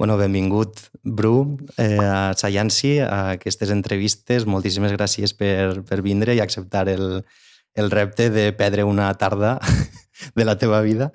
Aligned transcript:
Bueno, 0.00 0.16
benvingut, 0.16 0.78
Bru, 1.02 1.58
eh, 1.76 1.98
a 2.00 2.32
Sayansi, 2.32 3.00
a 3.04 3.32
aquestes 3.34 3.68
entrevistes. 3.68 4.46
Moltíssimes 4.48 4.94
gràcies 4.96 5.34
per, 5.36 5.82
per 5.84 5.98
vindre 6.00 6.32
i 6.32 6.38
acceptar 6.40 6.86
el, 6.88 7.18
el 7.76 7.90
repte 7.92 8.30
de 8.32 8.46
perdre 8.56 8.86
una 8.88 9.10
tarda 9.20 9.58
de 10.40 10.46
la 10.48 10.56
teva 10.56 10.80
vida. 10.80 11.10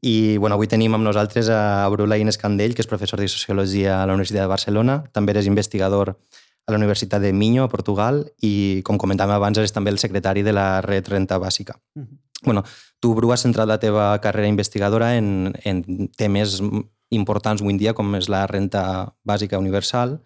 I 0.00 0.38
bueno, 0.38 0.56
avui 0.56 0.70
tenim 0.72 0.96
amb 0.96 1.04
nosaltres 1.04 1.50
a 1.52 1.84
Bru 1.92 2.06
Laín 2.08 2.32
Escandell, 2.32 2.72
que 2.72 2.80
és 2.80 2.88
professor 2.88 3.20
de 3.20 3.28
Sociologia 3.28 3.98
a 3.98 4.06
la 4.08 4.14
Universitat 4.16 4.46
de 4.46 4.52
Barcelona. 4.54 4.94
També 5.12 5.34
eres 5.34 5.44
investigador 5.44 6.14
a 6.14 6.72
la 6.72 6.78
Universitat 6.78 7.20
de 7.20 7.34
Minho, 7.36 7.66
a 7.66 7.68
Portugal, 7.68 8.22
i, 8.40 8.80
com 8.88 8.96
comentàvem 8.96 9.36
abans, 9.36 9.60
eres 9.60 9.76
també 9.76 9.92
el 9.92 10.00
secretari 10.00 10.40
de 10.40 10.54
la 10.56 10.80
Red 10.80 11.12
Renta 11.12 11.36
Bàsica. 11.36 11.76
Uh 11.92 12.06
-huh. 12.06 12.16
bueno, 12.46 12.64
tu, 13.00 13.12
Bru, 13.12 13.32
has 13.32 13.42
centrat 13.44 13.68
la 13.68 13.78
teva 13.78 14.18
carrera 14.18 14.48
investigadora 14.48 15.18
en, 15.18 15.52
en 15.62 16.08
temes 16.16 16.62
importants 17.10 17.62
avui 17.62 17.78
dia, 17.78 17.94
com 17.94 18.14
és 18.16 18.28
la 18.30 18.46
renta 18.46 19.12
bàsica 19.26 19.58
universal, 19.58 20.20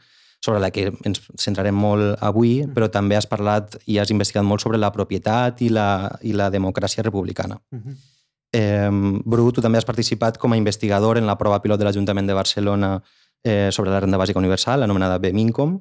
sobre 0.45 0.61
la 0.61 0.71
que 0.71 0.91
ens 1.09 1.23
centrarem 1.41 1.77
molt 1.77 2.19
avui, 2.21 2.59
mm. 2.63 2.75
però 2.77 2.91
també 2.93 3.17
has 3.17 3.27
parlat 3.27 3.79
i 3.89 3.97
has 3.99 4.13
investigat 4.13 4.45
molt 4.45 4.61
sobre 4.61 4.81
la 4.81 4.93
propietat 4.93 5.63
i 5.65 5.71
la, 5.73 6.11
i 6.23 6.35
la 6.37 6.51
democràcia 6.53 7.03
republicana. 7.03 7.57
Uh 7.73 7.79
-huh. 7.79 7.97
eh, 8.53 8.91
Bru, 9.25 9.51
tu 9.53 9.63
també 9.63 9.79
has 9.79 9.89
participat 9.89 10.39
com 10.39 10.53
a 10.53 10.57
investigador 10.57 11.19
en 11.19 11.27
la 11.27 11.39
prova 11.39 11.63
pilot 11.63 11.79
de 11.79 11.85
l'Ajuntament 11.85 12.29
de 12.29 12.35
Barcelona 12.35 13.03
eh, 13.43 13.71
sobre 13.73 13.91
la 13.91 14.01
renda 14.01 14.19
bàsica 14.19 14.39
universal, 14.39 14.83
anomenada 14.83 15.19
BMINCOM, 15.19 15.81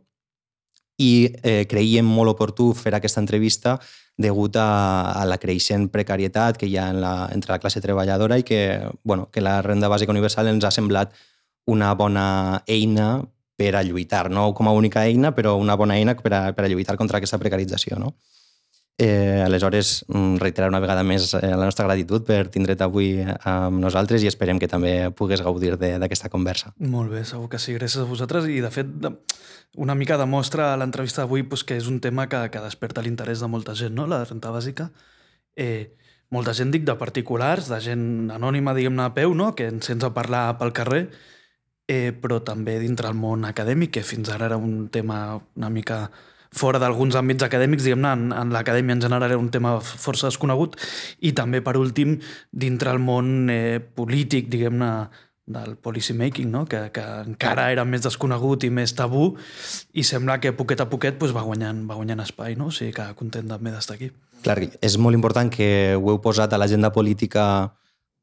i 0.97 1.33
eh, 1.41 1.65
creiem 1.67 2.05
molt 2.05 2.35
oportú 2.35 2.73
fer 2.73 2.93
aquesta 2.93 3.19
entrevista 3.19 3.79
degut 4.17 4.57
a, 4.61 5.11
a 5.11 5.25
la 5.25 5.39
creixent 5.41 5.87
precarietat 5.93 6.59
que 6.61 6.69
hi 6.69 6.77
ha 6.77 6.89
en 6.93 7.01
la, 7.01 7.13
entre 7.33 7.55
la 7.55 7.59
classe 7.59 7.81
treballadora 7.81 8.37
i 8.37 8.45
que, 8.45 8.61
bueno, 9.03 9.29
que 9.31 9.41
la 9.41 9.61
renda 9.65 9.89
bàsica 9.89 10.13
universal 10.13 10.51
ens 10.51 10.65
ha 10.65 10.71
semblat 10.71 11.15
una 11.65 11.93
bona 11.95 12.63
eina 12.67 13.23
per 13.57 13.75
a 13.77 13.83
lluitar, 13.85 14.29
no 14.29 14.51
com 14.53 14.67
a 14.67 14.73
única 14.73 15.05
eina, 15.05 15.33
però 15.33 15.55
una 15.57 15.75
bona 15.79 15.97
eina 15.97 16.15
per 16.17 16.33
a, 16.33 16.43
per 16.53 16.65
a 16.65 16.69
lluitar 16.69 16.97
contra 16.97 17.17
aquesta 17.17 17.39
precarització. 17.41 17.99
No? 18.01 18.13
Eh, 18.97 19.41
aleshores, 19.41 20.05
mm, 20.07 20.37
reiterar 20.37 20.69
una 20.69 20.79
vegada 20.79 21.01
més 21.03 21.31
eh, 21.33 21.39
la 21.49 21.65
nostra 21.65 21.85
gratitud 21.87 22.25
per 22.27 22.43
tindre't 22.53 22.83
avui 22.85 23.15
amb 23.25 23.79
nosaltres 23.81 24.21
i 24.21 24.29
esperem 24.29 24.59
que 24.61 24.69
també 24.69 25.09
pugues 25.17 25.41
gaudir 25.41 25.73
d'aquesta 25.81 26.29
conversa. 26.29 26.75
Molt 26.77 27.09
bé, 27.11 27.23
segur 27.25 27.49
que 27.49 27.57
sí. 27.57 27.73
Gràcies 27.73 28.03
a 28.03 28.09
vosaltres. 28.09 28.45
I, 28.45 28.61
de 28.61 28.69
fet, 28.69 28.91
una 29.75 29.95
mica 29.95 30.17
demostra 30.17 30.75
l'entrevista 30.77 31.23
d'avui 31.23 31.43
pues, 31.43 31.63
que 31.63 31.77
és 31.79 31.87
un 31.89 31.99
tema 31.99 32.27
que, 32.29 32.39
que 32.53 32.61
desperta 32.61 33.01
l'interès 33.01 33.41
de 33.41 33.49
molta 33.49 33.75
gent, 33.75 33.95
no? 33.97 34.07
la 34.07 34.23
renta 34.23 34.51
bàsica. 34.53 34.89
Eh, 35.55 35.93
molta 36.33 36.53
gent, 36.57 36.71
dic, 36.73 36.85
de 36.85 36.95
particulars, 36.97 37.69
de 37.69 37.79
gent 37.81 38.05
anònima, 38.33 38.73
diguem-ne, 38.77 39.07
a 39.07 39.13
peu, 39.15 39.33
no? 39.37 39.53
que 39.57 39.69
ens 39.73 39.89
sents 39.89 40.05
a 40.05 40.13
parlar 40.13 40.45
pel 40.61 40.73
carrer, 40.77 41.07
eh, 41.89 42.13
però 42.13 42.39
també 42.45 42.77
dintre 42.81 43.09
el 43.09 43.17
món 43.17 43.45
acadèmic, 43.49 43.97
que 43.97 44.05
fins 44.05 44.29
ara 44.33 44.47
era 44.51 44.57
un 44.57 44.87
tema 44.93 45.41
una 45.57 45.69
mica 45.73 46.07
fora 46.53 46.77
d'alguns 46.77 47.17
àmbits 47.17 47.45
acadèmics, 47.45 47.85
diguem-ne, 47.85 48.13
en, 48.13 48.31
en 48.37 48.53
l'acadèmia 48.53 48.93
en 48.93 49.01
general 49.01 49.31
era 49.31 49.41
un 49.41 49.49
tema 49.53 49.79
força 49.81 50.29
desconegut, 50.29 50.77
i 51.25 51.33
també, 51.33 51.63
per 51.65 51.79
últim, 51.81 52.19
dintre 52.51 52.93
el 52.93 53.01
món 53.01 53.49
eh, 53.49 53.81
polític, 53.81 54.53
diguem-ne, 54.53 54.91
del 55.45 55.75
policy 55.75 56.13
making, 56.15 56.49
no? 56.51 56.63
que, 56.65 56.85
que 56.95 57.03
encara 57.25 57.67
era 57.73 57.83
més 57.83 58.05
desconegut 58.05 58.63
i 58.63 58.71
més 58.71 58.95
tabú, 58.95 59.33
i 59.93 60.05
sembla 60.07 60.39
que 60.39 60.53
poquet 60.55 60.79
a 60.79 60.87
poquet 60.89 61.19
pues, 61.19 61.35
va, 61.35 61.43
guanyant, 61.43 61.83
va 61.89 61.99
guanyant 61.99 62.23
espai, 62.23 62.55
no? 62.55 62.71
o 62.71 62.75
sigui 62.75 62.95
que 62.95 63.09
content 63.19 63.49
també 63.51 63.73
d'estar 63.73 63.97
aquí. 63.99 64.11
Clar, 64.43 64.57
és 64.79 64.97
molt 64.99 65.15
important 65.15 65.51
que 65.51 65.69
ho 65.99 66.11
heu 66.11 66.19
posat 66.23 66.55
a 66.55 66.59
l'agenda 66.59 66.93
política 66.95 67.45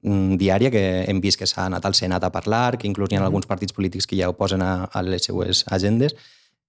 mm, 0.03 0.41
diària, 0.41 0.73
que 0.73 0.85
hem 1.09 1.21
vist 1.21 1.41
que 1.41 1.49
s'ha 1.49 1.69
anat 1.69 1.85
al 1.85 1.97
Senat 1.97 2.25
a 2.25 2.33
parlar, 2.33 2.79
que 2.81 2.89
inclús 2.89 3.13
hi 3.13 3.21
ha 3.21 3.23
mm. 3.23 3.29
alguns 3.29 3.49
partits 3.49 3.77
polítics 3.77 4.09
que 4.09 4.17
ja 4.17 4.33
ho 4.33 4.37
posen 4.37 4.65
a, 4.65 4.87
a 4.89 5.05
les 5.05 5.29
seues 5.29 5.65
agendes, 5.69 6.17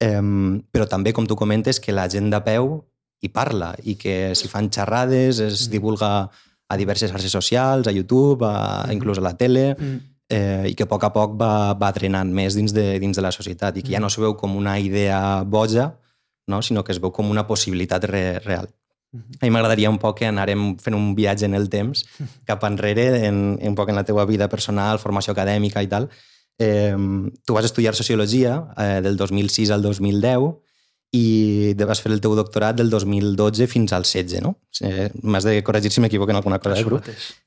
Um, 0.02 0.64
però 0.74 0.88
també, 0.90 1.14
com 1.14 1.28
tu 1.30 1.36
comentes, 1.38 1.78
que 1.80 1.94
la 1.94 2.08
gent 2.10 2.32
de 2.34 2.40
peu 2.42 2.80
hi 3.22 3.30
parla 3.30 3.76
i 3.86 3.94
que 4.02 4.34
si 4.34 4.50
fan 4.50 4.72
xerrades 4.74 5.38
es 5.38 5.68
mm. 5.68 5.72
divulga 5.76 6.10
a 6.72 6.78
diverses 6.80 7.12
xarxes 7.12 7.36
socials, 7.36 7.88
a 7.88 7.94
YouTube, 7.94 8.48
a, 8.48 8.88
mm. 8.88 8.96
inclús 8.96 9.22
a 9.22 9.26
la 9.28 9.36
tele, 9.38 9.76
mm. 9.76 10.11
Eh, 10.32 10.72
i 10.72 10.76
que 10.76 10.88
a 10.88 10.90
poc 10.90 11.04
a 11.06 11.12
poc 11.14 11.36
va, 11.40 11.74
va 11.78 11.92
drenant 11.96 12.32
més 12.34 12.58
dins 12.58 12.74
de, 12.74 12.96
dins 13.04 13.18
de 13.18 13.24
la 13.24 13.34
societat 13.36 13.78
i 13.78 13.84
que 13.84 13.92
mm. 13.92 13.98
ja 13.98 14.04
no 14.04 14.10
es 14.12 14.18
veu 14.20 14.36
com 14.40 14.56
una 14.58 14.78
idea 14.80 15.44
boja, 15.44 15.92
no? 16.48 16.62
sinó 16.66 16.84
que 16.84 16.96
es 16.96 17.02
veu 17.04 17.14
com 17.14 17.30
una 17.30 17.46
possibilitat 17.48 18.08
re, 18.10 18.40
real. 18.40 18.72
Mm-hmm. 19.12 19.40
A 19.42 19.46
mi 19.46 19.52
m'agradaria 19.52 19.92
un 19.92 20.00
poc 20.00 20.22
que 20.22 20.30
anarem 20.30 20.78
fent 20.80 20.96
un 20.96 21.12
viatge 21.16 21.46
en 21.46 21.56
el 21.60 21.68
temps 21.70 22.06
cap 22.50 22.64
enrere, 22.64 23.28
en, 23.28 23.60
un 23.60 23.76
poc 23.76 23.92
en 23.92 24.00
la 24.00 24.08
teva 24.08 24.26
vida 24.26 24.48
personal, 24.50 25.04
formació 25.04 25.36
acadèmica 25.36 25.84
i 25.84 25.92
tal, 25.92 26.08
Eh, 26.62 26.96
tu 27.44 27.54
vas 27.56 27.66
estudiar 27.66 27.96
Sociologia 27.96 28.68
eh, 28.78 29.02
del 29.02 29.18
2006 29.18 29.72
al 29.72 29.82
2010 29.82 30.62
i 31.12 31.76
vas 31.76 32.00
fer 32.00 32.14
el 32.14 32.22
teu 32.24 32.38
doctorat 32.40 32.78
del 32.80 32.90
2012 32.90 33.68
fins 33.68 33.92
al 33.92 34.06
16, 34.08 34.40
no? 34.44 34.54
Eh, 34.80 35.10
M'has 35.24 35.44
de 35.44 35.58
corregir 35.64 35.92
si 35.92 36.00
m'equivoco 36.00 36.32
en 36.32 36.38
alguna 36.38 36.60
cosa, 36.60 36.80
eh, 36.80 36.84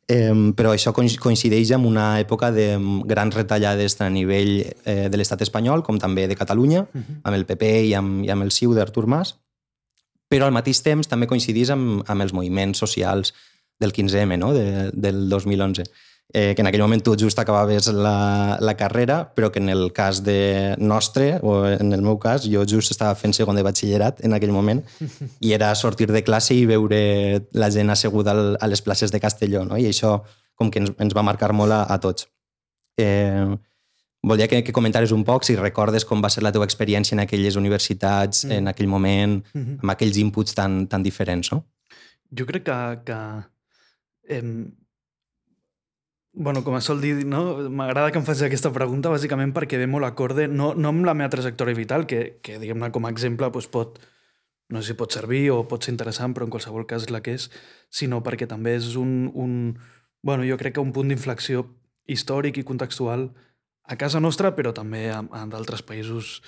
Eh, 0.06 0.52
però 0.52 0.74
això 0.74 0.92
coincideix 0.92 1.72
amb 1.72 1.86
una 1.88 2.20
època 2.20 2.52
de 2.52 2.76
grans 3.08 3.34
retallades 3.34 3.96
tant 3.96 4.10
a 4.10 4.12
nivell 4.12 4.66
eh, 4.84 5.08
de 5.08 5.16
l'estat 5.16 5.40
espanyol 5.40 5.82
com 5.82 5.98
també 5.98 6.28
de 6.28 6.36
Catalunya, 6.36 6.82
uh 6.82 7.00
-huh. 7.00 7.20
amb 7.22 7.36
el 7.36 7.46
PP 7.46 7.88
i 7.88 7.94
amb, 7.94 8.24
i 8.24 8.30
amb 8.30 8.42
el 8.42 8.50
CiU 8.50 8.74
d'Artur 8.74 9.06
Mas, 9.06 9.36
però 10.28 10.44
al 10.44 10.52
mateix 10.52 10.82
temps 10.82 11.08
també 11.08 11.26
coincidís 11.26 11.70
amb, 11.70 12.02
amb 12.06 12.20
els 12.20 12.32
moviments 12.32 12.78
socials 12.78 13.32
del 13.80 13.92
15M, 13.92 14.36
no? 14.36 14.52
de, 14.52 14.90
del 14.92 15.28
2011 15.28 15.84
eh, 16.32 16.54
que 16.54 16.62
en 16.62 16.66
aquell 16.66 16.82
moment 16.82 17.02
tu 17.04 17.14
just 17.18 17.38
acabaves 17.38 17.86
la, 17.92 18.56
la 18.60 18.76
carrera, 18.76 19.34
però 19.34 19.50
que 19.52 19.60
en 19.60 19.68
el 19.68 19.92
cas 19.92 20.22
de 20.24 20.74
nostre, 20.78 21.38
o 21.42 21.66
en 21.66 21.92
el 21.92 22.02
meu 22.02 22.18
cas, 22.18 22.48
jo 22.50 22.64
just 22.66 22.90
estava 22.90 23.14
fent 23.14 23.34
segon 23.36 23.56
de 23.56 23.62
batxillerat 23.66 24.24
en 24.24 24.34
aquell 24.34 24.54
moment, 24.54 24.82
i 25.40 25.52
era 25.52 25.74
sortir 25.74 26.10
de 26.10 26.24
classe 26.24 26.54
i 26.54 26.64
veure 26.66 27.44
la 27.52 27.70
gent 27.70 27.90
asseguda 27.90 28.32
al, 28.32 28.56
a 28.60 28.70
les 28.70 28.82
places 28.82 29.12
de 29.12 29.20
Castelló, 29.20 29.64
no? 29.64 29.78
i 29.78 29.86
això 29.90 30.22
com 30.54 30.70
que 30.70 30.82
ens, 30.82 30.94
ens 30.98 31.14
va 31.14 31.26
marcar 31.26 31.52
molt 31.52 31.74
a, 31.74 31.84
a 31.90 31.98
tots. 32.02 32.28
Eh, 32.98 33.54
volia 34.24 34.48
que, 34.48 34.62
que 34.64 34.72
comentares 34.72 35.12
un 35.12 35.24
poc 35.26 35.44
si 35.44 35.56
recordes 35.58 36.06
com 36.08 36.22
va 36.22 36.30
ser 36.32 36.42
la 36.42 36.52
teva 36.54 36.66
experiència 36.66 37.14
en 37.14 37.22
aquelles 37.22 37.58
universitats, 37.60 38.44
mm. 38.46 38.58
en 38.58 38.70
aquell 38.70 38.88
moment, 38.88 39.42
mm 39.52 39.60
-hmm. 39.60 39.80
amb 39.82 39.90
aquells 39.90 40.16
inputs 40.16 40.54
tan, 40.54 40.86
tan 40.88 41.02
diferents, 41.02 41.52
no? 41.52 41.64
Jo 42.34 42.46
crec 42.46 42.64
que, 42.64 42.78
que 43.04 43.18
eh, 44.28 44.42
Bueno, 46.36 46.64
com 46.64 46.74
a 46.74 46.80
sol 46.82 47.00
dir, 47.00 47.24
no? 47.30 47.70
m'agrada 47.70 48.10
que 48.10 48.18
em 48.18 48.24
facis 48.26 48.48
aquesta 48.48 48.72
pregunta 48.74 49.12
bàsicament 49.12 49.52
perquè 49.54 49.78
ve 49.78 49.86
molt 49.86 50.08
acorde, 50.08 50.48
no, 50.50 50.72
no 50.74 50.90
amb 50.90 51.06
la 51.06 51.14
meva 51.14 51.30
trajectòria 51.30 51.78
vital, 51.78 52.08
que, 52.10 52.40
que 52.42 52.56
diguem-ne 52.58 52.88
com 52.90 53.06
a 53.06 53.12
exemple 53.14 53.46
doncs 53.54 53.68
pot, 53.70 54.00
no 54.74 54.82
sé 54.82 54.92
si 54.92 54.98
pot 54.98 55.14
servir 55.14 55.44
o 55.54 55.60
pot 55.70 55.86
ser 55.86 55.94
interessant, 55.94 56.34
però 56.34 56.48
en 56.48 56.50
qualsevol 56.50 56.88
cas 56.90 57.06
la 57.14 57.20
que 57.22 57.36
és, 57.38 57.46
sinó 57.86 58.18
perquè 58.26 58.48
també 58.50 58.74
és 58.80 58.96
un, 58.98 59.30
un 59.30 59.76
bueno, 60.26 60.42
jo 60.42 60.58
crec 60.58 60.74
que 60.74 60.82
un 60.82 60.90
punt 60.96 61.12
d'inflexió 61.12 61.68
històric 62.10 62.58
i 62.58 62.66
contextual 62.66 63.28
a 63.86 63.98
casa 64.00 64.18
nostra, 64.18 64.50
però 64.58 64.74
també 64.74 65.06
a 65.14 65.22
d'altres 65.52 65.86
països 65.86 66.40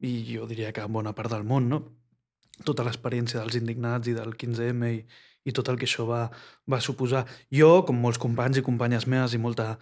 i 0.00 0.22
jo 0.24 0.48
diria 0.48 0.72
que 0.72 0.88
en 0.88 0.96
bona 0.96 1.12
part 1.12 1.36
del 1.36 1.44
món, 1.44 1.68
no? 1.68 1.82
Tota 2.64 2.86
l'experiència 2.86 3.42
dels 3.42 3.60
indignats 3.60 4.08
i 4.08 4.16
del 4.16 4.38
15M 4.40 4.90
i, 4.94 5.04
i 5.44 5.52
tot 5.52 5.68
el 5.68 5.78
que 5.80 5.88
això 5.88 6.06
va, 6.08 6.22
va 6.70 6.80
suposar. 6.80 7.24
Jo, 7.52 7.84
com 7.88 8.00
molts 8.00 8.20
companys 8.20 8.60
i 8.60 8.64
companyes 8.66 9.06
meves 9.10 9.36
i 9.36 9.40
molta, 9.40 9.74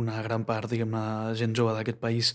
una 0.00 0.22
gran 0.24 0.46
part, 0.48 0.70
diguem-ne, 0.72 1.34
gent 1.38 1.54
jove 1.56 1.74
d'aquest 1.76 2.00
país, 2.00 2.32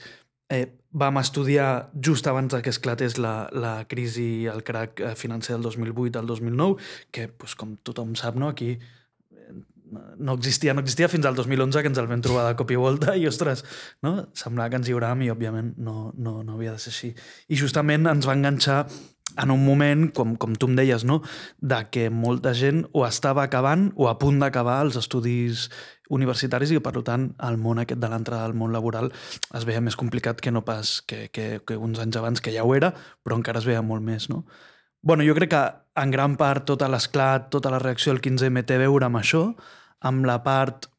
eh, 0.49 0.67
vam 0.91 1.17
estudiar 1.17 1.89
just 1.93 2.27
abans 2.27 2.55
que 2.63 2.69
esclatés 2.69 3.17
la, 3.17 3.49
la 3.51 3.85
crisi, 3.87 4.45
el 4.45 4.63
crac 4.63 4.99
eh, 4.99 5.15
financer 5.15 5.55
del 5.55 5.63
2008 5.63 6.19
al 6.19 6.27
2009, 6.27 6.77
que, 7.11 7.27
pues, 7.27 7.55
com 7.55 7.75
tothom 7.83 8.15
sap, 8.15 8.35
no, 8.35 8.49
aquí 8.49 8.77
eh, 8.77 9.51
no 10.17 10.33
existia, 10.33 10.73
no 10.73 10.81
existia 10.81 11.09
fins 11.09 11.25
al 11.25 11.35
2011 11.35 11.81
que 11.81 11.91
ens 11.91 11.99
el 11.99 12.07
vam 12.07 12.23
trobar 12.23 12.47
de 12.47 12.55
cop 12.59 12.71
i 12.71 12.79
volta 12.79 13.15
i, 13.15 13.27
ostres, 13.27 13.65
no? 14.03 14.29
semblava 14.33 14.71
que 14.71 14.81
ens 14.81 14.89
lliuràvem 14.89 15.27
i, 15.27 15.31
òbviament, 15.33 15.75
no, 15.77 16.13
no, 16.15 16.41
no 16.43 16.55
havia 16.55 16.77
de 16.77 16.83
ser 16.83 16.93
així. 16.95 17.13
I 17.49 17.59
justament 17.59 18.07
ens 18.07 18.27
va 18.27 18.37
enganxar 18.37 18.85
en 19.37 19.51
un 19.53 19.63
moment, 19.65 20.07
com, 20.15 20.35
com 20.39 20.55
tu 20.55 20.69
em 20.69 20.77
deies, 20.79 21.05
no? 21.07 21.21
de 21.59 21.81
que 21.91 22.09
molta 22.09 22.53
gent 22.57 22.85
o 22.93 23.05
estava 23.07 23.43
acabant 23.45 23.91
o 23.95 24.09
a 24.09 24.17
punt 24.19 24.39
d'acabar 24.41 24.79
els 24.85 24.97
estudis 24.99 25.67
universitaris 26.09 26.71
i 26.71 26.79
per 26.83 26.95
tant, 27.03 27.29
el 27.43 27.59
món 27.59 27.81
aquest 27.83 27.99
de 27.99 28.09
l'entrada 28.09 28.47
al 28.47 28.55
món 28.55 28.71
laboral 28.73 29.11
es 29.57 29.67
veia 29.67 29.83
més 29.83 29.99
complicat 29.99 30.41
que 30.41 30.51
no 30.51 30.63
pas 30.65 31.01
que, 31.05 31.27
que, 31.29 31.59
que 31.67 31.77
uns 31.77 31.99
anys 31.99 32.17
abans, 32.17 32.41
que 32.41 32.55
ja 32.55 32.63
ho 32.63 32.73
era, 32.75 32.93
però 33.23 33.37
encara 33.37 33.59
es 33.59 33.67
veia 33.67 33.83
molt 33.83 34.05
més. 34.05 34.29
No? 34.31 34.45
bueno, 35.01 35.23
jo 35.23 35.33
crec 35.35 35.49
que 35.49 35.63
en 35.95 36.11
gran 36.11 36.35
part 36.37 36.65
tota 36.67 36.89
l'esclat, 36.91 37.49
tota 37.53 37.71
la 37.71 37.79
reacció 37.79 38.11
del 38.11 38.21
15M 38.21 38.65
té 38.67 38.75
a 38.75 38.81
veure 38.83 39.07
amb 39.07 39.19
això, 39.21 39.43
amb 40.03 40.25
la 40.27 40.41
part 40.43 40.89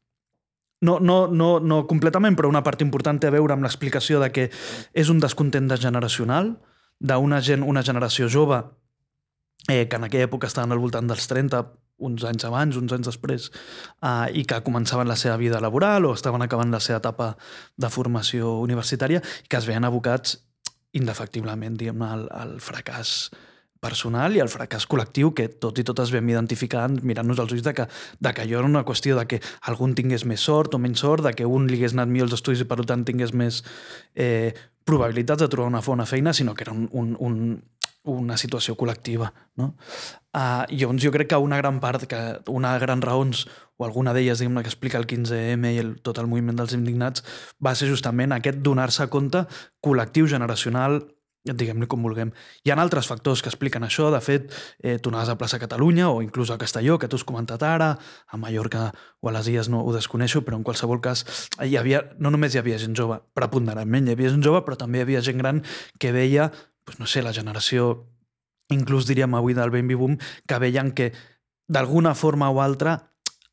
no, 0.81 0.97
no, 0.99 1.27
no, 1.27 1.59
no 1.59 1.83
completament, 1.87 2.37
però 2.39 2.49
una 2.49 2.63
part 2.63 2.81
important 2.81 3.19
té 3.19 3.27
a 3.29 3.35
veure 3.35 3.53
amb 3.53 3.67
l'explicació 3.67 4.21
de 4.23 4.31
que 4.33 4.47
és 4.49 5.11
un 5.11 5.19
descontent 5.19 5.67
de 5.67 5.77
generacional, 5.77 6.55
d'una 6.99 7.41
gent, 7.41 7.63
una 7.63 7.83
generació 7.83 8.27
jove 8.29 8.61
eh, 9.67 9.87
que 9.87 9.95
en 9.95 10.07
aquella 10.07 10.27
època 10.27 10.47
estaven 10.47 10.75
al 10.75 10.81
voltant 10.81 11.07
dels 11.07 11.27
30, 11.27 11.63
uns 11.99 12.23
anys 12.23 12.45
abans, 12.47 12.77
uns 12.79 12.93
anys 12.95 13.09
després, 13.11 13.49
uh, 14.03 14.27
i 14.31 14.45
que 14.47 14.61
començaven 14.63 15.07
la 15.07 15.17
seva 15.19 15.35
vida 15.37 15.59
laboral 15.59 16.07
o 16.07 16.13
estaven 16.15 16.41
acabant 16.45 16.71
la 16.71 16.79
seva 16.83 17.01
etapa 17.01 17.33
de 17.75 17.89
formació 17.91 18.55
universitària 18.63 19.19
i 19.19 19.51
que 19.51 19.59
es 19.59 19.67
veien 19.67 19.87
abocats 19.87 20.39
indefectiblement 20.95 21.75
diguem 21.77 22.01
al, 22.01 22.25
al 22.33 22.57
fracàs 22.63 23.29
personal 23.79 24.35
i 24.35 24.41
el 24.43 24.49
fracàs 24.51 24.87
col·lectiu 24.91 25.31
que 25.35 25.45
tots 25.63 25.79
i 25.79 25.85
totes 25.87 26.11
vam 26.11 26.31
identificant 26.31 26.97
mirant-nos 27.07 27.39
als 27.39 27.53
ulls 27.55 27.63
de 27.63 27.73
que, 27.77 27.85
de 28.19 28.33
que 28.35 28.43
allò 28.43 28.59
era 28.59 28.67
una 28.67 28.83
qüestió 28.87 29.15
de 29.15 29.25
que 29.29 29.39
algun 29.71 29.93
tingués 29.95 30.25
més 30.27 30.43
sort 30.43 30.75
o 30.75 30.81
menys 30.81 30.99
sort, 31.05 31.23
de 31.23 31.31
que 31.35 31.47
un 31.47 31.69
li 31.69 31.79
hagués 31.79 31.95
anat 31.95 32.11
millor 32.11 32.27
els 32.27 32.35
estudis 32.39 32.65
i 32.65 32.67
per 32.67 32.81
tant 32.89 33.05
tingués 33.07 33.31
més 33.31 33.61
eh, 34.15 34.51
probabilitats 34.89 35.45
de 35.45 35.49
trobar 35.51 35.69
una 35.69 35.83
bona 35.85 36.07
feina, 36.09 36.33
sinó 36.33 36.55
que 36.55 36.65
era 36.65 36.73
un, 36.73 36.87
un, 36.91 37.15
un, 37.19 37.35
una 38.09 38.37
situació 38.37 38.75
col·lectiva. 38.79 39.29
No? 39.59 39.73
Uh, 40.33 40.65
llavors 40.73 41.03
jo 41.03 41.11
crec 41.13 41.31
que 41.31 41.41
una 41.41 41.59
gran 41.61 41.79
part, 41.83 42.07
que 42.09 42.19
una 42.49 42.75
gran 42.81 43.03
raons, 43.05 43.45
o 43.79 43.85
alguna 43.85 44.13
d'elles 44.15 44.41
diguem 44.41 44.59
que 44.63 44.71
explica 44.71 44.99
el 44.99 45.07
15M 45.07 45.73
i 45.75 45.79
el, 45.81 45.93
tot 46.05 46.19
el 46.21 46.27
moviment 46.31 46.57
dels 46.59 46.75
indignats, 46.77 47.23
va 47.63 47.75
ser 47.75 47.89
justament 47.91 48.35
aquest 48.35 48.59
donar-se 48.65 49.07
compte 49.13 49.45
col·lectiu, 49.85 50.27
generacional, 50.31 51.01
diguem-ne 51.45 51.87
com 51.87 52.03
vulguem. 52.03 52.31
Hi 52.65 52.71
ha 52.71 52.77
altres 52.81 53.07
factors 53.07 53.41
que 53.41 53.49
expliquen 53.49 53.83
això. 53.83 54.09
De 54.11 54.19
fet, 54.21 54.51
eh, 54.83 54.97
tu 54.99 55.09
anaves 55.09 55.29
a 55.29 55.37
plaça 55.37 55.59
Catalunya 55.59 56.09
o 56.09 56.21
inclús 56.21 56.51
a 56.51 56.57
Castelló, 56.57 56.99
que 56.99 57.07
tu 57.07 57.15
has 57.15 57.23
comentat 57.23 57.63
ara, 57.63 57.97
a 58.27 58.37
Mallorca 58.37 58.91
o 59.21 59.29
a 59.29 59.31
les 59.31 59.47
Illes 59.47 59.69
no 59.69 59.83
ho 59.83 59.93
desconeixo, 59.93 60.43
però 60.43 60.57
en 60.57 60.63
qualsevol 60.63 61.01
cas 61.01 61.25
hi 61.63 61.77
havia, 61.77 62.03
no 62.19 62.29
només 62.29 62.55
hi 62.55 62.59
havia 62.59 62.77
gent 62.77 62.95
jove, 62.95 63.21
preponderantment 63.33 64.07
hi 64.07 64.17
havia 64.17 64.29
gent 64.29 64.43
jove, 64.43 64.63
però 64.65 64.77
també 64.77 64.99
hi 64.99 65.07
havia 65.07 65.21
gent 65.21 65.37
gran 65.37 65.63
que 65.97 66.11
veia 66.11 66.51
pues 66.89 66.97
no 66.99 67.05
sé, 67.05 67.21
la 67.21 67.33
generació, 67.33 68.07
inclús 68.73 69.05
diríem 69.05 69.35
avui 69.37 69.53
del 69.53 69.69
baby 69.69 69.93
boom, 69.93 70.15
que 70.49 70.57
veien 70.57 70.89
que 70.97 71.11
d'alguna 71.69 72.15
forma 72.17 72.49
o 72.49 72.63
altra 72.63 72.95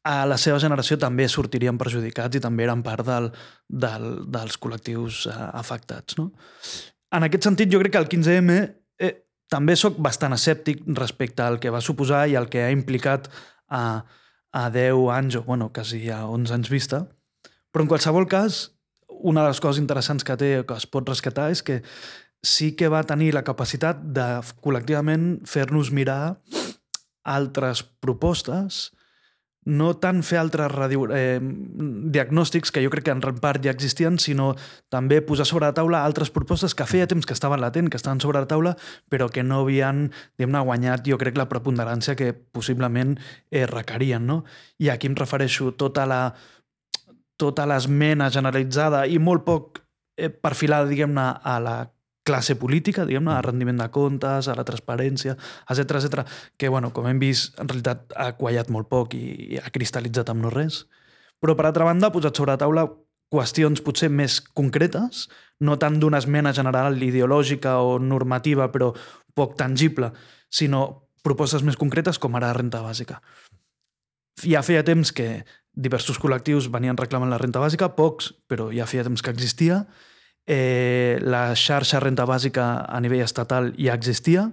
a 0.06 0.24
la 0.24 0.38
seva 0.40 0.56
generació 0.62 0.96
també 0.96 1.26
sortirien 1.28 1.76
perjudicats 1.76 2.38
i 2.38 2.40
també 2.40 2.64
eren 2.64 2.80
part 2.86 3.04
del, 3.04 3.28
del, 3.68 4.06
dels 4.32 4.56
col·lectius 4.56 5.26
eh, 5.28 5.34
afectats. 5.60 6.16
No? 6.16 6.30
En 7.14 7.26
aquest 7.26 7.46
sentit, 7.46 7.70
jo 7.72 7.80
crec 7.82 7.94
que 7.94 8.02
el 8.02 8.08
15M 8.10 8.56
eh, 8.98 9.12
també 9.52 9.76
sóc 9.78 9.98
bastant 10.02 10.34
escèptic 10.34 10.82
respecte 10.98 11.44
al 11.44 11.60
que 11.62 11.70
va 11.70 11.84
suposar 11.84 12.26
i 12.28 12.34
al 12.36 12.48
que 12.50 12.64
ha 12.64 12.72
implicat 12.74 13.28
a, 13.68 14.02
a 14.52 14.64
10 14.74 15.06
anys, 15.14 15.38
o 15.38 15.44
bueno, 15.46 15.70
quasi 15.72 16.08
a 16.10 16.24
11 16.26 16.54
anys 16.58 16.72
vista, 16.72 17.04
però 17.70 17.84
en 17.84 17.92
qualsevol 17.92 18.26
cas, 18.26 18.72
una 19.06 19.44
de 19.44 19.52
les 19.52 19.60
coses 19.62 19.80
interessants 19.82 20.24
que 20.26 20.36
té, 20.40 20.50
que 20.66 20.78
es 20.80 20.86
pot 20.90 21.08
rescatar, 21.08 21.50
és 21.54 21.62
que 21.62 21.82
sí 22.46 22.72
que 22.78 22.90
va 22.92 23.04
tenir 23.06 23.32
la 23.34 23.44
capacitat 23.46 24.00
de 24.16 24.26
col·lectivament 24.64 25.46
fer-nos 25.48 25.92
mirar 25.94 26.38
altres 27.26 27.82
propostes, 28.02 28.90
no 29.66 29.90
tant 29.98 30.22
fer 30.22 30.38
altres 30.38 30.70
radio, 30.70 31.04
eh, 31.10 31.40
diagnòstics 31.42 32.70
que 32.70 32.82
jo 32.84 32.90
crec 32.90 33.08
que 33.08 33.14
en 33.14 33.20
part 33.42 33.62
ja 33.64 33.72
existien, 33.74 34.18
sinó 34.18 34.54
també 34.88 35.20
posar 35.20 35.46
sobre 35.46 35.66
la 35.66 35.74
taula 35.74 36.04
altres 36.06 36.30
propostes 36.30 36.74
que 36.74 36.86
feia 36.86 37.06
temps 37.10 37.26
que 37.26 37.34
estaven 37.34 37.60
latent, 37.60 37.90
que 37.90 37.98
estaven 37.98 38.20
sobre 38.20 38.40
la 38.40 38.46
taula, 38.46 38.76
però 39.10 39.28
que 39.28 39.42
no 39.42 39.60
havien 39.64 40.12
guanyat, 40.38 41.02
jo 41.06 41.18
crec, 41.18 41.36
la 41.36 41.48
preponderància 41.48 42.14
que 42.14 42.32
possiblement 42.32 43.18
eh, 43.50 43.66
requerien. 43.66 44.26
No? 44.26 44.44
I 44.78 44.88
aquí 44.88 45.06
em 45.06 45.16
refereixo 45.16 45.72
tota 45.72 46.06
la 46.06 46.34
tota 47.36 47.66
l'esmena 47.66 48.30
generalitzada 48.32 49.04
i 49.06 49.18
molt 49.18 49.44
poc 49.44 49.82
eh, 50.16 50.30
perfilada, 50.30 50.88
diguem-ne, 50.88 51.26
a 51.42 51.58
la 51.60 51.76
classe 52.26 52.56
política, 52.58 53.06
diguem-ne, 53.06 53.32
a 53.36 53.44
rendiment 53.44 53.78
de 53.80 53.88
comptes, 53.94 54.50
a 54.50 54.56
la 54.58 54.66
transparència, 54.66 55.36
etc 55.70 56.00
etc 56.00 56.24
que, 56.58 56.68
bueno, 56.68 56.92
com 56.92 57.06
hem 57.06 57.22
vist, 57.22 57.54
en 57.62 57.70
realitat 57.70 58.12
ha 58.18 58.32
quallat 58.38 58.70
molt 58.74 58.90
poc 58.90 59.14
i, 59.14 59.24
i 59.54 59.60
ha 59.62 59.72
cristal·litzat 59.72 60.32
amb 60.32 60.42
no 60.44 60.52
res. 60.52 60.84
Però, 61.42 61.54
per 61.54 61.68
altra 61.68 61.86
banda, 61.86 62.08
ha 62.08 62.14
posat 62.14 62.36
sobre 62.36 62.54
la 62.54 62.60
taula 62.60 62.86
qüestions 63.32 63.82
potser 63.82 64.08
més 64.10 64.38
concretes, 64.54 65.26
no 65.60 65.76
tant 65.80 65.98
d'una 66.00 66.20
esmena 66.22 66.52
general 66.54 66.98
ideològica 67.02 67.78
o 67.82 67.96
normativa, 67.98 68.68
però 68.72 68.92
poc 69.36 69.56
tangible, 69.58 70.12
sinó 70.50 71.08
propostes 71.26 71.64
més 71.66 71.78
concretes 71.78 72.20
com 72.22 72.36
ara 72.38 72.52
la 72.52 72.58
renta 72.58 72.82
bàsica. 72.84 73.20
Ja 74.44 74.62
feia 74.62 74.84
temps 74.86 75.12
que 75.16 75.44
diversos 75.76 76.20
col·lectius 76.20 76.70
venien 76.72 76.96
reclamant 76.96 77.30
la 77.32 77.40
renta 77.40 77.60
bàsica, 77.60 77.90
pocs, 77.96 78.30
però 78.48 78.70
ja 78.72 78.86
feia 78.88 79.04
temps 79.04 79.22
que 79.22 79.32
existia, 79.32 79.84
Eh, 80.46 81.18
la 81.26 81.56
xarxa 81.58 81.98
renta 82.00 82.24
bàsica 82.24 82.86
a 82.86 83.00
nivell 83.02 83.24
estatal 83.24 83.72
ja 83.78 83.94
existia. 83.94 84.52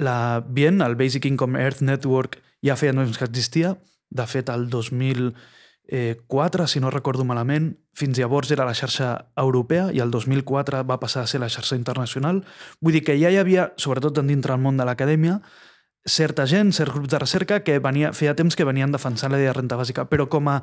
La 0.00 0.40
BIEN, 0.40 0.80
el 0.80 0.96
Basic 0.96 1.26
Income 1.28 1.60
Earth 1.60 1.82
Network, 1.84 2.40
ja 2.64 2.76
feia 2.76 2.96
temps 2.96 3.18
que 3.18 3.28
existia. 3.28 3.76
De 4.08 4.26
fet, 4.26 4.48
el 4.48 4.70
2004, 4.70 6.66
si 6.66 6.80
no 6.80 6.90
recordo 6.90 7.24
malament, 7.24 7.74
fins 7.94 8.18
llavors 8.18 8.50
era 8.50 8.64
la 8.64 8.74
xarxa 8.74 9.26
europea 9.36 9.90
i 9.92 10.00
el 10.00 10.10
2004 10.10 10.82
va 10.88 11.00
passar 11.00 11.22
a 11.22 11.28
ser 11.28 11.40
la 11.40 11.50
xarxa 11.52 11.76
internacional. 11.76 12.44
Vull 12.80 12.96
dir 12.96 13.04
que 13.04 13.18
ja 13.20 13.30
hi 13.30 13.36
havia, 13.36 13.72
sobretot 13.76 14.22
dintre 14.24 14.54
del 14.54 14.64
món 14.64 14.80
de 14.80 14.88
l'acadèmia, 14.88 15.40
certa 16.06 16.46
gent, 16.46 16.72
certs 16.72 16.94
grups 16.94 17.12
de 17.12 17.18
recerca 17.20 17.60
que 17.62 17.78
venia, 17.78 18.14
feia 18.16 18.34
temps 18.34 18.56
que 18.56 18.64
venien 18.64 18.92
defensant 18.92 19.32
la 19.32 19.38
idea 19.38 19.52
de 19.52 19.60
renta 19.60 19.76
bàsica, 19.76 20.08
però 20.08 20.30
com 20.32 20.48
a 20.48 20.62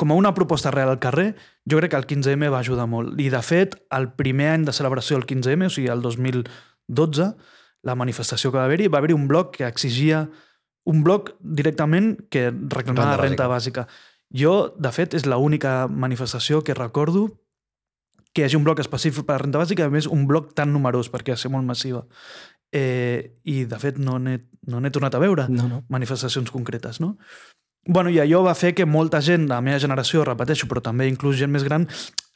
com 0.00 0.12
a 0.12 0.16
una 0.16 0.32
proposta 0.32 0.70
real 0.72 0.88
al 0.88 0.98
carrer, 0.98 1.34
jo 1.68 1.76
crec 1.76 1.92
que 1.92 1.98
el 1.98 2.06
15M 2.08 2.48
va 2.48 2.62
ajudar 2.64 2.86
molt. 2.88 3.18
I, 3.20 3.28
de 3.28 3.42
fet, 3.44 3.74
el 3.92 4.08
primer 4.16 4.46
any 4.54 4.62
de 4.64 4.72
celebració 4.72 5.18
del 5.18 5.26
15M, 5.28 5.68
o 5.68 5.72
sigui, 5.74 5.90
el 5.92 6.00
2012, 6.00 7.26
la 7.84 7.96
manifestació 8.00 8.48
que 8.48 8.56
va 8.56 8.64
haver-hi, 8.64 8.88
va 8.88 9.02
haver-hi 9.02 9.18
un 9.18 9.28
bloc 9.28 9.52
que 9.58 9.68
exigia 9.68 10.24
un 10.88 11.04
bloc 11.04 11.34
directament 11.40 12.14
que 12.32 12.48
reclamava 12.48 13.18
renta, 13.18 13.26
renta 13.26 13.50
bàsica. 13.52 13.84
Jo, 14.32 14.72
de 14.80 14.92
fet, 14.96 15.18
és 15.18 15.28
l'única 15.28 15.84
manifestació 15.92 16.62
que 16.64 16.78
recordo 16.78 17.26
que 18.32 18.40
hi 18.40 18.46
hagi 18.46 18.56
un 18.56 18.64
bloc 18.64 18.80
específic 18.80 19.26
per 19.28 19.36
a 19.36 19.42
renta 19.44 19.60
bàsica, 19.60 19.84
a 19.84 19.92
més 19.92 20.08
un 20.08 20.24
bloc 20.30 20.54
tan 20.56 20.72
numerós, 20.72 21.12
perquè 21.12 21.34
ha 21.34 21.40
ser 21.40 21.52
molt 21.52 21.68
massiva. 21.68 22.06
Eh, 22.72 23.36
I, 23.44 23.64
de 23.68 23.78
fet, 23.82 23.98
no 24.00 24.16
n'he 24.22 24.38
no 24.70 24.80
tornat 24.92 25.16
a 25.16 25.20
veure 25.22 25.46
no, 25.50 25.66
no. 25.68 25.78
manifestacions 25.88 26.50
concretes. 26.52 27.00
No? 27.00 27.16
Bueno, 27.86 28.10
I 28.12 28.18
allò 28.20 28.42
va 28.44 28.52
fer 28.54 28.74
que 28.76 28.84
molta 28.84 29.22
gent 29.24 29.46
de 29.46 29.54
la 29.54 29.62
meva 29.64 29.80
generació, 29.80 30.20
repeteixo, 30.26 30.66
però 30.68 30.82
també 30.84 31.06
inclús 31.08 31.38
gent 31.40 31.50
més 31.52 31.64
gran, 31.64 31.86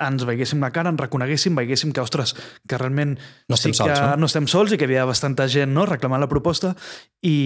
ens 0.00 0.24
veiéssim 0.24 0.62
la 0.64 0.70
cara, 0.72 0.88
ens 0.90 1.00
reconeguéssim, 1.00 1.54
veiéssim 1.54 1.92
que, 1.92 2.00
ostres, 2.00 2.32
que 2.66 2.78
realment 2.80 3.12
no 3.14 3.58
estem, 3.58 3.74
sí 3.74 3.82
sols, 3.82 3.92
que 3.92 4.06
no? 4.14 4.22
no 4.24 4.30
estem 4.30 4.48
sols 4.48 4.72
i 4.72 4.78
que 4.80 4.88
hi 4.88 4.94
havia 4.94 5.04
bastanta 5.10 5.46
gent 5.52 5.74
no, 5.76 5.84
reclamant 5.86 6.24
la 6.24 6.30
proposta 6.32 6.72
i, 7.20 7.36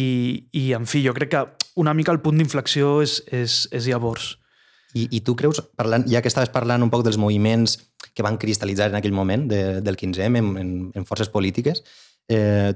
i, 0.52 0.70
en 0.78 0.86
fi, 0.86 1.02
jo 1.04 1.14
crec 1.16 1.32
que 1.34 1.44
una 1.82 1.94
mica 1.94 2.14
el 2.14 2.22
punt 2.22 2.38
d'inflexió 2.38 3.00
és, 3.02 3.18
és, 3.34 3.64
és 3.74 3.90
llavors. 3.90 4.36
I, 4.94 5.08
I 5.18 5.20
tu 5.26 5.34
creus, 5.36 5.60
parlant, 5.76 6.06
ja 6.08 6.22
que 6.22 6.30
estaves 6.30 6.54
parlant 6.54 6.86
un 6.86 6.92
poc 6.94 7.02
dels 7.04 7.18
moviments 7.20 7.76
que 8.14 8.24
van 8.24 8.38
cristal·litzar 8.38 8.92
en 8.92 9.00
aquell 9.02 9.16
moment 9.16 9.48
de, 9.50 9.62
del 9.82 9.98
15M 9.98 10.38
en, 10.38 10.52
en, 10.62 10.70
en 10.94 11.08
forces 11.08 11.28
polítiques, 11.34 11.82
eh, 12.30 12.72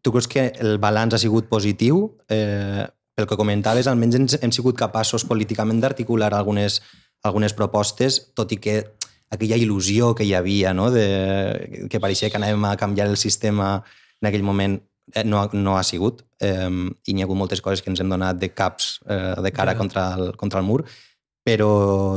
tu 0.00 0.14
creus 0.14 0.30
que 0.30 0.52
el 0.62 0.78
balanç 0.78 1.18
ha 1.18 1.20
sigut 1.20 1.50
positiu 1.50 2.06
eh, 2.30 2.86
pel 3.18 3.26
que 3.26 3.38
comentaves, 3.38 3.88
almenys 3.90 4.14
hem, 4.14 4.26
hem 4.46 4.54
sigut 4.54 4.78
capaços 4.78 5.24
políticament 5.26 5.80
d'articular 5.82 6.30
algunes, 6.36 6.78
algunes 7.26 7.54
propostes, 7.58 8.20
tot 8.38 8.54
i 8.54 8.60
que 8.62 8.76
aquella 9.34 9.58
il·lusió 9.58 10.12
que 10.14 10.26
hi 10.28 10.36
havia, 10.38 10.70
no? 10.76 10.92
de, 10.94 11.88
que 11.90 11.98
pareixia 11.98 12.30
que 12.30 12.38
anàvem 12.38 12.68
a 12.68 12.76
canviar 12.78 13.08
el 13.10 13.18
sistema 13.18 13.80
en 14.22 14.30
aquell 14.30 14.46
moment, 14.46 14.78
eh, 15.14 15.26
no, 15.26 15.42
no 15.52 15.76
ha 15.76 15.82
sigut. 15.82 16.22
Eh, 16.38 16.70
I 16.70 17.14
n'hi 17.14 17.24
ha 17.24 17.26
hagut 17.26 17.42
moltes 17.42 17.62
coses 17.64 17.82
que 17.82 17.90
ens 17.90 18.00
hem 18.00 18.14
donat 18.14 18.38
de 18.38 18.52
caps 18.54 19.00
eh, 19.10 19.34
de 19.42 19.52
cara 19.52 19.74
yeah. 19.74 19.82
contra, 19.82 20.08
el, 20.14 20.34
contra 20.38 20.62
el 20.62 20.70
mur, 20.70 20.84
però, 21.42 21.70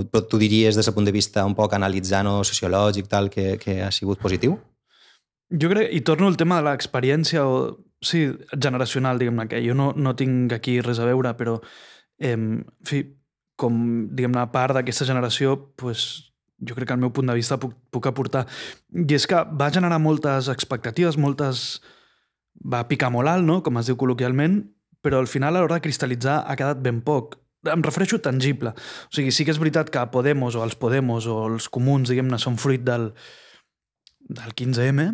però 0.06 0.26
tu 0.30 0.38
diries 0.38 0.78
des 0.78 0.86
del 0.86 0.94
punt 0.94 1.10
de 1.10 1.18
vista 1.18 1.48
un 1.50 1.58
poc 1.58 1.74
analitzant 1.74 2.30
o 2.30 2.42
sociològic 2.46 3.10
tal, 3.10 3.34
que, 3.34 3.56
que 3.58 3.82
ha 3.82 3.90
sigut 3.90 4.22
positiu? 4.22 4.60
Jo 5.52 5.68
crec, 5.74 5.90
i 5.92 6.06
torno 6.06 6.30
al 6.30 6.38
tema 6.40 6.62
de 6.62 6.70
l'experiència 6.70 7.44
o 7.44 7.74
Sí, 8.02 8.26
generacional, 8.58 9.20
diguem-ne, 9.22 9.46
que 9.48 9.62
jo 9.62 9.76
no, 9.78 9.92
no 9.94 10.16
tinc 10.18 10.56
aquí 10.56 10.80
res 10.82 11.00
a 11.00 11.06
veure, 11.06 11.36
però, 11.38 11.60
eh, 12.18 12.34
en 12.34 12.64
fi, 12.88 13.04
com, 13.62 13.76
diguem-ne, 14.10 14.48
part 14.54 14.74
d'aquesta 14.74 15.06
generació, 15.06 15.54
pues, 15.78 16.34
jo 16.66 16.78
crec 16.78 16.90
que 16.90 16.96
al 16.98 17.02
meu 17.02 17.12
punt 17.14 17.30
de 17.30 17.38
vista 17.38 17.60
puc, 17.62 17.76
puc 17.94 18.10
aportar. 18.10 18.48
I 18.94 19.06
és 19.18 19.28
que 19.30 19.44
va 19.58 19.70
generar 19.74 20.02
moltes 20.02 20.50
expectatives, 20.54 21.18
moltes... 21.18 21.82
va 22.62 22.84
picar 22.90 23.10
molt 23.14 23.30
alt, 23.30 23.46
no?, 23.46 23.62
com 23.66 23.78
es 23.80 23.88
diu 23.90 23.96
col·loquialment, 23.98 24.60
però 25.02 25.22
al 25.22 25.30
final 25.30 25.56
a 25.56 25.62
l'hora 25.62 25.80
de 25.80 25.86
cristal·litzar 25.86 26.42
ha 26.46 26.58
quedat 26.58 26.82
ben 26.82 27.00
poc. 27.06 27.38
Em 27.70 27.82
refereixo 27.86 28.20
tangible. 28.22 28.74
O 29.10 29.14
sigui, 29.16 29.32
sí 29.34 29.46
que 29.46 29.54
és 29.54 29.62
veritat 29.62 29.90
que 29.94 30.04
Podemos 30.14 30.58
o 30.58 30.64
els 30.66 30.76
Podemos 30.78 31.26
o 31.30 31.38
els 31.48 31.70
comuns, 31.70 32.10
diguem-ne, 32.10 32.38
són 32.42 32.58
fruit 32.62 32.84
del, 32.86 33.12
del 34.30 34.54
15M, 34.58 35.08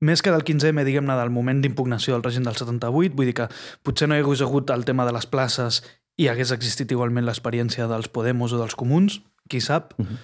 més 0.00 0.22
que 0.22 0.32
del 0.32 0.44
15M, 0.44 0.84
diguem-ne, 0.84 1.16
del 1.16 1.32
moment 1.32 1.62
d'impugnació 1.62 2.14
del 2.14 2.24
règim 2.24 2.44
del 2.44 2.56
78, 2.56 3.16
vull 3.16 3.30
dir 3.30 3.36
que 3.38 3.48
potser 3.82 4.08
no 4.08 4.16
hi 4.16 4.24
hagués 4.24 4.42
hagut 4.44 4.70
el 4.70 4.84
tema 4.84 5.06
de 5.08 5.14
les 5.16 5.26
places 5.26 5.82
i 6.20 6.28
hagués 6.28 6.52
existit 6.52 6.92
igualment 6.92 7.26
l'experiència 7.26 7.88
dels 7.88 8.08
Podemos 8.12 8.52
o 8.52 8.60
dels 8.60 8.76
Comuns, 8.76 9.20
qui 9.48 9.60
sap, 9.60 9.94
uh 9.98 10.02
mhm. 10.02 10.08
-huh. 10.12 10.18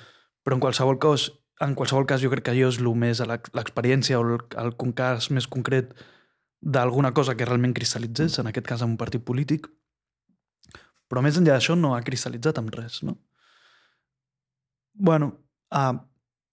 però 0.44 0.54
en 0.54 0.60
qualsevol 0.60 0.98
cas, 0.98 1.32
en 1.60 1.74
qualsevol 1.74 2.06
cas 2.06 2.20
jo 2.20 2.30
crec 2.30 2.44
que 2.44 2.50
allò 2.52 2.68
és 2.68 2.78
el 2.78 2.94
més 2.94 3.20
l'experiència 3.20 4.18
o 4.18 4.22
el, 4.22 4.38
el 4.56 4.94
cas 4.94 5.30
més 5.30 5.46
concret 5.46 5.94
d'alguna 6.60 7.12
cosa 7.12 7.34
que 7.34 7.44
realment 7.44 7.74
cristal·litzés, 7.74 8.38
en 8.38 8.46
aquest 8.46 8.66
cas 8.66 8.82
en 8.82 8.90
un 8.90 8.96
partit 8.96 9.24
polític. 9.24 9.66
Però 11.08 11.20
més 11.20 11.36
enllà 11.36 11.58
d'això 11.58 11.74
no 11.76 11.94
ha 11.94 12.02
cristal·litzat 12.02 12.58
amb 12.58 12.70
res, 12.74 13.02
no? 13.02 13.18
Bueno, 14.94 15.32
uh, 15.74 15.98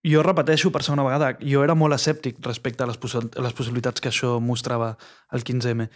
jo 0.05 0.23
repeteixo 0.23 0.71
per 0.71 0.83
segona 0.83 1.03
vegada, 1.03 1.33
jo 1.43 1.63
era 1.63 1.75
molt 1.75 1.97
escèptic 1.97 2.39
respecte 2.45 2.83
a 2.83 2.87
les, 2.87 2.97
possi 2.97 3.19
les 3.19 3.55
possibilitats 3.55 4.01
que 4.01 4.11
això 4.11 4.37
mostrava 4.39 4.93
el 5.35 5.43
15M 5.43 5.89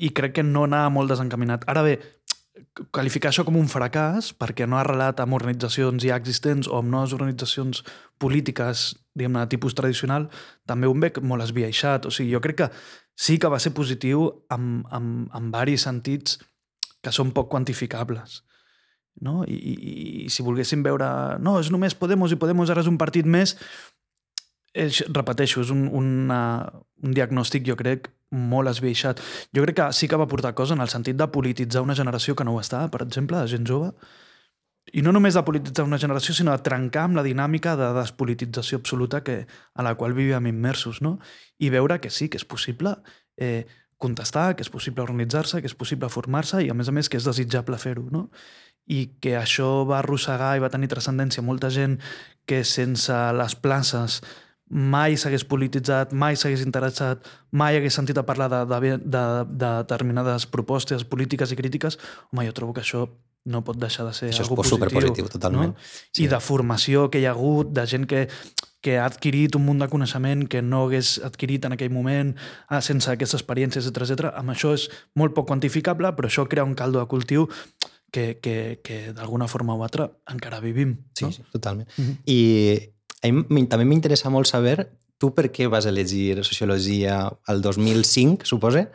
i 0.00 0.10
crec 0.16 0.38
que 0.38 0.46
no 0.46 0.64
anava 0.64 0.90
molt 0.90 1.12
desencaminat. 1.12 1.66
Ara 1.70 1.84
bé, 1.84 1.98
qualificar 2.94 3.30
això 3.30 3.44
com 3.46 3.56
un 3.60 3.68
fracàs 3.70 4.32
perquè 4.36 4.66
no 4.66 4.78
ha 4.78 4.82
arrelat 4.84 5.20
amb 5.20 5.36
organitzacions 5.36 6.04
ja 6.04 6.18
existents 6.18 6.68
o 6.68 6.78
amb 6.80 6.90
noves 6.92 7.14
organitzacions 7.16 7.84
polítiques, 8.20 8.90
diguem-ne, 9.14 9.44
de 9.44 9.52
tipus 9.54 9.76
tradicional, 9.76 10.28
també 10.66 10.88
un 10.90 11.00
veig 11.02 11.20
molt 11.22 11.44
esbiaixat. 11.44 12.08
O 12.08 12.14
sigui, 12.14 12.32
jo 12.34 12.42
crec 12.44 12.62
que 12.62 12.70
sí 13.16 13.38
que 13.38 13.52
va 13.52 13.60
ser 13.60 13.74
positiu 13.76 14.26
en, 14.52 14.80
en, 14.90 15.10
en 15.36 15.50
varis 15.52 15.86
sentits 15.86 16.40
que 17.00 17.12
són 17.12 17.34
poc 17.36 17.50
quantificables. 17.52 18.42
No? 19.20 19.42
I, 19.44 19.56
i, 19.56 19.74
I 20.26 20.28
si 20.32 20.44
volguéssim 20.46 20.84
veure... 20.86 21.08
No, 21.42 21.58
és 21.60 21.72
només 21.72 21.96
Podemos 21.98 22.32
i 22.32 22.38
Podemos 22.40 22.70
ara 22.70 22.84
és 22.84 22.90
un 22.90 23.00
partit 23.00 23.26
més... 23.26 23.56
És, 24.70 25.00
repeteixo, 25.10 25.64
és 25.64 25.70
un, 25.74 25.88
una, 25.98 26.40
un 27.02 27.14
diagnòstic, 27.16 27.64
jo 27.66 27.74
crec, 27.74 28.06
molt 28.30 28.70
esbiaixat. 28.70 29.18
Jo 29.50 29.64
crec 29.64 29.80
que 29.80 29.86
sí 29.98 30.06
que 30.06 30.18
va 30.20 30.28
portar 30.30 30.54
cosa 30.54 30.76
en 30.76 30.84
el 30.84 30.92
sentit 30.92 31.18
de 31.18 31.26
polititzar 31.34 31.82
una 31.82 31.96
generació 31.98 32.36
que 32.38 32.46
no 32.46 32.54
ho 32.54 32.60
està, 32.62 32.84
per 32.92 33.02
exemple, 33.02 33.40
de 33.40 33.50
gent 33.50 33.66
jove, 33.66 33.90
i 34.92 35.02
no 35.02 35.12
només 35.14 35.36
de 35.36 35.42
polititzar 35.46 35.84
una 35.86 35.98
generació, 36.02 36.34
sinó 36.34 36.54
de 36.54 36.64
trencar 36.66 37.04
amb 37.06 37.18
la 37.18 37.24
dinàmica 37.26 37.76
de 37.78 37.90
despolitització 37.98 38.80
absoluta 38.80 39.22
que, 39.26 39.44
a 39.74 39.86
la 39.86 39.94
qual 39.94 40.16
vivíem 40.16 40.48
immersos, 40.50 41.02
no? 41.04 41.18
I 41.58 41.70
veure 41.70 42.00
que 42.00 42.10
sí, 42.10 42.28
que 42.30 42.40
és 42.40 42.46
possible 42.48 42.96
eh, 43.36 43.66
contestar, 44.00 44.56
que 44.56 44.64
és 44.66 44.72
possible 44.72 45.04
organitzar-se, 45.04 45.60
que 45.60 45.70
és 45.70 45.76
possible 45.76 46.10
formar-se 46.10 46.64
i, 46.64 46.70
a 46.72 46.74
més 46.74 46.88
a 46.88 46.94
més, 46.96 47.10
que 47.10 47.20
és 47.20 47.28
desitjable 47.28 47.78
fer-ho, 47.78 48.08
no? 48.10 48.28
I 48.90 49.06
que 49.22 49.36
això 49.38 49.86
va 49.88 50.00
arrossegar 50.00 50.56
i 50.56 50.62
va 50.62 50.70
tenir 50.72 50.90
transcendència 50.90 51.44
molta 51.46 51.70
gent 51.70 51.98
que 52.48 52.64
sense 52.66 53.16
les 53.38 53.54
places 53.54 54.20
mai 54.70 55.16
s'hagués 55.18 55.42
polititzat, 55.50 56.12
mai 56.14 56.36
s'hagués 56.38 56.62
interessat, 56.62 57.26
mai 57.50 57.76
hagués 57.76 57.96
sentit 57.98 58.18
a 58.18 58.26
parlar 58.26 58.46
de, 58.52 58.60
de, 58.70 58.96
de, 59.02 59.24
de 59.50 59.70
determinades 59.82 60.46
propostes 60.46 61.02
polítiques 61.02 61.50
i 61.50 61.58
crítiques, 61.58 61.98
home, 62.30 62.46
jo 62.46 62.54
trobo 62.54 62.76
que 62.76 62.84
això 62.84 63.08
no 63.50 63.64
pot 63.66 63.78
deixar 63.80 64.06
de 64.06 64.14
ser 64.14 64.30
això 64.30 64.44
algo 64.44 64.60
positiu. 64.60 64.78
superpositiu, 64.78 65.28
totalment. 65.32 65.74
No? 65.74 65.90
Sí. 66.12 66.24
I 66.24 66.30
de 66.30 66.40
formació 66.44 67.08
que 67.10 67.22
hi 67.22 67.26
ha 67.26 67.34
hagut, 67.34 67.72
de 67.74 67.86
gent 67.90 68.06
que, 68.06 68.26
que 68.84 68.98
ha 69.00 69.06
adquirit 69.08 69.56
un 69.58 69.66
munt 69.66 69.82
de 69.82 69.88
coneixement 69.90 70.46
que 70.48 70.62
no 70.62 70.84
hagués 70.86 71.16
adquirit 71.26 71.66
en 71.66 71.74
aquell 71.74 71.90
moment 71.90 72.34
ah, 72.68 72.80
sense 72.84 73.10
aquestes 73.10 73.40
experiències, 73.40 73.88
etc 73.90 74.06
etc. 74.06 74.34
Amb 74.36 74.54
això 74.54 74.74
és 74.76 74.86
molt 75.18 75.34
poc 75.34 75.48
quantificable, 75.50 76.14
però 76.14 76.30
això 76.30 76.46
crea 76.46 76.68
un 76.68 76.76
caldo 76.78 77.02
de 77.02 77.10
cultiu 77.10 77.48
que, 78.10 78.38
que, 78.40 78.80
que 78.82 79.12
d'alguna 79.12 79.48
forma 79.48 79.74
o 79.74 79.82
altra 79.82 80.10
encara 80.30 80.60
vivim. 80.60 80.96
Sí, 81.14 81.24
no? 81.24 81.32
sí 81.32 81.42
totalment. 81.52 81.88
Uh 81.96 82.04
-huh. 82.04 82.16
I 82.26 82.40
a 83.22 83.30
mi 83.32 83.66
també 83.66 83.84
m'interessa 83.84 84.30
molt 84.30 84.46
saber 84.46 84.90
tu 85.18 85.34
per 85.34 85.50
què 85.52 85.68
vas 85.68 85.86
elegir 85.86 86.44
Sociologia 86.44 87.30
al 87.46 87.60
2005, 87.60 88.46
supose? 88.46 88.88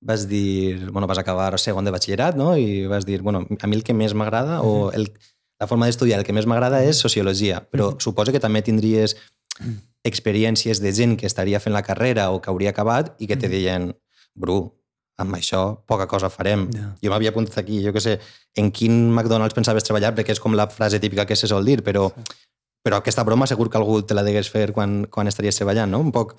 Vas 0.00 0.28
dir, 0.28 0.90
bueno, 0.90 1.06
vas 1.06 1.18
acabar 1.18 1.58
segon 1.58 1.84
de 1.84 1.90
batxillerat, 1.90 2.36
no? 2.36 2.56
I 2.56 2.86
vas 2.86 3.06
dir, 3.06 3.22
bueno, 3.22 3.46
a 3.60 3.66
mi 3.66 3.76
el 3.76 3.84
que 3.84 3.94
més 3.94 4.14
m'agrada, 4.14 4.60
uh 4.60 4.64
-huh. 4.64 4.88
o 4.88 4.92
el, 4.92 5.12
la 5.58 5.66
forma 5.66 5.86
d'estudiar 5.86 6.18
el 6.18 6.26
que 6.26 6.32
més 6.32 6.46
m'agrada 6.46 6.84
és 6.84 6.98
Sociologia, 6.98 7.68
però 7.70 7.88
uh 7.88 7.92
-huh. 7.94 8.00
suposo 8.00 8.32
que 8.32 8.40
també 8.40 8.62
tindries 8.62 9.16
experiències 10.04 10.80
de 10.80 10.92
gent 10.92 11.18
que 11.18 11.26
estaria 11.26 11.60
fent 11.60 11.72
la 11.72 11.82
carrera 11.82 12.30
o 12.30 12.40
que 12.40 12.50
hauria 12.50 12.70
acabat 12.70 13.14
i 13.18 13.26
que 13.26 13.36
te 13.36 13.48
deien, 13.48 13.94
Bru, 14.34 14.74
amb 15.20 15.36
això 15.36 15.62
poca 15.86 16.06
cosa 16.08 16.30
farem. 16.32 16.68
Yeah. 16.72 16.94
Jo 17.04 17.12
m'havia 17.12 17.32
apuntat 17.34 17.58
aquí, 17.60 17.82
jo 17.84 17.92
que 17.92 18.00
sé, 18.00 18.18
en 18.56 18.70
quin 18.72 18.94
McDonald's 19.12 19.56
pensaves 19.56 19.84
treballar, 19.84 20.14
perquè 20.16 20.36
és 20.36 20.40
com 20.40 20.56
la 20.56 20.68
frase 20.72 21.00
típica 21.02 21.26
que 21.26 21.36
se 21.36 21.50
sol 21.50 21.64
dir, 21.68 21.82
però, 21.84 22.08
sí. 22.14 22.40
però 22.82 23.00
aquesta 23.02 23.24
broma 23.28 23.46
segur 23.50 23.68
que 23.70 23.80
algú 23.80 24.00
te 24.02 24.16
la 24.16 24.24
degués 24.26 24.50
fer 24.50 24.70
quan, 24.72 25.04
quan 25.12 25.30
estaries 25.30 25.60
treballant, 25.60 25.92
no? 25.92 26.00
Un 26.02 26.12
poc 26.14 26.36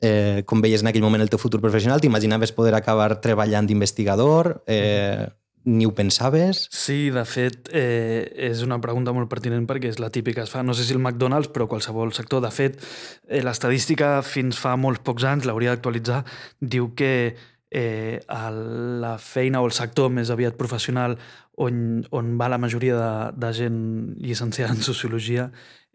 eh, 0.00 0.42
com 0.46 0.62
veies 0.62 0.84
en 0.84 0.90
aquell 0.90 1.04
moment 1.04 1.22
el 1.22 1.30
teu 1.32 1.40
futur 1.40 1.60
professional, 1.60 2.00
t'imaginaves 2.00 2.54
poder 2.56 2.74
acabar 2.74 3.20
treballant 3.24 3.68
d'investigador, 3.68 4.62
eh, 4.66 5.28
ni 5.64 5.84
ho 5.84 5.92
pensaves? 5.92 6.68
Sí, 6.72 7.10
de 7.12 7.24
fet, 7.28 7.68
eh, 7.72 8.32
és 8.48 8.62
una 8.64 8.80
pregunta 8.80 9.12
molt 9.12 9.28
pertinent 9.28 9.66
perquè 9.68 9.90
és 9.92 10.00
la 10.00 10.08
típica 10.10 10.46
es 10.46 10.50
fa, 10.50 10.62
no 10.64 10.72
sé 10.74 10.84
si 10.84 10.94
el 10.96 11.02
McDonald's, 11.02 11.52
però 11.52 11.68
qualsevol 11.68 12.14
sector. 12.16 12.40
De 12.40 12.50
fet, 12.50 12.80
eh, 13.28 13.42
l'estadística 13.44 14.22
fins 14.22 14.58
fa 14.58 14.76
molts 14.76 15.04
pocs 15.04 15.24
anys, 15.24 15.44
l'hauria 15.44 15.74
d'actualitzar, 15.74 16.24
diu 16.60 16.94
que 16.96 17.36
eh, 17.70 18.20
la 18.26 19.16
feina 19.18 19.60
o 19.62 19.68
el 19.68 19.72
sector 19.72 20.10
més 20.10 20.30
aviat 20.30 20.56
professional 20.58 21.16
on, 21.56 22.02
on 22.10 22.34
va 22.40 22.48
la 22.50 22.58
majoria 22.58 22.96
de, 22.96 23.12
de 23.36 23.52
gent 23.54 23.80
llicenciada 24.18 24.74
en 24.74 24.82
Sociologia 24.82 25.50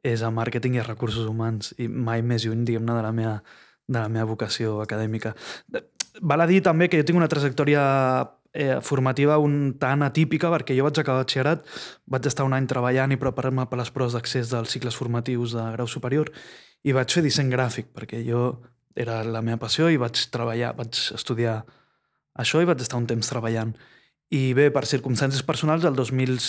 és 0.05 0.21
a 0.21 0.31
màrqueting 0.31 0.77
i 0.77 0.81
a 0.83 0.87
recursos 0.87 1.25
humans 1.27 1.73
i 1.81 1.87
mai 1.89 2.21
més 2.21 2.45
lluny, 2.45 2.63
diguem-ne, 2.67 2.93
de, 2.93 3.03
la 3.03 3.11
meva, 3.11 3.35
de 3.87 3.99
la 3.99 4.09
meva 4.11 4.29
vocació 4.29 4.79
acadèmica. 4.83 5.33
Val 6.21 6.45
a 6.45 6.47
dir 6.47 6.61
també 6.63 6.87
que 6.87 6.99
jo 7.01 7.07
tinc 7.07 7.17
una 7.19 7.31
trajectòria 7.31 7.81
eh, 8.53 8.77
formativa 8.85 9.39
un 9.41 9.73
tant 9.81 10.05
atípica 10.05 10.51
perquè 10.53 10.77
jo 10.77 10.85
vaig 10.85 11.01
acabar 11.01 11.25
batxillerat, 11.25 11.65
vaig 12.05 12.29
estar 12.29 12.45
un 12.47 12.55
any 12.55 12.69
treballant 12.69 13.11
i 13.11 13.19
preparant-me 13.19 13.65
per 13.67 13.81
les 13.81 13.91
proves 13.91 14.15
d'accés 14.15 14.53
dels 14.53 14.71
cicles 14.77 14.95
formatius 14.95 15.57
de 15.57 15.65
grau 15.75 15.89
superior 15.91 16.31
i 16.85 16.93
vaig 16.95 17.11
fer 17.11 17.25
disseny 17.25 17.49
gràfic 17.51 17.91
perquè 17.97 18.21
jo 18.23 18.45
era 18.95 19.19
la 19.27 19.43
meva 19.43 19.59
passió 19.61 19.89
i 19.91 19.99
vaig 19.99 20.21
treballar, 20.31 20.73
vaig 20.77 20.95
estudiar 21.15 21.59
això 22.39 22.61
i 22.61 22.67
vaig 22.67 22.81
estar 22.81 22.99
un 22.99 23.07
temps 23.09 23.29
treballant. 23.29 23.75
I 24.33 24.53
bé, 24.57 24.69
per 24.73 24.85
circumstàncies 24.89 25.43
personals, 25.45 25.85
al 25.85 25.95
2000, 25.95 26.39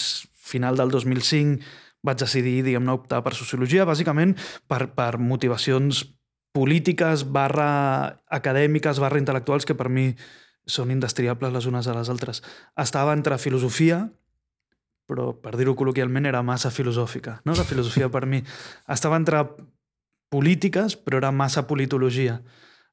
final 0.46 0.78
del 0.78 0.94
2005 0.94 1.60
vaig 2.06 2.20
decidir, 2.22 2.60
diguem-ne, 2.62 2.94
optar 2.94 3.22
per 3.24 3.34
Sociologia, 3.34 3.86
bàsicament 3.88 4.36
per, 4.70 4.86
per 4.94 5.16
motivacions 5.18 6.04
polítiques 6.56 7.26
barra 7.28 8.16
acadèmiques 8.32 9.00
barra 9.02 9.20
intel·lectuals 9.20 9.66
que 9.68 9.76
per 9.76 9.90
mi 9.92 10.12
són 10.66 10.90
indestriables 10.94 11.52
les 11.52 11.66
unes 11.68 11.86
a 11.86 11.94
les 11.98 12.10
altres. 12.10 12.42
Estava 12.78 13.14
entre 13.14 13.38
filosofia, 13.42 14.06
però 15.06 15.30
per 15.38 15.54
dir-ho 15.58 15.76
col·loquialment 15.78 16.26
era 16.26 16.42
massa 16.46 16.72
filosòfica, 16.74 17.40
no? 17.46 17.54
La 17.54 17.66
filosofia 17.66 18.08
per 18.10 18.24
mi. 18.26 18.40
Estava 18.90 19.18
entre 19.20 19.44
polítiques, 20.36 20.98
però 21.00 21.22
era 21.22 21.32
massa 21.32 21.64
politologia. 21.66 22.42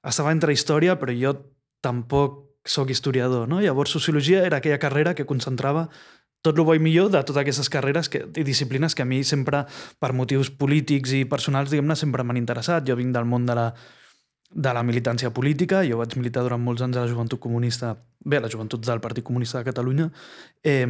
Estava 0.04 0.32
entre 0.32 0.56
història, 0.56 0.96
però 1.00 1.12
jo 1.16 1.36
tampoc 1.84 2.42
sóc 2.64 2.92
historiador. 2.96 3.48
No? 3.52 3.60
Llavors, 3.62 3.92
sociologia 3.92 4.46
era 4.48 4.64
aquella 4.64 4.80
carrera 4.80 5.14
que 5.14 5.28
concentrava 5.28 5.90
tot 6.44 6.60
el 6.60 6.66
bo 6.68 6.76
i 6.76 6.82
millor 6.84 7.10
de 7.12 7.22
totes 7.24 7.40
aquestes 7.40 7.70
carreres 7.72 8.10
que, 8.12 8.26
i 8.36 8.44
disciplines 8.44 8.96
que 8.96 9.04
a 9.04 9.08
mi 9.08 9.22
sempre, 9.24 9.64
per 10.00 10.12
motius 10.16 10.52
polítics 10.52 11.14
i 11.16 11.24
personals, 11.30 11.72
diguem-ne, 11.72 11.96
sempre 11.96 12.24
m'han 12.24 12.40
interessat. 12.40 12.84
Jo 12.88 12.98
vinc 13.00 13.16
del 13.16 13.28
món 13.28 13.48
de 13.48 13.56
la, 13.56 13.70
de 14.52 14.74
la 14.76 14.84
militància 14.84 15.32
política, 15.36 15.86
jo 15.88 16.02
vaig 16.02 16.18
militar 16.20 16.44
durant 16.44 16.64
molts 16.64 16.84
anys 16.84 17.00
a 17.00 17.06
la 17.06 17.12
joventut 17.12 17.40
comunista, 17.44 17.96
bé, 18.20 18.42
a 18.42 18.46
la 18.46 18.52
joventut 18.52 18.84
del 18.84 19.00
Partit 19.04 19.24
Comunista 19.24 19.62
de 19.62 19.70
Catalunya, 19.72 20.10
eh, 20.64 20.88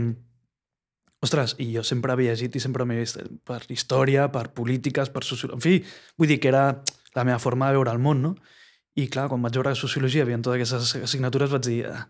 Ostres, 1.24 1.56
i 1.64 1.70
jo 1.72 1.86
sempre 1.88 2.12
havia 2.12 2.34
llegit 2.34 2.58
i 2.58 2.62
sempre 2.62 2.84
m'he 2.84 2.98
vist 3.00 3.22
per 3.48 3.62
història, 3.72 4.28
per 4.32 4.50
polítiques, 4.56 5.12
per 5.14 5.24
sociologia... 5.24 5.56
En 5.56 5.64
fi, 5.64 5.78
vull 6.20 6.28
dir 6.28 6.42
que 6.44 6.50
era 6.52 6.66
la 7.16 7.24
meva 7.24 7.40
forma 7.40 7.70
de 7.70 7.78
veure 7.78 7.94
el 7.96 8.02
món, 8.04 8.20
no? 8.26 8.34
I 9.00 9.08
clar, 9.10 9.26
quan 9.32 9.42
vaig 9.42 9.56
veure 9.58 9.72
sociologia, 9.74 10.22
havia 10.22 10.38
totes 10.44 10.60
aquestes 10.60 11.06
assignatures, 11.08 11.50
vaig 11.50 11.64
dir, 11.66 11.78
ah, 11.90 12.04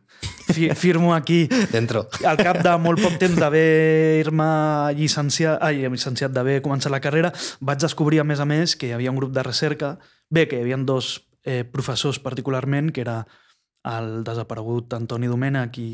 fi, 0.50 0.66
firmo 0.76 1.14
aquí. 1.16 1.46
Dentro. 1.76 2.08
Al 2.28 2.42
cap 2.42 2.60
de 2.66 2.74
molt 2.82 3.00
poc 3.06 3.20
temps 3.22 3.38
d'haver-me 3.40 4.50
llicenciat, 4.98 5.62
ai, 5.64 5.86
llicenciat 5.86 6.34
d'haver 6.34 6.58
començat 6.66 6.92
la 6.92 7.00
carrera, 7.04 7.32
vaig 7.62 7.86
descobrir, 7.86 8.20
a 8.20 8.28
més 8.28 8.42
a 8.42 8.50
més, 8.50 8.74
que 8.76 8.90
hi 8.90 8.98
havia 8.98 9.14
un 9.14 9.22
grup 9.22 9.32
de 9.38 9.46
recerca, 9.46 9.94
bé, 10.34 10.48
que 10.50 10.58
hi 10.58 10.66
havia 10.66 10.82
dos 10.82 11.14
eh, 11.46 11.62
professors 11.64 12.20
particularment, 12.20 12.92
que 12.92 13.06
era 13.06 13.22
el 13.94 14.26
desaparegut 14.28 14.98
Antoni 14.98 15.32
Domènech 15.32 15.80
i, 15.80 15.88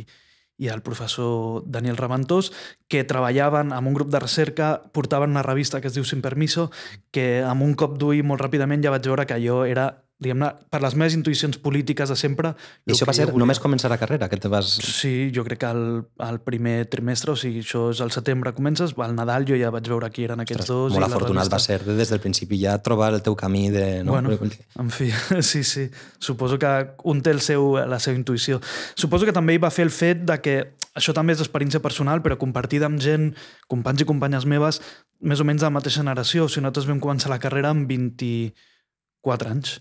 i 0.60 0.68
el 0.68 0.84
professor 0.84 1.64
Daniel 1.66 1.98
Raventós, 1.98 2.52
que 2.92 3.06
treballaven 3.08 3.72
amb 3.74 3.88
un 3.88 3.96
grup 3.96 4.12
de 4.12 4.20
recerca, 4.20 4.74
portaven 4.92 5.32
una 5.32 5.46
revista 5.46 5.80
que 5.82 5.88
es 5.88 5.96
diu 5.96 6.06
Sin 6.06 6.22
Permiso, 6.22 6.70
que 7.16 7.42
amb 7.48 7.64
un 7.64 7.74
cop 7.80 7.98
d'ull 7.98 8.22
molt 8.28 8.44
ràpidament 8.44 8.84
ja 8.84 8.94
vaig 8.94 9.08
veure 9.08 9.26
que 9.26 9.40
allò 9.40 9.64
era 9.66 9.90
diguem-ne, 10.20 10.50
per 10.68 10.82
les 10.84 10.96
meves 11.00 11.16
intuïcions 11.16 11.56
polítiques 11.64 12.12
de 12.12 12.16
sempre... 12.20 12.52
I 12.84 12.92
això 12.92 13.08
va 13.08 13.14
ser 13.16 13.30
volia... 13.30 13.40
només 13.46 13.62
començar 13.64 13.92
la 13.92 13.98
carrera? 14.02 14.28
Que 14.32 14.40
te 14.42 14.52
vas... 14.52 14.74
Sí, 14.84 15.32
jo 15.36 15.46
crec 15.48 15.62
que 15.62 15.70
el, 15.72 15.84
el 16.26 16.40
primer 16.44 16.90
trimestre, 16.92 17.32
o 17.32 17.40
sigui, 17.40 17.64
això 17.64 17.86
és 17.94 18.02
al 18.04 18.12
setembre 18.12 18.52
comences, 18.58 18.92
al 19.00 19.16
Nadal 19.16 19.48
jo 19.48 19.56
ja 19.60 19.72
vaig 19.72 19.88
veure 19.88 20.12
qui 20.12 20.28
eren 20.28 20.44
aquests 20.44 20.66
Ostres, 20.66 20.76
dos... 20.76 20.98
Molt 20.98 21.08
afortunat 21.08 21.48
revista... 21.48 21.56
va 21.56 21.64
ser 21.64 21.96
des 22.02 22.12
del 22.12 22.20
principi 22.24 22.60
ja 22.60 22.76
trobar 22.84 23.14
el 23.16 23.24
teu 23.24 23.40
camí 23.40 23.70
de... 23.72 23.86
No? 24.04 24.18
Bueno, 24.18 24.36
en 24.36 24.92
fi, 24.92 25.10
sí, 25.54 25.64
sí. 25.64 25.88
Suposo 26.20 26.60
que 26.60 26.76
un 27.08 27.24
té 27.24 27.32
el 27.32 27.40
seu, 27.46 27.80
la 27.80 28.04
seva 28.04 28.20
intuïció. 28.20 28.60
Suposo 29.00 29.30
que 29.30 29.36
també 29.36 29.56
hi 29.56 29.64
va 29.64 29.72
fer 29.72 29.88
el 29.88 29.96
fet 29.96 30.28
de 30.28 30.42
que 30.44 30.60
això 31.00 31.16
també 31.16 31.32
és 31.32 31.48
experiència 31.48 31.80
personal, 31.80 32.20
però 32.26 32.36
compartida 32.42 32.92
amb 32.92 33.00
gent, 33.00 33.32
companys 33.72 34.04
i 34.04 34.10
companyes 34.10 34.44
meves, 34.44 34.84
més 35.24 35.40
o 35.40 35.48
menys 35.48 35.64
de 35.64 35.72
la 35.72 35.78
mateixa 35.80 36.04
generació. 36.04 36.44
O 36.44 36.52
sigui, 36.52 36.68
nosaltres 36.68 36.92
vam 36.92 37.00
començar 37.00 37.32
la 37.32 37.40
carrera 37.40 37.72
amb 37.72 37.88
24 37.88 39.56
anys 39.56 39.80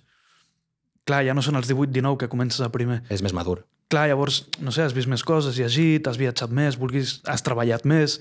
Clar, 1.09 1.25
ja 1.25 1.35
no 1.37 1.45
són 1.45 1.57
els 1.57 1.71
18-19 1.71 2.21
que 2.21 2.29
comences 2.31 2.61
a 2.65 2.71
primer. 2.75 3.00
És 3.09 3.25
més 3.25 3.37
madur. 3.37 3.62
clar, 3.88 4.05
llavors, 4.11 4.43
no 4.61 4.69
sé, 4.69 4.83
has 4.85 4.93
vist 4.93 5.09
més 5.09 5.23
coses, 5.25 5.57
llegit, 5.57 6.05
has 6.11 6.19
viatjat 6.21 6.53
més, 6.53 6.77
vulguis, 6.77 7.23
has 7.25 7.41
treballat 7.41 7.87
més, 7.88 8.19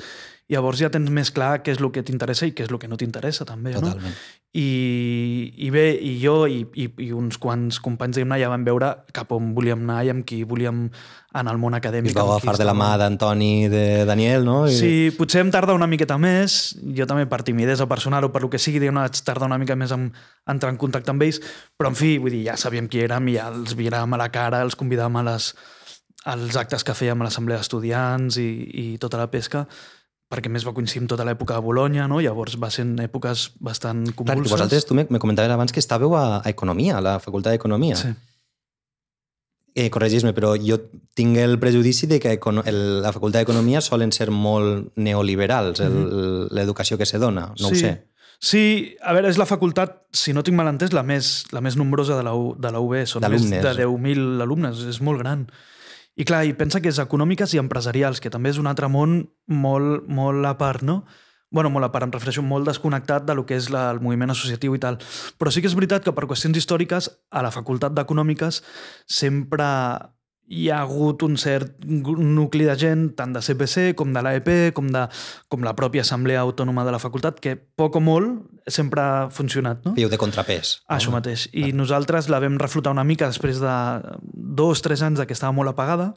llavors 0.51 0.80
ja 0.80 0.89
tens 0.92 1.12
més 1.12 1.30
clar 1.36 1.58
què 1.63 1.74
és 1.75 1.82
el 1.82 1.89
que 1.92 2.04
t'interessa 2.08 2.48
i 2.48 2.54
què 2.56 2.63
és 2.66 2.72
el 2.72 2.80
que 2.80 2.88
no 2.88 2.98
t'interessa, 3.00 3.46
també, 3.48 3.74
Totalment. 3.75 4.13
no? 4.13 4.46
I, 4.58 5.54
I 5.68 5.70
bé, 5.70 5.86
i 6.01 6.13
jo 6.22 6.48
i, 6.50 6.62
i, 6.80 6.88
i 7.04 7.10
uns 7.13 7.36
quants 7.38 7.82
companys, 7.84 8.16
diguem-ne, 8.16 8.39
ja 8.42 8.50
vam 8.50 8.63
veure 8.66 8.94
cap 9.13 9.34
on 9.36 9.51
volíem 9.54 9.84
anar 9.84 10.00
i 10.08 10.12
amb 10.13 10.24
qui 10.25 10.39
volíem 10.48 10.86
anar 11.38 11.54
al 11.54 11.60
món 11.62 11.75
I 11.75 11.82
acadèmic. 11.82 12.13
us 12.13 12.18
vau 12.18 12.32
agafar 12.32 12.56
de 12.58 12.66
la 12.66 12.74
mà 12.77 12.94
d'Antoni 12.98 13.51
i 13.66 13.68
de 13.70 13.84
Daniel, 14.08 14.48
no? 14.48 14.62
I... 14.66 14.74
Sí, 14.74 14.94
potser 15.20 15.44
em 15.44 15.51
tarda 15.54 15.75
una 15.77 15.89
miqueta 15.92 16.18
més, 16.18 16.77
jo 16.96 17.06
també 17.10 17.27
per 17.30 17.44
timidesa 17.46 17.86
personal 17.92 18.25
o 18.25 18.32
per 18.34 18.42
lo 18.46 18.50
que 18.50 18.62
sigui, 18.62 18.80
diguem-ne, 18.82 19.04
vaig 19.04 19.22
tardar 19.27 19.51
una 19.51 19.60
mica 19.62 19.75
més 19.77 19.94
en 19.94 20.08
entrar 20.48 20.72
en 20.74 20.80
contacte 20.80 21.12
amb 21.13 21.27
ells, 21.27 21.42
però 21.77 21.92
en 21.92 22.00
fi, 22.00 22.16
vull 22.24 22.34
dir, 22.34 22.46
ja 22.48 22.56
sabíem 22.58 22.88
qui 22.89 23.04
érem 23.04 23.27
i 23.27 23.36
ja 23.36 23.51
els 23.51 23.75
miràvem 23.77 24.16
a 24.16 24.24
la 24.24 24.32
cara, 24.34 24.63
els 24.66 24.80
convidàvem 24.80 25.20
a 25.22 25.27
les, 25.27 25.51
als 26.25 26.58
actes 26.60 26.88
que 26.88 26.96
fèiem 26.98 27.22
a 27.22 27.27
l'assemblea 27.27 27.60
d'estudiants 27.60 28.39
i, 28.42 28.50
i 28.74 28.88
tota 29.04 29.20
la 29.22 29.30
pesca, 29.30 29.68
perquè 30.27 30.50
més 30.51 30.65
va 30.67 30.74
coincidir 30.75 31.01
amb 31.05 31.10
tota 31.13 31.24
l'època 31.24 31.55
de 31.55 31.63
Bologna, 31.63 32.07
no? 32.12 32.19
llavors 32.19 32.57
va 32.60 32.69
ser 32.74 32.84
en 32.84 32.98
èpoques 33.00 33.51
bastant 33.63 34.03
Clar, 34.10 34.15
convulses. 34.15 34.51
vosaltres, 34.51 34.86
tu 34.86 34.93
me, 34.98 35.05
me 35.10 35.19
comentaves 35.24 35.51
abans 35.51 35.72
que 35.72 35.79
estàveu 35.79 36.15
a, 36.19 36.41
a 36.43 36.50
Economia, 36.50 36.98
a 36.98 37.01
la 37.01 37.19
Facultat 37.24 37.53
d'Economia. 37.55 37.96
Sí. 37.96 38.10
Eh, 39.77 39.91
Corregis-me, 39.93 40.34
però 40.34 40.55
jo 40.57 40.79
tinc 41.13 41.38
el 41.38 41.60
prejudici 41.62 42.07
de 42.10 42.17
que 42.19 42.34
el, 42.65 42.79
la 43.03 43.12
Facultat 43.13 43.43
d'Economia 43.43 43.79
solen 43.86 44.12
ser 44.12 44.31
molt 44.34 44.89
neoliberals, 44.98 45.79
el- 45.86 46.48
l'educació 46.50 46.98
que 46.98 47.05
se 47.05 47.19
dona, 47.22 47.51
no 47.62 47.69
sí. 47.69 47.74
ho 47.75 47.79
sé. 47.84 47.91
Sí, 48.39 48.96
a 49.01 49.13
veure, 49.17 49.29
és 49.31 49.38
la 49.41 49.48
facultat, 49.50 49.96
si 50.13 50.29
no 50.34 50.43
tinc 50.46 50.53
mal 50.60 50.67
entès, 50.69 50.91
la 50.93 51.01
més, 51.01 51.46
la 51.53 51.62
més 51.62 51.74
nombrosa 51.77 52.17
de 52.17 52.22
la, 52.25 52.36
U- 52.38 52.53
de 52.57 52.69
la 52.69 52.77
UB. 52.84 53.00
Són 53.10 53.24
més 53.34 53.48
de 53.50 53.62
10.000 53.63 54.43
alumnes, 54.46 54.84
és 54.91 55.00
molt 55.01 55.24
gran. 55.24 55.48
I 56.17 56.25
clar, 56.25 56.43
i 56.50 56.55
pensa 56.57 56.81
que 56.81 56.89
és 56.89 57.00
econòmiques 57.00 57.53
i 57.53 57.62
empresarials, 57.62 58.19
que 58.24 58.33
també 58.33 58.50
és 58.50 58.57
un 58.57 58.67
altre 58.69 58.89
món 58.89 59.19
molt, 59.47 60.07
molt 60.09 60.50
a 60.50 60.57
part, 60.57 60.81
no? 60.81 61.03
bueno, 61.50 61.69
molt 61.69 61.88
a 61.88 61.91
part, 61.93 62.03
em 62.03 62.12
refereixo 62.12 62.43
molt 62.43 62.67
desconnectat 62.67 63.24
de 63.24 63.36
lo 63.38 63.45
que 63.47 63.55
és 63.55 63.69
la, 63.71 63.88
el 63.93 64.01
moviment 64.03 64.33
associatiu 64.33 64.75
i 64.75 64.81
tal. 64.83 64.97
Però 65.39 65.51
sí 65.53 65.63
que 65.63 65.69
és 65.71 65.77
veritat 65.77 66.03
que 66.03 66.12
per 66.12 66.27
qüestions 66.27 66.57
històriques 66.59 67.07
a 67.31 67.43
la 67.45 67.53
Facultat 67.55 67.95
d'Econòmiques 67.95 68.62
sempre 69.07 69.67
hi 70.48 70.70
ha 70.72 70.82
hagut 70.82 71.24
un 71.27 71.36
cert 71.39 71.74
nucli 71.84 72.68
de 72.68 72.75
gent, 72.80 73.10
tant 73.20 73.34
de 73.36 73.42
CPC 73.44 73.92
com 74.00 74.13
de 74.16 74.24
l'AEP, 74.24 74.51
com, 74.77 74.88
de, 74.94 75.06
com 75.51 75.66
la 75.66 75.75
pròpia 75.75 76.06
Assemblea 76.06 76.44
Autònoma 76.46 76.86
de 76.88 76.94
la 76.96 77.01
Facultat, 77.04 77.42
que 77.44 77.58
poc 77.58 78.00
o 78.00 78.04
molt 78.04 78.72
sempre 78.72 79.04
ha 79.04 79.27
funcionat. 79.34 79.84
No? 79.86 79.96
Fèieu 79.98 80.12
de 80.12 80.20
contrapès. 80.20 80.77
Ah, 80.88 80.98
Això 80.98 81.12
mateix. 81.12 81.48
I 81.51 81.74
nosaltres 81.75 82.32
la 82.32 82.39
vam 82.44 82.58
reflotar 82.62 82.96
una 82.96 83.06
mica 83.08 83.27
després 83.27 83.60
de 83.63 83.75
dos, 84.24 84.84
tres 84.86 85.04
anys 85.04 85.20
de 85.20 85.27
que 85.27 85.36
estava 85.36 85.56
molt 85.56 85.75
apagada. 85.75 86.13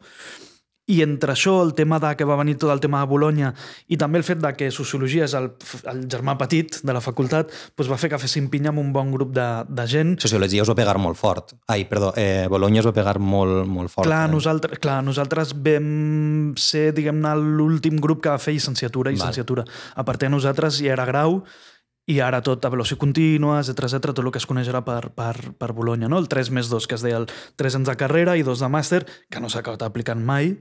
I 0.90 1.00
entre 1.04 1.34
això, 1.36 1.60
el 1.62 1.72
tema 1.78 2.00
de 2.02 2.10
que 2.18 2.26
va 2.26 2.38
venir 2.40 2.56
tot 2.58 2.72
el 2.72 2.82
tema 2.82 3.02
de 3.02 3.10
Bologna 3.10 3.52
i 3.88 3.98
també 4.00 4.20
el 4.20 4.26
fet 4.26 4.40
de 4.42 4.50
que 4.58 4.70
Sociologia 4.74 5.26
és 5.28 5.34
el, 5.38 5.50
el 5.92 6.02
germà 6.10 6.36
petit 6.40 6.80
de 6.82 6.96
la 6.96 7.02
facultat, 7.04 7.52
doncs 7.78 7.90
va 7.90 7.98
fer 8.00 8.10
que 8.12 8.20
féssim 8.20 8.48
pinya 8.50 8.72
amb 8.74 8.82
un 8.82 8.92
bon 8.94 9.12
grup 9.14 9.32
de, 9.36 9.48
de 9.68 9.86
gent. 9.90 10.16
Sociologia 10.22 10.64
us 10.64 10.72
va 10.72 10.78
pegar 10.82 10.96
molt 11.02 11.18
fort. 11.20 11.54
Ai, 11.70 11.84
perdó, 11.90 12.12
eh, 12.18 12.46
Bologna 12.50 12.82
us 12.82 12.90
va 12.90 12.96
pegar 12.96 13.18
molt, 13.22 13.64
molt 13.70 13.92
fort. 13.92 14.08
Clar, 14.08 14.24
eh? 14.26 14.32
nosaltres, 14.34 14.82
clar, 14.82 15.00
nosaltres 15.06 15.54
vam 15.54 16.54
ser, 16.58 16.90
diguem-ne, 16.96 17.34
l'últim 17.60 18.00
grup 18.02 18.24
que 18.24 18.32
va 18.32 18.42
fer 18.42 18.56
llicenciatura 18.56 19.12
i 19.12 19.18
llicenciatura. 19.18 19.66
A 19.94 20.06
part 20.06 20.22
de 20.22 20.32
nosaltres 20.32 20.82
ja 20.82 20.94
era 20.96 21.06
grau 21.08 21.40
i 22.10 22.18
ara 22.24 22.40
tot 22.42 22.64
a 22.64 22.72
velocitat 22.72 23.00
contínua, 23.00 23.60
etc 23.60 23.86
etc 23.86 24.10
tot 24.10 24.24
el 24.24 24.32
que 24.34 24.40
es 24.40 24.48
coneix 24.48 24.70
ara 24.72 24.82
per, 24.86 25.12
per, 25.14 25.34
per 25.58 25.70
Bologna, 25.76 26.08
no? 26.10 26.18
El 26.18 26.28
3 26.32 26.50
més 26.56 26.70
2, 26.72 26.88
que 26.88 26.98
es 26.98 27.04
deia 27.06 27.20
el 27.20 27.28
3 27.60 27.80
anys 27.80 27.90
de 27.92 27.96
carrera 28.00 28.36
i 28.38 28.46
2 28.46 28.64
de 28.64 28.70
màster, 28.72 29.04
que 29.30 29.42
no 29.42 29.50
s'ha 29.52 29.62
acabat 29.62 29.84
aplicant 29.86 30.22
mai, 30.24 30.56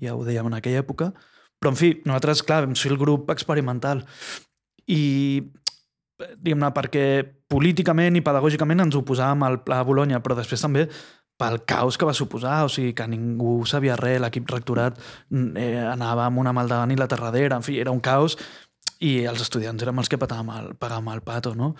ja 0.00 0.14
ho 0.14 0.24
dèiem 0.26 0.48
en 0.50 0.58
aquella 0.58 0.82
època, 0.84 1.12
però 1.60 1.72
en 1.72 1.78
fi, 1.80 1.92
nosaltres, 2.04 2.42
clar, 2.46 2.64
vam 2.66 2.74
ser 2.78 2.92
el 2.92 3.00
grup 3.00 3.30
experimental 3.34 4.04
i 4.90 5.42
diguem-ne, 6.18 6.70
perquè 6.74 7.04
políticament 7.50 8.16
i 8.16 8.22
pedagògicament 8.24 8.84
ens 8.84 8.96
oposàvem 8.98 9.42
al 9.46 9.60
Pla 9.66 9.82
Bologna, 9.86 10.20
però 10.22 10.36
després 10.38 10.62
també 10.62 10.86
pel 11.40 11.60
caos 11.66 11.98
que 11.98 12.06
va 12.06 12.14
suposar, 12.14 12.60
o 12.64 12.70
sigui, 12.70 12.92
que 12.94 13.06
ningú 13.10 13.64
sabia 13.66 13.96
res, 13.98 14.20
l'equip 14.22 14.50
rectorat 14.50 15.00
eh, 15.58 15.82
anava 15.82 16.28
amb 16.28 16.38
una 16.44 16.52
mà 16.54 16.62
al 16.62 16.70
davant 16.70 16.94
i 16.94 16.98
la 16.98 17.10
terradera, 17.10 17.58
en 17.58 17.66
fi, 17.66 17.80
era 17.82 17.94
un 17.94 18.02
caos 18.04 18.38
i 19.02 19.24
els 19.28 19.42
estudiants 19.42 19.82
érem 19.82 19.98
els 19.98 20.10
que 20.10 20.20
patàvem 20.20 20.52
el, 20.54 20.68
pagàvem 20.78 21.10
el 21.12 21.24
pato, 21.26 21.54
no? 21.58 21.74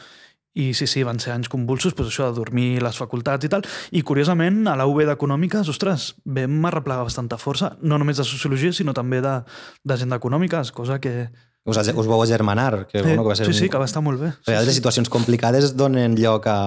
I 0.54 0.68
sí, 0.78 0.86
sí, 0.86 1.02
van 1.02 1.18
ser 1.18 1.32
anys 1.34 1.48
convulsos, 1.50 1.96
doncs 1.98 2.12
això 2.12 2.28
de 2.30 2.36
dormir 2.36 2.78
les 2.82 2.98
facultats 3.00 3.42
i 3.44 3.48
tal. 3.50 3.64
I 3.90 4.04
curiosament, 4.06 4.60
a 4.70 4.76
la 4.78 4.86
UB 4.86 5.00
d'Econòmiques, 5.08 5.66
ostres, 5.72 6.12
vam 6.24 6.60
arreplegar 6.70 7.02
bastanta 7.08 7.38
força, 7.42 7.72
no 7.82 7.98
només 7.98 8.20
de 8.20 8.26
Sociologia, 8.28 8.70
sinó 8.72 8.94
també 8.94 9.18
de, 9.24 9.32
de 9.82 9.96
gent 9.98 10.14
d'Econòmiques, 10.14 10.70
cosa 10.76 11.00
que... 11.02 11.26
Us, 11.66 11.78
us 11.80 12.06
vau 12.06 12.20
agermanar, 12.22 12.86
que, 12.86 13.00
bueno, 13.02 13.22
que 13.24 13.28
va 13.32 13.36
ser 13.36 13.46
sí, 13.48 13.54
sí, 13.56 13.64
un... 13.64 13.70
que 13.72 13.78
va 13.80 13.86
estar 13.88 14.02
molt 14.04 14.20
bé. 14.20 14.28
A 14.28 14.50
vegades 14.52 14.68
les 14.68 14.76
situacions 14.78 15.08
complicades 15.10 15.72
donen 15.74 16.14
lloc 16.20 16.46
a, 16.46 16.58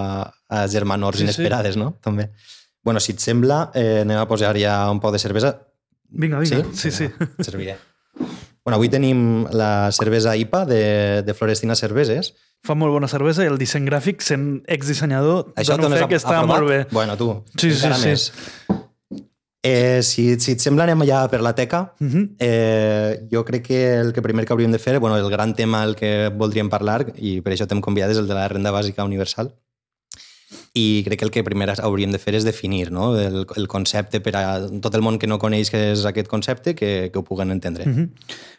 a 0.50 0.63
germanors 0.67 1.19
Sí, 1.19 1.23
sí. 1.23 1.30
inesperades, 1.30 1.78
no? 1.78 1.93
També. 2.02 2.32
Bueno, 2.84 3.00
si 3.00 3.13
et 3.13 3.21
sembla, 3.21 3.69
eh, 3.78 4.02
anem 4.02 4.17
a 4.19 4.26
posar 4.28 4.56
ja 4.58 4.80
un 4.89 5.00
poc 5.00 5.13
de 5.13 5.21
cervesa. 5.21 5.54
Vinga, 6.10 6.39
vinga. 6.39 6.63
Sí, 6.73 6.89
sí. 6.91 7.08
Vinga, 7.13 7.30
et 7.38 7.45
serviré. 7.45 7.78
Bueno, 8.65 8.76
avui 8.82 8.89
tenim 8.91 9.45
la 9.56 9.91
cervesa 9.95 10.34
IPA 10.36 10.65
de, 10.65 10.82
de 11.23 11.34
Florestina 11.38 11.76
Cerveses. 11.80 12.34
Fa 12.67 12.75
molt 12.75 12.91
bona 12.91 13.08
cervesa 13.08 13.45
i 13.45 13.51
el 13.51 13.60
disseny 13.62 13.86
gràfic, 13.88 14.23
sent 14.25 14.47
exdissenyador, 14.67 15.53
Això 15.56 15.77
dono 15.80 15.95
fe 15.95 16.08
que 16.12 16.19
està 16.19 16.41
aprovat? 16.41 16.51
molt 16.51 16.69
bé. 16.69 16.80
Bueno, 16.91 17.15
tu, 17.15 17.30
Sí, 17.56 17.71
sí, 17.71 17.93
sí. 17.93 18.10
més. 18.10 18.32
Eh, 19.67 20.01
si, 20.03 20.39
si 20.39 20.53
et 20.56 20.63
sembla, 20.63 20.86
anem 20.86 21.03
ja 21.08 21.21
per 21.32 21.41
la 21.43 21.53
teca. 21.56 21.93
Uh 21.99 22.08
-huh. 22.08 22.25
Eh, 22.39 23.27
jo 23.32 23.43
crec 23.43 23.63
que 23.67 23.99
el 23.99 24.13
que 24.13 24.21
primer 24.21 24.45
que 24.45 24.53
hauríem 24.53 24.71
de 24.71 24.80
fer, 24.80 24.99
bueno, 24.99 25.17
el 25.17 25.30
gran 25.30 25.56
tema 25.56 25.82
al 25.82 25.95
que 25.95 26.30
voldríem 26.30 26.69
parlar, 26.69 27.13
i 27.17 27.41
per 27.41 27.53
això 27.53 27.67
t'hem 27.67 27.82
convidat, 27.82 28.12
és 28.12 28.17
el 28.17 28.27
de 28.27 28.34
la 28.34 28.47
renda 28.47 28.71
bàsica 28.71 29.03
universal. 29.03 29.53
I 30.73 31.03
crec 31.03 31.19
que 31.19 31.25
el 31.25 31.32
que 31.32 31.43
primer 31.43 31.69
hauríem 31.82 32.12
de 32.12 32.19
fer 32.19 32.36
és 32.36 32.43
definir 32.43 32.91
no? 32.91 33.17
el, 33.17 33.45
el 33.56 33.67
concepte 33.67 34.19
per 34.19 34.36
a 34.36 34.69
tot 34.82 34.93
el 34.95 35.01
món 35.01 35.17
que 35.17 35.27
no 35.27 35.39
coneix 35.39 35.71
què 35.71 35.91
és 35.91 36.06
aquest 36.06 36.27
concepte, 36.27 36.75
que, 36.75 37.10
que 37.12 37.19
ho 37.19 37.23
puguen 37.23 37.51
entendre. 37.51 37.84
Uh 37.86 37.95
-huh. 37.95 38.10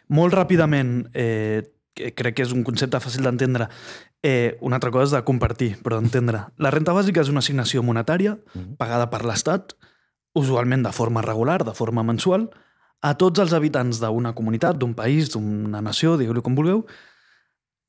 Molt 0.09 0.33
ràpidament, 0.33 1.09
eh, 1.13 1.63
que 1.63 1.78
crec 2.15 2.35
que 2.35 2.45
és 2.45 2.53
un 2.55 2.63
concepte 2.63 2.99
fàcil 2.99 3.23
d'entendre. 3.23 3.69
Eh, 4.23 4.57
una 4.61 4.79
altra 4.79 4.91
cosa 4.91 5.05
és 5.09 5.15
de 5.17 5.25
compartir, 5.27 5.75
però 5.83 5.99
d'entendre. 5.99 6.45
La 6.57 6.71
renta 6.71 6.93
bàsica 6.95 7.21
és 7.21 7.29
una 7.29 7.39
assignació 7.39 7.83
monetària 7.83 8.37
Mhm. 8.53 8.75
pagada 8.77 9.09
per 9.09 9.23
l'Estat, 9.25 9.73
usualment 10.33 10.83
de 10.83 10.91
forma 10.91 11.21
regular, 11.21 11.63
de 11.63 11.73
forma 11.73 12.03
mensual, 12.03 12.49
a 13.01 13.15
tots 13.15 13.39
els 13.39 13.53
habitants 13.53 13.99
d'una 13.99 14.33
comunitat, 14.35 14.77
d'un 14.77 14.93
país, 14.93 15.31
d'una 15.31 15.81
nació, 15.81 16.17
digueu-li 16.17 16.41
com 16.41 16.55
vulgueu, 16.55 16.85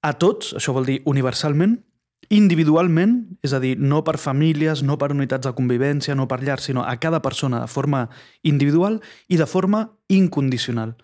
a 0.03 0.13
tots, 0.15 0.55
això 0.55 0.73
vol 0.73 0.87
dir 0.87 1.03
universalment, 1.05 1.85
individualment, 2.31 3.39
és 3.43 3.53
a 3.53 3.61
dir, 3.61 3.77
no 3.79 4.05
per 4.05 4.17
famílies, 4.19 4.83
no 4.83 4.97
per 4.99 5.11
unitats 5.13 5.47
de 5.47 5.55
convivència, 5.57 6.15
no 6.15 6.29
per 6.29 6.43
llars, 6.43 6.69
sinó 6.69 6.85
a 6.85 6.97
cada 7.01 7.21
persona 7.23 7.61
de 7.61 7.67
forma 7.67 8.09
individual 8.43 9.01
i 9.29 9.37
de 9.37 9.47
forma 9.47 9.97
incondicional. 10.09 10.97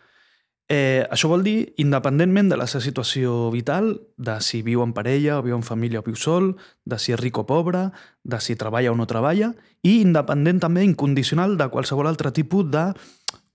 Eh, 0.68 1.06
això 1.14 1.28
vol 1.30 1.44
dir, 1.46 1.74
independentment 1.78 2.48
de 2.50 2.56
la 2.58 2.66
seva 2.66 2.82
situació 2.82 3.52
vital, 3.54 3.92
de 4.18 4.34
si 4.42 4.64
viu 4.66 4.82
en 4.82 4.90
parella 4.96 5.36
o 5.38 5.44
viu 5.46 5.54
en 5.54 5.62
família 5.62 6.00
o 6.02 6.06
viu 6.06 6.16
sol, 6.18 6.56
de 6.84 6.98
si 6.98 7.14
és 7.14 7.20
ric 7.20 7.38
o 7.38 7.44
pobre, 7.46 7.90
de 8.26 8.40
si 8.42 8.56
treballa 8.58 8.90
o 8.90 8.96
no 8.98 9.06
treballa, 9.06 9.52
i 9.86 10.00
independent 10.00 10.58
també, 10.64 10.82
incondicional, 10.82 11.54
de 11.54 11.68
qualsevol 11.70 12.10
altre 12.10 12.34
tipus 12.34 12.66
de 12.72 12.88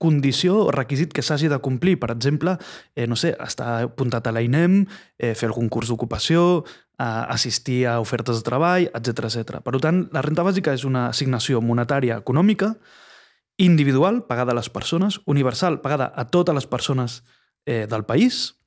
condició 0.00 0.56
o 0.64 0.72
requisit 0.72 1.12
que 1.12 1.22
s'hagi 1.22 1.52
de 1.52 1.60
complir. 1.60 1.98
Per 2.00 2.10
exemple, 2.14 2.56
eh, 2.96 3.06
no 3.06 3.14
sé, 3.14 3.36
estar 3.44 3.82
apuntat 3.84 4.26
a 4.26 4.32
l'AINEM, 4.32 4.86
eh, 5.18 5.34
fer 5.34 5.50
algun 5.50 5.68
curs 5.68 5.92
d'ocupació, 5.92 6.64
eh, 6.98 7.04
assistir 7.04 7.86
a 7.86 8.00
ofertes 8.00 8.40
de 8.40 8.48
treball, 8.48 8.88
etc 8.94 9.28
etc. 9.28 9.60
Per 9.60 9.78
tant, 9.80 10.08
la 10.12 10.22
renta 10.22 10.42
bàsica 10.42 10.72
és 10.72 10.84
una 10.84 11.08
assignació 11.08 11.60
monetària 11.60 12.16
econòmica 12.16 12.76
individual, 13.58 14.24
pagada 14.26 14.52
a 14.52 14.58
les 14.58 14.70
persones, 14.70 15.20
universal, 15.26 15.80
pagada 15.80 16.12
a 16.14 16.26
totes 16.30 16.54
les 16.54 16.66
persones 16.66 17.22
eh, 17.66 17.86
del 17.88 18.04
país 18.04 18.58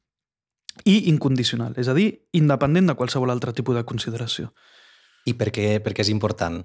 i 0.83 1.09
incondicional, 1.09 1.73
és 1.79 1.87
a 1.87 1.95
dir, 1.95 2.27
independent 2.35 2.91
de 2.91 2.95
qualsevol 2.99 3.31
altre 3.31 3.53
tipus 3.55 3.77
de 3.77 3.85
consideració. 3.87 4.51
I 5.25 5.33
per 5.39 5.49
què, 5.55 5.79
per 5.81 5.95
què 5.95 6.03
és 6.03 6.11
important? 6.11 6.59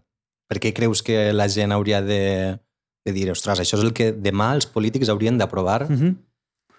Per 0.51 0.59
què 0.59 0.73
creus 0.75 1.05
que 1.07 1.31
la 1.33 1.47
gent 1.49 1.73
hauria 1.73 2.03
de, 2.03 2.59
de 3.07 3.15
dir, 3.15 3.29
ostres, 3.31 3.63
això 3.63 3.79
és 3.79 3.87
el 3.87 3.95
que 3.97 4.11
demà 4.13 4.51
els 4.57 4.67
polítics 4.67 5.09
haurien 5.09 5.39
d'aprovar? 5.39 5.85
Uh 5.87 5.97
-huh. 5.97 6.17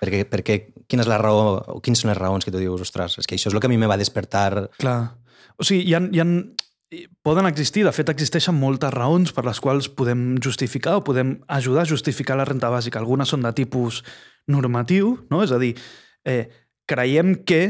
Perquè, 0.01 0.25
perquè 0.25 0.73
quina 0.87 1.03
és 1.03 1.07
la 1.07 1.17
raó, 1.21 1.61
o 1.77 1.79
quines 1.81 1.99
són 1.99 2.09
les 2.09 2.17
raons 2.17 2.43
que 2.43 2.51
tu 2.51 2.57
dius, 2.57 2.81
ostres, 2.81 3.19
és 3.19 3.27
que 3.27 3.35
això 3.35 3.47
és 3.47 3.53
el 3.53 3.59
que 3.59 3.67
a 3.67 3.69
mi 3.69 3.77
me 3.77 3.87
va 3.87 3.97
despertar... 3.97 4.69
Clar. 4.77 5.17
O 5.57 5.63
sigui, 5.63 5.87
hi 5.87 5.93
ha, 5.93 6.01
hi 6.11 6.19
ha, 6.19 6.25
poden 7.23 7.47
existir, 7.47 7.85
de 7.87 7.93
fet 7.95 8.09
existeixen 8.11 8.57
moltes 8.57 8.91
raons 8.93 9.31
per 9.35 9.45
les 9.47 9.59
quals 9.63 9.87
podem 9.95 10.35
justificar 10.43 10.97
o 10.99 11.05
podem 11.07 11.37
ajudar 11.47 11.85
a 11.85 11.91
justificar 11.91 12.35
la 12.37 12.47
renta 12.47 12.71
bàsica. 12.71 12.99
Algunes 12.99 13.31
són 13.31 13.45
de 13.45 13.53
tipus 13.55 14.01
normatiu, 14.51 15.17
no? 15.31 15.43
és 15.43 15.53
a 15.55 15.59
dir, 15.61 15.75
eh, 16.27 16.49
creiem 16.89 17.35
que 17.47 17.69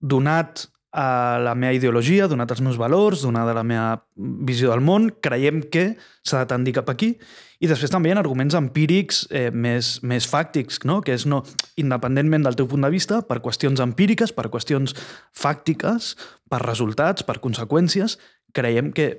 donat 0.00 0.66
a 0.96 1.36
la 1.42 1.52
meva 1.54 1.76
ideologia, 1.76 2.26
donat 2.26 2.54
els 2.54 2.62
meus 2.64 2.78
valors, 2.80 3.20
donada 3.20 3.52
la 3.54 3.62
meva 3.66 4.06
visió 4.16 4.70
del 4.72 4.80
món, 4.80 5.10
creiem 5.20 5.60
que 5.68 5.90
s'ha 6.24 6.40
de 6.40 6.48
tendir 6.54 6.72
cap 6.78 6.88
aquí. 6.88 7.18
I 7.60 7.68
després 7.68 7.92
també 7.92 8.08
hi 8.08 8.14
ha 8.14 8.18
arguments 8.20 8.56
empírics 8.56 9.26
eh, 9.28 9.50
més, 9.52 9.98
més 10.02 10.24
fàctics, 10.28 10.80
no? 10.88 11.02
que 11.04 11.12
és 11.12 11.26
no, 11.28 11.42
independentment 11.76 12.48
del 12.48 12.56
teu 12.56 12.68
punt 12.70 12.84
de 12.84 12.90
vista, 12.92 13.20
per 13.28 13.42
qüestions 13.44 13.82
empíriques, 13.84 14.32
per 14.32 14.48
qüestions 14.52 14.96
fàctiques, 15.36 16.14
per 16.48 16.62
resultats, 16.64 17.26
per 17.28 17.42
conseqüències, 17.44 18.16
creiem 18.56 18.92
que 18.96 19.10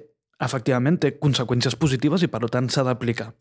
efectivament 0.43 0.99
té 1.01 1.15
conseqüències 1.21 1.77
positives 1.79 2.25
i 2.25 2.31
per 2.31 2.41
tant 2.49 2.69
s'ha 2.69 2.85
d'aplicar. 2.87 3.31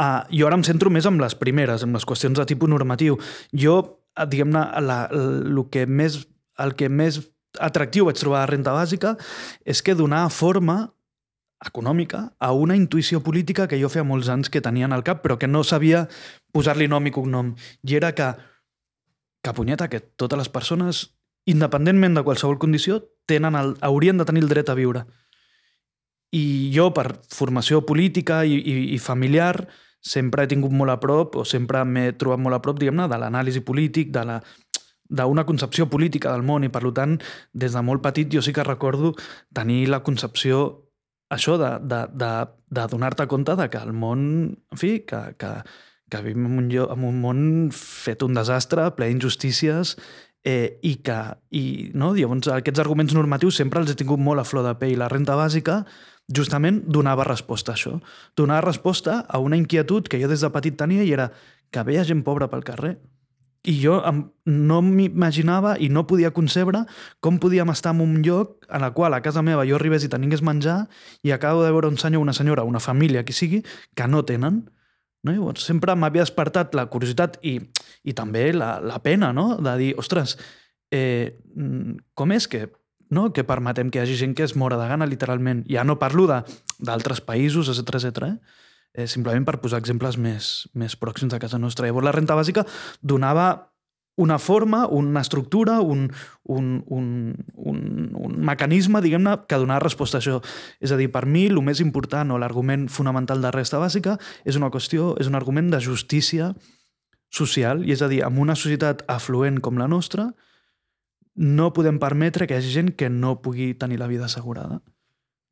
Uh, 0.00 0.22
jo 0.32 0.46
ara 0.48 0.56
em 0.56 0.64
centro 0.64 0.90
més 0.90 1.06
en 1.06 1.18
les 1.20 1.34
primeres, 1.36 1.84
en 1.84 1.92
les 1.92 2.06
qüestions 2.08 2.38
de 2.38 2.46
tipus 2.48 2.70
normatiu. 2.70 3.18
Jo, 3.52 3.76
eh, 4.16 4.26
diguem-ne, 4.26 4.62
el 4.80 5.66
que 5.70 5.86
més 5.86 6.22
el 6.62 6.74
que 6.76 6.88
més 6.88 7.20
atractiu 7.60 8.06
vaig 8.08 8.18
trobar 8.20 8.42
a 8.42 8.48
renta 8.50 8.72
bàsica 8.74 9.16
és 9.64 9.82
que 9.84 9.96
donar 9.96 10.28
forma 10.32 10.92
econòmica 11.64 12.24
a 12.42 12.50
una 12.52 12.76
intuïció 12.76 13.22
política 13.22 13.68
que 13.70 13.78
jo 13.80 13.90
feia 13.92 14.06
molts 14.06 14.30
anys 14.32 14.50
que 14.50 14.62
tenia 14.64 14.88
en 14.88 14.96
el 14.96 15.04
cap 15.06 15.22
però 15.22 15.38
que 15.38 15.50
no 15.50 15.62
sabia 15.64 16.08
posar-li 16.52 16.88
nom 16.88 17.06
i 17.06 17.12
cognom. 17.14 17.54
I 17.88 17.96
era 17.96 18.12
que, 18.16 18.32
que 19.42 19.54
punyeta, 19.54 19.88
que 19.88 20.00
totes 20.00 20.38
les 20.38 20.50
persones, 20.52 21.02
independentment 21.46 22.18
de 22.18 22.24
qualsevol 22.26 22.58
condició, 22.58 23.02
tenen 23.26 23.56
el, 23.58 23.76
haurien 23.80 24.18
de 24.18 24.26
tenir 24.28 24.42
el 24.44 24.50
dret 24.50 24.70
a 24.70 24.76
viure. 24.78 25.04
I 26.32 26.72
jo, 26.74 26.90
per 26.96 27.08
formació 27.28 27.82
política 27.86 28.42
i, 28.48 28.56
i, 28.56 28.76
i 28.96 28.98
familiar, 28.98 29.68
sempre 30.02 30.44
he 30.44 30.50
tingut 30.50 30.72
molt 30.74 30.94
a 30.94 30.98
prop, 31.00 31.36
o 31.38 31.44
sempre 31.46 31.84
m'he 31.84 32.12
trobat 32.18 32.40
molt 32.42 32.56
a 32.56 32.62
prop, 32.64 32.80
diguem-ne, 32.80 33.06
de 33.08 33.18
l'anàlisi 33.20 33.62
polític, 33.64 34.10
de 34.14 34.24
la 34.26 34.42
d'una 35.12 35.44
concepció 35.44 35.90
política 35.92 36.30
del 36.32 36.44
món 36.46 36.64
i, 36.64 36.70
per 36.72 36.86
tant, 36.96 37.18
des 37.52 37.74
de 37.76 37.82
molt 37.84 38.00
petit 38.00 38.30
jo 38.32 38.40
sí 38.40 38.54
que 38.56 38.64
recordo 38.64 39.12
tenir 39.52 39.90
la 39.92 40.00
concepció 40.02 40.88
això 41.32 41.58
de, 41.60 41.70
de, 41.88 42.02
de, 42.16 42.32
de 42.76 42.86
donar-te 42.88 43.26
compte 43.28 43.56
de 43.56 43.68
que 43.72 43.80
el 43.80 43.92
món, 43.92 44.22
en 44.72 44.78
fi, 44.78 45.00
que, 45.08 45.20
que, 45.40 45.52
que 46.12 46.22
vivim 46.24 46.46
en 46.46 46.58
un, 46.60 46.68
lloc, 46.72 46.92
en 46.92 47.04
un 47.08 47.20
món 47.20 47.44
fet 47.76 48.24
un 48.24 48.36
desastre, 48.36 48.90
ple 48.96 49.08
d'injustícies, 49.08 49.96
eh, 50.44 50.78
i 50.82 50.96
que 51.04 51.18
i, 51.50 51.90
no? 51.94 52.12
llavors 52.16 52.50
aquests 52.52 52.82
arguments 52.82 53.14
normatius 53.14 53.60
sempre 53.62 53.82
els 53.82 53.92
he 53.92 53.98
tingut 53.98 54.20
molt 54.20 54.42
a 54.42 54.46
flor 54.48 54.66
de 54.66 54.74
pell. 54.80 54.98
La 55.00 55.10
renta 55.12 55.36
bàsica 55.38 55.82
justament 56.32 56.82
donava 56.86 57.26
resposta 57.28 57.72
a 57.72 57.78
això. 57.78 57.98
Donava 58.36 58.66
resposta 58.66 59.22
a 59.28 59.38
una 59.38 59.58
inquietud 59.58 60.08
que 60.08 60.20
jo 60.22 60.30
des 60.30 60.44
de 60.44 60.52
petit 60.54 60.76
tenia 60.78 61.04
i 61.06 61.12
era 61.12 61.30
que 61.72 61.84
veia 61.86 62.04
gent 62.04 62.22
pobra 62.26 62.50
pel 62.52 62.64
carrer 62.66 62.96
i 63.62 63.76
jo 63.78 64.00
no 64.44 64.80
m'imaginava 64.82 65.76
i 65.78 65.88
no 65.88 66.02
podia 66.10 66.32
concebre 66.34 66.82
com 67.22 67.38
podíem 67.38 67.70
estar 67.70 67.94
en 67.94 68.02
un 68.02 68.16
lloc 68.26 68.66
en 68.68 68.82
el 68.82 68.92
qual 68.92 69.14
a 69.14 69.22
casa 69.22 69.42
meva 69.42 69.66
jo 69.68 69.76
arribés 69.78 70.02
i 70.02 70.10
tingués 70.10 70.42
menjar 70.42 70.88
i 71.22 71.30
acabo 71.30 71.62
de 71.62 71.70
veure 71.70 71.88
un 71.88 71.98
senyor, 71.98 72.22
una 72.22 72.34
senyora, 72.34 72.64
una 72.64 72.80
família, 72.80 73.24
qui 73.24 73.32
sigui, 73.32 73.62
que 73.94 74.08
no 74.08 74.24
tenen. 74.24 74.64
No? 75.22 75.32
Llavors, 75.34 75.64
sempre 75.66 75.94
m'havia 75.94 76.24
despertat 76.26 76.74
la 76.74 76.88
curiositat 76.90 77.38
i, 77.46 77.58
i 78.02 78.14
també 78.16 78.48
la, 78.56 78.76
la 78.82 78.98
pena 79.04 79.32
no? 79.32 79.56
de 79.62 79.76
dir, 79.78 79.90
ostres, 80.00 80.36
eh, 80.90 81.38
com 82.18 82.34
és 82.34 82.48
que 82.50 82.66
no? 83.12 83.28
que 83.32 83.44
permetem 83.44 83.92
que 83.92 84.00
hi 84.00 84.02
hagi 84.06 84.18
gent 84.18 84.34
que 84.34 84.46
es 84.46 84.56
mora 84.56 84.78
de 84.80 84.88
gana, 84.88 85.06
literalment. 85.06 85.62
Ja 85.70 85.84
no 85.84 86.00
parlo 86.00 86.26
d'altres 86.26 87.20
països, 87.22 87.70
etc 87.70 88.00
etc. 88.00 88.28
eh? 88.32 88.62
eh, 88.94 89.06
simplement 89.06 89.44
per 89.46 89.58
posar 89.62 89.80
exemples 89.82 90.18
més, 90.18 90.52
més 90.74 90.96
pròxims 90.96 91.32
de 91.32 91.40
casa 91.42 91.60
nostra. 91.60 91.86
Llavors, 91.86 92.08
la 92.08 92.16
renta 92.16 92.36
bàsica 92.38 92.64
donava 93.00 93.71
una 94.16 94.38
forma, 94.38 94.86
una 94.86 95.20
estructura, 95.20 95.80
un, 95.80 96.12
un, 96.44 96.84
un, 96.86 97.34
un, 97.54 98.10
un 98.14 98.36
mecanisme, 98.44 99.00
diguem-ne, 99.00 99.38
que 99.48 99.58
donava 99.60 99.80
resposta 99.86 100.18
a 100.18 100.22
això. 100.22 100.38
És 100.84 100.92
a 100.92 100.98
dir, 101.00 101.08
per 101.12 101.24
mi, 101.26 101.46
el 101.48 101.62
més 101.64 101.80
important 101.80 102.30
o 102.30 102.38
l'argument 102.38 102.88
fonamental 102.92 103.42
de 103.42 103.52
resta 103.54 103.80
bàsica 103.80 104.18
és 104.44 104.60
una 104.60 104.70
qüestió, 104.70 105.14
és 105.20 105.30
un 105.30 105.38
argument 105.38 105.72
de 105.72 105.80
justícia 105.80 106.52
social, 107.32 107.86
i 107.88 107.96
és 107.96 108.04
a 108.04 108.10
dir, 108.12 108.20
en 108.26 108.38
una 108.38 108.56
societat 108.58 109.06
afluent 109.08 109.62
com 109.64 109.80
la 109.80 109.88
nostra, 109.88 110.32
no 111.34 111.72
podem 111.72 111.96
permetre 111.98 112.46
que 112.46 112.54
hi 112.54 112.60
hagi 112.60 112.74
gent 112.74 112.92
que 112.92 113.08
no 113.08 113.38
pugui 113.40 113.72
tenir 113.72 113.98
la 113.98 114.10
vida 114.10 114.28
assegurada. 114.28 114.82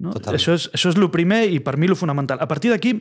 No? 0.00 0.14
Això, 0.32 0.54
és, 0.56 0.70
això 0.72 0.90
és 0.94 0.96
el 0.96 1.10
primer 1.12 1.42
i 1.52 1.58
per 1.60 1.76
mi 1.76 1.90
el 1.90 1.96
fonamental. 1.98 2.40
A 2.40 2.48
partir 2.48 2.72
d'aquí 2.72 2.94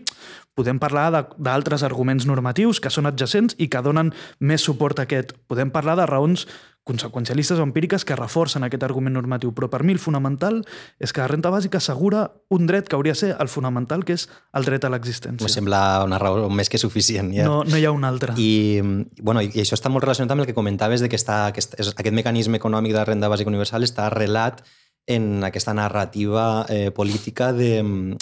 podem 0.57 0.81
parlar 0.81 1.07
d'altres 1.39 1.85
arguments 1.87 2.27
normatius 2.27 2.81
que 2.83 2.91
són 2.91 3.07
adjacents 3.07 3.55
i 3.57 3.69
que 3.71 3.79
donen 3.85 4.11
més 4.39 4.65
suport 4.67 4.99
a 4.99 5.07
aquest. 5.07 5.31
Podem 5.47 5.71
parlar 5.71 5.95
de 5.95 6.09
raons 6.09 6.43
conseqüencialistes 6.89 7.59
o 7.59 7.63
empíriques 7.63 8.03
que 8.03 8.17
reforcen 8.17 8.65
aquest 8.65 8.83
argument 8.87 9.13
normatiu, 9.13 9.51
però 9.53 9.69
per 9.69 9.83
mi 9.85 9.93
el 9.93 10.01
fonamental 10.01 10.63
és 10.97 11.13
que 11.13 11.21
la 11.21 11.27
renta 11.29 11.51
bàsica 11.53 11.77
assegura 11.77 12.25
un 12.49 12.65
dret 12.67 12.89
que 12.89 12.97
hauria 12.97 13.13
de 13.13 13.19
ser 13.21 13.31
el 13.37 13.51
fonamental, 13.51 14.03
que 14.07 14.17
és 14.17 14.25
el 14.57 14.65
dret 14.65 14.87
a 14.87 14.91
l'existència. 14.91 15.45
Em 15.45 15.53
sembla 15.53 16.01
una 16.07 16.17
raó 16.21 16.49
més 16.49 16.71
que 16.71 16.81
suficient. 16.81 17.29
Ja. 17.35 17.45
No, 17.45 17.61
no 17.67 17.77
hi 17.77 17.85
ha 17.85 17.93
una 17.93 18.09
altra. 18.09 18.33
I, 18.41 18.81
bueno, 19.21 19.45
I 19.45 19.53
això 19.61 19.77
està 19.77 19.93
molt 19.93 20.07
relacionat 20.07 20.33
amb 20.33 20.43
el 20.43 20.49
que 20.49 20.57
comentaves 20.57 21.05
de 21.05 21.11
que 21.11 21.19
està, 21.19 21.45
aquest, 21.53 21.77
aquest 21.79 22.15
mecanisme 22.15 22.57
econòmic 22.57 22.95
de 22.95 23.03
la 23.03 23.07
renda 23.07 23.29
bàsica 23.29 23.53
universal 23.53 23.85
està 23.85 24.09
arrelat 24.09 24.63
en 25.09 25.43
aquesta 25.43 25.73
narrativa 25.73 26.65
eh, 26.69 26.91
política 26.91 27.51
de, 27.51 28.15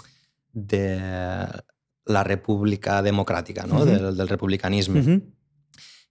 de 0.53 0.85
la 2.05 2.23
república 2.23 3.01
democràtica, 3.03 3.67
no? 3.67 3.81
Uh 3.81 3.81
-huh. 3.81 3.85
del, 3.85 4.17
del 4.17 4.27
republicanisme. 4.27 4.99
Uh 4.99 5.05
-huh. 5.05 5.21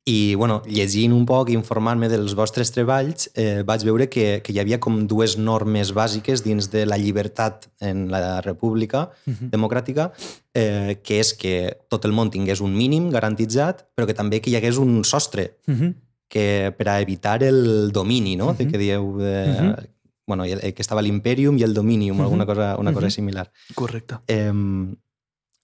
I, 0.04 0.34
bueno, 0.34 0.62
llegint 0.66 1.12
un 1.12 1.24
poc, 1.26 1.48
informant-me 1.50 2.08
dels 2.08 2.34
vostres 2.34 2.70
treballs, 2.70 3.30
eh, 3.34 3.62
vaig 3.66 3.82
veure 3.82 4.08
que, 4.08 4.40
que 4.42 4.52
hi 4.52 4.60
havia 4.60 4.78
com 4.78 5.06
dues 5.06 5.36
normes 5.36 5.92
bàsiques 5.94 6.44
dins 6.44 6.70
de 6.70 6.86
la 6.86 6.96
llibertat 6.96 7.66
en 7.80 8.08
la 8.10 8.40
república 8.40 9.10
uh 9.26 9.32
-huh. 9.32 9.50
democràtica, 9.50 10.12
eh, 10.54 11.00
que 11.02 11.18
és 11.20 11.34
que 11.34 11.78
tot 11.88 12.04
el 12.04 12.12
món 12.12 12.30
tingués 12.30 12.60
un 12.60 12.76
mínim 12.76 13.10
garantitzat, 13.10 13.86
però 13.96 14.06
que 14.06 14.14
també 14.14 14.40
que 14.40 14.50
hi 14.50 14.56
hagués 14.56 14.76
un 14.76 15.04
sostre, 15.04 15.56
uh 15.66 15.74
-huh. 15.74 15.94
que 16.28 16.74
per 16.78 16.88
a 16.88 17.00
evitar 17.00 17.42
el 17.42 17.90
domini, 17.90 18.36
no? 18.36 18.50
Uh 18.50 18.52
-huh. 18.52 18.70
que 18.70 18.78
dieu, 18.78 19.18
de, 19.18 19.44
uh 19.50 19.60
-huh 19.60 19.95
bueno, 20.26 20.44
el, 20.44 20.60
el 20.62 20.74
que 20.74 20.82
estava 20.82 21.02
l'Imperium 21.02 21.58
i 21.58 21.62
el 21.62 21.74
Dominium, 21.74 22.16
uh 22.16 22.20
-huh. 22.20 22.24
alguna 22.24 22.46
cosa, 22.46 22.76
una 22.76 22.90
uh 22.90 22.94
-huh. 22.94 22.98
cosa 22.98 23.10
similar. 23.10 23.52
Correcte. 23.74 24.16
Eh, 24.26 24.52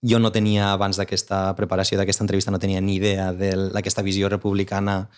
jo 0.03 0.18
no 0.18 0.33
tenia, 0.33 0.72
abans 0.72 0.98
d'aquesta 0.98 1.55
preparació 1.55 1.98
d'aquesta 1.98 2.25
entrevista, 2.25 2.51
no 2.51 2.59
tenia 2.59 2.81
ni 2.81 2.96
idea 2.98 3.33
d'aquesta 3.33 4.03
visió 4.03 4.29
republicana 4.29 5.09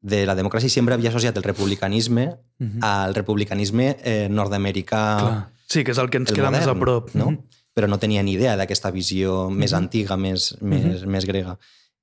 de 0.00 0.26
la 0.26 0.36
democràcia 0.36 0.68
i 0.68 0.70
sempre 0.70 0.94
havia 0.94 1.10
associat 1.10 1.36
el 1.36 1.42
republicanisme 1.42 2.38
uh 2.60 2.66
-huh. 2.66 2.78
al 2.82 3.14
republicanisme 3.14 3.96
eh, 4.04 4.28
nord-americà. 4.30 5.48
Sí, 5.66 5.82
que 5.84 5.90
és 5.92 5.98
el 5.98 6.10
que 6.10 6.18
ens 6.18 6.30
el 6.30 6.36
queda 6.36 6.50
modern, 6.50 6.66
més 6.66 6.76
a 6.76 6.78
prop. 6.78 7.14
No? 7.14 7.26
Uh 7.26 7.32
-huh. 7.32 7.42
Però 7.74 7.88
no 7.88 7.98
tenia 7.98 8.22
ni 8.22 8.32
idea 8.32 8.56
d'aquesta 8.56 8.90
visió 8.90 9.46
uh 9.46 9.50
-huh. 9.50 9.56
més 9.56 9.72
antiga, 9.72 10.16
més, 10.16 10.56
més, 10.60 10.84
uh 10.84 11.02
-huh. 11.02 11.06
més 11.06 11.24
grega. 11.24 11.58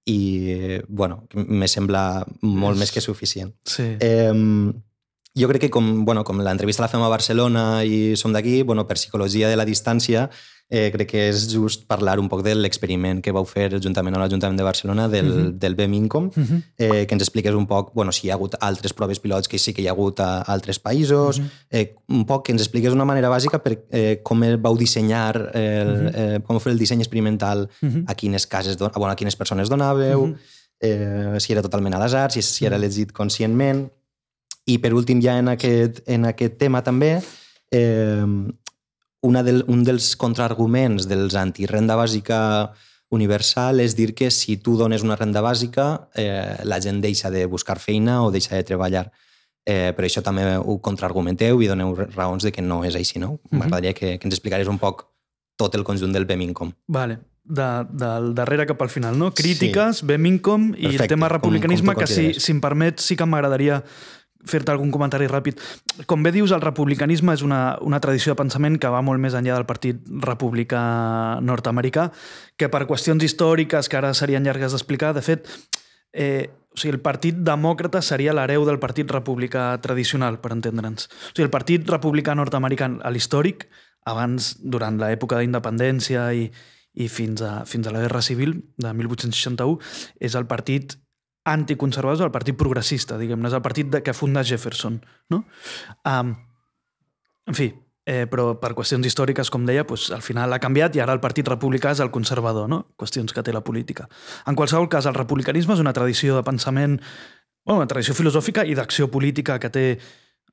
I, 0.06 0.82
bueno, 0.88 1.28
me 1.34 1.67
sembla 1.67 2.26
molt 2.41 2.76
és... 2.76 2.80
més 2.80 2.91
que 2.91 3.02
suficient. 3.02 3.54
Sí. 3.63 3.98
Eh, 4.00 4.74
jo 5.36 5.48
crec 5.48 5.67
que 5.67 5.69
com, 5.69 6.06
bueno, 6.06 6.24
com 6.24 6.39
l'entrevista 6.39 6.84
la 6.86 6.88
fem 6.91 7.04
a 7.04 7.12
Barcelona 7.12 7.84
i 7.84 8.15
som 8.15 8.32
d'aquí, 8.34 8.62
bueno, 8.63 8.88
per 8.88 8.95
psicologia 8.95 9.50
de 9.52 9.58
la 9.60 9.65
distància, 9.67 10.30
eh, 10.69 10.89
crec 10.93 11.10
que 11.12 11.24
és 11.30 11.45
just 11.52 11.86
parlar 11.89 12.15
un 12.19 12.30
poc 12.32 12.41
de 12.45 12.56
l'experiment 12.56 13.19
que 13.21 13.34
vau 13.36 13.45
fer 13.45 13.67
juntament 13.84 14.15
amb 14.15 14.24
l'Ajuntament 14.24 14.58
de 14.58 14.65
Barcelona 14.65 15.08
del, 15.10 15.28
uh 15.28 15.36
mhm. 15.36 15.45
-huh. 15.45 15.60
del 15.60 15.76
BEMINCOM, 15.76 16.26
uh 16.26 16.39
mhm. 16.39 16.45
-huh. 16.45 16.62
eh, 16.78 17.06
que 17.06 17.13
ens 17.13 17.24
expliques 17.24 17.54
un 17.54 17.67
poc 17.67 17.93
bueno, 17.93 18.12
si 18.12 18.28
hi 18.28 18.30
ha 18.32 18.34
hagut 18.34 18.56
altres 18.60 18.93
proves 18.93 19.19
pilots 19.19 19.48
que 19.48 19.60
sí 19.60 19.74
que 19.74 19.82
hi 19.82 19.88
ha 19.88 19.91
hagut 19.91 20.19
a 20.19 20.41
altres 20.41 20.80
països, 20.80 21.38
uh 21.38 21.41
mhm. 21.41 21.48
-huh. 21.48 21.67
eh, 21.69 21.95
un 22.08 22.26
poc 22.26 22.45
que 22.45 22.52
ens 22.52 22.62
expliques 22.62 22.91
d'una 22.91 23.06
manera 23.06 23.30
bàsica 23.30 23.62
per 23.62 23.86
eh, 23.91 24.21
com 24.24 24.41
vau 24.62 24.78
dissenyar, 24.78 25.52
el, 25.54 25.88
uh 25.88 26.02
-huh. 26.02 26.36
eh, 26.36 26.39
com 26.43 26.60
fer 26.60 26.71
el 26.71 26.80
disseny 26.80 27.02
experimental, 27.02 27.69
uh 27.82 27.89
-huh. 27.89 28.04
a 28.08 28.15
quines 28.15 28.48
cases, 28.48 28.78
bueno, 28.78 29.12
a 29.12 29.15
quines 29.15 29.36
persones 29.36 29.69
donàveu, 29.69 30.19
uh 30.19 30.28
-huh. 30.30 30.38
eh, 30.80 31.39
si 31.39 31.52
era 31.52 31.62
totalment 31.62 31.95
a 31.95 32.00
l'atzar, 32.00 32.32
si, 32.32 32.41
si 32.41 32.65
era 32.65 32.78
elegit 32.78 33.12
conscientment 33.12 33.91
i 34.65 34.78
per 34.82 34.93
últim, 34.97 35.21
ja 35.21 35.38
en 35.38 35.49
aquest, 35.54 36.01
en 36.10 36.25
aquest 36.25 36.58
tema 36.58 36.82
també, 36.84 37.19
eh, 37.71 38.25
una 39.25 39.43
del, 39.43 39.63
un 39.67 39.84
dels 39.84 40.13
contraarguments 40.21 41.08
dels 41.10 41.36
antirenda 41.38 41.97
bàsica 41.97 42.39
universal 43.13 43.80
és 43.80 43.95
dir 43.97 44.13
que 44.17 44.30
si 44.34 44.58
tu 44.58 44.75
dones 44.78 45.04
una 45.06 45.17
renda 45.17 45.41
bàsica, 45.41 46.10
eh, 46.15 46.58
la 46.63 46.80
gent 46.82 47.01
deixa 47.01 47.32
de 47.32 47.45
buscar 47.45 47.80
feina 47.80 48.23
o 48.23 48.32
deixa 48.32 48.56
de 48.56 48.63
treballar. 48.63 49.12
Eh, 49.65 49.93
però 49.97 50.06
això 50.06 50.21
també 50.21 50.43
ho 50.58 50.78
contraargumenteu 50.78 51.62
i 51.62 51.69
doneu 51.69 51.95
raons 51.97 52.45
de 52.45 52.51
que 52.54 52.62
no 52.62 52.84
és 52.86 52.95
així, 52.95 53.17
no? 53.19 53.39
Mhm. 53.49 53.60
M'agradaria 53.60 53.91
uh 53.91 53.95
-huh. 53.95 53.99
que, 53.99 54.19
que 54.19 54.28
ens 54.28 54.36
explicaries 54.36 54.67
un 54.67 54.78
poc 54.78 55.08
tot 55.58 55.73
el 55.75 55.84
conjunt 55.84 56.13
del 56.13 56.25
BEMINCOM. 56.25 56.73
Vale. 56.88 57.19
De, 57.43 57.86
del 57.89 58.34
darrere 58.34 58.65
cap 58.65 58.82
al 58.82 58.89
final, 58.89 59.17
no? 59.17 59.32
Crítiques, 59.34 59.97
sí. 59.97 60.06
BEMINCOM 60.06 60.69
i 60.69 60.82
Perfecte. 60.82 61.04
el 61.04 61.10
tema 61.10 61.30
republicanisme, 61.30 61.93
com, 61.93 61.95
com 61.95 62.04
que 62.04 62.08
si, 62.08 62.39
si 62.39 62.51
em 62.51 62.62
permet 62.62 62.99
sí 62.99 63.15
que 63.15 63.25
m'agradaria 63.25 63.84
fer-te 64.45 64.74
algun 64.74 64.91
comentari 64.93 65.28
ràpid. 65.30 65.62
Com 66.10 66.24
bé 66.26 66.32
dius, 66.36 66.54
el 66.56 66.63
republicanisme 66.63 67.34
és 67.34 67.43
una, 67.45 67.78
una 67.82 68.02
tradició 68.04 68.34
de 68.34 68.41
pensament 68.41 68.78
que 68.82 68.91
va 68.91 69.02
molt 69.06 69.21
més 69.21 69.38
enllà 69.38 69.56
del 69.58 69.67
Partit 69.69 70.04
Republicà 70.26 70.82
nord-americà, 71.41 72.10
que 72.58 72.69
per 72.69 72.86
qüestions 72.89 73.24
històriques 73.26 73.89
que 73.89 73.98
ara 73.98 74.13
serien 74.13 74.45
llargues 74.45 74.76
d'explicar, 74.76 75.13
de 75.17 75.24
fet, 75.26 75.50
eh, 76.13 76.52
o 76.76 76.80
sigui, 76.80 76.93
el 76.98 77.02
partit 77.04 77.38
demòcrata 77.48 78.02
seria 78.04 78.36
l'hereu 78.36 78.65
del 78.67 78.82
partit 78.84 79.10
republicà 79.12 79.69
tradicional, 79.82 80.41
per 80.43 80.52
entendre'ns. 80.56 81.08
O 81.08 81.34
sigui, 81.34 81.48
el 81.48 81.54
partit 81.54 81.89
republicà 81.89 82.36
nord-americà, 82.36 82.91
a 83.02 83.12
l'històric, 83.15 83.69
abans, 84.06 84.54
durant 84.62 85.00
l'època 85.02 85.39
d'independència 85.39 86.28
i, 86.36 86.50
i 86.93 87.08
fins 87.10 87.41
a, 87.41 87.63
fins 87.65 87.88
a 87.88 87.95
la 87.95 88.04
Guerra 88.04 88.21
Civil 88.21 88.60
de 88.78 88.91
1861, 88.93 89.80
és 90.19 90.36
el 90.36 90.45
partit 90.52 90.98
anticonservador, 91.46 92.28
el 92.28 92.34
partit 92.34 92.58
progressista, 92.58 93.20
diguem-ne, 93.22 93.50
és 93.52 93.56
el 93.58 93.64
partit 93.66 93.90
de, 93.94 94.02
que 94.04 94.14
funda 94.18 94.44
Jefferson. 94.44 94.98
No? 95.30 95.44
Um, 96.10 96.34
en 97.46 97.58
fi, 97.58 97.70
eh, 98.06 98.26
però 98.30 98.52
per 98.62 98.74
qüestions 98.78 99.06
històriques, 99.06 99.52
com 99.54 99.66
deia, 99.68 99.86
doncs, 99.86 100.10
al 100.16 100.26
final 100.26 100.54
ha 100.54 100.62
canviat 100.62 100.98
i 100.98 101.04
ara 101.04 101.14
el 101.14 101.22
Partit 101.24 101.48
Republicà 101.50 101.94
és 101.94 102.02
el 102.02 102.12
conservador, 102.14 102.70
no? 102.70 102.82
qüestions 102.98 103.34
que 103.34 103.46
té 103.46 103.54
la 103.54 103.64
política. 103.66 104.10
En 104.50 104.58
qualsevol 104.58 104.90
cas, 104.90 105.06
el 105.06 105.18
republicanisme 105.18 105.78
és 105.78 105.82
una 105.84 105.94
tradició 105.94 106.38
de 106.38 106.46
pensament, 106.46 107.00
bueno, 107.66 107.82
una 107.82 107.90
tradició 107.90 108.18
filosòfica 108.18 108.66
i 108.66 108.78
d'acció 108.78 109.10
política 109.14 109.60
que 109.62 109.74
té 109.74 109.88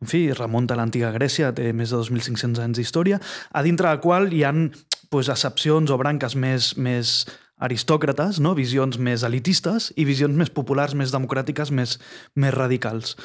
en 0.03 0.09
fi, 0.11 0.33
remunta 0.35 0.75
a 0.75 0.81
l'antiga 0.81 1.13
Grècia, 1.15 1.53
té 1.55 1.71
més 1.77 1.93
de 1.93 2.01
2.500 2.01 2.59
anys 2.65 2.81
d'història, 2.81 3.21
a 3.55 3.63
dintre 3.63 3.87
del 3.87 4.01
qual 4.03 4.33
hi 4.35 4.43
han 4.43 4.65
pues, 5.13 5.29
excepcions 5.31 5.93
o 5.95 5.99
branques 6.01 6.35
més, 6.35 6.73
més 6.75 7.23
aristòcrates, 7.63 8.41
no? 8.43 8.57
visions 8.59 8.99
més 8.99 9.25
elitistes 9.27 9.93
i 9.97 10.07
visions 10.09 10.37
més 10.37 10.51
populars, 10.51 10.97
més 10.99 11.15
democràtiques, 11.15 11.71
més, 11.71 11.99
més 12.35 12.55
radicals. 12.55 13.17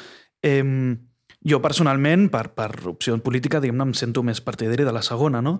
Eh, 0.46 0.62
jo 1.46 1.60
personalment, 1.62 2.26
per, 2.32 2.48
per 2.56 2.70
opció 2.90 3.14
política, 3.22 3.60
diguem-ne, 3.62 3.90
em 3.90 3.94
sento 3.94 4.24
més 4.26 4.40
partidari 4.42 4.86
de 4.86 4.94
la 4.94 5.04
segona, 5.06 5.42
no? 5.44 5.58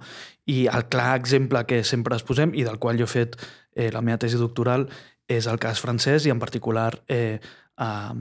I 0.50 0.66
el 0.66 0.88
clar 0.90 1.12
exemple 1.20 1.62
que 1.70 1.84
sempre 1.86 2.18
es 2.18 2.26
posem 2.26 2.54
i 2.54 2.66
del 2.66 2.80
qual 2.82 2.98
jo 2.98 3.06
he 3.06 3.12
fet 3.12 3.38
eh, 3.38 3.92
la 3.94 4.02
meva 4.02 4.18
tesi 4.18 4.40
doctoral 4.40 4.88
és 5.28 5.46
el 5.46 5.60
cas 5.62 5.80
francès 5.84 6.26
i 6.26 6.32
en 6.34 6.40
particular 6.42 6.90
eh, 7.06 7.38
eh, 7.38 8.14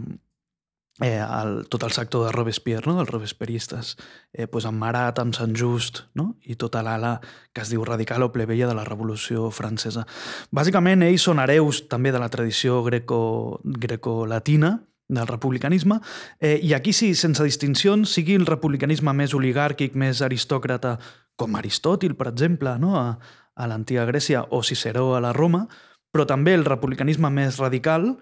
eh, 1.01 1.19
el, 1.19 1.67
tot 1.69 1.83
el 1.83 1.91
sector 1.91 2.25
de 2.25 2.31
Robespierre, 2.31 2.85
no? 2.87 2.97
dels 2.97 3.09
robespieristes, 3.09 3.95
eh, 4.33 4.47
pues 4.47 4.65
amb 4.65 4.79
Marat, 4.81 5.19
amb 5.19 5.35
Sant 5.37 5.55
Just, 5.57 6.05
no? 6.17 6.35
i 6.43 6.55
tota 6.55 6.83
l'ala 6.85 7.19
que 7.53 7.61
es 7.61 7.71
diu 7.73 7.85
radical 7.85 8.25
o 8.25 8.31
plebeia 8.33 8.67
de 8.67 8.75
la 8.77 8.85
Revolució 8.87 9.51
Francesa. 9.51 10.07
Bàsicament, 10.51 11.05
ells 11.05 11.27
són 11.29 11.41
hereus 11.43 11.85
també 11.91 12.11
de 12.11 12.21
la 12.21 12.29
tradició 12.33 12.81
greco-latina, 12.83 14.71
greco 14.77 14.87
del 15.07 15.27
republicanisme, 15.27 16.01
eh, 16.39 16.59
i 16.61 16.73
aquí 16.73 16.91
sí, 16.93 17.13
sense 17.15 17.43
distincions, 17.43 18.11
sigui 18.11 18.35
el 18.35 18.45
republicanisme 18.45 19.13
més 19.15 19.33
oligàrquic, 19.33 19.95
més 19.95 20.21
aristòcrata, 20.21 20.97
com 21.37 21.55
Aristòtil, 21.55 22.15
per 22.17 22.31
exemple, 22.31 22.73
no? 22.81 22.97
a, 22.99 23.19
a 23.55 23.67
l'antiga 23.69 24.05
Grècia, 24.09 24.43
o 24.51 24.63
Ciceró 24.63 25.15
a 25.15 25.21
la 25.23 25.31
Roma, 25.33 25.67
però 26.11 26.25
també 26.27 26.55
el 26.57 26.65
republicanisme 26.65 27.29
més 27.29 27.59
radical, 27.61 28.15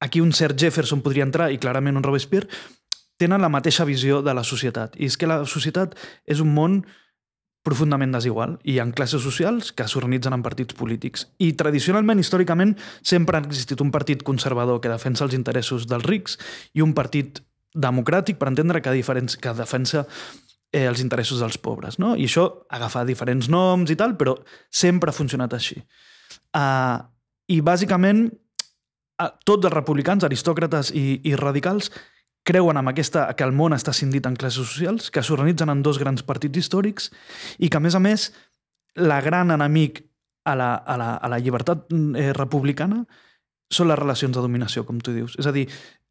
aquí 0.00 0.20
un 0.20 0.32
cert 0.32 0.58
Jefferson 0.58 1.02
podria 1.02 1.26
entrar, 1.26 1.50
i 1.52 1.58
clarament 1.58 1.98
un 1.98 2.06
Robespierre, 2.06 2.48
tenen 3.18 3.42
la 3.42 3.50
mateixa 3.50 3.84
visió 3.84 4.22
de 4.22 4.34
la 4.34 4.46
societat. 4.46 4.94
I 4.96 5.10
és 5.10 5.18
que 5.18 5.26
la 5.26 5.42
societat 5.46 5.96
és 6.26 6.40
un 6.40 6.54
món 6.54 6.80
profundament 7.66 8.14
desigual. 8.14 8.56
Hi 8.64 8.78
ha 8.78 8.86
classes 8.96 9.22
socials 9.24 9.72
que 9.76 9.88
s'organitzen 9.90 10.36
en 10.36 10.44
partits 10.46 10.76
polítics. 10.78 11.26
I 11.42 11.52
tradicionalment, 11.58 12.22
històricament, 12.22 12.76
sempre 13.02 13.36
ha 13.36 13.44
existit 13.44 13.82
un 13.84 13.90
partit 13.92 14.22
conservador 14.24 14.80
que 14.80 14.92
defensa 14.92 15.26
els 15.26 15.36
interessos 15.36 15.88
dels 15.90 16.06
rics 16.06 16.38
i 16.78 16.84
un 16.84 16.94
partit 16.96 17.42
democràtic, 17.74 18.38
per 18.38 18.48
entendre, 18.48 18.80
que, 18.80 18.94
diferents, 18.96 19.36
que 19.36 19.52
defensa 19.54 20.06
eh, 20.72 20.86
els 20.86 21.02
interessos 21.04 21.42
dels 21.42 21.58
pobres. 21.60 21.98
No? 21.98 22.14
I 22.16 22.28
això 22.30 22.46
agafa 22.74 23.04
diferents 23.08 23.50
noms 23.52 23.92
i 23.92 23.98
tal, 23.98 24.16
però 24.16 24.38
sempre 24.70 25.12
ha 25.12 25.16
funcionat 25.16 25.58
així. 25.58 25.76
Uh, 26.56 27.02
I 27.52 27.60
bàsicament, 27.64 28.28
tots 29.44 29.66
els 29.66 29.74
republicans, 29.74 30.24
aristòcrates 30.24 30.92
i, 30.94 31.20
i 31.26 31.34
radicals, 31.38 31.90
creuen 32.48 32.78
amb 32.80 32.92
aquesta, 32.92 33.26
que 33.36 33.44
el 33.44 33.52
món 33.52 33.74
està 33.76 33.92
cindit 33.92 34.26
en 34.28 34.36
classes 34.38 34.70
socials, 34.70 35.10
que 35.12 35.22
s'organitzen 35.22 35.70
en 35.72 35.82
dos 35.84 35.98
grans 36.00 36.24
partits 36.24 36.62
històrics 36.62 37.10
i 37.58 37.68
que, 37.68 37.76
a 37.76 37.82
més 37.84 37.96
a 37.98 38.00
més, 38.00 38.30
la 38.96 39.20
gran 39.24 39.52
enemic 39.54 40.02
a 40.48 40.54
la, 40.56 40.74
a 40.74 40.96
la, 40.96 41.10
a 41.16 41.28
la 41.28 41.38
llibertat 41.42 41.90
eh, 41.92 42.32
republicana 42.36 43.02
són 43.68 43.90
les 43.90 43.98
relacions 44.00 44.34
de 44.36 44.44
dominació, 44.44 44.86
com 44.88 45.00
tu 45.04 45.12
dius. 45.12 45.36
És 45.38 45.46
a 45.46 45.52
dir, 45.52 45.66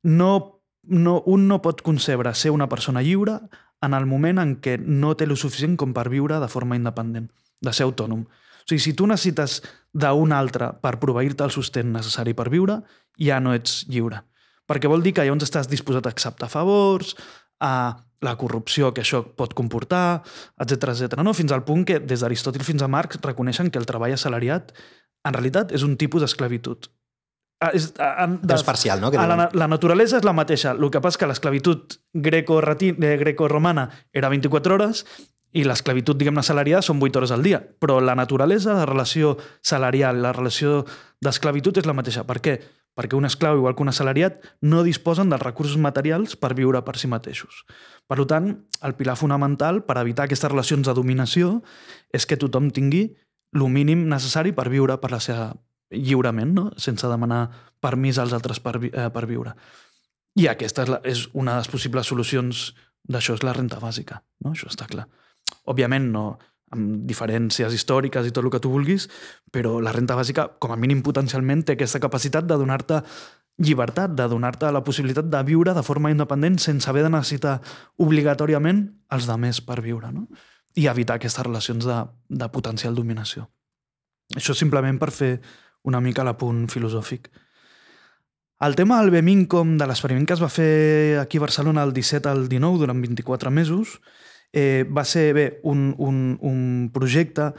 no, 0.06 0.62
no, 0.84 1.22
un 1.26 1.48
no 1.50 1.62
pot 1.63 1.82
concebre 1.82 2.36
ser 2.38 2.54
una 2.54 2.70
persona 2.70 3.02
lliure 3.02 3.39
en 3.82 3.93
el 3.98 4.06
moment 4.10 4.41
en 4.41 4.58
què 4.62 4.78
no 4.78 5.15
té 5.17 5.26
lo 5.26 5.38
suficient 5.38 5.78
com 5.78 5.93
per 5.93 6.08
viure 6.13 6.38
de 6.41 6.50
forma 6.52 6.78
independent, 6.78 7.32
de 7.62 7.74
ser 7.74 7.88
autònom. 7.88 8.28
O 8.28 8.70
sigui, 8.70 8.84
si 8.84 8.93
tu 8.93 9.08
necessites 9.10 9.62
d'un 9.98 10.34
altre 10.36 10.72
per 10.82 11.00
proveir-te 11.02 11.48
el 11.48 11.54
sostén 11.54 11.90
necessari 11.96 12.36
per 12.38 12.52
viure, 12.54 12.82
ja 13.18 13.42
no 13.42 13.56
ets 13.58 13.82
lliure 13.90 14.22
perquè 14.68 14.92
vol 14.92 15.04
dir 15.04 15.16
que 15.16 15.26
llavors 15.26 15.48
estàs 15.48 15.70
disposat 15.72 16.06
a 16.06 16.12
acceptar 16.12 16.50
favors, 16.52 17.16
a 17.64 17.96
la 18.26 18.36
corrupció 18.38 18.92
que 18.94 19.04
això 19.04 19.22
pot 19.38 19.54
comportar, 19.58 20.22
etc 20.62 20.92
etc. 20.94 21.18
No? 21.24 21.36
Fins 21.38 21.54
al 21.54 21.64
punt 21.66 21.86
que 21.88 22.00
des 22.02 22.24
d'Aristòtil 22.24 22.66
fins 22.66 22.84
a 22.84 22.90
Marx 22.92 23.22
reconeixen 23.24 23.72
que 23.72 23.80
el 23.80 23.86
treball 23.90 24.16
assalariat 24.16 24.74
en 25.28 25.36
realitat 25.36 25.74
és 25.76 25.86
un 25.86 25.98
tipus 26.02 26.26
d'esclavitud. 26.26 26.90
Ah, 27.62 27.72
és, 27.74 27.90
a, 27.98 28.28
de, 28.28 28.54
és 28.54 28.66
parcial, 28.66 29.00
no? 29.02 29.10
Que 29.10 29.18
la, 29.18 29.48
la 29.50 29.68
naturalesa 29.70 30.20
és 30.20 30.26
la 30.26 30.34
mateixa. 30.38 30.76
El 30.76 30.92
que 30.94 31.02
passa 31.02 31.18
que 31.18 31.30
l'esclavitud 31.30 31.96
greco-romana 32.14 33.18
greco 33.18 33.50
era 34.14 34.30
24 34.30 34.76
hores 34.76 35.06
i 35.58 35.63
l'esclavitud, 35.65 36.17
diguem-ne, 36.20 36.43
salariada 36.46 36.86
són 36.86 37.02
8 37.02 37.17
hores 37.20 37.34
al 37.34 37.46
dia. 37.46 37.60
Però 37.82 37.98
la 38.04 38.15
naturalesa, 38.17 38.76
la 38.78 38.86
relació 38.89 39.36
salarial, 39.65 40.22
la 40.22 40.34
relació 40.36 40.84
d'esclavitud 41.24 41.80
és 41.82 41.89
la 41.89 41.98
mateixa. 41.98 42.28
Per 42.28 42.41
què? 42.43 42.60
perquè 42.98 43.13
un 43.13 43.28
esclau, 43.30 43.60
igual 43.60 43.76
que 43.78 43.84
un 43.86 43.91
assalariat, 43.91 44.41
no 44.65 44.82
disposen 44.82 45.30
dels 45.30 45.43
recursos 45.43 45.78
materials 45.78 46.34
per 46.36 46.56
viure 46.58 46.82
per 46.82 46.96
si 46.98 47.06
mateixos. 47.06 47.62
Per 48.10 48.17
tant, 48.26 48.50
el 48.82 48.96
pilar 48.98 49.13
fonamental 49.20 49.84
per 49.86 50.00
evitar 50.02 50.26
aquestes 50.26 50.50
relacions 50.50 50.89
de 50.89 50.96
dominació 50.98 51.60
és 52.10 52.26
que 52.26 52.39
tothom 52.41 52.72
tingui 52.74 53.04
el 53.54 53.67
mínim 53.70 54.08
necessari 54.10 54.52
per 54.52 54.65
viure 54.74 54.98
per 54.98 55.12
la 55.13 55.22
seva 55.22 55.52
lliurement, 55.93 56.56
no? 56.58 56.65
sense 56.82 57.08
demanar 57.08 57.43
permís 57.80 58.17
als 58.17 58.34
altres 58.34 58.60
per, 58.60 58.80
vi 58.82 58.89
eh, 58.89 59.12
per 59.13 59.28
viure. 59.30 59.54
I 60.38 60.50
aquesta 60.50 60.84
és, 60.84 60.89
la, 60.89 61.00
és 61.06 61.24
una 61.38 61.54
de 61.54 61.62
les 61.62 61.70
possibles 61.70 62.10
solucions 62.10 62.72
d'això, 63.08 63.38
és 63.38 63.46
la 63.46 63.54
renta 63.54 63.78
bàsica. 63.80 64.24
No? 64.41 64.58
Això 64.58 64.74
està 64.74 64.89
clar. 64.89 65.06
Òbviament, 65.68 66.12
no, 66.14 66.28
amb 66.76 67.08
diferències 67.08 67.74
històriques 67.74 68.28
i 68.28 68.34
tot 68.36 68.44
el 68.44 68.52
que 68.52 68.62
tu 68.64 68.72
vulguis, 68.72 69.08
però 69.52 69.78
la 69.84 69.94
renta 69.96 70.18
bàsica, 70.20 70.50
com 70.60 70.74
a 70.74 70.80
mínim 70.80 71.04
potencialment, 71.04 71.64
té 71.64 71.78
aquesta 71.78 72.02
capacitat 72.04 72.48
de 72.48 72.58
donar-te 72.60 73.02
llibertat, 73.64 74.14
de 74.14 74.28
donar-te 74.30 74.70
la 74.72 74.84
possibilitat 74.86 75.30
de 75.32 75.42
viure 75.48 75.74
de 75.74 75.84
forma 75.84 76.12
independent 76.14 76.60
sense 76.62 76.90
haver 76.90 77.08
de 77.08 77.14
necessitar 77.14 77.58
obligatòriament 77.98 78.84
els 79.16 79.30
de 79.30 79.38
més 79.42 79.62
per 79.66 79.80
viure, 79.82 80.12
no? 80.14 80.28
i 80.78 80.86
evitar 80.86 81.18
aquestes 81.18 81.46
relacions 81.46 81.88
de, 81.90 81.98
de 82.30 82.50
potencial 82.54 82.94
dominació. 82.94 83.48
Això 84.38 84.54
simplement 84.54 85.00
per 85.02 85.10
fer 85.16 85.32
una 85.88 86.02
mica 86.04 86.26
l'apunt 86.28 86.68
filosòfic. 86.70 87.32
El 88.62 88.76
tema 88.76 89.00
del 89.02 89.12
Bemincom, 89.14 89.76
de 89.78 89.88
l'experiment 89.90 90.26
que 90.28 90.36
es 90.36 90.42
va 90.42 90.50
fer 90.50 91.18
aquí 91.22 91.40
a 91.40 91.46
Barcelona 91.46 91.84
el 91.86 91.94
17 91.94 92.30
al 92.30 92.48
19 92.50 92.84
durant 92.84 93.02
24 93.02 93.54
mesos, 93.54 94.00
eh, 94.54 94.86
va 94.90 95.04
ser 95.06 95.34
bé 95.34 95.48
un, 95.64 95.94
un, 95.98 96.38
un 96.42 96.90
projecte 96.94 97.52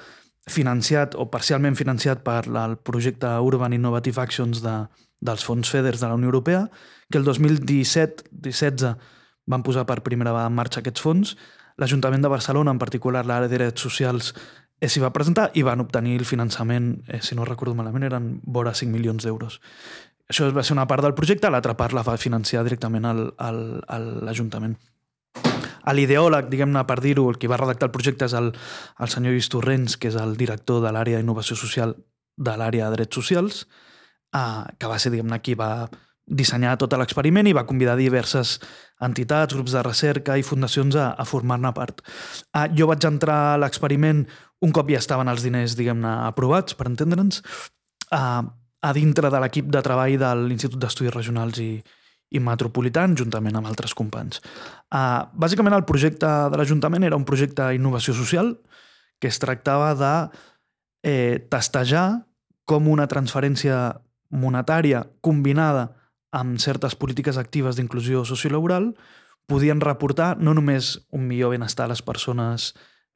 financiat 0.49 1.15
o 1.15 1.29
parcialment 1.31 1.77
financiat 1.77 2.23
per 2.25 2.47
el 2.49 2.79
projecte 2.81 3.29
Urban 3.45 3.75
Innovative 3.77 4.23
Actions 4.23 4.63
de, 4.65 4.75
dels 5.21 5.45
fons 5.45 5.71
FEDERS 5.71 6.01
de 6.01 6.09
la 6.09 6.15
Unió 6.15 6.31
Europea, 6.33 6.69
que 7.11 7.19
el 7.19 7.25
2017-16 7.27 8.97
van 9.49 9.63
posar 9.65 9.87
per 9.87 10.03
primera 10.05 10.33
vegada 10.33 10.51
en 10.51 10.57
marxa 10.57 10.81
aquests 10.81 11.03
fons. 11.05 11.37
L'Ajuntament 11.79 12.25
de 12.25 12.33
Barcelona, 12.33 12.75
en 12.75 12.81
particular 12.81 13.25
l'àrea 13.27 13.49
de 13.49 13.59
drets 13.59 13.81
socials, 13.81 14.35
eh, 14.81 14.89
s'hi 14.89 15.01
va 15.01 15.13
presentar 15.15 15.51
i 15.55 15.63
van 15.63 15.81
obtenir 15.81 16.19
el 16.19 16.27
finançament, 16.27 16.99
eh, 17.09 17.23
si 17.23 17.35
no 17.35 17.45
recordo 17.45 17.75
malament, 17.75 18.05
eren 18.05 18.41
vora 18.45 18.75
5 18.75 18.93
milions 18.93 19.25
d'euros. 19.25 19.61
Això 20.29 20.51
va 20.53 20.63
ser 20.63 20.75
una 20.75 20.87
part 20.87 21.03
del 21.03 21.15
projecte, 21.15 21.51
l'altra 21.51 21.77
part 21.77 21.95
la 21.97 22.03
va 22.03 22.19
financiar 22.21 22.63
directament 22.65 23.07
l'Ajuntament. 23.09 24.77
L'ideòleg, 25.95 26.49
diguem-ne, 26.53 26.85
per 26.89 26.99
dir-ho, 27.05 27.29
el 27.31 27.39
que 27.41 27.49
va 27.51 27.59
redactar 27.61 27.89
el 27.89 27.95
projecte 27.95 28.27
és 28.29 28.35
el, 28.37 28.51
el 29.01 29.13
senyor 29.13 29.35
Lluís 29.35 29.49
Torrents, 29.53 29.97
que 29.97 30.11
és 30.11 30.19
el 30.21 30.37
director 30.37 30.83
de 30.85 30.93
l'àrea 30.95 31.21
d'innovació 31.21 31.57
social 31.57 31.95
de 32.39 32.57
l'àrea 32.59 32.89
de 32.89 32.99
drets 32.99 33.19
socials, 33.19 33.63
eh, 34.35 34.65
que 34.79 34.91
va 34.91 34.99
ser, 34.99 35.13
diguem-ne, 35.15 35.41
qui 35.43 35.57
va 35.59 35.89
dissenyar 36.29 36.77
tot 36.77 36.93
l'experiment 37.01 37.49
i 37.49 37.55
va 37.57 37.65
convidar 37.67 37.97
diverses 37.97 38.59
entitats, 39.01 39.55
grups 39.57 39.73
de 39.73 39.83
recerca 39.87 40.37
i 40.37 40.45
fundacions 40.45 40.99
a, 41.01 41.11
a 41.17 41.25
formar-ne 41.25 41.73
part. 41.73 42.03
Eh, 42.53 42.69
jo 42.77 42.89
vaig 42.91 43.09
entrar 43.09 43.39
a 43.55 43.59
l'experiment 43.63 44.27
un 44.61 44.75
cop 44.75 44.91
ja 44.91 45.01
estaven 45.01 45.31
els 45.31 45.45
diners, 45.47 45.77
diguem-ne, 45.79 46.11
aprovats, 46.29 46.77
per 46.77 46.89
entendre'ns, 46.91 47.41
eh, 48.13 48.43
a 48.79 48.93
dintre 48.95 49.31
de 49.33 49.41
l'equip 49.43 49.71
de 49.73 49.83
treball 49.83 50.19
de 50.21 50.35
l'Institut 50.45 50.79
d'Estudis 50.83 51.15
Regionals 51.15 51.59
i, 51.63 51.73
i 52.31 52.41
Metropolitan, 52.45 53.17
juntament 53.17 53.57
amb 53.57 53.71
altres 53.71 53.95
companys. 53.97 54.43
Uh, 54.93 55.25
bàsicament, 55.33 55.77
el 55.77 55.87
projecte 55.89 56.29
de 56.53 56.61
l'Ajuntament 56.61 57.07
era 57.09 57.17
un 57.17 57.27
projecte 57.29 57.71
d'innovació 57.71 58.15
social 58.17 58.55
que 59.19 59.31
es 59.33 59.39
tractava 59.43 59.95
de 59.99 60.13
eh, 61.03 61.47
testejar 61.51 62.25
com 62.69 62.89
una 62.89 63.09
transferència 63.11 63.99
monetària 64.31 65.07
combinada 65.25 65.89
amb 66.37 66.61
certes 66.61 66.95
polítiques 66.95 67.39
actives 67.41 67.79
d'inclusió 67.79 68.25
sociolaboral 68.29 68.93
podien 69.49 69.81
reportar 69.81 70.37
no 70.39 70.53
només 70.55 70.99
un 71.11 71.25
millor 71.27 71.57
benestar 71.57 71.87
a 71.89 71.95
les 71.95 72.05
persones 72.05 72.75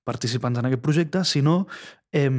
participants 0.08 0.58
en 0.58 0.66
aquest 0.66 0.82
projecte, 0.82 1.24
sinó 1.28 1.66
eh, 2.10 2.30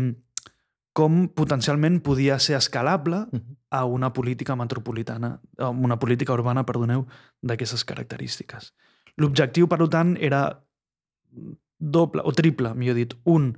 com 0.94 1.28
potencialment 1.34 2.00
podia 2.06 2.38
ser 2.40 2.56
escalable 2.56 3.26
a 3.74 3.84
una 3.86 4.12
política 4.14 4.56
metropolitana, 4.56 5.40
a 5.58 5.70
una 5.70 5.98
política 6.00 6.34
urbana, 6.34 6.66
perdoneu, 6.66 7.08
d'aquestes 7.42 7.84
característiques. 7.90 8.74
L'objectiu, 9.18 9.68
per 9.68 9.82
tant, 9.90 10.14
era 10.22 10.44
doble 11.80 12.22
o 12.24 12.32
triple, 12.32 12.76
millor 12.78 12.96
dit. 12.96 13.16
Un, 13.26 13.56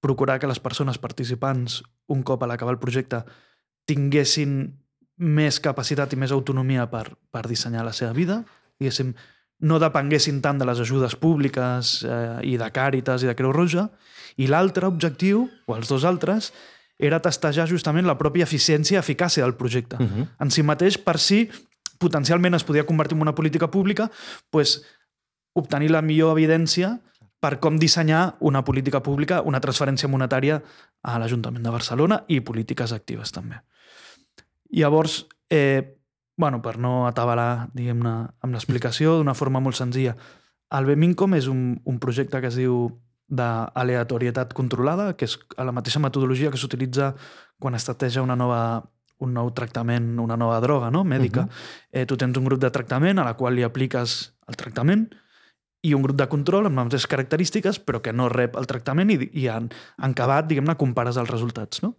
procurar 0.00 0.40
que 0.40 0.48
les 0.50 0.60
persones 0.60 0.98
participants, 0.98 1.82
un 2.08 2.24
cop 2.26 2.42
a 2.42 2.48
l'acabar 2.48 2.74
el 2.74 2.80
projecte, 2.82 3.22
tinguessin 3.86 4.72
més 5.22 5.60
capacitat 5.60 6.12
i 6.12 6.18
més 6.18 6.32
autonomia 6.32 6.88
per, 6.90 7.12
per 7.30 7.44
dissenyar 7.46 7.84
la 7.84 7.92
seva 7.94 8.16
vida, 8.16 8.42
diguéssim, 8.80 9.12
no 9.62 9.78
depenguessin 9.78 10.40
tant 10.42 10.58
de 10.58 10.66
les 10.66 10.80
ajudes 10.82 11.14
públiques 11.16 12.02
eh, 12.02 12.38
i 12.50 12.56
de 12.58 12.68
Càritas 12.74 13.22
i 13.22 13.30
de 13.30 13.34
Creu 13.38 13.52
Roja, 13.54 13.88
i 14.36 14.48
l'altre 14.50 14.88
objectiu, 14.88 15.46
o 15.66 15.76
els 15.76 15.90
dos 15.90 16.06
altres, 16.08 16.50
era 17.02 17.20
testejar 17.22 17.68
justament 17.70 18.06
la 18.06 18.18
pròpia 18.18 18.46
eficiència 18.46 18.98
i 18.98 19.00
eficàcia 19.00 19.44
del 19.44 19.54
projecte. 19.58 19.96
Uh 19.96 20.06
-huh. 20.08 20.26
En 20.40 20.50
si 20.50 20.62
mateix, 20.62 20.98
per 20.98 21.18
si 21.18 21.48
potencialment 21.98 22.54
es 22.54 22.64
podia 22.64 22.86
convertir 22.86 23.16
en 23.16 23.22
una 23.22 23.34
política 23.34 23.70
pública, 23.70 24.10
pues, 24.50 24.82
obtenir 25.54 25.90
la 25.90 26.02
millor 26.02 26.36
evidència 26.36 27.00
per 27.40 27.58
com 27.58 27.78
dissenyar 27.78 28.36
una 28.40 28.62
política 28.64 29.02
pública, 29.02 29.42
una 29.42 29.60
transferència 29.60 30.08
monetària 30.08 30.62
a 31.02 31.18
l'Ajuntament 31.18 31.62
de 31.62 31.70
Barcelona 31.70 32.24
i 32.28 32.40
polítiques 32.40 32.92
actives 32.92 33.32
també. 33.32 33.62
Llavors, 34.70 35.26
eh, 35.50 36.01
bueno, 36.36 36.62
per 36.62 36.78
no 36.78 37.06
atabalar 37.06 37.70
diguem-ne 37.76 38.14
amb 38.40 38.54
l'explicació 38.54 39.18
d'una 39.18 39.34
forma 39.34 39.60
molt 39.60 39.76
senzilla, 39.76 40.16
el 40.72 40.88
Bemincom 40.88 41.34
és 41.36 41.48
un, 41.52 41.80
un 41.84 41.98
projecte 42.00 42.40
que 42.40 42.48
es 42.48 42.56
diu 42.56 42.86
d'aleatorietat 43.32 44.52
controlada, 44.56 45.12
que 45.16 45.28
és 45.28 45.38
la 45.56 45.72
mateixa 45.72 46.00
metodologia 46.02 46.50
que 46.52 46.60
s'utilitza 46.60 47.12
quan 47.60 47.76
es 47.76 47.86
tateja 47.88 48.24
una 48.24 48.36
nova, 48.36 48.82
un 49.24 49.32
nou 49.36 49.52
tractament, 49.56 50.18
una 50.20 50.36
nova 50.36 50.58
droga 50.64 50.90
no? 50.90 51.04
mèdica. 51.04 51.44
Uh 51.44 51.46
-huh. 51.46 51.88
eh, 51.92 52.06
tu 52.06 52.16
tens 52.16 52.36
un 52.36 52.44
grup 52.44 52.60
de 52.60 52.70
tractament 52.70 53.18
a 53.18 53.24
la 53.24 53.34
qual 53.34 53.54
li 53.54 53.62
apliques 53.62 54.34
el 54.48 54.56
tractament 54.56 55.08
i 55.82 55.94
un 55.94 56.02
grup 56.02 56.16
de 56.16 56.28
control 56.28 56.66
amb 56.66 56.76
les 56.76 56.84
mateixes 56.84 57.06
característiques 57.06 57.80
però 57.84 58.00
que 58.00 58.12
no 58.12 58.28
rep 58.28 58.56
el 58.56 58.66
tractament 58.66 59.10
i, 59.10 59.30
i 59.32 59.48
en, 59.48 59.70
en 59.98 60.10
acabat, 60.10 60.46
diguem-ne, 60.46 60.76
compares 60.76 61.16
els 61.16 61.30
resultats. 61.30 61.82
No? 61.82 61.96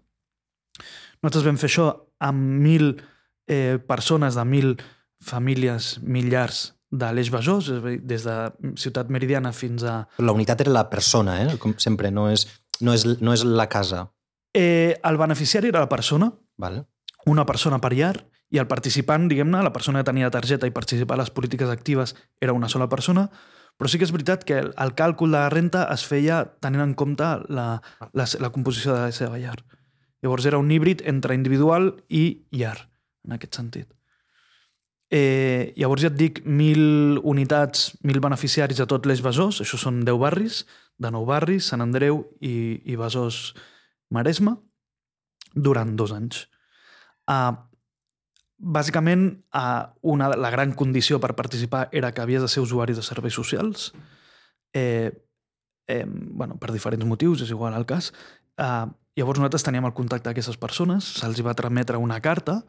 Nosaltres 1.21 1.45
vam 1.45 1.57
fer 1.57 1.69
això 1.69 1.87
amb 2.19 2.39
mil 2.39 3.01
eh, 3.47 3.79
persones 3.87 4.35
de 4.35 4.45
mil 4.45 4.75
famílies, 5.23 5.99
mil 6.03 6.29
llars 6.31 6.73
de 6.93 7.09
l'Eix 7.13 7.31
Besòs, 7.33 7.71
des 8.05 8.25
de 8.27 8.35
Ciutat 8.77 9.09
Meridiana 9.09 9.53
fins 9.55 9.83
a... 9.83 10.03
La 10.21 10.35
unitat 10.35 10.61
era 10.61 10.75
la 10.75 10.89
persona, 10.91 11.39
eh? 11.41 11.57
com 11.57 11.73
sempre, 11.81 12.11
no 12.13 12.27
és, 12.29 12.45
no 12.81 12.93
és, 12.93 13.07
no 13.21 13.33
és 13.33 13.45
la 13.47 13.65
casa. 13.71 14.05
Eh, 14.53 14.99
el 15.01 15.17
beneficiari 15.17 15.71
era 15.73 15.81
la 15.81 15.89
persona, 15.89 16.29
vale. 16.57 16.85
una 17.25 17.45
persona 17.45 17.79
per 17.81 17.93
llar, 17.95 18.17
i 18.53 18.59
el 18.61 18.69
participant, 18.69 19.25
diguem-ne, 19.31 19.63
la 19.65 19.73
persona 19.73 20.03
que 20.03 20.11
tenia 20.11 20.29
targeta 20.29 20.69
i 20.69 20.75
participar 20.75 21.17
a 21.17 21.23
les 21.23 21.33
polítiques 21.33 21.71
actives 21.73 22.13
era 22.39 22.53
una 22.53 22.69
sola 22.69 22.85
persona, 22.89 23.29
però 23.79 23.89
sí 23.89 23.97
que 23.97 24.05
és 24.05 24.13
veritat 24.13 24.43
que 24.45 24.59
el 24.61 24.93
càlcul 24.93 25.33
de 25.33 25.39
la 25.39 25.49
renta 25.49 25.87
es 25.89 26.05
feia 26.05 26.43
tenint 26.61 26.83
en 26.83 26.93
compte 26.93 27.25
la, 27.49 27.81
la, 28.13 28.27
la 28.39 28.51
composició 28.53 28.93
de 28.93 29.07
la 29.07 29.15
seva 29.15 29.41
llar. 29.41 29.57
Llavors 30.21 30.45
era 30.45 30.61
un 30.61 30.69
híbrid 30.71 31.01
entre 31.09 31.33
individual 31.33 31.95
i 32.07 32.45
llar, 32.53 32.92
en 33.25 33.35
aquest 33.35 33.59
sentit. 33.59 33.89
Eh, 35.13 35.73
llavors 35.77 36.01
ja 36.01 36.09
et 36.09 36.17
dic, 36.17 36.39
1.000 36.41 37.19
unitats, 37.29 37.91
1.000 38.01 38.23
beneficiaris 38.23 38.79
a 38.81 38.87
tot 38.89 39.05
l'Eix 39.05 39.21
Besòs, 39.21 39.59
això 39.61 39.77
són 39.77 40.01
10 40.07 40.17
barris, 40.21 40.63
de 40.97 41.11
9 41.13 41.27
barris, 41.29 41.67
Sant 41.69 41.83
Andreu 41.85 42.23
i, 42.41 42.81
i 42.89 42.97
Besòs 42.97 43.51
Maresme, 44.13 44.55
durant 45.53 45.93
dos 45.99 46.15
anys. 46.15 46.47
Uh, 47.29 47.53
bàsicament, 48.57 49.27
uh, 49.53 49.91
una, 50.01 50.31
la 50.33 50.49
gran 50.53 50.73
condició 50.73 51.19
per 51.21 51.35
participar 51.37 51.87
era 51.91 52.13
que 52.13 52.23
havies 52.23 52.41
de 52.41 52.49
ser 52.49 52.63
usuari 52.65 52.97
de 52.97 53.05
serveis 53.05 53.37
socials, 53.37 53.91
eh, 54.73 55.11
eh, 55.87 56.05
bueno, 56.07 56.57
per 56.57 56.71
diferents 56.73 57.05
motius, 57.05 57.43
és 57.45 57.53
igual 57.53 57.77
el 57.77 57.85
cas, 57.85 58.11
uh, 58.57 58.89
Llavors 59.13 59.37
nosaltres 59.37 59.65
teníem 59.65 59.85
el 59.85 59.93
contacte 59.93 60.31
d'aquestes 60.31 60.57
persones, 60.57 61.05
se'ls 61.19 61.41
va 61.45 61.53
trametre 61.53 61.99
una 62.01 62.17
carta 62.21 62.63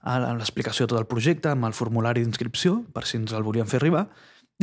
amb 0.00 0.38
l'explicació 0.40 0.86
de 0.86 0.94
tot 0.94 1.02
el 1.02 1.08
projecte, 1.10 1.50
amb 1.52 1.68
el 1.68 1.76
formulari 1.76 2.22
d'inscripció, 2.22 2.78
per 2.96 3.04
si 3.04 3.18
ens 3.20 3.34
el 3.36 3.44
volien 3.44 3.68
fer 3.68 3.82
arribar, 3.82 4.06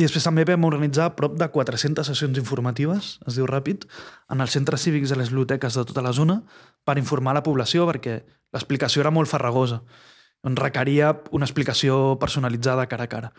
i 0.00 0.06
després 0.06 0.24
també 0.24 0.46
vam 0.48 0.64
organitzar 0.64 1.10
prop 1.14 1.36
de 1.38 1.46
400 1.52 2.08
sessions 2.08 2.38
informatives, 2.40 3.12
es 3.28 3.38
diu 3.38 3.46
ràpid, 3.46 3.86
en 4.32 4.42
els 4.42 4.54
centres 4.56 4.82
cívics 4.86 5.12
i 5.12 5.18
les 5.18 5.30
biblioteques 5.30 5.76
de 5.76 5.84
tota 5.86 6.02
la 6.02 6.14
zona 6.16 6.40
per 6.88 6.96
informar 6.98 7.34
la 7.36 7.44
població 7.46 7.86
perquè 7.86 8.22
l'explicació 8.54 9.04
era 9.04 9.12
molt 9.14 9.30
farragosa. 9.30 9.82
On 10.42 10.56
requeria 10.56 11.12
una 11.36 11.44
explicació 11.44 12.16
personalitzada 12.18 12.88
cara 12.88 13.04
a 13.04 13.12
cara. 13.12 13.32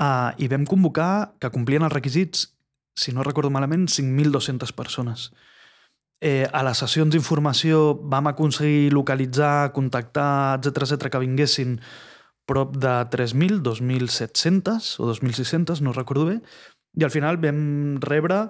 Uh, 0.00 0.32
I 0.40 0.48
vam 0.48 0.64
convocar 0.68 1.36
que 1.40 1.52
complien 1.52 1.84
els 1.84 1.92
requisits, 1.92 2.48
si 2.96 3.12
no 3.12 3.22
recordo 3.22 3.52
malament, 3.52 3.86
5.200 3.92 4.72
persones. 4.72 5.30
Eh, 6.20 6.48
a 6.48 6.62
les 6.64 6.78
sessions 6.80 7.12
d'informació 7.12 7.98
vam 8.08 8.30
aconseguir 8.30 8.92
localitzar, 8.94 9.72
contactar, 9.76 10.56
etc 10.56 10.86
etc 10.86 11.10
que 11.12 11.20
vinguessin 11.20 11.76
prop 12.48 12.76
de 12.80 12.94
3.000, 13.12 13.60
2.700 13.60 14.94
o 15.02 15.10
2.600, 15.10 15.82
no 15.82 15.92
recordo 15.92 16.24
bé, 16.30 16.38
i 16.96 17.04
al 17.04 17.12
final 17.12 17.36
vam 17.42 17.98
rebre 18.00 18.46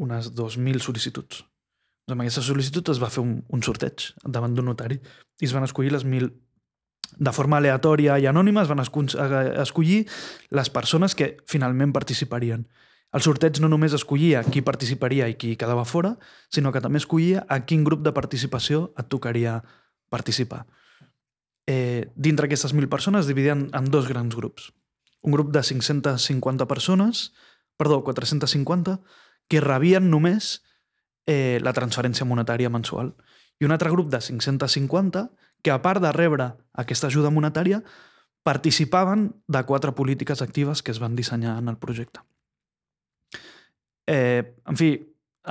unes 0.00 0.32
2.000 0.34 0.82
sol·licituds. 0.82 1.44
Doncs 2.08 2.16
amb 2.16 2.24
aquestes 2.24 2.48
sol·licituds 2.48 2.96
es 2.96 3.02
va 3.02 3.12
fer 3.12 3.22
un, 3.22 3.36
un 3.46 3.62
sorteig 3.62 4.10
davant 4.24 4.56
d'un 4.56 4.66
notari 4.72 4.98
i 4.98 5.46
es 5.46 5.54
van 5.54 5.68
escollir 5.68 5.92
les 5.94 6.06
1.000 6.08 6.32
de 7.20 7.32
forma 7.36 7.58
aleatòria 7.58 8.18
i 8.18 8.26
anònima 8.30 8.64
es 8.64 8.70
van 8.70 8.80
escollir 8.82 10.04
les 10.50 10.70
persones 10.70 11.14
que 11.14 11.36
finalment 11.46 11.92
participarien. 11.92 12.66
El 13.10 13.24
sorteig 13.26 13.58
no 13.58 13.68
només 13.70 13.94
escollia 13.96 14.44
qui 14.46 14.62
participaria 14.62 15.26
i 15.30 15.34
qui 15.34 15.56
quedava 15.58 15.84
fora, 15.84 16.14
sinó 16.48 16.70
que 16.70 16.82
també 16.82 17.00
escollia 17.02 17.42
a 17.48 17.64
quin 17.66 17.82
grup 17.84 18.04
de 18.06 18.12
participació 18.14 18.92
et 18.98 19.08
tocaria 19.10 19.60
participar. 20.10 20.66
Eh, 21.66 22.10
dintre 22.14 22.46
aquestes 22.46 22.74
1.000 22.74 22.88
persones 22.88 23.26
es 23.26 23.30
dividien 23.30 23.68
en 23.74 23.90
dos 23.90 24.08
grans 24.08 24.36
grups. 24.36 24.72
Un 25.22 25.34
grup 25.34 25.50
de 25.50 25.62
550 25.62 26.66
persones, 26.66 27.32
perdó, 27.76 28.02
450, 28.04 29.00
que 29.48 29.60
rebien 29.60 30.08
només 30.10 30.62
eh, 31.26 31.58
la 31.62 31.74
transferència 31.74 32.26
monetària 32.26 32.70
mensual. 32.70 33.14
I 33.58 33.66
un 33.66 33.74
altre 33.74 33.90
grup 33.90 34.08
de 34.10 34.22
550 34.22 35.28
que, 35.62 35.74
a 35.74 35.82
part 35.82 36.00
de 36.02 36.14
rebre 36.14 36.52
aquesta 36.72 37.10
ajuda 37.10 37.34
monetària, 37.34 37.82
participaven 38.46 39.32
de 39.46 39.64
quatre 39.66 39.92
polítiques 39.92 40.42
actives 40.42 40.82
que 40.82 40.94
es 40.94 41.02
van 41.02 41.18
dissenyar 41.18 41.58
en 41.58 41.68
el 41.68 41.76
projecte. 41.76 42.22
Eh, 44.10 44.42
en 44.66 44.76
fi, 44.76 44.90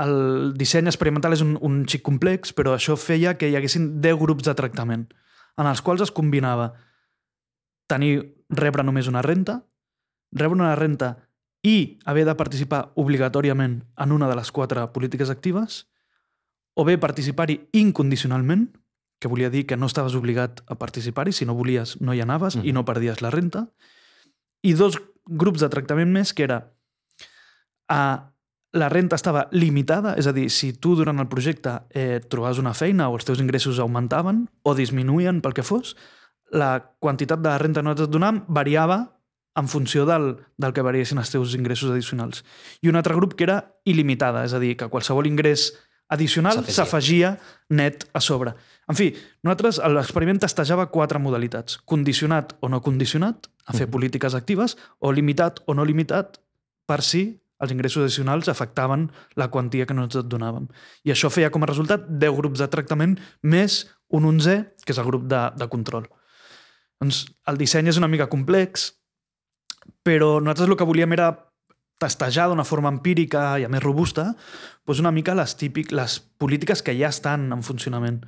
el 0.04 0.52
disseny 0.60 0.90
experimental 0.92 1.34
és 1.36 1.44
un, 1.46 1.56
un 1.64 1.82
xic 1.88 2.04
complex, 2.06 2.52
però 2.56 2.76
això 2.76 2.98
feia 3.00 3.38
que 3.40 3.48
hi 3.50 3.56
haguessin 3.56 4.02
10 4.04 4.20
grups 4.20 4.48
de 4.48 4.56
tractament, 4.58 5.08
en 5.60 5.70
els 5.70 5.82
quals 5.84 6.04
es 6.04 6.12
combinava 6.16 6.74
tenir, 7.90 8.36
rebre 8.50 8.84
només 8.84 9.08
una 9.08 9.24
renta, 9.26 9.62
rebre 10.36 10.60
una 10.60 10.76
renta 10.78 11.16
i 11.66 12.00
haver 12.06 12.26
de 12.28 12.36
participar 12.40 12.92
obligatòriament 13.00 13.80
en 14.00 14.12
una 14.16 14.30
de 14.30 14.36
les 14.38 14.52
quatre 14.52 14.86
polítiques 14.94 15.32
actives, 15.32 15.86
o 16.76 16.86
bé 16.88 16.98
participar-hi 17.02 17.58
incondicionalment, 17.76 18.70
que 19.20 19.28
volia 19.28 19.50
dir 19.52 19.66
que 19.68 19.76
no 19.76 19.90
estaves 19.90 20.16
obligat 20.16 20.62
a 20.68 20.78
participar-hi, 20.80 21.34
si 21.36 21.46
no 21.46 21.58
volies 21.58 21.98
no 22.00 22.14
hi 22.16 22.22
anaves 22.24 22.56
mm. 22.56 22.68
i 22.68 22.76
no 22.76 22.86
perdies 22.88 23.24
la 23.24 23.32
renta, 23.34 23.66
i 24.64 24.76
dos 24.80 24.96
grups 25.28 25.64
de 25.64 25.70
tractament 25.72 26.12
més, 26.14 26.32
que 26.32 26.46
era 26.46 26.62
a 27.92 28.32
la 28.74 28.90
renta 28.90 29.18
estava 29.18 29.48
limitada, 29.52 30.14
és 30.20 30.28
a 30.30 30.34
dir, 30.34 30.50
si 30.54 30.74
tu 30.78 30.94
durant 30.98 31.18
el 31.22 31.30
projecte 31.30 31.80
eh, 31.90 32.20
trobaves 32.30 32.60
una 32.62 32.76
feina 32.78 33.10
o 33.10 33.18
els 33.18 33.26
teus 33.26 33.42
ingressos 33.42 33.80
augmentaven 33.82 34.44
o 34.64 34.76
disminuïen 34.78 35.42
pel 35.42 35.56
que 35.58 35.66
fos, 35.66 35.96
la 36.54 36.96
quantitat 37.02 37.42
de 37.42 37.56
renta 37.58 37.82
que 37.82 37.88
nosaltres 37.88 38.12
donàvem 38.14 38.44
variava 38.48 39.00
en 39.58 39.68
funció 39.68 40.06
del, 40.06 40.36
del 40.58 40.74
que 40.74 40.86
variessin 40.86 41.20
els 41.22 41.32
teus 41.34 41.56
ingressos 41.58 41.92
addicionals. 41.92 42.44
I 42.86 42.90
un 42.92 42.98
altre 43.00 43.18
grup 43.18 43.36
que 43.36 43.48
era 43.48 43.60
il·limitada, 43.90 44.46
és 44.46 44.54
a 44.54 44.62
dir, 44.62 44.76
que 44.78 44.90
qualsevol 44.90 45.28
ingrés 45.28 45.72
addicional 46.10 46.64
s'afegia 46.66 47.36
net 47.70 48.08
a 48.14 48.22
sobre. 48.22 48.56
En 48.90 48.98
fi, 48.98 49.12
nosaltres 49.46 49.82
l'experiment 49.94 50.40
testejava 50.42 50.88
quatre 50.94 51.22
modalitats. 51.22 51.78
Condicionat 51.86 52.56
o 52.62 52.70
no 52.70 52.82
condicionat, 52.86 53.50
a 53.66 53.74
fer 53.74 53.88
mm. 53.88 53.94
polítiques 53.94 54.38
actives, 54.38 54.78
o 55.00 55.12
limitat 55.14 55.62
o 55.66 55.78
no 55.78 55.86
limitat, 55.86 56.40
per 56.90 57.02
si 57.06 57.24
els 57.60 57.74
ingressos 57.76 58.06
addicionals 58.06 58.50
afectaven 58.52 59.10
la 59.40 59.50
quantia 59.52 59.86
que 59.86 59.96
nosaltres 59.96 60.26
et 60.26 60.32
donàvem. 60.32 60.70
I 61.04 61.14
això 61.16 61.32
feia 61.34 61.52
com 61.52 61.64
a 61.64 61.70
resultat 61.70 62.08
10 62.08 62.38
grups 62.38 62.64
de 62.64 62.70
tractament 62.72 63.18
més 63.44 63.84
un 64.16 64.26
11, 64.26 64.56
que 64.86 64.96
és 64.96 65.02
el 65.02 65.10
grup 65.10 65.28
de, 65.30 65.42
de 65.60 65.68
control. 65.72 66.08
Doncs 67.00 67.26
el 67.48 67.60
disseny 67.60 67.92
és 67.92 68.00
una 68.00 68.10
mica 68.12 68.30
complex, 68.32 68.90
però 70.04 70.38
nosaltres 70.40 70.70
el 70.70 70.80
que 70.80 70.88
volíem 70.88 71.16
era 71.16 71.32
testejar 72.00 72.48
d'una 72.50 72.64
forma 72.64 72.92
empírica 72.92 73.58
i 73.60 73.66
a 73.68 73.70
més 73.72 73.84
robusta 73.84 74.32
doncs 74.88 75.02
una 75.04 75.12
mica 75.12 75.36
les, 75.36 75.56
típic, 75.60 75.92
les 75.92 76.20
polítiques 76.40 76.82
que 76.82 76.96
ja 76.96 77.12
estan 77.12 77.52
en 77.54 77.64
funcionament. 77.64 78.24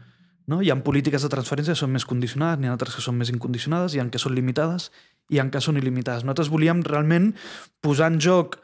No? 0.51 0.59
Hi 0.61 0.71
ha 0.73 0.77
polítiques 0.83 1.23
de 1.23 1.29
transferència 1.31 1.73
que 1.73 1.79
són 1.79 1.93
més 1.93 2.05
condicionades, 2.05 2.59
n'hi 2.59 2.67
ha 2.69 2.75
altres 2.75 2.97
que 2.97 3.03
són 3.05 3.15
més 3.17 3.31
incondicionades, 3.31 3.95
hi 3.95 4.01
ha 4.01 4.07
que 4.11 4.19
són 4.21 4.35
limitades 4.35 4.89
i 5.31 5.39
ha 5.39 5.47
que 5.49 5.61
són 5.63 5.79
il·limitades. 5.79 6.25
Nosaltres 6.27 6.51
volíem 6.51 6.83
realment 6.83 7.31
posar 7.81 8.11
en 8.11 8.19
joc 8.19 8.59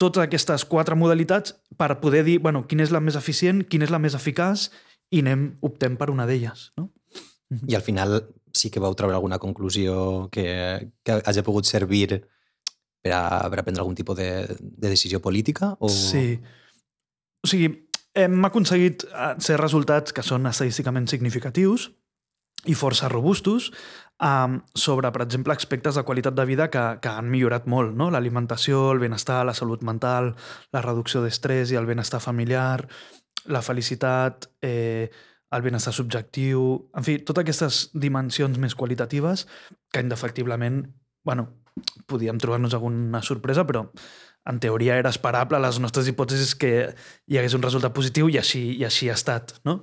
totes 0.00 0.24
aquestes 0.24 0.64
quatre 0.68 0.96
modalitats 0.98 1.54
per 1.78 2.00
poder 2.02 2.24
dir 2.26 2.38
bueno, 2.42 2.64
quina 2.66 2.84
és 2.84 2.92
la 2.94 3.02
més 3.04 3.16
eficient, 3.18 3.62
quina 3.70 3.86
és 3.86 3.92
la 3.94 4.02
més 4.02 4.16
eficaç 4.18 4.68
i 5.14 5.22
anem, 5.22 5.52
optem 5.62 5.98
per 6.00 6.10
una 6.10 6.26
d'elles. 6.26 6.70
No? 6.78 6.90
I 7.68 7.76
al 7.76 7.84
final 7.86 8.18
sí 8.54 8.70
que 8.70 8.82
vau 8.82 8.94
treure 8.98 9.14
alguna 9.14 9.38
conclusió 9.42 10.28
que, 10.32 10.46
que 11.04 11.18
hagi 11.22 11.44
pogut 11.46 11.68
servir 11.68 12.06
per 13.04 13.12
a, 13.12 13.24
per 13.50 13.60
a 13.60 13.64
prendre 13.66 13.82
algun 13.82 13.96
tipus 13.98 14.16
de, 14.18 14.30
de 14.58 14.88
decisió 14.88 15.20
política? 15.22 15.74
O... 15.78 15.90
Sí. 15.92 16.38
O 17.44 17.50
sigui, 17.50 17.68
hem 18.14 18.46
aconseguit 18.46 19.04
ser 19.42 19.58
resultats 19.60 20.14
que 20.14 20.24
són 20.24 20.48
estadísticament 20.50 21.10
significatius 21.10 21.90
i 22.70 22.76
força 22.78 23.10
robustos 23.12 23.70
um, 24.20 24.60
sobre, 24.74 25.10
per 25.12 25.22
exemple, 25.22 25.52
aspectes 25.52 25.94
de 25.94 26.04
qualitat 26.04 26.34
de 26.34 26.44
vida 26.44 26.70
que, 26.70 26.82
que 27.02 27.12
han 27.12 27.30
millorat 27.30 27.66
molt. 27.66 27.94
No? 27.96 28.10
L'alimentació, 28.10 28.90
el 28.92 29.02
benestar, 29.02 29.42
la 29.46 29.54
salut 29.54 29.82
mental, 29.82 30.34
la 30.72 30.82
reducció 30.84 31.22
d'estrès 31.24 31.72
i 31.72 31.78
el 31.80 31.86
benestar 31.86 32.20
familiar, 32.20 32.86
la 33.46 33.62
felicitat, 33.62 34.50
eh, 34.62 35.10
el 35.54 35.62
benestar 35.62 35.94
subjectiu... 35.94 36.90
En 36.96 37.06
fi, 37.06 37.18
totes 37.22 37.44
aquestes 37.44 37.80
dimensions 37.94 38.58
més 38.58 38.74
qualitatives 38.74 39.46
que 39.92 40.02
indefectiblement 40.02 40.84
bueno, 41.24 41.48
podíem 42.06 42.38
trobar-nos 42.38 42.74
alguna 42.76 43.22
sorpresa, 43.22 43.64
però 43.66 43.86
en 44.44 44.60
teoria 44.60 44.98
era 45.00 45.10
esperable 45.10 45.58
les 45.58 45.80
nostres 45.80 46.08
hipòtesis 46.10 46.52
que 46.60 46.72
hi 47.26 47.38
hagués 47.40 47.56
un 47.56 47.64
resultat 47.64 47.94
positiu 47.96 48.28
i 48.28 48.38
així, 48.38 48.74
i 48.76 48.84
així 48.84 49.08
ha 49.08 49.16
estat. 49.16 49.56
No? 49.64 49.80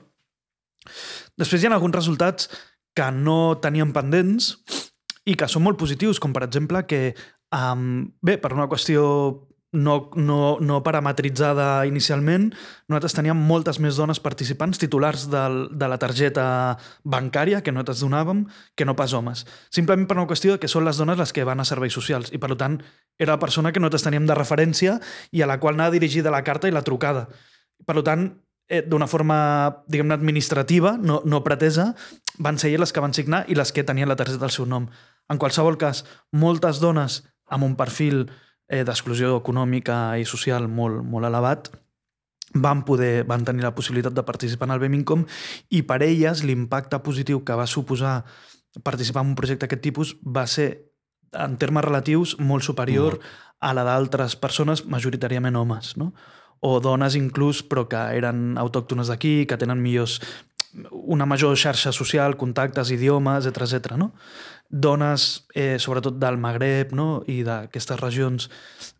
Després 1.37 1.63
hi 1.63 1.69
ha 1.69 1.73
alguns 1.73 1.97
resultats 1.97 2.51
que 2.97 3.11
no 3.15 3.57
teníem 3.63 3.93
pendents 3.95 4.55
i 5.25 5.37
que 5.37 5.47
són 5.49 5.63
molt 5.65 5.79
positius, 5.79 6.19
com 6.19 6.33
per 6.33 6.43
exemple 6.47 6.83
que, 6.89 7.13
um, 7.55 8.09
bé, 8.25 8.37
per 8.41 8.53
una 8.55 8.67
qüestió 8.71 9.03
no, 9.71 10.09
no, 10.15 10.57
no 10.59 10.81
parametritzada 10.83 11.85
inicialment, 11.87 12.49
nosaltres 12.91 13.15
teníem 13.15 13.39
moltes 13.47 13.79
més 13.79 13.95
dones 13.95 14.19
participants 14.19 14.81
titulars 14.81 15.29
del, 15.31 15.69
de 15.71 15.87
la 15.87 15.99
targeta 16.01 16.45
bancària 17.07 17.61
que 17.63 17.71
nosaltres 17.71 18.03
donàvem 18.03 18.43
que 18.75 18.87
no 18.87 18.97
pas 18.99 19.15
homes. 19.15 19.45
Simplement 19.71 20.09
per 20.09 20.19
una 20.19 20.27
qüestió 20.27 20.57
que 20.59 20.71
són 20.71 20.85
les 20.87 20.99
dones 20.99 21.19
les 21.21 21.31
que 21.31 21.47
van 21.47 21.63
a 21.63 21.67
serveis 21.67 21.95
socials 21.95 22.33
i, 22.35 22.41
per 22.41 22.51
tant, 22.59 22.81
era 23.17 23.37
la 23.37 23.43
persona 23.43 23.71
que 23.71 23.79
nosaltres 23.79 24.09
teníem 24.09 24.27
de 24.27 24.35
referència 24.35 24.99
i 25.31 25.41
a 25.41 25.47
la 25.47 25.59
qual 25.63 25.79
anava 25.79 25.95
dirigida 25.95 26.33
la 26.33 26.43
carta 26.43 26.67
i 26.67 26.75
la 26.75 26.83
trucada. 26.83 27.29
Per 27.87 28.01
tant, 28.03 28.27
d'una 28.87 29.07
forma, 29.07 29.37
diguem-ne, 29.91 30.15
administrativa, 30.15 30.95
no, 30.97 31.19
no 31.25 31.43
pretesa, 31.43 31.91
van 32.39 32.59
ser 32.61 32.71
les 32.79 32.93
que 32.93 33.03
van 33.03 33.13
signar 33.13 33.43
i 33.51 33.57
les 33.59 33.73
que 33.75 33.83
tenien 33.83 34.09
la 34.09 34.15
targeta 34.15 34.39
del 34.45 34.53
seu 34.55 34.65
nom. 34.65 34.87
En 35.29 35.39
qualsevol 35.41 35.77
cas, 35.81 36.05
moltes 36.31 36.79
dones 36.79 37.21
amb 37.51 37.67
un 37.67 37.75
perfil 37.75 38.25
eh, 38.71 38.83
d'exclusió 38.87 39.35
econòmica 39.41 40.17
i 40.19 40.25
social 40.25 40.69
molt, 40.71 41.03
molt 41.03 41.27
elevat, 41.27 41.71
van, 42.53 42.83
poder, 42.87 43.23
van 43.27 43.45
tenir 43.47 43.63
la 43.63 43.75
possibilitat 43.75 44.15
de 44.15 44.23
participar 44.27 44.67
en 44.67 44.75
el 44.75 44.81
BEMINCOM 44.83 45.25
i 45.71 45.83
per 45.87 46.01
elles 46.03 46.43
l'impacte 46.43 46.99
positiu 47.03 47.45
que 47.47 47.55
va 47.55 47.67
suposar 47.67 48.21
participar 48.83 49.23
en 49.23 49.31
un 49.31 49.35
projecte 49.35 49.65
d'aquest 49.65 49.83
tipus 49.83 50.15
va 50.23 50.45
ser, 50.47 50.91
en 51.31 51.57
termes 51.59 51.83
relatius, 51.83 52.37
molt 52.39 52.63
superior 52.63 53.19
mm. 53.19 53.39
a 53.67 53.73
la 53.75 53.83
d'altres 53.87 54.35
persones, 54.39 54.85
majoritàriament 54.87 55.55
homes, 55.55 55.95
no? 55.99 56.13
O 56.61 56.77
dones 56.79 57.17
inclús, 57.17 57.63
però 57.65 57.87
que 57.89 57.99
eren 58.17 58.55
autòctones 58.61 59.09
d'aquí, 59.09 59.45
que 59.49 59.57
tenen 59.57 59.81
millors 59.81 60.19
una 60.91 61.25
major 61.27 61.57
xarxa 61.59 61.91
social, 61.91 62.37
contactes, 62.39 62.91
idiomes, 62.95 63.45
etc 63.45 63.67
etc. 63.67 63.97
no? 63.99 64.13
dones, 64.71 65.45
eh, 65.53 65.77
sobretot 65.79 66.15
del 66.17 66.37
Magreb 66.39 66.93
no? 66.95 67.21
i 67.27 67.41
d'aquestes 67.43 67.99
regions 67.99 68.47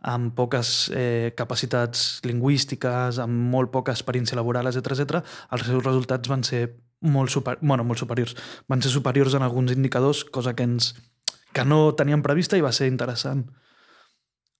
amb 0.03 0.33
poques 0.35 0.91
eh, 0.93 1.31
capacitats 1.37 2.19
lingüístiques, 2.27 3.21
amb 3.23 3.47
molt 3.53 3.71
poca 3.71 3.95
experiència 3.95 4.35
laboral, 4.35 4.67
etc 4.67 4.97
etc, 4.97 5.21
els 5.55 5.63
seus 5.65 5.85
resultats 5.85 6.27
van 6.27 6.43
ser 6.43 6.65
molt, 7.01 7.31
super, 7.31 7.57
bueno, 7.61 7.85
molt 7.87 8.03
superiors. 8.03 8.35
Van 8.67 8.83
ser 8.83 8.91
superiors 8.91 9.33
en 9.33 9.47
alguns 9.47 9.71
indicadors, 9.71 10.25
cosa 10.25 10.53
que, 10.53 10.67
ens, 10.67 10.91
que 11.55 11.65
no 11.65 11.95
teníem 11.95 12.21
prevista 12.21 12.59
i 12.59 12.65
va 12.65 12.73
ser 12.75 12.91
interessant. 12.91 13.47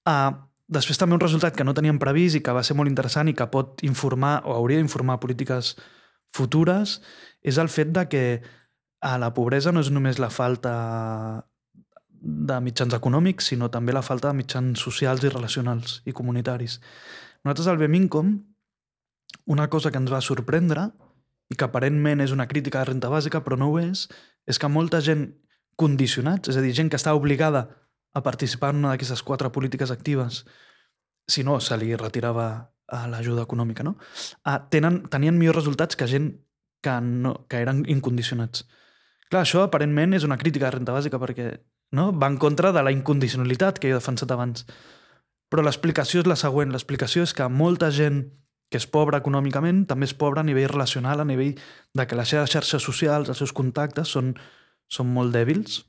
Uh, 0.07 0.31
després 0.71 0.99
també 0.99 1.17
un 1.17 1.23
resultat 1.23 1.55
que 1.57 1.65
no 1.67 1.75
teníem 1.75 1.99
previst 1.99 2.39
i 2.39 2.43
que 2.43 2.55
va 2.55 2.63
ser 2.63 2.77
molt 2.79 2.89
interessant 2.89 3.29
i 3.29 3.35
que 3.35 3.49
pot 3.51 3.83
informar 3.83 4.39
o 4.47 4.55
hauria 4.55 4.79
d'informar 4.79 5.19
polítiques 5.19 5.75
futures 6.31 6.99
és 7.43 7.57
el 7.59 7.69
fet 7.69 7.91
de 7.91 8.07
que 8.07 8.25
a 9.01 9.17
la 9.17 9.33
pobresa 9.33 9.73
no 9.73 9.81
és 9.83 9.89
només 9.91 10.21
la 10.21 10.29
falta 10.31 10.73
de 12.21 12.59
mitjans 12.61 12.93
econòmics, 12.93 13.49
sinó 13.49 13.71
també 13.73 13.93
la 13.93 14.05
falta 14.05 14.29
de 14.29 14.37
mitjans 14.37 14.79
socials 14.79 15.23
i 15.25 15.31
relacionals 15.33 16.01
i 16.05 16.13
comunitaris. 16.13 16.77
Nosaltres 17.43 17.67
al 17.67 17.81
Bemincom, 17.81 18.35
una 19.49 19.67
cosa 19.73 19.91
que 19.91 19.97
ens 19.97 20.11
va 20.13 20.21
sorprendre 20.21 20.91
i 21.49 21.57
que 21.57 21.65
aparentment 21.65 22.21
és 22.21 22.31
una 22.31 22.47
crítica 22.47 22.79
de 22.79 22.91
renta 22.93 23.09
bàsica, 23.09 23.41
però 23.41 23.57
no 23.57 23.71
ho 23.71 23.79
és, 23.81 24.05
és 24.45 24.61
que 24.61 24.69
molta 24.69 25.01
gent 25.01 25.31
condicionats, 25.75 26.51
és 26.53 26.59
a 26.59 26.61
dir, 26.61 26.75
gent 26.77 26.91
que 26.93 26.99
està 26.99 27.15
obligada 27.17 27.65
a 28.13 28.23
participar 28.23 28.71
en 28.73 28.83
una 28.83 28.93
d'aquestes 28.93 29.23
quatre 29.23 29.51
polítiques 29.51 29.91
actives, 29.91 30.45
si 31.27 31.43
no, 31.43 31.59
se 31.59 31.77
li 31.77 31.95
retirava 31.95 32.73
l'ajuda 33.07 33.45
econòmica, 33.47 33.83
no? 33.87 33.95
Ah, 34.43 34.67
tenen, 34.69 35.05
tenien 35.09 35.37
millors 35.39 35.61
resultats 35.61 35.95
que 35.95 36.07
gent 36.11 36.33
que, 36.83 36.95
no, 37.01 37.45
que 37.47 37.61
eren 37.63 37.85
incondicionats. 37.87 38.65
Clar, 39.31 39.45
això 39.45 39.63
aparentment 39.63 40.17
és 40.17 40.25
una 40.27 40.37
crítica 40.37 40.67
de 40.67 40.75
renta 40.75 40.95
bàsica 40.95 41.19
perquè 41.21 41.53
no? 41.95 42.11
va 42.11 42.27
en 42.27 42.37
contra 42.37 42.73
de 42.75 42.83
la 42.83 42.91
incondicionalitat 42.91 43.79
que 43.79 43.89
he 43.89 43.95
defensat 43.95 44.31
abans. 44.31 44.65
Però 45.51 45.63
l'explicació 45.63 46.23
és 46.23 46.27
la 46.27 46.39
següent. 46.39 46.71
L'explicació 46.71 47.23
és 47.23 47.33
que 47.35 47.47
molta 47.47 47.91
gent 47.95 48.25
que 48.71 48.79
és 48.79 48.87
pobra 48.87 49.19
econòmicament 49.19 49.85
també 49.87 50.07
és 50.07 50.15
pobra 50.15 50.43
a 50.43 50.47
nivell 50.47 50.69
relacional, 50.71 51.19
a 51.19 51.27
nivell 51.27 51.57
de 51.95 52.07
que 52.07 52.15
les 52.15 52.31
seves 52.31 52.51
xarxes 52.51 52.83
socials, 52.83 53.31
els 53.31 53.39
seus 53.39 53.51
contactes 53.55 54.11
són, 54.15 54.33
són 54.87 55.11
molt 55.11 55.35
dèbils 55.35 55.81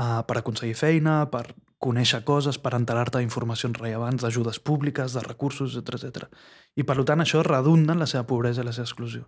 uh, 0.00 0.22
per 0.28 0.40
aconseguir 0.40 0.76
feina, 0.78 1.24
per 1.32 1.48
conèixer 1.82 2.22
coses, 2.24 2.58
per 2.58 2.74
enterar-te 2.76 3.20
d'informacions 3.20 3.78
rellevants, 3.78 4.22
d'ajudes 4.22 4.60
públiques, 4.60 5.12
de 5.12 5.22
recursos, 5.24 5.76
etc 5.76 6.00
etc. 6.00 6.28
I 6.76 6.84
per 6.88 6.98
tant 7.04 7.22
això 7.22 7.42
redunda 7.44 7.94
en 7.94 8.00
la 8.00 8.08
seva 8.10 8.26
pobresa 8.28 8.62
i 8.62 8.66
la 8.66 8.74
seva 8.76 8.88
exclusió. 8.88 9.26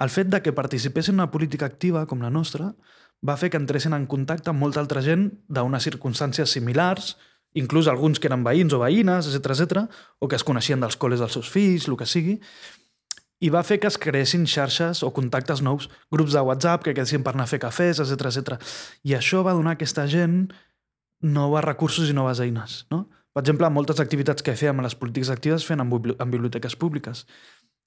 El 0.00 0.10
fet 0.10 0.30
de 0.32 0.40
que 0.42 0.56
participessin 0.56 1.14
en 1.14 1.20
una 1.20 1.30
política 1.30 1.66
activa 1.66 2.06
com 2.06 2.22
la 2.24 2.30
nostra 2.30 2.72
va 3.26 3.36
fer 3.36 3.50
que 3.52 3.58
entressin 3.60 3.92
en 3.92 4.06
contacte 4.08 4.50
amb 4.50 4.62
molta 4.62 4.80
altra 4.80 5.02
gent 5.04 5.28
d'unes 5.48 5.84
circumstàncies 5.84 6.56
similars, 6.56 7.16
inclús 7.52 7.88
alguns 7.90 8.18
que 8.18 8.30
eren 8.30 8.44
veïns 8.46 8.72
o 8.72 8.80
veïnes, 8.80 9.28
etc 9.28 9.52
etc, 9.52 9.84
o 10.18 10.28
que 10.28 10.38
es 10.38 10.46
coneixien 10.46 10.80
dels 10.80 10.96
col·les 10.96 11.20
dels 11.20 11.36
seus 11.36 11.50
fills, 11.50 11.88
el 11.88 11.98
que 12.00 12.08
sigui, 12.08 12.38
i 13.40 13.48
va 13.48 13.62
fer 13.64 13.78
que 13.80 13.88
es 13.88 13.96
creessin 14.00 14.44
xarxes 14.48 15.02
o 15.06 15.12
contactes 15.16 15.62
nous, 15.64 15.88
grups 16.12 16.36
de 16.36 16.42
WhatsApp 16.44 16.84
que 16.84 16.94
quedessin 16.94 17.24
per 17.24 17.34
anar 17.34 17.48
a 17.48 17.52
fer 17.52 17.60
cafès, 17.62 18.02
etc 18.04 18.28
etc. 18.28 18.60
I 19.04 19.16
això 19.16 19.40
va 19.46 19.56
donar 19.56 19.74
a 19.74 19.78
aquesta 19.78 20.06
gent 20.08 20.50
nous 21.20 21.64
recursos 21.64 22.10
i 22.10 22.16
noves 22.16 22.40
eines. 22.40 22.84
No? 22.92 23.06
Per 23.32 23.42
exemple, 23.44 23.68
moltes 23.70 24.00
activitats 24.02 24.42
que 24.42 24.56
fèiem 24.58 24.80
a 24.80 24.84
les 24.86 24.96
polítiques 24.98 25.30
actives 25.30 25.64
feien 25.64 25.84
en, 25.84 26.30
biblioteques 26.30 26.76
públiques 26.76 27.26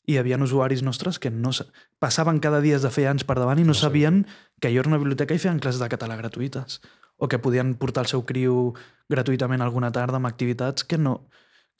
hi 0.08 0.18
havia 0.20 0.38
usuaris 0.41 0.84
nostres 0.84 1.20
que 1.20 1.30
no 1.32 1.51
passaven 1.99 2.39
cada 2.43 2.60
dia 2.62 2.80
de 2.80 2.91
fer 2.91 3.08
anys 3.08 3.24
per 3.24 3.38
davant 3.39 3.60
i 3.60 3.64
no, 3.64 3.72
no 3.72 3.78
sabien 3.78 4.26
que 4.60 4.72
jo 4.74 4.82
era 4.82 4.91
una 4.91 4.99
biblioteca 4.99 5.36
i 5.36 5.39
feien 5.39 5.60
classes 5.64 5.80
de 5.80 5.89
català 5.91 6.18
gratuïtes 6.20 6.82
o 7.18 7.28
que 7.28 7.39
podien 7.39 7.76
portar 7.80 8.04
el 8.04 8.12
seu 8.12 8.26
criu 8.28 8.74
gratuïtament 9.12 9.62
alguna 9.64 9.91
tarda 9.91 10.20
amb 10.20 10.28
activitats 10.28 10.84
que 10.84 10.97
no... 10.97 11.22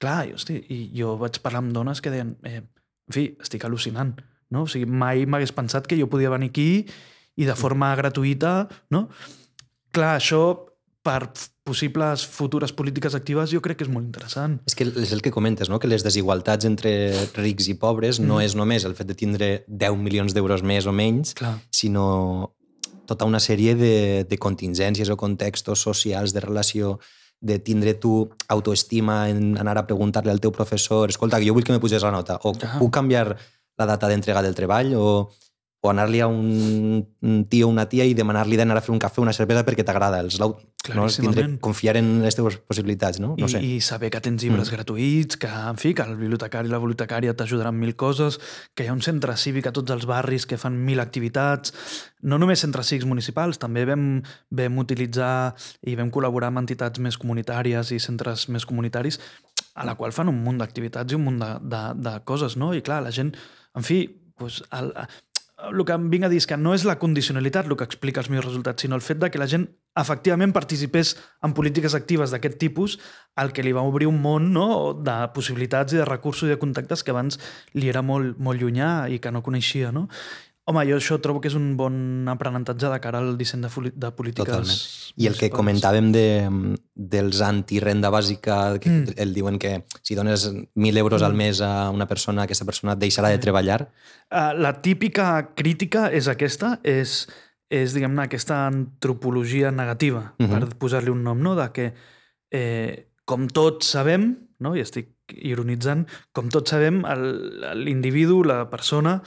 Clar, 0.02 0.26
i, 0.28 0.34
hosti, 0.36 0.58
i 0.74 0.78
jo 0.98 1.14
vaig 1.20 1.38
parlar 1.40 1.62
amb 1.64 1.72
dones 1.76 2.02
que 2.04 2.12
deien 2.12 2.34
eh, 2.44 2.64
en 3.10 3.16
fi, 3.16 3.26
estic 3.42 3.66
al·lucinant, 3.68 4.16
no? 4.54 4.66
O 4.66 4.70
sigui, 4.70 4.88
mai 4.90 5.26
m'hagués 5.26 5.56
pensat 5.56 5.88
que 5.90 5.98
jo 6.00 6.10
podia 6.12 6.32
venir 6.34 6.52
aquí 6.54 6.86
i 7.36 7.48
de 7.50 7.56
forma 7.58 7.94
gratuïta, 8.00 8.68
no? 8.94 9.08
Clar, 9.94 10.16
això 10.18 10.44
per 11.04 11.28
possibles 11.68 12.24
futures 12.28 12.72
polítiques 12.76 13.16
actives 13.16 13.52
jo 13.52 13.60
crec 13.64 13.80
que 13.80 13.86
és 13.88 13.92
molt 13.92 14.06
interessant. 14.08 14.58
És 14.68 14.76
que 14.76 14.88
és 14.88 15.12
el 15.16 15.22
que 15.24 15.32
comentes, 15.36 15.70
no? 15.72 15.80
que 15.80 15.90
les 15.92 16.04
desigualtats 16.04 16.68
entre 16.68 16.94
rics 17.36 17.68
i 17.72 17.76
pobres 17.80 18.20
mm. 18.20 18.28
no 18.28 18.40
és 18.44 18.56
només 18.56 18.88
el 18.88 18.96
fet 18.96 19.12
de 19.12 19.18
tindre 19.20 19.50
10 19.68 20.00
milions 20.00 20.36
d'euros 20.36 20.64
més 20.64 20.88
o 20.88 20.96
menys, 20.96 21.36
Clar. 21.40 21.58
sinó 21.72 22.56
tota 23.08 23.28
una 23.28 23.42
sèrie 23.44 23.76
de, 23.76 23.96
de 24.28 24.40
contingències 24.40 25.12
o 25.12 25.20
contextos 25.20 25.84
socials 25.84 26.36
de 26.36 26.44
relació 26.44 26.98
de 27.44 27.60
tindre 27.60 27.94
tu 28.00 28.30
autoestima 28.48 29.28
en 29.30 29.58
anar 29.60 29.76
a 29.78 29.86
preguntar-li 29.86 30.32
al 30.32 30.40
teu 30.40 30.52
professor 30.56 31.12
escolta, 31.12 31.40
que 31.42 31.48
jo 31.50 31.54
vull 31.58 31.66
que 31.68 31.76
me 31.76 31.82
puges 31.84 32.02
la 32.04 32.12
nota, 32.16 32.40
o 32.44 32.54
Ah. 32.64 32.78
puc 32.80 32.94
canviar 32.96 33.36
la 33.78 33.86
data 33.86 34.08
d'entrega 34.08 34.42
del 34.42 34.56
treball, 34.56 34.94
o, 34.96 35.30
o 35.84 35.90
anar-li 35.92 36.22
a 36.24 36.28
un 36.32 37.04
un 37.24 37.46
tio 37.52 37.68
o 37.68 37.72
una 37.72 37.86
tia 37.92 38.06
i 38.08 38.14
demanar-li 38.16 38.56
d'anar 38.60 38.78
a 38.78 38.82
fer 38.84 38.92
un 38.94 39.00
cafè 39.00 39.20
o 39.20 39.24
una 39.24 39.34
cervesa 39.36 39.66
perquè 39.68 39.84
t'agrada. 39.84 40.20
Els 40.24 40.40
lau- 40.40 40.56
No? 40.84 41.06
Claríssimament. 41.08 41.62
confiar 41.64 41.96
en 41.96 42.22
les 42.22 42.36
teves 42.36 42.58
possibilitats, 42.58 43.18
no? 43.20 43.36
No 43.40 43.46
I, 43.46 43.50
sé. 43.50 43.60
I 43.64 43.80
saber 43.80 44.10
que 44.12 44.20
tens 44.20 44.44
llibres 44.44 44.68
Mm. 44.70 44.74
gratuïts, 44.76 45.38
que, 45.40 45.48
en 45.48 45.78
fi, 45.78 45.94
que 45.94 46.02
el 46.04 46.18
bibliotecari 46.18 46.68
i 46.68 46.72
la 46.72 46.78
bibliotecària 46.80 47.34
t'ajudaran 47.34 47.78
mil 47.80 47.96
coses, 47.96 48.38
que 48.76 48.84
hi 48.84 48.88
ha 48.88 48.94
un 48.94 49.02
centre 49.02 49.36
cívic 49.38 49.68
a 49.68 49.72
tots 49.72 49.90
els 49.92 50.06
barris 50.06 50.46
que 50.46 50.58
fan 50.58 50.76
mil 50.84 51.00
activitats, 51.00 51.74
no 52.22 52.38
només 52.38 52.60
centres 52.60 52.88
cívics 52.88 53.06
municipals, 53.08 53.60
també 53.60 53.86
vam, 53.86 54.22
vam 54.52 54.78
utilitzar 54.78 55.56
i 55.84 55.96
vam 55.96 56.12
col·laborar 56.12 56.48
amb 56.52 56.60
entitats 56.66 57.00
més 57.00 57.18
comunitàries 57.18 57.92
i 57.96 58.00
centres 58.00 58.50
més 58.50 58.66
comunitaris 58.66 59.20
a 59.76 59.86
la 59.86 59.96
qual 59.96 60.12
fan 60.12 60.28
un 60.28 60.44
munt 60.44 60.58
d'activitats 60.60 61.14
i 61.14 61.16
un 61.16 61.24
munt 61.24 61.40
de, 61.40 61.54
de, 61.64 61.84
de 62.10 62.20
coses, 62.26 62.58
no? 62.58 62.74
I 62.76 62.82
clar, 62.82 63.02
la 63.04 63.12
gent, 63.12 63.34
en 63.74 63.84
fi, 63.84 64.04
doncs, 64.38 64.64
el, 64.72 64.92
el 65.72 65.84
que 65.86 65.96
em 65.96 66.10
vinc 66.12 66.28
a 66.28 66.30
dir 66.32 66.40
és 66.42 66.48
que 66.50 66.58
no 66.60 66.74
és 66.76 66.84
la 66.88 66.98
condicionalitat 67.00 67.70
el 67.70 67.78
que 67.80 67.88
explica 67.88 68.22
els 68.22 68.30
meus 68.34 68.46
resultats, 68.46 68.84
sinó 68.84 68.96
el 68.96 69.06
fet 69.06 69.20
de 69.22 69.30
que 69.32 69.42
la 69.42 69.48
gent 69.48 69.68
efectivament 70.00 70.54
participés 70.56 71.16
en 71.46 71.54
polítiques 71.58 71.96
actives 71.96 72.34
d'aquest 72.34 72.58
tipus, 72.62 72.98
el 73.40 73.54
que 73.54 73.64
li 73.64 73.74
va 73.76 73.86
obrir 73.88 74.10
un 74.10 74.20
món 74.22 74.52
no? 74.54 74.68
de 74.94 75.18
possibilitats 75.36 75.94
i 75.94 76.02
de 76.02 76.08
recursos 76.10 76.48
i 76.48 76.54
de 76.54 76.60
contactes 76.62 77.04
que 77.04 77.14
abans 77.14 77.40
li 77.74 77.92
era 77.92 78.02
molt, 78.02 78.40
molt 78.40 78.62
llunyà 78.62 79.08
i 79.10 79.20
que 79.24 79.32
no 79.32 79.44
coneixia. 79.46 79.94
No? 79.96 80.08
Home, 80.66 80.86
jo 80.88 80.96
això 80.96 81.18
trobo 81.20 81.42
que 81.44 81.50
és 81.52 81.56
un 81.60 81.74
bon 81.76 82.28
aprenentatge 82.32 82.88
de 82.88 83.00
cara 83.04 83.20
al 83.20 83.34
disseny 83.38 83.66
de, 83.66 83.92
de 84.00 84.12
polítiques 84.16 84.48
Totalment. 84.48 84.84
I 85.20 85.28
el 85.28 85.36
que 85.36 85.50
comentàvem 85.52 86.12
de, 86.16 86.24
dels 86.96 87.42
antirenda 87.44 88.10
bàsica, 88.14 88.80
que 88.80 88.90
Mm. 88.90 89.16
el 89.18 89.34
diuen 89.34 89.60
que 89.60 89.84
si 90.02 90.16
dones 90.16 90.46
1.000 90.54 90.98
euros 90.98 91.22
al 91.22 91.34
mes 91.34 91.60
a 91.60 91.90
una 91.90 92.08
persona, 92.08 92.44
aquesta 92.44 92.64
persona 92.66 92.96
deixarà 92.96 93.28
de 93.30 93.40
treballar. 93.44 93.90
Uh, 94.32 94.54
la 94.56 94.82
típica 94.82 95.54
crítica 95.54 96.08
és 96.12 96.30
aquesta, 96.32 96.80
és, 96.84 97.28
és 97.70 97.94
diguem-ne, 97.94 98.24
aquesta 98.24 98.66
antropologia 98.68 99.72
negativa, 99.72 100.34
Mhm. 100.40 100.48
-huh. 100.50 100.60
per 100.70 100.78
posar-li 100.78 101.10
un 101.10 101.24
nom, 101.24 101.42
no? 101.42 101.56
de 101.56 101.72
que, 101.74 101.94
eh, 102.52 103.10
com 103.26 103.48
tots 103.48 103.86
sabem, 103.88 104.38
no? 104.60 104.76
i 104.78 104.80
estic 104.80 105.13
ironitzant, 105.32 106.06
com 106.36 106.50
tots 106.52 106.74
sabem, 106.74 107.02
l'individu, 107.80 108.42
la 108.48 108.64
persona, 108.72 109.20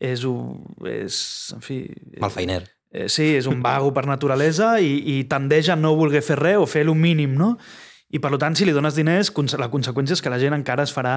és, 0.00 0.24
un, 0.28 0.64
és 0.88 1.16
en 1.54 1.64
fi... 1.64 1.78
Malfeiner. 2.22 2.62
Eh, 2.94 3.08
sí, 3.10 3.32
és 3.34 3.48
un 3.50 3.62
vago 3.62 3.90
per 3.94 4.04
naturalesa 4.06 4.76
i, 4.78 5.00
i 5.16 5.24
tendeix 5.30 5.72
a 5.72 5.78
no 5.78 5.96
voler 5.98 6.22
fer 6.22 6.38
res 6.38 6.60
o 6.62 6.68
fer 6.70 6.84
el 6.86 6.94
mínim, 6.94 7.34
no? 7.38 7.56
I 8.14 8.20
per 8.22 8.30
tant, 8.38 8.54
si 8.54 8.66
li 8.66 8.74
dones 8.74 8.94
diners, 8.94 9.32
la 9.58 9.70
conseqüència 9.72 10.14
és 10.14 10.22
que 10.22 10.30
la 10.30 10.38
gent 10.38 10.54
encara 10.54 10.84
es 10.86 10.92
farà 10.94 11.16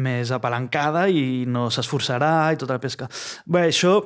més 0.00 0.30
apalancada 0.32 1.08
i 1.10 1.44
no 1.46 1.68
s'esforçarà 1.68 2.52
i 2.54 2.60
tota 2.60 2.78
la 2.78 2.80
pesca. 2.80 3.10
Bé, 3.44 3.66
això 3.68 3.98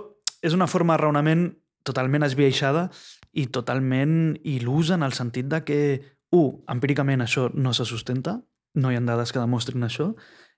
és 0.43 0.57
una 0.57 0.67
forma 0.67 0.97
de 0.97 1.05
raonament 1.05 1.45
totalment 1.85 2.25
esbiaixada 2.27 2.89
i 3.37 3.47
totalment 3.53 4.35
il·lusa 4.43 4.99
en 4.99 5.05
el 5.07 5.15
sentit 5.15 5.47
de 5.53 5.63
que, 5.67 5.79
un, 6.35 6.65
empíricament 6.73 7.23
això 7.23 7.47
no 7.55 7.75
se 7.77 7.87
sustenta, 7.87 8.41
no 8.75 8.91
hi 8.91 8.99
ha 8.99 9.05
dades 9.05 9.33
que 9.33 9.43
demostrin 9.43 9.87
això, 9.87 10.13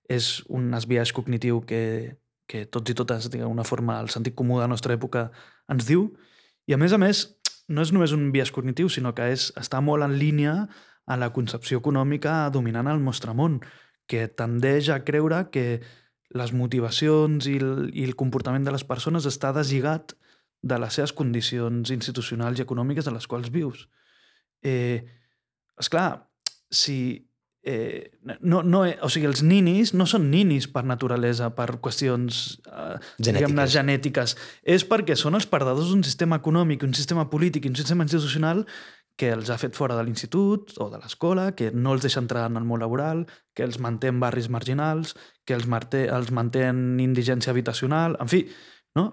és 0.09 0.43
un 0.49 0.73
esbiaix 0.77 1.13
cognitiu 1.13 1.61
que, 1.67 2.17
que 2.47 2.65
tots 2.67 2.91
i 2.91 2.97
totes, 2.97 3.31
d'una 3.33 3.67
forma, 3.67 3.99
el 4.01 4.11
sentit 4.13 4.37
comú 4.39 4.59
de 4.59 4.67
la 4.67 4.73
nostra 4.73 4.95
època 4.95 5.29
ens 5.73 5.87
diu, 5.89 6.09
i 6.67 6.75
a 6.75 6.79
més 6.81 6.95
a 6.95 6.99
més, 6.99 7.27
no 7.69 7.83
és 7.83 7.93
només 7.95 8.15
un 8.15 8.31
biaix 8.35 8.53
cognitiu, 8.55 8.89
sinó 8.91 9.13
que 9.15 9.29
és, 9.35 9.51
està 9.59 9.83
molt 9.83 10.07
en 10.07 10.17
línia 10.19 10.67
a 11.07 11.17
la 11.19 11.33
concepció 11.35 11.79
econòmica 11.83 12.49
dominant 12.55 12.89
al 12.91 13.03
nostre 13.03 13.35
món, 13.35 13.61
que 14.07 14.27
tendeix 14.29 14.91
a 14.91 15.03
creure 15.07 15.49
que 15.51 15.83
les 16.37 16.53
motivacions 16.55 17.47
i 17.51 17.57
el, 17.59 17.91
i 17.95 18.07
el 18.07 18.17
comportament 18.19 18.67
de 18.67 18.75
les 18.75 18.85
persones 18.87 19.27
està 19.27 19.53
deslligat 19.55 20.15
de 20.67 20.79
les 20.83 20.99
seves 20.99 21.15
condicions 21.15 21.91
institucionals 21.95 22.59
i 22.59 22.65
econòmiques 22.65 23.07
en 23.07 23.15
les 23.15 23.27
quals 23.31 23.51
vius. 23.55 23.87
Eh, 24.63 25.05
esclar, 25.79 26.27
si... 26.71 27.26
Eh, 27.69 28.13
no, 28.47 28.61
no, 28.63 28.85
o 28.87 29.09
sigui, 29.11 29.27
els 29.27 29.41
ninis 29.43 29.91
no 29.99 30.05
són 30.07 30.29
ninis 30.31 30.69
per 30.71 30.85
naturalesa, 30.87 31.49
per 31.57 31.81
qüestions 31.83 32.61
eh, 32.63 32.99
Genètiques. 33.19 33.73
genètiques. 33.75 34.35
És 34.63 34.85
perquè 34.87 35.17
són 35.19 35.35
els 35.35 35.49
perdedors 35.51 35.91
d'un 35.91 36.05
sistema 36.07 36.39
econòmic, 36.39 36.85
un 36.87 36.95
sistema 36.95 37.25
polític 37.33 37.67
i 37.67 37.73
un 37.73 37.79
sistema 37.79 38.07
institucional 38.07 38.63
que 39.19 39.33
els 39.35 39.51
ha 39.51 39.57
fet 39.59 39.75
fora 39.75 39.97
de 39.99 40.05
l'institut 40.07 40.77
o 40.79 40.87
de 40.93 41.01
l'escola, 41.01 41.49
que 41.59 41.73
no 41.73 41.97
els 41.97 42.07
deixa 42.07 42.23
entrar 42.23 42.45
en 42.47 42.61
el 42.61 42.69
món 42.69 42.85
laboral, 42.85 43.25
que 43.57 43.65
els 43.67 43.81
manté 43.83 44.13
en 44.13 44.21
barris 44.23 44.47
marginals, 44.53 45.17
que 45.49 45.57
els 45.57 45.67
manté, 45.67 46.05
els 46.13 46.31
manté 46.31 46.69
en 46.69 47.01
indigència 47.03 47.51
habitacional, 47.51 48.15
en 48.23 48.31
fi, 48.31 48.45
no? 48.95 49.09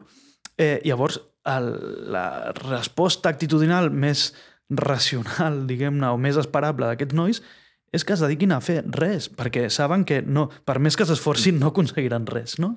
Eh, 0.62 0.78
llavors, 0.86 1.24
el, 1.49 1.72
la 2.14 2.54
resposta 2.60 3.34
actitudinal 3.34 3.89
més 3.89 4.30
racional, 4.70 5.64
diguem-ne, 5.72 6.14
o 6.14 6.22
més 6.22 6.38
esperable 6.38 6.91
d'aquests 6.91 7.18
nois 7.18 7.41
és 7.94 8.04
que 8.04 8.16
es 8.18 8.24
dediquin 8.26 8.52
a 8.52 8.62
fer 8.66 8.82
res, 8.89 9.30
perquè 9.30 9.68
saben 9.72 10.04
que 10.10 10.24
no, 10.26 10.50
per 10.66 10.80
més 10.82 10.98
que 10.98 11.06
s'esforcin 11.08 11.60
no 11.62 11.70
aconseguiran 11.70 12.26
res. 12.28 12.58
No? 12.60 12.76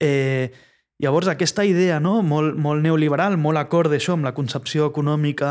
Eh, 0.00 0.54
llavors, 1.02 1.28
aquesta 1.28 1.66
idea 1.66 1.98
no? 2.00 2.20
molt, 2.22 2.54
molt 2.56 2.84
neoliberal, 2.86 3.36
molt 3.36 3.58
acord 3.58 3.90
d'això 3.90 4.14
amb 4.14 4.28
la 4.28 4.34
concepció 4.36 4.86
econòmica 4.92 5.50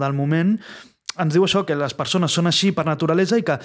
del 0.00 0.16
moment, 0.16 0.56
ens 1.20 1.34
diu 1.34 1.44
això, 1.44 1.64
que 1.68 1.76
les 1.76 1.92
persones 1.98 2.32
són 2.32 2.48
així 2.48 2.70
per 2.72 2.86
naturalesa 2.88 3.36
i 3.36 3.44
que, 3.44 3.58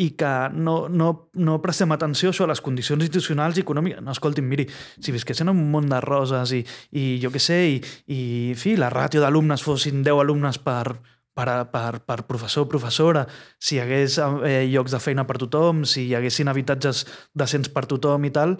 i 0.00 0.12
que 0.16 0.32
no, 0.54 0.86
no, 0.88 1.12
no 1.34 1.58
prestem 1.60 1.92
atenció 1.92 2.32
això, 2.32 2.46
a 2.46 2.52
les 2.52 2.62
condicions 2.64 3.02
institucionals 3.04 3.58
i 3.58 3.66
econòmiques. 3.66 4.00
No, 4.00 4.14
escolti'm, 4.14 4.48
miri, 4.48 4.68
si 4.96 5.12
visquessin 5.12 5.50
en 5.50 5.58
un 5.58 5.70
món 5.74 5.90
de 5.90 6.00
roses 6.00 6.54
i, 6.56 6.62
i 6.96 7.06
jo 7.22 7.32
què 7.34 7.42
sé, 7.42 7.58
i, 7.74 7.80
i 8.14 8.20
fi, 8.56 8.78
la 8.80 8.88
ràtio 8.92 9.20
d'alumnes 9.20 9.64
fossin 9.66 10.00
10 10.06 10.22
alumnes 10.24 10.62
per, 10.62 10.94
per, 11.34 11.48
per, 11.72 12.02
per 12.04 12.22
professor 12.28 12.68
professora, 12.68 13.24
si 13.58 13.76
hi 13.76 13.82
hagués 13.82 14.18
eh, 14.20 14.62
llocs 14.72 14.94
de 14.94 15.00
feina 15.00 15.24
per 15.28 15.38
tothom, 15.40 15.84
si 15.88 16.08
hi 16.08 16.16
haguessin 16.18 16.50
habitatges 16.52 17.04
decents 17.34 17.72
per 17.72 17.86
tothom 17.90 18.28
i 18.28 18.32
tal, 18.34 18.56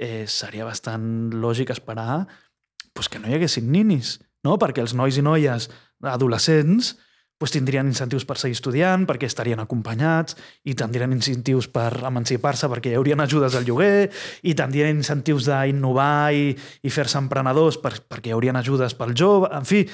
eh, 0.00 0.24
seria 0.28 0.68
bastant 0.68 1.32
lògic 1.36 1.72
esperar 1.74 2.24
pues, 2.92 3.08
que 3.08 3.20
no 3.20 3.28
hi 3.28 3.38
haguessin 3.38 3.70
ninis, 3.72 4.18
no? 4.44 4.58
perquè 4.60 4.84
els 4.84 4.96
nois 4.96 5.16
i 5.16 5.24
noies 5.24 5.68
adolescents 6.00 6.94
pues, 7.40 7.54
tindrien 7.54 7.88
incentius 7.88 8.26
per 8.28 8.36
seguir 8.36 8.58
estudiant, 8.58 9.06
perquè 9.08 9.28
estarien 9.28 9.62
acompanyats, 9.62 10.36
i 10.68 10.74
tindrien 10.76 11.12
incentius 11.16 11.70
per 11.72 11.88
emancipar-se 12.04 12.68
perquè 12.68 12.92
hi 12.92 12.98
haurien 12.98 13.24
ajudes 13.24 13.56
al 13.56 13.64
lloguer, 13.64 14.10
i 14.44 14.52
tindrien 14.56 14.92
incentius 14.92 15.48
d'innovar 15.48 16.34
i, 16.36 16.50
i 16.52 16.92
fer-se 16.92 17.16
emprenedors 17.20 17.80
per, 17.80 17.94
perquè 18.12 18.28
hi 18.28 18.36
haurien 18.36 18.60
ajudes 18.60 18.96
pel 18.98 19.16
jove, 19.16 19.48
en 19.56 19.64
fi, 19.64 19.86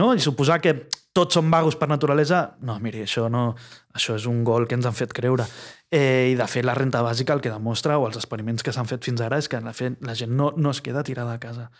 no? 0.00 0.14
i 0.16 0.24
suposar 0.24 0.62
que 0.64 0.78
tots 1.16 1.38
són 1.38 1.48
vagos 1.52 1.78
per 1.80 1.88
naturalesa, 1.88 2.42
no, 2.68 2.76
miri, 2.82 3.02
això, 3.06 3.26
no, 3.32 3.48
això 3.96 4.16
és 4.18 4.26
un 4.28 4.42
gol 4.44 4.66
que 4.68 4.76
ens 4.76 4.86
han 4.88 4.96
fet 4.96 5.14
creure. 5.16 5.46
Eh, 5.90 6.32
I, 6.32 6.34
de 6.36 6.46
fet, 6.50 6.66
la 6.66 6.74
renta 6.76 7.00
bàsica 7.04 7.32
el 7.36 7.40
que 7.44 7.52
demostra, 7.52 7.96
o 7.98 8.08
els 8.08 8.18
experiments 8.20 8.66
que 8.66 8.74
s'han 8.74 8.88
fet 8.90 9.06
fins 9.06 9.22
ara, 9.24 9.38
és 9.40 9.48
que 9.48 9.60
la, 9.64 9.72
fet, 9.76 9.96
la 10.04 10.16
gent 10.18 10.34
no, 10.36 10.52
no 10.56 10.74
es 10.74 10.82
queda 10.84 11.04
tirada 11.06 11.36
a 11.36 11.40
casa. 11.40 11.70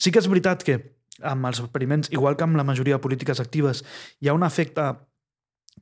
Sí 0.00 0.10
que 0.10 0.22
és 0.22 0.28
veritat 0.30 0.66
que 0.66 0.80
amb 1.22 1.46
els 1.46 1.60
experiments, 1.62 2.10
igual 2.10 2.36
que 2.36 2.46
amb 2.48 2.58
la 2.58 2.66
majoria 2.66 2.98
de 2.98 3.04
polítiques 3.04 3.40
actives, 3.42 3.84
hi 4.20 4.30
ha 4.30 4.34
un 4.34 4.46
efecte, 4.46 4.88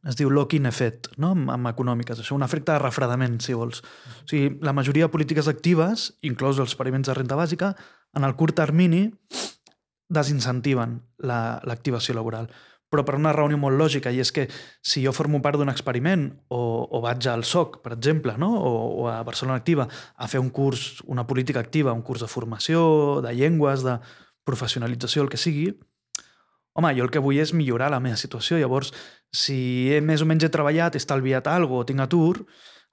es 0.04 0.18
diu 0.18 0.30
lock-in 0.30 0.68
effect, 0.68 1.12
no? 1.16 1.32
amb, 1.36 1.52
amb 1.54 1.70
econòmiques, 1.70 2.20
això, 2.20 2.36
un 2.36 2.44
efecte 2.44 2.74
de 2.74 2.82
refredament, 2.82 3.38
si 3.44 3.56
vols. 3.56 3.80
O 4.24 4.26
sigui, 4.28 4.58
la 4.64 4.74
majoria 4.76 5.06
de 5.06 5.14
polítiques 5.14 5.48
actives, 5.48 6.10
inclòs 6.26 6.58
els 6.58 6.74
experiments 6.74 7.08
de 7.08 7.16
renta 7.16 7.38
bàsica, 7.38 7.72
en 8.16 8.26
el 8.26 8.34
curt 8.36 8.58
termini 8.58 9.06
desincentiven 10.08 10.98
l'activació 11.20 12.14
la, 12.16 12.20
laboral 12.22 12.48
però 12.88 13.04
per 13.04 13.16
una 13.18 13.32
raó 13.36 13.50
molt 13.56 13.76
lògica, 13.76 14.10
i 14.10 14.20
és 14.20 14.32
que 14.32 14.46
si 14.82 15.02
jo 15.04 15.12
formo 15.12 15.42
part 15.44 15.58
d'un 15.60 15.68
experiment 15.68 16.30
o, 16.48 16.88
o 16.88 17.00
vaig 17.04 17.26
al 17.28 17.44
SOC, 17.44 17.82
per 17.84 17.92
exemple, 17.96 18.36
no? 18.38 18.54
o, 18.56 18.72
o 19.02 19.08
a 19.08 19.22
Barcelona 19.22 19.58
Activa, 19.60 19.88
a 20.16 20.28
fer 20.28 20.40
un 20.40 20.50
curs, 20.50 21.02
una 21.06 21.26
política 21.26 21.60
activa, 21.60 21.92
un 21.92 22.02
curs 22.02 22.24
de 22.24 22.28
formació, 22.28 23.20
de 23.24 23.34
llengües, 23.34 23.84
de 23.84 23.98
professionalització, 24.48 25.22
el 25.22 25.28
que 25.28 25.40
sigui, 25.40 25.68
home, 26.72 26.94
jo 26.96 27.04
el 27.04 27.12
que 27.12 27.20
vull 27.20 27.40
és 27.42 27.52
millorar 27.52 27.90
la 27.92 28.00
meva 28.00 28.16
situació. 28.16 28.56
Llavors, 28.56 28.92
si 29.34 29.90
he, 29.92 30.00
més 30.00 30.22
o 30.22 30.28
menys 30.30 30.46
he 30.46 30.52
treballat, 30.54 30.94
he 30.94 31.02
estalviat 31.02 31.50
alguna 31.50 31.82
o 31.82 31.88
tinc 31.88 32.00
atur, 32.04 32.46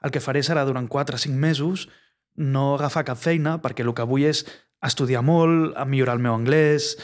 el 0.03 0.11
que 0.11 0.23
faré 0.23 0.41
serà 0.43 0.65
durant 0.67 0.89
4 0.91 1.15
o 1.15 1.21
5 1.21 1.39
mesos 1.39 1.87
no 2.35 2.73
agafar 2.75 3.05
cap 3.07 3.19
feina, 3.21 3.59
perquè 3.63 3.85
el 3.85 3.93
que 3.95 4.03
vull 4.09 4.25
és 4.27 4.43
estudiar 4.85 5.23
molt, 5.23 5.77
millorar 5.87 6.17
el 6.17 6.25
meu 6.25 6.35
anglès, 6.35 6.95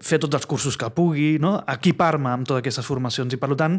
fer 0.00 0.18
tots 0.22 0.38
els 0.38 0.46
cursos 0.48 0.78
que 0.78 0.88
pugui, 0.94 1.36
no? 1.42 1.58
equipar-me 1.68 2.30
amb 2.32 2.48
totes 2.48 2.62
aquestes 2.62 2.86
formacions 2.86 3.34
i, 3.34 3.38
per 3.40 3.52
tant, 3.58 3.78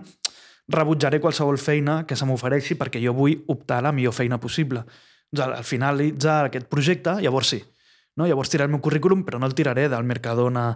rebutjaré 0.72 1.20
qualsevol 1.20 1.58
feina 1.60 2.04
que 2.08 2.16
se 2.16 2.28
m'ofereixi 2.28 2.78
perquè 2.80 3.02
jo 3.04 3.16
vull 3.18 3.42
optar 3.52 3.82
a 3.82 3.88
la 3.90 3.92
millor 3.96 4.16
feina 4.16 4.40
possible. 4.40 4.86
Doncs 5.34 5.60
al 5.60 5.68
finalitzar 5.68 6.44
aquest 6.48 6.70
projecte, 6.72 7.18
llavors 7.24 7.56
sí. 7.56 7.64
No? 8.16 8.28
Llavors 8.30 8.52
tiraré 8.54 8.70
el 8.70 8.76
meu 8.76 8.84
currículum, 8.86 9.24
però 9.26 9.40
no 9.42 9.50
el 9.50 9.56
tiraré 9.58 9.88
del 9.90 10.06
Mercadona 10.06 10.68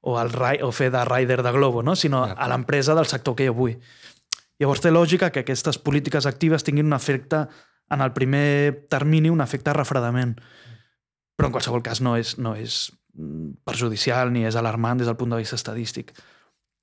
o, 0.00 0.16
el, 0.18 0.34
o 0.66 0.70
fer 0.74 0.90
de 0.90 1.04
rider 1.06 1.42
de 1.42 1.52
Globo, 1.52 1.84
no? 1.86 1.94
sinó 1.96 2.24
a 2.24 2.48
l'empresa 2.50 2.96
del 2.98 3.06
sector 3.06 3.36
que 3.38 3.46
jo 3.46 3.54
vull. 3.54 3.76
Llavors 4.60 4.82
té 4.84 4.90
lògica 4.90 5.30
que 5.32 5.44
aquestes 5.44 5.78
polítiques 5.78 6.26
actives 6.28 6.66
tinguin 6.66 6.90
un 6.90 6.96
efecte, 6.98 7.46
en 7.90 8.00
el 8.00 8.12
primer 8.12 8.86
termini, 8.88 9.30
un 9.30 9.40
efecte 9.40 9.70
de 9.70 9.78
refredament. 9.78 10.34
Però 11.36 11.48
en 11.48 11.54
qualsevol 11.54 11.82
cas 11.82 12.02
no 12.04 12.16
és, 12.18 12.36
no 12.38 12.54
és 12.54 12.90
perjudicial 13.64 14.32
ni 14.32 14.44
és 14.46 14.56
alarmant 14.56 14.98
des 14.98 15.06
del 15.06 15.16
punt 15.16 15.30
de 15.30 15.36
vista 15.40 15.56
estadístic. 15.56 16.12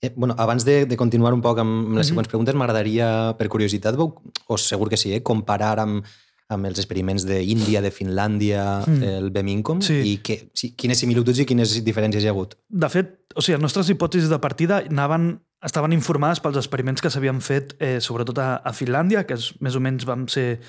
Eh, 0.01 0.13
bueno, 0.15 0.35
abans 0.37 0.63
de, 0.65 0.85
de 0.85 0.97
continuar 0.97 1.33
un 1.33 1.41
poc 1.41 1.57
amb 1.59 1.71
les 1.71 1.81
Mhm. 1.81 1.91
mm 1.91 1.97
-hmm. 1.97 2.03
següents 2.03 2.27
preguntes, 2.29 2.55
m'agradaria, 2.55 3.35
per 3.37 3.47
curiositat, 3.49 3.95
o 3.97 4.57
segur 4.57 4.89
que 4.89 4.97
sí, 4.97 5.13
eh, 5.13 5.23
comparar 5.23 5.79
amb, 5.79 6.05
amb 6.49 6.65
els 6.65 6.77
experiments 6.79 7.25
d'Índia, 7.25 7.81
de 7.81 7.91
Finlàndia, 7.91 8.85
Mm. 8.85 8.91
mm. 8.91 9.03
el 9.03 9.31
BEM-INCOM, 9.31 9.81
Sí. 9.81 9.93
i 10.13 10.17
que, 10.19 10.49
sí, 10.53 10.75
quines 10.75 10.97
similituds 10.97 11.39
i 11.39 11.45
quines 11.45 11.83
diferències 11.83 12.23
hi 12.23 12.27
ha 12.27 12.29
hagut. 12.31 12.55
De 12.69 12.89
fet, 12.89 13.19
o 13.35 13.41
sigui, 13.41 13.55
les 13.55 13.61
nostres 13.61 13.89
hipòtesis 13.89 14.29
de 14.29 14.39
partida 14.39 14.83
anaven, 14.89 15.41
estaven 15.61 15.91
informades 15.91 16.39
pels 16.39 16.55
experiments 16.55 17.01
que 17.01 17.09
s'havien 17.09 17.41
fet 17.41 17.75
eh, 17.79 17.99
sobretot 17.99 18.37
a, 18.37 18.55
a 18.63 18.71
Finlàndia, 18.71 19.25
que 19.25 19.33
és, 19.33 19.53
més 19.59 19.75
o 19.75 19.79
menys 19.79 20.05
van, 20.05 20.27
ser, 20.29 20.59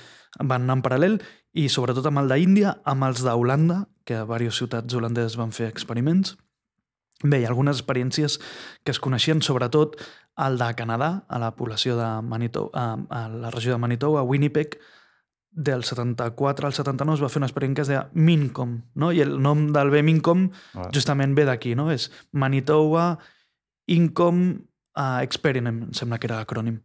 van 0.40 0.62
anar 0.62 0.76
en 0.78 0.82
paral·lel, 0.82 1.20
i 1.52 1.68
sobretot 1.68 2.04
amb 2.06 2.18
el 2.18 2.28
d'Índia, 2.28 2.80
amb 2.84 3.04
els 3.04 3.22
d'Holanda, 3.22 3.86
que 4.09 4.16
a 4.16 4.24
diverses 4.24 4.56
ciutats 4.62 4.96
holandeses 4.96 5.36
van 5.36 5.52
fer 5.52 5.68
experiments. 5.68 6.36
Bé, 7.20 7.40
hi 7.42 7.44
ha 7.44 7.50
algunes 7.50 7.80
experiències 7.80 8.38
que 8.86 8.94
es 8.94 9.00
coneixien, 9.02 9.42
sobretot 9.44 9.98
el 10.38 10.56
de 10.56 10.68
Canadà, 10.78 11.11
a 11.28 11.40
la 11.42 11.50
població 11.59 11.96
de 11.98 12.06
Manitoba, 12.22 12.70
a, 12.72 12.94
a 13.11 13.28
la 13.28 13.50
regió 13.50 13.74
de 13.74 13.82
Manitoba, 13.82 14.22
a 14.22 14.28
Winnipeg, 14.28 14.78
del 15.50 15.82
74 15.82 16.68
al 16.68 16.74
79 16.76 17.16
es 17.18 17.22
va 17.24 17.30
fer 17.32 17.40
un 17.40 17.46
experiment 17.48 17.74
que 17.74 17.82
es 17.82 17.90
deia 17.90 18.04
MINCOM, 18.14 18.76
no? 19.02 19.11
i 19.11 19.22
el 19.24 19.40
nom 19.42 19.66
del 19.74 19.90
bé 19.90 20.04
MINCOM 20.06 20.44
Ah. 20.78 20.86
justament 20.94 21.34
ve 21.34 21.44
d'aquí, 21.48 21.74
no? 21.74 21.88
És 21.90 22.12
Manitoba 22.32 23.18
Income 23.88 24.44
uh, 24.94 25.18
Experiment, 25.24 25.82
em 25.88 25.96
sembla 25.96 26.20
que 26.20 26.28
era 26.28 26.38
l'acrònim. 26.38 26.78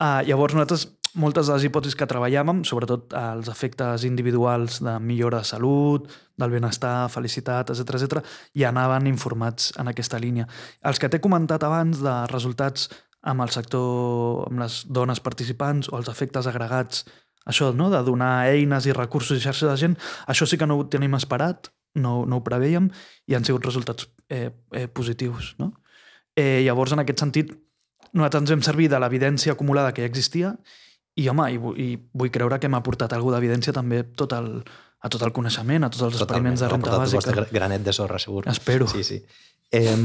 Uh, 0.00 0.24
llavors, 0.26 0.56
nosaltres, 0.56 0.88
moltes 1.14 1.46
de 1.46 1.54
les 1.54 1.64
hipòtesis 1.68 1.96
que 1.98 2.08
treballàvem, 2.10 2.62
sobretot 2.66 3.14
els 3.18 3.48
efectes 3.50 4.04
individuals 4.06 4.80
de 4.82 4.96
millora 5.00 5.42
de 5.42 5.48
salut, 5.48 6.08
del 6.36 6.50
benestar, 6.50 7.08
felicitat, 7.12 7.70
etc 7.70 7.98
etc, 7.98 8.22
ja 8.58 8.70
anaven 8.70 9.06
informats 9.10 9.72
en 9.78 9.90
aquesta 9.90 10.18
línia. 10.18 10.48
Els 10.82 10.98
que 10.98 11.10
t'he 11.10 11.22
comentat 11.22 11.62
abans 11.66 12.02
de 12.02 12.14
resultats 12.32 12.88
amb 13.24 13.44
el 13.44 13.52
sector, 13.54 14.44
amb 14.50 14.64
les 14.64 14.82
dones 14.90 15.22
participants 15.24 15.88
o 15.92 15.98
els 16.00 16.10
efectes 16.12 16.48
agregats, 16.50 17.04
això, 17.46 17.70
no?, 17.76 17.90
de 17.92 18.02
donar 18.04 18.48
eines 18.50 18.86
i 18.88 18.96
recursos 18.96 19.38
i 19.38 19.44
xarxa 19.44 19.70
de 19.70 19.78
gent, 19.80 19.96
això 20.28 20.48
sí 20.48 20.58
que 20.60 20.68
no 20.68 20.80
ho 20.80 20.86
tenim 20.90 21.16
esperat, 21.16 21.70
no, 21.94 22.24
no 22.26 22.40
ho 22.40 22.44
preveiem, 22.44 22.90
i 23.30 23.36
han 23.36 23.44
sigut 23.46 23.64
resultats 23.64 24.08
eh, 24.28 24.50
eh, 24.72 24.88
positius, 24.88 25.54
no? 25.60 25.72
Eh, 26.34 26.64
llavors, 26.66 26.92
en 26.92 27.04
aquest 27.04 27.22
sentit, 27.22 27.52
nosaltres 28.14 28.42
ens 28.42 28.54
hem 28.54 28.64
servit 28.66 28.90
de 28.90 28.98
l'evidència 28.98 29.54
acumulada 29.54 29.92
que 29.94 30.02
ja 30.02 30.10
existia 30.10 30.56
i, 31.16 31.28
home, 31.28 31.46
i, 31.52 31.58
i 31.82 31.88
vull 32.12 32.30
creure 32.34 32.58
que 32.58 32.66
hem 32.66 32.74
aportat 32.74 33.12
alguna 33.12 33.36
d'evidència 33.38 33.72
també 33.72 34.02
tot 34.04 34.32
el, 34.32 34.62
a 35.00 35.08
tot 35.12 35.22
el 35.22 35.32
coneixement, 35.32 35.84
a 35.84 35.90
tots 35.90 36.02
els 36.08 36.20
experiments 36.20 36.60
de 36.60 36.68
renta 36.68 36.96
bàsica. 36.98 37.20
vostre 37.20 37.46
granet 37.52 37.82
de 37.86 37.92
sorra, 37.92 38.18
segur. 38.18 38.44
Espero. 38.50 38.86
Sí, 38.88 39.04
sí. 39.04 39.20
Eh, 39.70 39.96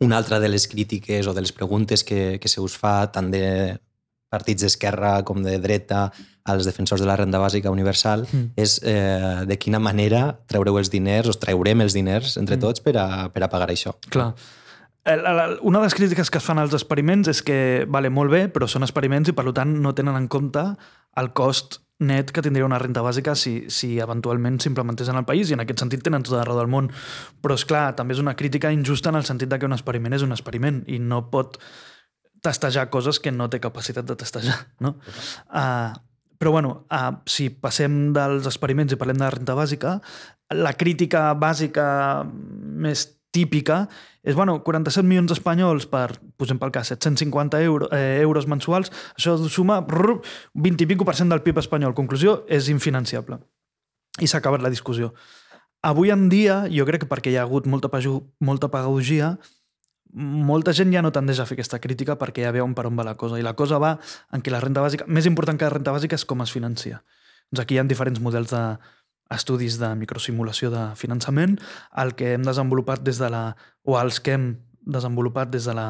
una 0.00 0.16
altra 0.18 0.40
de 0.40 0.48
les 0.48 0.66
crítiques 0.68 1.26
o 1.26 1.34
de 1.34 1.40
les 1.40 1.52
preguntes 1.52 2.04
que, 2.04 2.38
que 2.40 2.48
se 2.48 2.60
us 2.60 2.76
fa 2.76 3.10
tant 3.12 3.30
de 3.30 3.78
partits 4.34 4.64
d'esquerra 4.64 5.22
com 5.22 5.42
de 5.44 5.58
dreta 5.62 6.08
als 6.44 6.66
defensors 6.66 7.00
de 7.00 7.06
la 7.06 7.14
renda 7.16 7.38
bàsica 7.38 7.70
universal 7.70 8.26
Mm. 8.32 8.50
és 8.56 8.80
eh, 8.82 9.44
de 9.46 9.56
quina 9.58 9.78
manera 9.78 10.40
treureu 10.50 10.76
els 10.78 10.90
diners, 10.90 11.28
o 11.30 11.32
traurem 11.38 11.80
els 11.80 11.94
diners 11.94 12.36
entre 12.36 12.56
Mm. 12.56 12.60
tots 12.60 12.80
per 12.80 12.96
a, 12.98 13.28
per 13.32 13.42
a 13.44 13.48
pagar 13.48 13.68
això. 13.70 13.94
Clar. 14.10 14.34
Una 15.04 15.78
de 15.78 15.84
les 15.84 15.94
crítiques 15.94 16.30
que 16.32 16.40
es 16.40 16.44
fan 16.44 16.58
als 16.58 16.72
experiments 16.72 17.28
és 17.28 17.42
que, 17.44 17.56
vale, 17.92 18.08
molt 18.08 18.32
bé, 18.32 18.46
però 18.48 18.68
són 18.70 18.86
experiments 18.86 19.28
i 19.28 19.34
per 19.36 19.50
tant 19.52 19.74
no 19.84 19.92
tenen 19.92 20.16
en 20.16 20.28
compte 20.32 20.62
el 21.20 21.32
cost 21.36 21.82
net 22.04 22.32
que 22.34 22.42
tindria 22.42 22.66
una 22.66 22.78
renta 22.80 23.04
bàsica 23.04 23.36
si, 23.38 23.68
si 23.70 23.98
eventualment 24.02 24.56
s'implementés 24.60 25.10
en 25.12 25.20
el 25.20 25.26
país 25.28 25.50
i 25.50 25.54
en 25.54 25.62
aquest 25.62 25.84
sentit 25.84 26.02
tenen 26.04 26.24
tot 26.26 26.38
arreu 26.40 26.56
del 26.58 26.70
món. 26.72 26.88
Però 27.44 27.56
és 27.58 27.66
clar, 27.68 27.90
també 27.98 28.16
és 28.16 28.22
una 28.22 28.34
crítica 28.38 28.72
injusta 28.74 29.12
en 29.12 29.20
el 29.20 29.28
sentit 29.28 29.52
de 29.52 29.58
que 29.60 29.68
un 29.68 29.76
experiment 29.76 30.16
és 30.16 30.24
un 30.26 30.34
experiment 30.34 30.82
i 30.88 30.98
no 30.98 31.26
pot 31.30 31.60
testejar 32.44 32.90
coses 32.92 33.20
que 33.20 33.32
no 33.32 33.48
té 33.52 33.60
capacitat 33.60 34.08
de 34.08 34.16
testejar. 34.20 34.56
No? 34.84 34.96
Uh, 35.48 35.92
però 36.40 36.50
bueno, 36.56 36.72
uh, 36.92 37.12
si 37.30 37.48
passem 37.52 38.12
dels 38.16 38.48
experiments 38.50 38.92
i 38.92 39.00
parlem 39.00 39.20
de 39.20 39.24
la 39.24 39.34
renta 39.36 39.56
bàsica, 39.56 39.98
la 40.52 40.74
crítica 40.76 41.30
bàsica 41.40 41.86
més 42.24 43.06
típica 43.34 43.88
és, 44.22 44.36
bueno, 44.38 44.60
47 44.64 45.02
milions 45.04 45.28
d'espanyols 45.32 45.88
per, 45.90 46.14
posem 46.40 46.60
pel 46.62 46.70
cas, 46.72 46.92
750 46.94 47.60
euro, 47.66 47.88
eh, 47.92 48.20
euros 48.22 48.46
mensuals, 48.48 48.92
això 49.18 49.34
suma 49.50 49.80
brrr, 49.84 50.20
20 50.54 50.86
i 50.86 50.90
pico 50.94 51.04
per 51.04 51.16
cent 51.18 51.28
del 51.34 51.42
PIB 51.42 51.58
espanyol. 51.64 51.92
Conclusió, 51.98 52.44
és 52.48 52.70
infinanciable. 52.72 53.40
I 54.22 54.30
s'ha 54.30 54.38
acabat 54.38 54.62
la 54.62 54.70
discussió. 54.70 55.12
Avui 55.84 56.08
en 56.14 56.28
dia, 56.32 56.62
jo 56.72 56.86
crec 56.88 57.02
que 57.04 57.10
perquè 57.10 57.34
hi 57.34 57.36
ha 57.36 57.42
hagut 57.44 57.66
molta, 57.66 57.90
paju- 57.92 58.22
molta 58.40 58.70
pedagogia, 58.72 59.34
molta 60.14 60.72
gent 60.72 60.92
ja 60.94 61.02
no 61.02 61.10
tendeix 61.12 61.40
a 61.42 61.46
fer 61.48 61.56
aquesta 61.58 61.80
crítica 61.82 62.14
perquè 62.16 62.44
ja 62.46 62.52
veuen 62.54 62.72
per 62.78 62.86
on 62.86 62.96
va 62.96 63.04
la 63.04 63.16
cosa. 63.20 63.36
I 63.40 63.42
la 63.44 63.52
cosa 63.58 63.80
va 63.82 63.96
en 64.32 64.40
que 64.40 64.52
la 64.54 64.60
renta 64.62 64.80
bàsica, 64.80 65.04
més 65.10 65.26
important 65.26 65.58
que 65.58 65.66
la 65.66 65.74
renta 65.74 65.92
bàsica 65.92 66.14
és 66.16 66.24
com 66.24 66.40
es 66.44 66.52
financia. 66.54 67.02
Doncs 67.50 67.64
aquí 67.64 67.74
hi 67.76 67.80
ha 67.82 67.84
diferents 67.84 68.20
models 68.22 68.54
de 68.54 68.62
estudis 69.32 69.78
de 69.80 69.90
microsimulació 69.96 70.70
de 70.72 70.90
finançament, 71.00 71.56
el 71.96 72.14
que 72.18 72.34
hem 72.34 72.44
desenvolupat 72.44 73.04
des 73.06 73.20
de 73.22 73.30
la, 73.32 73.56
o 73.84 73.96
els 74.00 74.20
que 74.20 74.36
hem 74.36 74.50
desenvolupat 74.84 75.50
des 75.50 75.64
de 75.64 75.74
la 75.76 75.88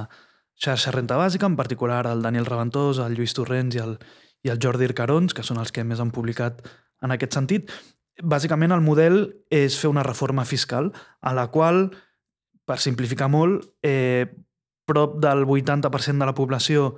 xarxa 0.61 0.93
renta 0.95 1.19
bàsica, 1.19 1.47
en 1.47 1.57
particular 1.57 2.05
el 2.07 2.23
Daniel 2.23 2.47
Raventós, 2.47 3.01
el 3.03 3.17
Lluís 3.19 3.35
Torrents 3.35 3.75
i 3.75 3.83
el, 3.83 3.99
i 4.47 4.53
el 4.53 4.61
Jordi 4.63 4.87
Ircarons, 4.87 5.35
que 5.35 5.43
són 5.43 5.59
els 5.59 5.75
que 5.75 5.85
més 5.85 6.01
han 6.01 6.15
publicat 6.15 6.63
en 7.03 7.15
aquest 7.15 7.35
sentit. 7.35 7.73
Bàsicament 8.23 8.73
el 8.73 8.85
model 8.85 9.25
és 9.51 9.77
fer 9.81 9.91
una 9.91 10.07
reforma 10.07 10.45
fiscal 10.47 10.93
a 11.21 11.35
la 11.35 11.49
qual 11.51 11.89
per 12.65 12.79
simplificar 12.81 13.29
molt, 13.29 13.67
eh, 13.83 14.31
prop 14.87 15.19
del 15.21 15.45
80% 15.45 16.21
de 16.21 16.27
la 16.27 16.35
població 16.35 16.95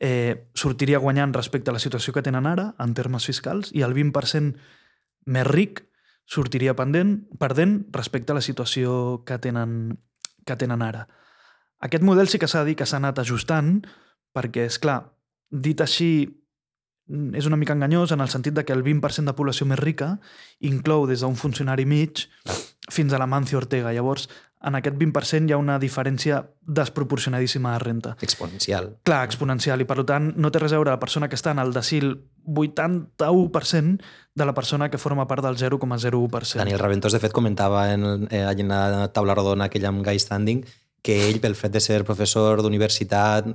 eh, 0.00 0.48
sortiria 0.54 0.98
guanyant 0.98 1.34
respecte 1.34 1.70
a 1.70 1.74
la 1.74 1.82
situació 1.82 2.12
que 2.14 2.22
tenen 2.22 2.46
ara, 2.46 2.74
en 2.78 2.94
termes 2.94 3.26
fiscals, 3.26 3.72
i 3.74 3.82
el 3.82 3.94
20% 3.94 4.54
més 5.28 5.46
ric 5.48 5.84
sortiria 6.28 6.74
pendent, 6.76 7.22
perdent 7.40 7.78
respecte 7.94 8.34
a 8.34 8.38
la 8.38 8.44
situació 8.44 9.22
que 9.28 9.38
tenen, 9.40 9.96
que 10.44 10.56
tenen 10.60 10.84
ara. 10.84 11.06
Aquest 11.80 12.04
model 12.04 12.28
sí 12.28 12.40
que 12.40 12.48
s'ha 12.50 12.64
de 12.64 12.72
dir 12.72 12.76
que 12.80 12.86
s'ha 12.88 12.98
anat 13.00 13.20
ajustant, 13.22 13.78
perquè, 14.36 14.66
és 14.68 14.76
clar, 14.82 15.00
dit 15.48 15.80
així, 15.80 16.10
és 17.38 17.48
una 17.48 17.56
mica 17.56 17.72
enganyós 17.72 18.12
en 18.12 18.20
el 18.20 18.28
sentit 18.28 18.56
de 18.56 18.66
que 18.68 18.74
el 18.76 18.84
20% 18.84 19.30
de 19.30 19.36
població 19.38 19.68
més 19.70 19.80
rica 19.80 20.16
inclou 20.60 21.06
des 21.08 21.24
d'un 21.24 21.38
funcionari 21.38 21.86
mig 21.88 22.26
fins 22.92 23.12
a 23.12 23.20
la 23.20 23.28
Mancio 23.30 23.60
Ortega. 23.62 23.94
Llavors, 23.94 24.28
en 24.64 24.74
aquest 24.74 24.96
20% 24.98 25.48
hi 25.48 25.54
ha 25.54 25.60
una 25.60 25.78
diferència 25.78 26.40
desproporcionadíssima 26.66 27.76
de 27.76 27.82
renta. 27.84 28.16
Exponencial. 28.20 28.96
Clar, 29.06 29.22
exponencial, 29.28 29.80
i 29.80 29.86
per 29.86 30.02
tant 30.08 30.32
no 30.36 30.50
té 30.50 30.62
res 30.62 30.74
a 30.74 30.80
veure 30.80 30.96
la 30.96 31.02
persona 31.02 31.28
que 31.30 31.38
està 31.38 31.54
en 31.54 31.62
el 31.62 31.72
decil 31.76 32.16
81% 32.48 34.02
de 34.34 34.46
la 34.46 34.54
persona 34.54 34.90
que 34.90 34.98
forma 34.98 35.28
part 35.30 35.44
del 35.46 35.56
0,01%. 35.58 36.58
Daniel 36.58 36.82
Raventós, 36.82 37.14
de 37.14 37.22
fet, 37.22 37.32
comentava 37.32 37.92
en, 37.92 38.26
eh, 38.30 38.44
en 38.48 38.68
la 38.68 39.08
taula 39.14 39.34
rodona 39.38 39.70
aquella 39.70 39.92
amb 39.92 40.04
Guy 40.04 40.18
Standing 40.18 40.64
que 41.02 41.28
ell, 41.28 41.40
pel 41.40 41.54
fet 41.56 41.72
de 41.72 41.80
ser 41.80 42.02
professor 42.04 42.62
d'universitat, 42.62 43.46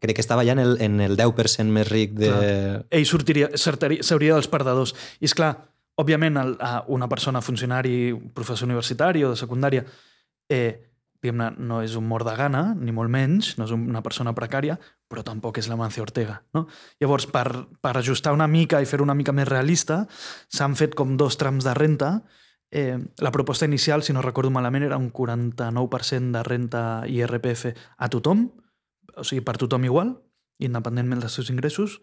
crec 0.00 0.18
que 0.18 0.22
estava 0.22 0.44
ja 0.46 0.54
en 0.54 0.62
el, 0.62 0.76
en 0.84 1.00
el 1.02 1.16
10% 1.18 1.72
més 1.72 1.88
ric 1.88 2.14
de... 2.18 2.30
Clar. 2.30 2.80
Ell 2.94 3.06
sortiria, 3.08 3.50
seuria 3.58 4.36
dels 4.36 4.48
perdedors. 4.52 4.94
I 5.20 5.28
és 5.28 5.34
clar, 5.36 5.54
òbviament, 6.00 6.38
el, 6.40 6.56
a 6.60 6.84
una 6.94 7.08
persona 7.10 7.42
funcionari, 7.42 8.12
professor 8.36 8.68
universitari 8.68 9.24
o 9.24 9.32
de 9.32 9.40
secundària, 9.40 9.84
eh, 10.52 10.94
diguem-ne, 11.24 11.54
no 11.64 11.80
és 11.82 11.94
un 11.96 12.06
mort 12.08 12.26
de 12.28 12.34
gana, 12.36 12.74
ni 12.76 12.92
molt 12.92 13.10
menys, 13.12 13.54
no 13.58 13.64
és 13.64 13.72
una 13.74 14.02
persona 14.04 14.34
precària, 14.36 14.76
però 15.08 15.24
tampoc 15.24 15.58
és 15.58 15.68
la 15.70 15.78
Mancio 15.80 16.04
Ortega. 16.04 16.40
No? 16.56 16.66
Llavors, 17.00 17.26
per, 17.32 17.46
per 17.80 17.94
ajustar 17.96 18.34
una 18.36 18.48
mica 18.50 18.80
i 18.82 18.88
fer 18.88 19.00
una 19.02 19.16
mica 19.16 19.32
més 19.32 19.48
realista, 19.48 20.04
s'han 20.52 20.76
fet 20.76 20.96
com 20.98 21.16
dos 21.16 21.38
trams 21.40 21.64
de 21.64 21.74
renta. 21.74 22.10
Eh, 22.74 22.98
la 23.22 23.32
proposta 23.32 23.64
inicial, 23.64 24.02
si 24.02 24.12
no 24.12 24.24
recordo 24.24 24.50
malament, 24.52 24.84
era 24.84 24.98
un 25.00 25.10
49% 25.12 26.34
de 26.34 26.44
renta 26.44 26.84
IRPF 27.08 27.72
a 27.96 28.10
tothom, 28.12 28.48
o 29.14 29.24
sigui, 29.24 29.44
per 29.46 29.56
tothom 29.62 29.86
igual, 29.88 30.16
independentment 30.58 31.22
dels 31.24 31.38
seus 31.38 31.50
ingressos, 31.54 32.00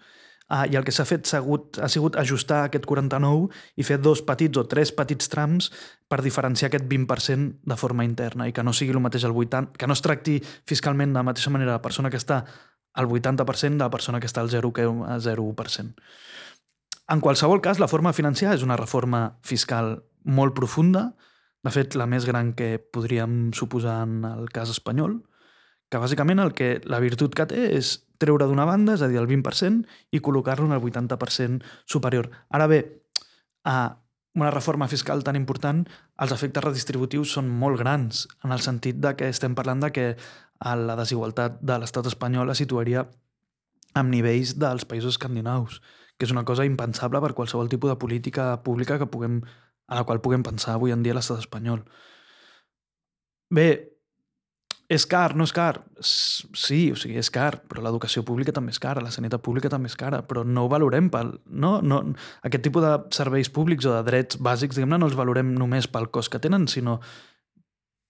uh, 0.51 0.65
i 0.69 0.77
el 0.77 0.85
que 0.85 0.93
s'ha 0.93 1.05
fet 1.07 1.29
hagut, 1.37 1.79
ha 1.79 1.89
sigut 1.89 2.17
ajustar 2.19 2.65
aquest 2.67 2.85
49 2.89 3.47
i 3.79 3.87
fer 3.87 3.97
dos 4.03 4.21
petits 4.27 4.59
o 4.59 4.65
tres 4.69 4.91
petits 4.95 5.31
trams 5.31 5.71
per 6.11 6.19
diferenciar 6.21 6.69
aquest 6.69 6.85
20% 6.91 7.63
de 7.71 7.79
forma 7.79 8.05
interna 8.07 8.47
i 8.47 8.53
que 8.53 8.65
no 8.67 8.75
sigui 8.75 8.93
el 8.93 9.01
mateix 9.03 9.25
el 9.25 9.33
80%, 9.33 9.77
que 9.79 9.87
no 9.87 9.97
es 9.97 10.03
tracti 10.03 10.37
fiscalment 10.67 11.15
de 11.15 11.21
la 11.21 11.27
mateixa 11.31 11.53
manera 11.53 11.79
la 11.79 11.85
persona 11.85 12.11
que 12.11 12.19
està 12.19 12.43
al 12.93 13.07
80% 13.07 13.79
de 13.79 13.85
la 13.85 13.89
persona 13.89 14.19
que 14.19 14.27
està 14.27 14.43
al 14.43 14.51
0,01%. 14.51 15.95
En 17.11 17.19
qualsevol 17.19 17.59
cas, 17.63 17.79
la 17.79 17.89
forma 17.91 18.13
financiar 18.15 18.53
és 18.55 18.63
una 18.63 18.77
reforma 18.79 19.37
fiscal 19.43 19.97
molt 20.23 20.55
profunda, 20.55 21.11
de 21.61 21.71
fet, 21.73 21.95
la 21.99 22.07
més 22.09 22.25
gran 22.25 22.53
que 22.57 22.79
podríem 22.79 23.51
suposar 23.53 24.01
en 24.07 24.23
el 24.25 24.49
cas 24.53 24.71
espanyol, 24.73 25.19
que 25.91 25.99
bàsicament 25.99 26.39
el 26.39 26.53
que 26.55 26.77
la 26.87 27.01
virtut 27.03 27.35
que 27.35 27.45
té 27.51 27.65
és 27.75 27.97
treure 28.21 28.47
d'una 28.47 28.65
banda, 28.69 28.95
és 28.95 29.03
a 29.03 29.09
dir, 29.11 29.19
el 29.19 29.27
20%, 29.27 29.83
i 30.15 30.21
col·locar-lo 30.23 30.69
en 30.69 30.77
el 30.77 30.83
80% 30.85 31.65
superior. 31.89 32.29
Ara 32.49 32.69
bé, 32.71 32.79
a 33.67 33.97
una 34.33 34.51
reforma 34.53 34.87
fiscal 34.87 35.25
tan 35.27 35.35
important, 35.35 35.83
els 36.23 36.31
efectes 36.31 36.63
redistributius 36.63 37.33
són 37.35 37.49
molt 37.51 37.81
grans, 37.81 38.23
en 38.45 38.55
el 38.55 38.63
sentit 38.63 39.01
de 39.03 39.17
que 39.19 39.27
estem 39.27 39.57
parlant 39.57 39.83
de 39.83 39.91
que 39.91 40.05
la 40.61 40.95
desigualtat 40.95 41.59
de 41.59 41.79
l'estat 41.81 42.07
espanyol 42.07 42.53
es 42.53 42.61
situaria 42.63 43.03
amb 43.97 44.13
nivells 44.13 44.55
dels 44.61 44.87
països 44.87 45.17
escandinaus, 45.17 45.81
que 46.15 46.29
és 46.29 46.31
una 46.31 46.45
cosa 46.47 46.63
impensable 46.63 47.19
per 47.19 47.33
qualsevol 47.35 47.67
tipus 47.67 47.91
de 47.91 47.99
política 47.99 48.53
pública 48.63 48.99
que 49.01 49.09
puguem, 49.11 49.41
a 49.91 49.99
la 49.99 50.05
qual 50.07 50.21
puguem 50.23 50.45
pensar 50.47 50.77
avui 50.77 50.95
en 50.95 51.03
dia 51.03 51.17
l'estat 51.17 51.41
espanyol. 51.41 51.83
Bé, 53.51 53.67
és 54.91 55.05
car, 55.07 55.35
no 55.39 55.45
és 55.47 55.53
car? 55.55 55.81
Sí, 56.03 56.81
o 56.91 56.97
sigui, 56.99 57.15
és 57.21 57.29
car, 57.31 57.61
però 57.69 57.83
l'educació 57.85 58.25
pública 58.27 58.53
també 58.55 58.73
és 58.73 58.79
cara, 58.81 59.03
la 59.03 59.13
sanitat 59.13 59.43
pública 59.45 59.71
també 59.71 59.87
és 59.91 59.95
cara, 59.99 60.19
però 60.27 60.43
no 60.43 60.65
ho 60.65 60.71
valorem 60.71 61.07
pel... 61.13 61.33
No, 61.47 61.77
no, 61.85 62.01
aquest 62.47 62.65
tipus 62.67 62.83
de 62.83 62.93
serveis 63.15 63.51
públics 63.53 63.87
o 63.87 63.95
de 63.95 64.01
drets 64.07 64.39
bàsics, 64.41 64.75
diguem-ne, 64.75 64.99
no 64.99 65.07
els 65.07 65.15
valorem 65.19 65.53
només 65.55 65.87
pel 65.91 66.09
cost 66.11 66.33
que 66.33 66.41
tenen, 66.43 66.67
sinó 66.71 66.99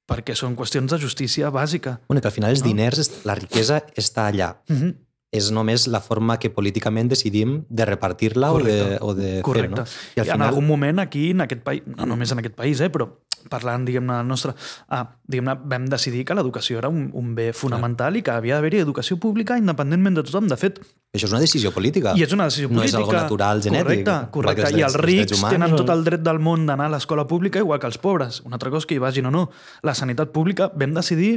perquè 0.10 0.36
són 0.36 0.58
qüestions 0.60 0.92
de 0.92 1.00
justícia 1.00 1.52
bàsica. 1.54 2.00
Bueno, 2.10 2.24
que 2.24 2.32
al 2.32 2.36
final 2.36 2.56
els 2.56 2.66
no? 2.66 2.72
diners, 2.72 3.12
la 3.30 3.38
riquesa 3.38 3.84
està 3.96 4.28
allà. 4.32 4.56
Uh 4.70 4.74
mhm. 4.74 5.00
És 5.32 5.48
només 5.56 5.88
la 5.88 6.02
forma 6.04 6.36
que 6.44 6.50
políticament 6.52 7.08
decidim 7.08 7.62
de 7.70 7.86
repartir-la 7.88 8.52
o 8.52 8.60
de, 8.60 8.78
o 9.00 9.14
de 9.16 9.40
Correcte. 9.42 9.86
fer, 9.88 9.88
no? 9.88 10.16
I, 10.16 10.20
al 10.20 10.26
I 10.26 10.32
final... 10.32 10.36
en 10.36 10.48
algun 10.50 10.68
moment 10.68 11.00
aquí, 11.00 11.30
en 11.32 11.46
aquest 11.48 11.62
país, 11.64 11.86
no 11.88 12.06
només 12.06 12.34
en 12.36 12.44
aquest 12.44 12.58
país, 12.58 12.82
eh, 12.84 12.90
però 12.92 13.08
parlant, 13.50 13.86
diguem-ne, 13.88 14.18
del 14.20 14.28
nostre... 14.28 14.54
Ah, 14.92 15.06
diguem-ne, 15.32 15.56
vam 15.72 15.86
decidir 15.90 16.26
que 16.28 16.36
l'educació 16.36 16.82
era 16.82 16.90
un, 16.92 17.08
un 17.18 17.32
bé 17.38 17.52
fonamental 17.58 18.12
Clar. 18.12 18.20
i 18.20 18.26
que 18.28 18.34
havia 18.36 18.58
d'haver-hi 18.58 18.82
educació 18.84 19.18
pública 19.24 19.58
independentment 19.58 20.20
de 20.20 20.26
tothom. 20.28 20.50
De 20.52 20.58
fet... 20.60 20.82
Això 21.16 21.30
és 21.30 21.34
una 21.34 21.42
decisió 21.44 21.72
política. 21.76 22.14
I 22.20 22.26
és 22.28 22.36
una 22.36 22.50
decisió 22.52 22.70
política. 22.70 23.00
No 23.00 23.04
és 23.04 23.08
algo 23.08 23.16
natural, 23.16 23.64
genètic. 23.64 24.04
Correcte, 24.04 24.18
correcte. 24.36 24.74
I 24.78 24.86
els 24.88 25.00
rics 25.00 25.38
humans, 25.40 25.56
tenen 25.56 25.78
tot 25.80 25.96
el 25.96 26.06
dret 26.08 26.28
del 26.28 26.44
món 26.44 26.68
d'anar 26.68 26.92
a 26.92 26.96
l'escola 26.98 27.26
pública 27.28 27.64
igual 27.64 27.80
que 27.80 27.90
els 27.90 27.98
pobres. 28.04 28.44
Una 28.46 28.60
altra 28.60 28.72
cosa 28.74 28.88
que 28.88 29.00
hi 29.00 29.02
vagin 29.04 29.32
o 29.32 29.34
no. 29.34 29.48
La 29.88 29.96
sanitat 29.98 30.36
pública 30.36 30.70
vam 30.76 30.94
decidir 30.96 31.34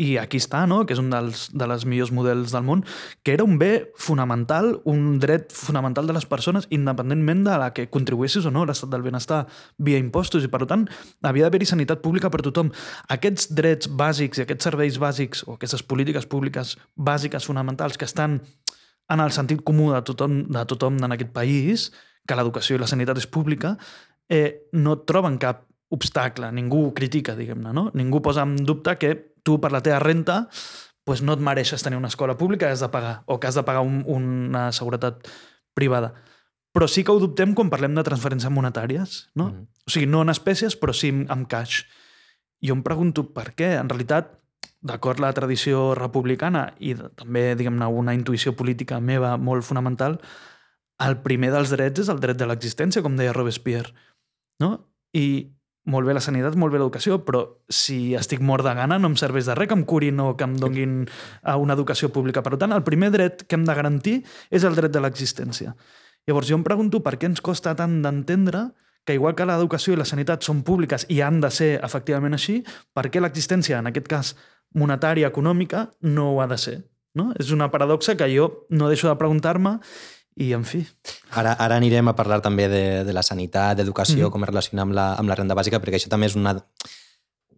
i 0.00 0.16
aquí 0.16 0.38
està, 0.40 0.62
no? 0.68 0.80
que 0.86 0.94
és 0.96 1.00
un 1.02 1.10
dels 1.12 1.48
de 1.52 1.66
les 1.68 1.84
millors 1.84 2.12
models 2.16 2.54
del 2.54 2.64
món, 2.64 2.82
que 3.22 3.34
era 3.34 3.44
un 3.44 3.58
bé 3.60 3.90
fonamental, 4.00 4.72
un 4.88 5.18
dret 5.20 5.52
fonamental 5.52 6.08
de 6.08 6.16
les 6.16 6.24
persones, 6.30 6.66
independentment 6.72 7.44
de 7.44 7.58
la 7.60 7.70
que 7.76 7.88
contribuessis 7.92 8.48
o 8.48 8.54
no 8.54 8.64
a 8.64 8.70
l'estat 8.70 8.88
del 8.92 9.04
benestar 9.04 9.42
via 9.76 10.00
impostos, 10.00 10.46
i 10.46 10.52
per 10.52 10.64
tant 10.70 10.86
havia 11.20 11.46
d'haver-hi 11.46 11.68
sanitat 11.68 12.00
pública 12.00 12.32
per 12.32 12.40
tothom. 12.46 12.72
Aquests 13.12 13.52
drets 13.52 13.90
bàsics 13.92 14.40
i 14.40 14.46
aquests 14.46 14.70
serveis 14.70 14.96
bàsics 15.02 15.44
o 15.46 15.58
aquestes 15.58 15.84
polítiques 15.84 16.28
públiques 16.30 16.76
bàsiques 16.96 17.44
fonamentals 17.44 18.00
que 18.00 18.08
estan 18.08 18.40
en 19.10 19.20
el 19.20 19.34
sentit 19.36 19.60
comú 19.66 19.90
de 19.92 20.00
tothom, 20.06 20.44
de 20.48 20.64
tothom 20.70 20.96
en 21.04 21.12
aquest 21.12 21.34
país, 21.34 21.90
que 22.24 22.38
l'educació 22.38 22.78
i 22.78 22.80
la 22.80 22.88
sanitat 22.88 23.18
és 23.18 23.28
pública, 23.28 23.74
eh, 24.30 24.70
no 24.72 25.02
troben 25.04 25.36
cap 25.42 25.66
obstacle, 25.90 26.52
ningú 26.54 26.92
critica, 26.94 27.34
diguem-ne, 27.34 27.72
no? 27.74 27.88
Ningú 27.98 28.22
posa 28.22 28.46
en 28.46 28.54
dubte 28.62 28.94
que 28.96 29.29
tu 29.42 29.58
per 29.60 29.72
la 29.72 29.82
teva 29.84 30.00
renta 30.02 30.46
pues 31.04 31.22
no 31.26 31.34
et 31.34 31.40
mereixes 31.42 31.82
tenir 31.82 31.98
una 31.98 32.10
escola 32.12 32.36
pública 32.38 32.68
i 32.68 32.74
has 32.74 32.82
de 32.84 32.90
pagar, 32.92 33.22
o 33.26 33.40
que 33.40 33.48
has 33.48 33.56
de 33.58 33.64
pagar 33.66 33.80
un, 33.82 34.02
una 34.06 34.70
seguretat 34.70 35.26
privada. 35.74 36.12
Però 36.70 36.86
sí 36.86 37.02
que 37.02 37.10
ho 37.10 37.18
dubtem 37.18 37.54
quan 37.58 37.70
parlem 37.72 37.96
de 37.96 38.04
transferències 38.06 38.52
monetàries, 38.54 39.16
no? 39.34 39.48
Mm. 39.50 39.64
O 39.88 39.90
sigui, 39.90 40.06
no 40.06 40.20
en 40.22 40.30
espècies, 40.30 40.76
però 40.78 40.94
sí 40.94 41.10
amb 41.10 41.48
cash. 41.50 41.80
Jo 42.62 42.76
em 42.76 42.84
pregunto 42.86 43.24
per 43.34 43.48
què, 43.58 43.72
en 43.80 43.90
realitat, 43.90 44.36
d'acord 44.80 45.20
la 45.20 45.32
tradició 45.36 45.90
republicana 45.98 46.70
i 46.78 46.94
també, 46.94 47.56
diguem-ne, 47.58 47.88
una 47.90 48.14
intuïció 48.16 48.54
política 48.56 49.00
meva 49.00 49.34
molt 49.36 49.66
fonamental, 49.66 50.20
el 51.00 51.18
primer 51.24 51.50
dels 51.52 51.72
drets 51.72 52.04
és 52.04 52.12
el 52.12 52.20
dret 52.20 52.38
de 52.38 52.46
l'existència, 52.48 53.02
com 53.02 53.16
deia 53.16 53.34
Robespierre. 53.34 53.92
No? 54.60 54.76
I 55.16 55.50
molt 55.88 56.06
bé 56.06 56.14
la 56.14 56.20
sanitat, 56.20 56.56
molt 56.60 56.74
bé 56.74 56.78
l'educació, 56.80 57.20
però 57.24 57.40
si 57.72 58.14
estic 58.18 58.42
mort 58.44 58.66
de 58.66 58.74
gana 58.76 58.98
no 59.00 59.08
em 59.10 59.16
serveix 59.16 59.48
de 59.48 59.56
res 59.56 59.70
que 59.70 59.76
em 59.78 59.86
curin 59.88 60.20
o 60.20 60.34
que 60.36 60.44
em 60.44 60.58
donguin 60.60 61.00
a 61.42 61.56
una 61.56 61.74
educació 61.78 62.10
pública. 62.12 62.42
Per 62.44 62.58
tant, 62.60 62.74
el 62.76 62.84
primer 62.84 63.10
dret 63.14 63.46
que 63.48 63.56
hem 63.56 63.64
de 63.64 63.74
garantir 63.74 64.20
és 64.50 64.66
el 64.68 64.76
dret 64.76 64.92
de 64.92 65.00
l'existència. 65.00 65.74
Llavors 66.28 66.50
jo 66.50 66.58
em 66.58 66.66
pregunto 66.66 67.00
per 67.02 67.16
què 67.16 67.30
ens 67.30 67.40
costa 67.40 67.74
tant 67.74 68.00
d'entendre 68.04 68.68
que 69.08 69.16
igual 69.16 69.34
que 69.34 69.46
l'educació 69.48 69.94
i 69.94 69.98
la 69.98 70.06
sanitat 70.06 70.44
són 70.44 70.60
públiques 70.62 71.06
i 71.08 71.22
han 71.24 71.40
de 71.40 71.50
ser 71.50 71.72
efectivament 71.82 72.36
així, 72.36 72.60
per 72.92 73.08
què 73.08 73.22
l'existència, 73.22 73.80
en 73.80 73.88
aquest 73.88 74.08
cas 74.10 74.34
monetària, 74.76 75.30
econòmica, 75.32 75.88
no 76.04 76.34
ho 76.34 76.42
ha 76.44 76.46
de 76.50 76.58
ser? 76.60 76.76
No? 77.16 77.32
És 77.40 77.50
una 77.50 77.70
paradoxa 77.72 78.14
que 78.14 78.28
jo 78.30 78.68
no 78.70 78.92
deixo 78.92 79.08
de 79.08 79.16
preguntar-me 79.18 79.78
i, 80.40 80.52
en 80.56 80.64
fi... 80.64 80.80
Ara, 81.36 81.52
ara 81.60 81.76
anirem 81.76 82.08
a 82.10 82.16
parlar 82.16 82.40
també 82.42 82.66
de, 82.72 82.84
de 83.06 83.12
la 83.14 83.22
sanitat, 83.26 83.76
d'educació, 83.78 84.26
mm. 84.26 84.32
com 84.32 84.46
es 84.46 84.50
relaciona 84.50 84.86
amb 84.86 84.96
la, 84.96 85.10
amb 85.20 85.30
la 85.30 85.36
renda 85.38 85.56
bàsica, 85.58 85.78
perquè 85.82 86.00
això 86.00 86.10
també 86.10 86.30
és 86.30 86.36
una, 86.38 86.56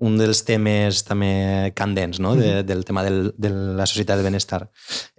un 0.03 0.19
dels 0.19 0.43
temes 0.49 1.05
també 1.07 1.73
candents 1.79 2.21
no? 2.21 2.35
de, 2.37 2.51
mm. 2.59 2.67
del 2.67 2.85
tema 2.89 3.05
del, 3.07 3.31
de 3.39 3.53
la 3.79 3.87
societat 3.87 4.19
de 4.19 4.27
benestar. 4.27 4.65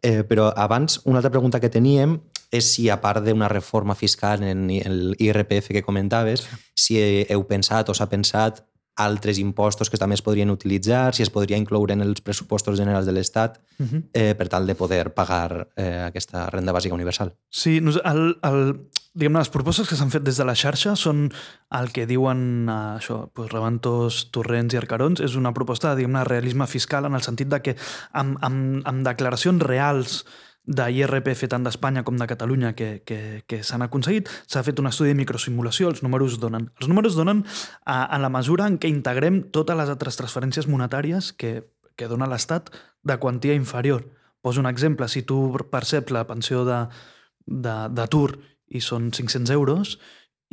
Eh, 0.03 0.21
però 0.27 0.51
abans, 0.51 0.99
una 1.05 1.21
altra 1.21 1.31
pregunta 1.31 1.63
que 1.63 1.71
teníem 1.71 2.19
és 2.53 2.67
si, 2.75 2.89
a 2.91 2.99
part 3.01 3.23
d'una 3.25 3.49
reforma 3.49 3.95
fiscal 3.97 4.43
en 4.45 4.67
l'IRPF 4.67 5.71
que 5.73 5.85
comentaves, 5.85 6.45
si 6.77 6.99
heu 7.01 7.47
pensat 7.49 7.89
o 7.89 7.95
s'ha 7.97 8.11
pensat 8.11 8.61
altres 8.95 9.39
impostos 9.41 9.89
que 9.89 9.97
també 9.97 10.13
es 10.17 10.21
podrien 10.21 10.51
utilitzar, 10.53 11.15
si 11.15 11.23
es 11.25 11.31
podria 11.33 11.57
incloure 11.57 11.95
en 11.95 12.03
els 12.05 12.21
pressupostos 12.21 12.77
generals 12.77 13.07
de 13.07 13.13
l'Estat 13.13 13.59
uh 13.79 13.85
-huh. 13.85 14.03
eh, 14.13 14.35
per 14.35 14.47
tal 14.49 14.67
de 14.67 14.75
poder 14.75 15.13
pagar 15.13 15.67
eh, 15.75 16.03
aquesta 16.05 16.49
renda 16.49 16.73
bàsica 16.73 16.93
universal. 16.93 17.33
Sí, 17.49 17.77
el, 17.77 18.37
el, 18.43 18.79
diguem 19.13 19.37
les 19.37 19.49
propostes 19.49 19.87
que 19.87 19.95
s'han 19.95 20.11
fet 20.11 20.23
des 20.23 20.37
de 20.37 20.45
la 20.45 20.55
xarxa 20.55 20.95
són 20.95 21.31
el 21.71 21.91
que 21.91 22.05
diuen 22.05 22.69
eh, 22.69 22.97
això, 22.99 23.29
pues, 23.33 23.51
Rebentos, 23.51 24.29
Torrents 24.31 24.73
i 24.73 24.77
Arcarons, 24.77 25.19
és 25.21 25.35
una 25.35 25.53
proposta 25.53 25.95
de 25.95 26.23
realisme 26.23 26.67
fiscal 26.67 27.05
en 27.05 27.15
el 27.15 27.21
sentit 27.21 27.47
de 27.47 27.61
que 27.61 27.75
amb, 28.11 28.37
amb, 28.41 28.81
amb 28.85 29.05
declaracions 29.05 29.61
reals 29.61 30.25
d'IRPF 30.63 31.43
tant 31.51 31.65
d'Espanya 31.65 32.05
com 32.07 32.15
de 32.17 32.27
Catalunya 32.27 32.71
que, 32.77 33.01
que, 33.03 33.43
que 33.47 33.59
s'han 33.67 33.83
aconseguit, 33.83 34.29
s'ha 34.47 34.63
fet 34.63 34.79
un 34.79 34.87
estudi 34.87 35.11
de 35.11 35.19
microsimulació, 35.19 35.89
els 35.91 36.03
números 36.05 36.39
donen. 36.39 36.69
Els 36.79 36.87
números 36.87 37.17
donen 37.19 37.43
a, 37.83 38.05
a 38.05 38.19
la 38.21 38.31
mesura 38.31 38.67
en 38.71 38.79
què 38.79 38.91
integrem 38.91 39.41
totes 39.51 39.77
les 39.77 39.91
altres 39.91 40.19
transferències 40.19 40.69
monetàries 40.71 41.33
que, 41.35 41.65
que 41.99 42.07
dona 42.07 42.29
l'Estat 42.31 42.71
de 43.03 43.19
quantia 43.19 43.57
inferior. 43.59 44.05
Poso 44.43 44.63
un 44.63 44.67
exemple, 44.71 45.07
si 45.11 45.23
tu 45.27 45.51
perceps 45.71 46.11
la 46.15 46.25
pensió 46.27 46.63
d'atur 46.65 48.29
i 48.71 48.79
són 48.83 49.11
500 49.11 49.51
euros 49.55 49.97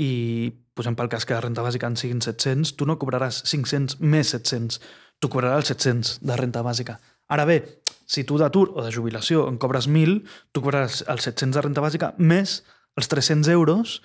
i 0.01 0.51
posem 0.75 0.97
pel 0.97 1.11
cas 1.13 1.27
que 1.27 1.37
la 1.37 1.43
renta 1.45 1.63
bàsica 1.63 1.87
en 1.91 1.97
siguin 1.99 2.23
700, 2.25 2.75
tu 2.79 2.87
no 2.87 2.99
cobraràs 2.99 3.43
500 3.47 3.99
més 4.01 4.35
700, 4.35 4.79
tu 5.21 5.31
cobraràs 5.31 5.63
els 5.63 5.73
700 5.75 6.13
de 6.27 6.39
renta 6.39 6.63
bàsica. 6.67 6.99
Ara 7.31 7.45
bé, 7.47 7.61
si 8.11 8.25
tu 8.27 8.41
d'atur 8.41 8.73
o 8.75 8.83
de 8.83 8.91
jubilació 8.91 9.47
en 9.47 9.61
cobres 9.63 9.87
1.000, 9.87 10.25
tu 10.51 10.65
cobraràs 10.65 11.05
els 11.07 11.29
700 11.29 11.55
de 11.55 11.63
renta 11.69 11.85
bàsica 11.85 12.11
més 12.19 12.61
els 12.99 13.07
300 13.07 13.53
euros 13.55 14.01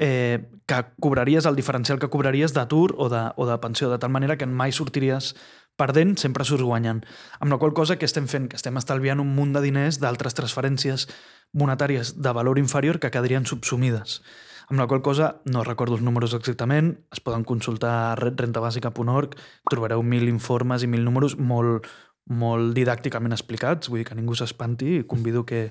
eh, 0.00 0.48
que 0.64 0.78
cobraries, 0.96 1.44
el 1.44 1.58
diferencial 1.58 2.00
que 2.00 2.08
cobraries 2.08 2.54
d'atur 2.56 2.94
o, 2.96 3.10
de, 3.12 3.26
o 3.36 3.44
de 3.44 3.58
pensió, 3.60 3.90
de 3.92 4.00
tal 4.00 4.14
manera 4.14 4.38
que 4.40 4.48
mai 4.48 4.72
sortiries 4.72 5.34
perdent, 5.78 6.16
sempre 6.18 6.46
surts 6.48 6.64
guanyant. 6.64 7.04
Amb 7.38 7.52
la 7.52 7.60
qual 7.60 7.76
cosa 7.76 7.98
que 7.98 8.08
estem 8.08 8.26
fent? 8.32 8.48
Que 8.48 8.56
estem 8.58 8.80
estalviant 8.80 9.20
un 9.20 9.34
munt 9.36 9.52
de 9.54 9.62
diners 9.62 10.00
d'altres 10.00 10.34
transferències 10.34 11.06
monetàries 11.52 12.16
de 12.16 12.32
valor 12.32 12.58
inferior 12.58 12.98
que 12.98 13.12
quedarien 13.12 13.46
subsumides. 13.46 14.22
Amb 14.68 14.82
la 14.82 14.86
qual 14.86 15.00
cosa, 15.00 15.38
no 15.48 15.62
recordo 15.64 15.96
els 15.96 16.04
números 16.04 16.34
exactament, 16.36 16.90
es 17.14 17.22
poden 17.24 17.44
consultar 17.48 17.92
a 18.10 18.16
rentabàsica.org, 18.18 19.36
trobareu 19.70 20.02
mil 20.04 20.28
informes 20.28 20.84
i 20.84 20.90
mil 20.92 21.06
números 21.06 21.38
molt, 21.40 21.88
molt 22.28 22.74
didàcticament 22.76 23.34
explicats, 23.34 23.88
vull 23.88 24.02
dir 24.02 24.08
que 24.08 24.16
ningú 24.18 24.36
s'espanti, 24.36 25.02
convido 25.08 25.44
que 25.46 25.68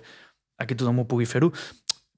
aquí 0.57 0.75
tothom 0.75 1.03
ho 1.03 1.07
pugui 1.09 1.27
fer-ho, 1.29 1.51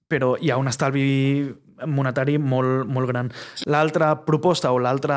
però 0.10 0.34
hi 0.42 0.50
ha 0.50 0.58
un 0.58 0.68
estalvi 0.72 1.50
monetari 1.88 2.38
molt, 2.42 2.88
molt 2.90 3.08
gran. 3.08 3.30
L'altra 3.70 4.14
proposta 4.26 4.72
o 4.74 4.80
l'altre 4.82 5.16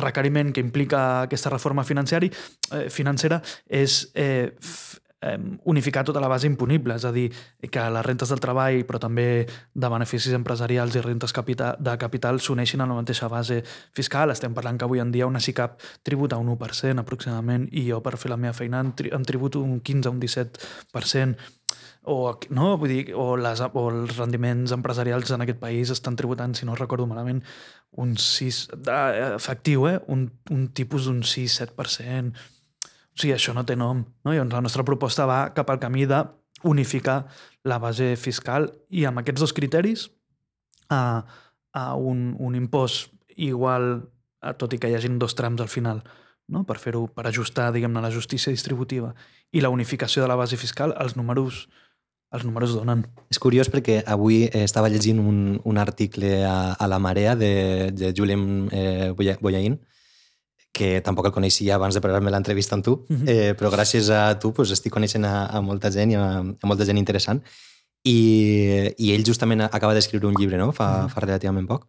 requeriment 0.00 0.52
que 0.54 0.64
implica 0.64 1.22
aquesta 1.26 1.52
reforma 1.52 1.84
financera, 1.84 2.26
eh, 2.26 2.88
financera 2.90 3.40
és 3.66 4.00
eh, 4.14 4.50
unificar 5.64 6.04
tota 6.04 6.20
la 6.20 6.28
base 6.28 6.46
imponible, 6.48 6.94
és 6.96 7.04
a 7.04 7.12
dir, 7.12 7.28
que 7.60 7.82
les 7.92 8.06
rentes 8.06 8.30
del 8.32 8.40
treball, 8.40 8.80
però 8.88 9.00
també 9.02 9.44
de 9.74 9.90
beneficis 9.92 10.32
empresarials 10.36 10.96
i 10.96 11.04
rentes 11.04 11.34
capital, 11.36 11.76
de 11.78 11.96
capital 12.00 12.40
s'uneixin 12.40 12.80
a 12.80 12.88
la 12.88 12.96
mateixa 12.96 13.28
base 13.28 13.60
fiscal. 13.92 14.32
Estem 14.32 14.56
parlant 14.56 14.78
que 14.80 14.88
avui 14.88 15.00
en 15.00 15.12
dia 15.12 15.28
una 15.28 15.40
SICAP 15.40 15.80
tributa 16.02 16.40
un 16.40 16.48
1% 16.56 17.04
aproximadament 17.04 17.68
i 17.72 17.84
jo 17.90 18.00
per 18.00 18.16
fer 18.16 18.32
la 18.32 18.40
meva 18.40 18.56
feina 18.56 18.80
em 18.80 19.24
tributo 19.24 19.60
un 19.60 19.80
15 19.80 20.08
o 20.08 20.12
un 20.12 20.20
17% 20.20 21.36
o, 22.02 22.38
no? 22.48 22.70
Vull 22.80 22.88
dir, 22.88 23.02
o, 23.12 23.34
les, 23.36 23.60
o 23.60 23.82
els 23.90 24.16
rendiments 24.16 24.72
empresarials 24.72 25.34
en 25.36 25.44
aquest 25.44 25.60
país 25.60 25.92
estan 25.92 26.16
tributant, 26.16 26.54
si 26.56 26.64
no 26.64 26.78
recordo 26.78 27.06
malament, 27.06 27.42
un 28.00 28.16
6, 28.16 28.62
efectiu, 29.36 29.86
eh? 29.90 29.98
un, 30.08 30.30
un 30.50 30.68
tipus 30.72 31.10
d'un 31.10 31.20
6-7%. 31.20 32.32
Sigui, 33.20 33.34
això 33.36 33.52
no 33.56 33.66
té 33.68 33.76
nom. 33.76 34.04
No? 34.24 34.32
Llavors, 34.32 34.54
la 34.54 34.64
nostra 34.64 34.84
proposta 34.86 35.26
va 35.28 35.42
cap 35.56 35.70
al 35.70 35.80
camí 35.82 36.06
de 36.08 36.22
unificar 36.64 37.26
la 37.64 37.78
base 37.80 38.14
fiscal 38.20 38.68
i 38.88 39.06
amb 39.08 39.20
aquests 39.20 39.40
dos 39.44 39.54
criteris 39.56 40.08
a, 40.92 41.24
a 41.72 41.84
un, 41.96 42.34
un 42.38 42.56
impost 42.56 43.12
igual, 43.36 43.92
a, 44.40 44.54
tot 44.56 44.74
i 44.74 44.80
que 44.80 44.90
hi 44.90 44.96
hagin 44.96 45.18
dos 45.20 45.36
trams 45.36 45.60
al 45.60 45.70
final, 45.72 46.02
no? 46.48 46.64
per 46.68 46.76
fer-ho 46.82 47.06
per 47.14 47.26
ajustar 47.28 47.70
diguem-ne 47.72 48.02
la 48.04 48.12
justícia 48.12 48.52
distributiva 48.52 49.14
i 49.52 49.62
la 49.64 49.70
unificació 49.72 50.22
de 50.24 50.28
la 50.28 50.38
base 50.40 50.58
fiscal, 50.60 50.94
els 51.00 51.16
números 51.16 51.66
els 52.30 52.44
números 52.46 52.76
donen. 52.76 53.02
És 53.32 53.40
curiós 53.42 53.66
perquè 53.70 54.00
avui 54.06 54.44
eh, 54.46 54.62
estava 54.62 54.90
llegint 54.92 55.18
un, 55.18 55.38
un 55.66 55.78
article 55.82 56.44
a, 56.46 56.76
a 56.78 56.86
La 56.86 57.00
Marea 57.02 57.34
de, 57.34 57.90
de 57.90 58.12
Julien 58.14 58.68
eh, 58.70 59.10
Boyain, 59.40 59.80
que 60.72 61.00
tampoc 61.04 61.26
el 61.28 61.34
coneixia 61.34 61.74
abans 61.76 61.96
de 61.96 62.00
preparar-me 62.02 62.30
l'entrevista 62.30 62.76
amb 62.76 62.84
tu, 62.84 62.92
uh 62.92 63.16
-huh. 63.16 63.28
eh, 63.28 63.54
però 63.58 63.70
gràcies 63.70 64.10
a 64.10 64.38
tu 64.38 64.52
pues, 64.52 64.70
estic 64.70 64.92
coneixent 64.92 65.24
a, 65.24 65.46
a 65.46 65.60
molta 65.60 65.90
gent 65.90 66.12
i 66.12 66.14
a, 66.14 66.40
a 66.40 66.66
molta 66.66 66.84
gent 66.84 66.98
interessant. 66.98 67.42
I, 68.04 68.94
i 68.96 69.12
ell 69.12 69.24
justament 69.26 69.60
acaba 69.60 69.92
d'escriure 69.94 70.26
un 70.26 70.34
llibre 70.34 70.56
no? 70.56 70.72
fa, 70.72 71.04
-huh. 71.04 71.08
fa 71.08 71.20
relativament 71.20 71.66
poc. 71.66 71.86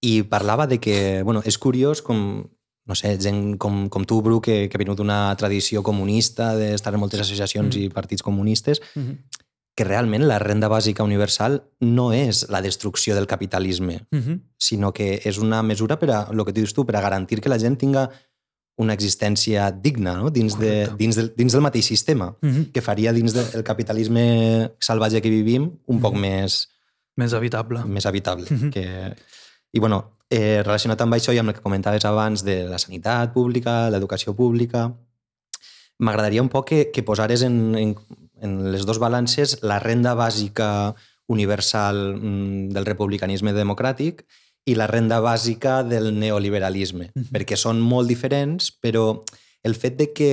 I 0.00 0.22
parlava 0.24 0.66
de 0.66 0.78
que, 0.78 1.22
bueno, 1.22 1.40
és 1.44 1.56
curiós 1.58 2.02
com, 2.02 2.44
no 2.86 2.94
sé, 2.94 3.16
gent 3.20 3.56
com, 3.56 3.88
com 3.88 4.04
tu, 4.04 4.20
Bru, 4.20 4.40
que, 4.40 4.68
que 4.68 4.76
ha 4.76 4.82
vingut 4.82 4.98
d'una 4.98 5.34
tradició 5.36 5.82
comunista, 5.82 6.56
d'estar 6.56 6.92
en 6.94 7.00
moltes 7.00 7.20
associacions 7.20 7.76
-huh. 7.76 7.80
i 7.84 7.88
partits 7.88 8.22
comunistes, 8.22 8.80
uh 8.96 9.02
-huh 9.02 9.16
que 9.74 9.84
realment 9.84 10.26
la 10.28 10.38
renda 10.38 10.68
bàsica 10.68 11.04
universal 11.04 11.62
no 11.80 12.10
és 12.12 12.44
la 12.52 12.60
destrucció 12.60 13.14
del 13.14 13.26
capitalisme, 13.26 14.06
uh 14.12 14.18
-huh. 14.18 14.40
sinó 14.58 14.92
que 14.92 15.20
és 15.24 15.38
una 15.38 15.62
mesura 15.62 15.98
per 15.98 16.10
a, 16.10 16.28
el 16.30 16.44
que 16.44 16.52
dius 16.52 16.74
tu, 16.74 16.84
per 16.84 16.96
a 16.96 17.00
garantir 17.00 17.40
que 17.40 17.48
la 17.48 17.58
gent 17.58 17.78
tinga 17.78 18.10
una 18.76 18.94
existència 18.94 19.70
digna 19.70 20.16
no? 20.16 20.30
dins, 20.30 20.58
de, 20.58 20.88
dins, 20.96 21.16
del, 21.16 21.32
dins 21.36 21.52
del 21.52 21.62
mateix 21.62 21.86
sistema, 21.86 22.36
uh 22.40 22.48
-huh. 22.48 22.72
que 22.72 22.80
faria 22.80 23.12
dins 23.12 23.32
del 23.32 23.62
capitalisme 23.62 24.72
salvatge 24.78 25.20
que 25.22 25.30
vivim 25.30 25.62
un 25.62 25.70
uh 25.86 25.94
-huh. 25.96 26.02
poc 26.02 26.14
més... 26.14 26.68
Més 27.16 27.32
habitable. 27.34 27.84
Més 27.84 28.06
habitable. 28.06 28.46
Uh 28.50 28.56
-huh. 28.56 28.70
que... 28.70 29.14
I 29.72 29.78
bueno, 29.80 30.18
eh, 30.28 30.62
relacionat 30.62 31.00
amb 31.00 31.14
això 31.14 31.32
i 31.32 31.38
amb 31.38 31.48
el 31.48 31.54
que 31.54 31.62
comentaves 31.62 32.04
abans 32.04 32.42
de 32.44 32.64
la 32.68 32.78
sanitat 32.78 33.32
pública, 33.32 33.90
l'educació 33.90 34.34
pública, 34.34 34.94
m'agradaria 35.98 36.42
un 36.42 36.48
poc 36.48 36.68
que, 36.68 36.90
que 36.90 37.02
posares 37.02 37.42
en, 37.42 37.74
en, 37.76 37.96
en 38.42 38.72
les 38.74 38.84
dos 38.86 38.98
balances 38.98 39.60
la 39.62 39.78
renda 39.80 40.14
bàsica 40.18 40.94
universal 41.30 42.18
mm, 42.18 42.72
del 42.74 42.88
republicanisme 42.88 43.54
democràtic 43.56 44.26
i 44.66 44.76
la 44.78 44.86
renda 44.86 45.18
bàsica 45.22 45.80
del 45.82 46.12
neoliberalisme, 46.18 47.10
uh 47.10 47.22
-huh. 47.22 47.30
perquè 47.32 47.56
són 47.56 47.80
molt 47.80 48.08
diferents, 48.08 48.70
però 48.70 49.24
el 49.62 49.74
fet 49.74 49.96
de 49.96 50.12
que 50.12 50.32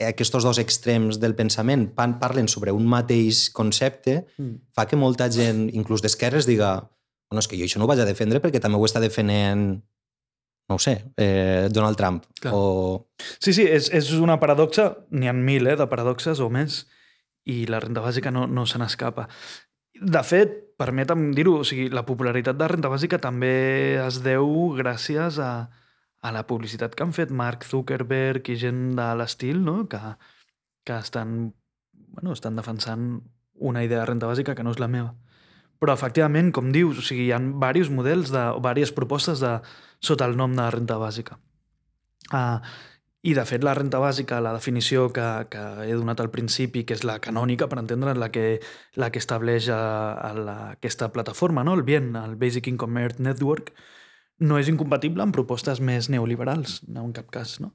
aquests 0.00 0.42
dos 0.42 0.58
extrems 0.58 1.20
del 1.20 1.34
pensament 1.34 1.94
parlen 1.94 2.48
sobre 2.48 2.72
un 2.72 2.86
mateix 2.86 3.50
concepte 3.50 4.26
mm. 4.36 4.54
fa 4.74 4.86
que 4.86 4.96
molta 4.96 5.30
gent, 5.30 5.68
inclús 5.72 6.02
d'esquerres, 6.02 6.46
diga 6.46 6.90
bueno, 7.30 7.40
és 7.40 7.48
que 7.48 7.56
jo 7.56 7.64
això 7.64 7.78
no 7.78 7.84
ho 7.84 7.88
vaig 7.88 8.00
a 8.00 8.08
defendre 8.08 8.40
perquè 8.40 8.60
també 8.60 8.78
ho 8.78 8.84
està 8.84 9.00
defendent 9.00 9.82
no 10.68 10.76
ho 10.76 10.78
sé, 10.78 11.12
eh, 11.16 11.68
Donald 11.70 11.96
Trump. 11.96 12.24
Clar. 12.40 12.54
O... 12.56 13.10
Sí, 13.38 13.52
sí, 13.52 13.66
és, 13.68 13.90
és 13.92 14.10
una 14.16 14.38
paradoxa, 14.40 14.94
n'hi 15.12 15.28
ha 15.28 15.34
mil 15.36 15.66
eh, 15.68 15.76
de 15.76 15.86
paradoxes 15.90 16.40
o 16.40 16.48
més, 16.48 16.86
i 17.50 17.64
la 17.68 17.80
renda 17.82 18.02
bàsica 18.04 18.32
no, 18.32 18.46
no 18.46 18.64
se 18.66 18.80
n'escapa. 18.80 19.26
De 19.94 20.22
fet, 20.26 20.54
permetem 20.80 21.30
dir-ho, 21.36 21.58
o 21.60 21.66
sigui, 21.66 21.88
la 21.92 22.04
popularitat 22.06 22.58
de 22.58 22.68
renda 22.72 22.90
bàsica 22.90 23.20
també 23.22 23.54
es 24.02 24.20
deu 24.24 24.72
gràcies 24.78 25.38
a, 25.38 25.52
a 26.24 26.32
la 26.34 26.44
publicitat 26.48 26.96
que 26.96 27.04
han 27.04 27.14
fet 27.14 27.30
Mark 27.30 27.66
Zuckerberg 27.68 28.48
i 28.50 28.56
gent 28.58 28.96
de 28.98 29.10
l'estil, 29.20 29.60
no? 29.62 29.84
que, 29.88 30.00
que 30.84 30.98
estan, 30.98 31.52
bueno, 31.92 32.32
estan 32.32 32.56
defensant 32.56 33.22
una 33.54 33.84
idea 33.84 34.00
de 34.02 34.08
renda 34.10 34.30
bàsica 34.30 34.56
que 34.56 34.66
no 34.66 34.74
és 34.74 34.82
la 34.82 34.90
meva. 34.90 35.14
Però, 35.82 35.92
efectivament, 35.92 36.50
com 36.54 36.72
dius, 36.72 36.98
o 36.98 37.04
sigui, 37.04 37.28
hi 37.28 37.34
ha 37.34 37.40
diversos 37.42 37.92
models, 37.92 38.32
de, 38.32 38.44
o 38.56 38.60
diverses 38.62 38.94
propostes 38.96 39.42
de, 39.44 39.58
sota 40.04 40.26
el 40.28 40.36
nom 40.38 40.54
de 40.56 40.66
renta 40.72 40.96
bàsica. 41.00 41.38
Uh, 42.32 42.58
i, 43.24 43.32
de 43.32 43.44
fet, 43.48 43.62
la 43.64 43.72
renta 43.72 43.96
bàsica, 44.02 44.36
la 44.44 44.52
definició 44.52 45.06
que, 45.16 45.24
que 45.48 45.62
he 45.86 45.94
donat 45.96 46.20
al 46.20 46.28
principi, 46.32 46.82
que 46.84 46.92
és 46.92 47.06
la 47.08 47.16
canònica, 47.24 47.70
per 47.70 47.78
entendre, 47.80 48.12
la 48.20 48.28
que, 48.34 48.58
la 49.00 49.08
que 49.14 49.22
estableix 49.22 49.70
a, 49.72 49.78
a 50.20 50.32
la, 50.36 50.56
aquesta 50.74 51.08
plataforma, 51.14 51.64
no? 51.64 51.72
el 51.78 51.86
BIEN, 51.88 52.12
el 52.20 52.36
Basic 52.36 52.68
Income 52.68 53.00
Earth 53.00 53.22
Network, 53.24 53.72
no 54.44 54.58
és 54.60 54.68
incompatible 54.68 55.24
amb 55.24 55.32
propostes 55.32 55.80
més 55.80 56.10
neoliberals, 56.12 56.82
no 56.84 57.06
en 57.08 57.14
cap 57.16 57.32
cas. 57.32 57.56
No? 57.64 57.72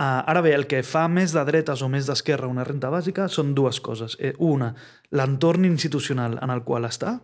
Uh, 0.00 0.24
ara 0.32 0.42
bé, 0.42 0.56
el 0.56 0.66
que 0.66 0.82
fa 0.82 1.04
més 1.12 1.36
de 1.36 1.44
dretes 1.46 1.84
o 1.86 1.88
més 1.92 2.10
d'esquerra 2.10 2.48
una 2.50 2.64
renta 2.66 2.90
bàsica 2.90 3.28
són 3.28 3.54
dues 3.54 3.78
coses. 3.84 4.16
Eh, 4.18 4.32
una, 4.42 4.72
l'entorn 5.14 5.68
institucional 5.68 6.38
en 6.42 6.50
el 6.50 6.64
qual 6.64 6.88
està, 6.88 7.20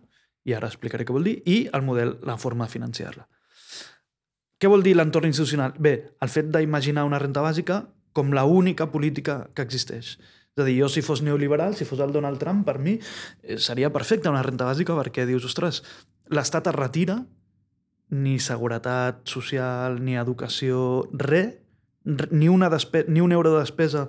i 0.47 0.55
ara 0.55 0.69
explicaré 0.71 1.07
què 1.09 1.17
vol 1.17 1.27
dir, 1.27 1.41
i 1.51 1.65
el 1.75 1.83
model, 1.83 2.19
la 2.29 2.37
forma 2.39 2.69
de 2.69 2.77
financiar-la. 2.77 3.27
Què 4.57 4.71
vol 4.73 4.83
dir 4.83 4.95
l'entorn 4.97 5.29
institucional? 5.29 5.75
Bé, 5.79 6.17
el 6.25 6.33
fet 6.33 6.49
d'imaginar 6.53 7.05
una 7.05 7.21
renta 7.21 7.43
bàsica 7.45 7.83
com 8.17 8.33
la 8.33 8.47
única 8.49 8.89
política 8.93 9.51
que 9.53 9.65
existeix. 9.67 10.17
És 10.57 10.63
a 10.63 10.65
dir, 10.65 10.79
jo 10.81 10.89
si 10.89 11.03
fos 11.05 11.21
neoliberal, 11.21 11.77
si 11.77 11.85
fos 11.85 12.01
el 12.01 12.15
Donald 12.15 12.41
Trump, 12.41 12.65
per 12.65 12.79
mi 12.81 12.95
eh, 12.97 13.59
seria 13.61 13.93
perfecta 13.93 14.33
una 14.33 14.45
renta 14.47 14.65
bàsica 14.65 14.97
perquè 14.97 15.27
dius, 15.29 15.45
ostres, 15.45 15.83
l'Estat 16.33 16.71
es 16.73 16.77
retira, 16.79 17.19
ni 18.17 18.39
seguretat 18.41 19.21
social, 19.29 20.01
ni 20.01 20.17
educació, 20.17 21.05
res, 21.13 21.59
ni, 22.07 22.49
una 22.49 22.71
ni 23.09 23.21
un 23.21 23.33
euro 23.37 23.53
de 23.53 23.61
despesa 23.67 24.07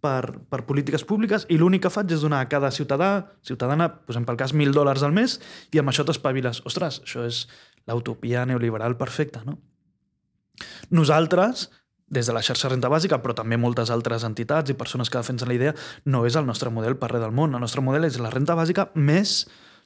per, 0.00 0.38
per 0.48 0.64
polítiques 0.64 1.04
públiques 1.04 1.44
i 1.50 1.58
l'únic 1.60 1.84
que 1.84 1.92
faig 1.92 2.14
és 2.14 2.24
donar 2.24 2.40
a 2.40 2.48
cada 2.48 2.70
ciutadà, 2.72 3.10
ciutadana, 3.44 3.90
posem 4.08 4.24
pel 4.24 4.38
cas, 4.40 4.54
mil 4.56 4.72
dòlars 4.72 5.04
al 5.04 5.12
mes 5.12 5.36
i 5.74 5.82
amb 5.82 5.92
això 5.92 6.06
t'espaviles. 6.08 6.62
Ostres, 6.64 7.02
això 7.04 7.26
és 7.28 7.44
l'utopia 7.90 8.46
neoliberal 8.48 8.96
perfecta, 8.96 9.42
no? 9.44 9.58
Nosaltres, 10.90 11.68
des 12.10 12.26
de 12.26 12.34
la 12.34 12.42
xarxa 12.42 12.68
renta 12.68 12.90
bàsica, 12.90 13.20
però 13.22 13.34
també 13.38 13.56
moltes 13.56 13.90
altres 13.94 14.26
entitats 14.26 14.70
i 14.70 14.78
persones 14.78 15.10
que 15.10 15.20
defensen 15.22 15.48
la 15.48 15.56
idea, 15.56 15.74
no 16.04 16.24
és 16.26 16.36
el 16.36 16.46
nostre 16.46 16.70
model 16.74 16.98
per 16.98 17.12
res 17.12 17.22
del 17.22 17.34
món. 17.34 17.54
El 17.54 17.62
nostre 17.62 17.84
model 17.86 18.08
és 18.08 18.18
la 18.18 18.32
renta 18.34 18.58
bàsica 18.58 18.90
més 18.94 19.44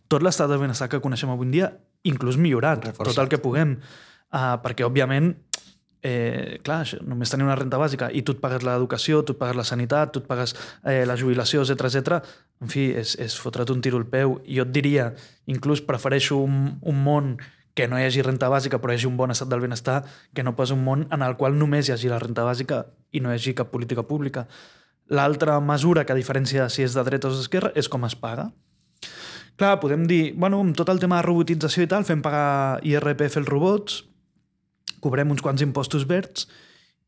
tot 0.08 0.24
l'estat 0.24 0.48
de 0.50 0.60
benestar 0.60 0.88
que 0.92 1.02
coneixem 1.04 1.32
avui 1.32 1.48
en 1.48 1.52
dia, 1.52 1.72
inclús 2.04 2.36
millorat, 2.40 2.84
Reforçat. 2.84 3.14
tot 3.14 3.22
el 3.22 3.28
que 3.32 3.40
puguem. 3.40 3.76
Uh, 4.34 4.56
perquè, 4.64 4.84
òbviament, 4.84 5.30
eh, 6.04 6.60
clar, 6.62 6.82
això, 6.84 7.00
només 7.06 7.30
tenir 7.32 7.46
una 7.46 7.56
renta 7.56 7.78
bàsica 7.80 8.10
i 8.12 8.22
tu 8.22 8.34
et 8.36 8.40
pagues 8.42 8.62
l'educació, 8.66 9.22
tu 9.24 9.32
et 9.32 9.40
pagues 9.40 9.56
la 9.56 9.64
sanitat, 9.64 10.12
tu 10.12 10.20
et 10.20 10.28
pagues 10.28 10.52
eh, 10.84 11.02
la 11.08 11.16
jubilació, 11.16 11.64
etc 11.64 11.88
etc. 11.88 12.18
en 12.60 12.72
fi, 12.72 12.90
és, 13.00 13.16
és 13.24 13.36
fotre't 13.40 13.72
un 13.72 13.80
tiro 13.84 14.00
al 14.00 14.06
peu. 14.06 14.38
I 14.44 14.60
jo 14.60 14.66
et 14.68 14.72
diria, 14.74 15.10
inclús 15.50 15.80
prefereixo 15.84 16.36
un, 16.44 16.76
un 16.82 17.04
món 17.04 17.36
que 17.74 17.88
no 17.90 17.98
hi 17.98 18.06
hagi 18.06 18.22
renta 18.22 18.48
bàsica 18.50 18.78
però 18.78 18.94
hi 18.94 19.00
hagi 19.00 19.08
un 19.10 19.16
bon 19.18 19.34
estat 19.34 19.50
del 19.50 19.62
benestar, 19.62 20.04
que 20.34 20.44
no 20.46 20.54
pas 20.56 20.70
un 20.70 20.84
món 20.84 21.08
en 21.12 21.22
el 21.26 21.36
qual 21.36 21.58
només 21.58 21.88
hi 21.88 21.94
hagi 21.94 22.10
la 22.12 22.20
renta 22.22 22.46
bàsica 22.46 22.84
i 23.10 23.20
no 23.20 23.32
hi 23.32 23.38
hagi 23.38 23.54
cap 23.58 23.72
política 23.74 24.06
pública. 24.06 24.46
L'altra 25.10 25.58
mesura 25.60 26.06
que 26.06 26.16
diferència 26.16 26.68
si 26.70 26.86
és 26.86 26.94
de 26.94 27.04
dreta 27.04 27.28
o 27.28 27.34
d'esquerra 27.34 27.72
és 27.74 27.90
com 27.90 28.06
es 28.06 28.14
paga. 28.16 28.48
Clar, 29.58 29.78
podem 29.82 30.06
dir, 30.10 30.34
bueno, 30.34 30.58
amb 30.64 30.74
tot 30.74 30.88
el 30.90 30.98
tema 31.02 31.20
de 31.20 31.26
robotització 31.26 31.84
i 31.84 31.90
tal, 31.90 32.06
fem 32.06 32.22
pagar 32.22 32.80
IRPF 32.82 33.38
els 33.38 33.50
robots, 33.50 34.00
cobrem 35.04 35.30
uns 35.30 35.42
quants 35.44 35.62
impostos 35.62 36.06
verds 36.10 36.48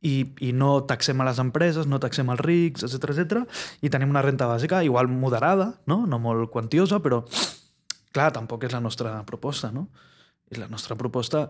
i, 0.04 0.28
i 0.44 0.52
no 0.52 0.82
taxem 0.86 1.20
a 1.22 1.26
les 1.26 1.40
empreses, 1.42 1.88
no 1.88 1.98
taxem 2.02 2.28
als 2.30 2.42
rics, 2.44 2.84
etc 2.86 3.14
etc 3.14 3.62
i 3.82 3.90
tenim 3.90 4.12
una 4.12 4.22
renta 4.22 4.46
bàsica 4.50 4.82
igual 4.86 5.08
moderada, 5.08 5.72
no, 5.90 6.04
no 6.06 6.20
molt 6.22 6.50
quantiosa, 6.52 7.00
però 7.02 7.22
clar, 8.12 8.30
tampoc 8.36 8.68
és 8.68 8.76
la 8.76 8.82
nostra 8.84 9.16
proposta, 9.28 9.72
no? 9.72 9.88
I 10.52 10.60
la 10.60 10.68
nostra 10.70 10.96
proposta, 10.98 11.48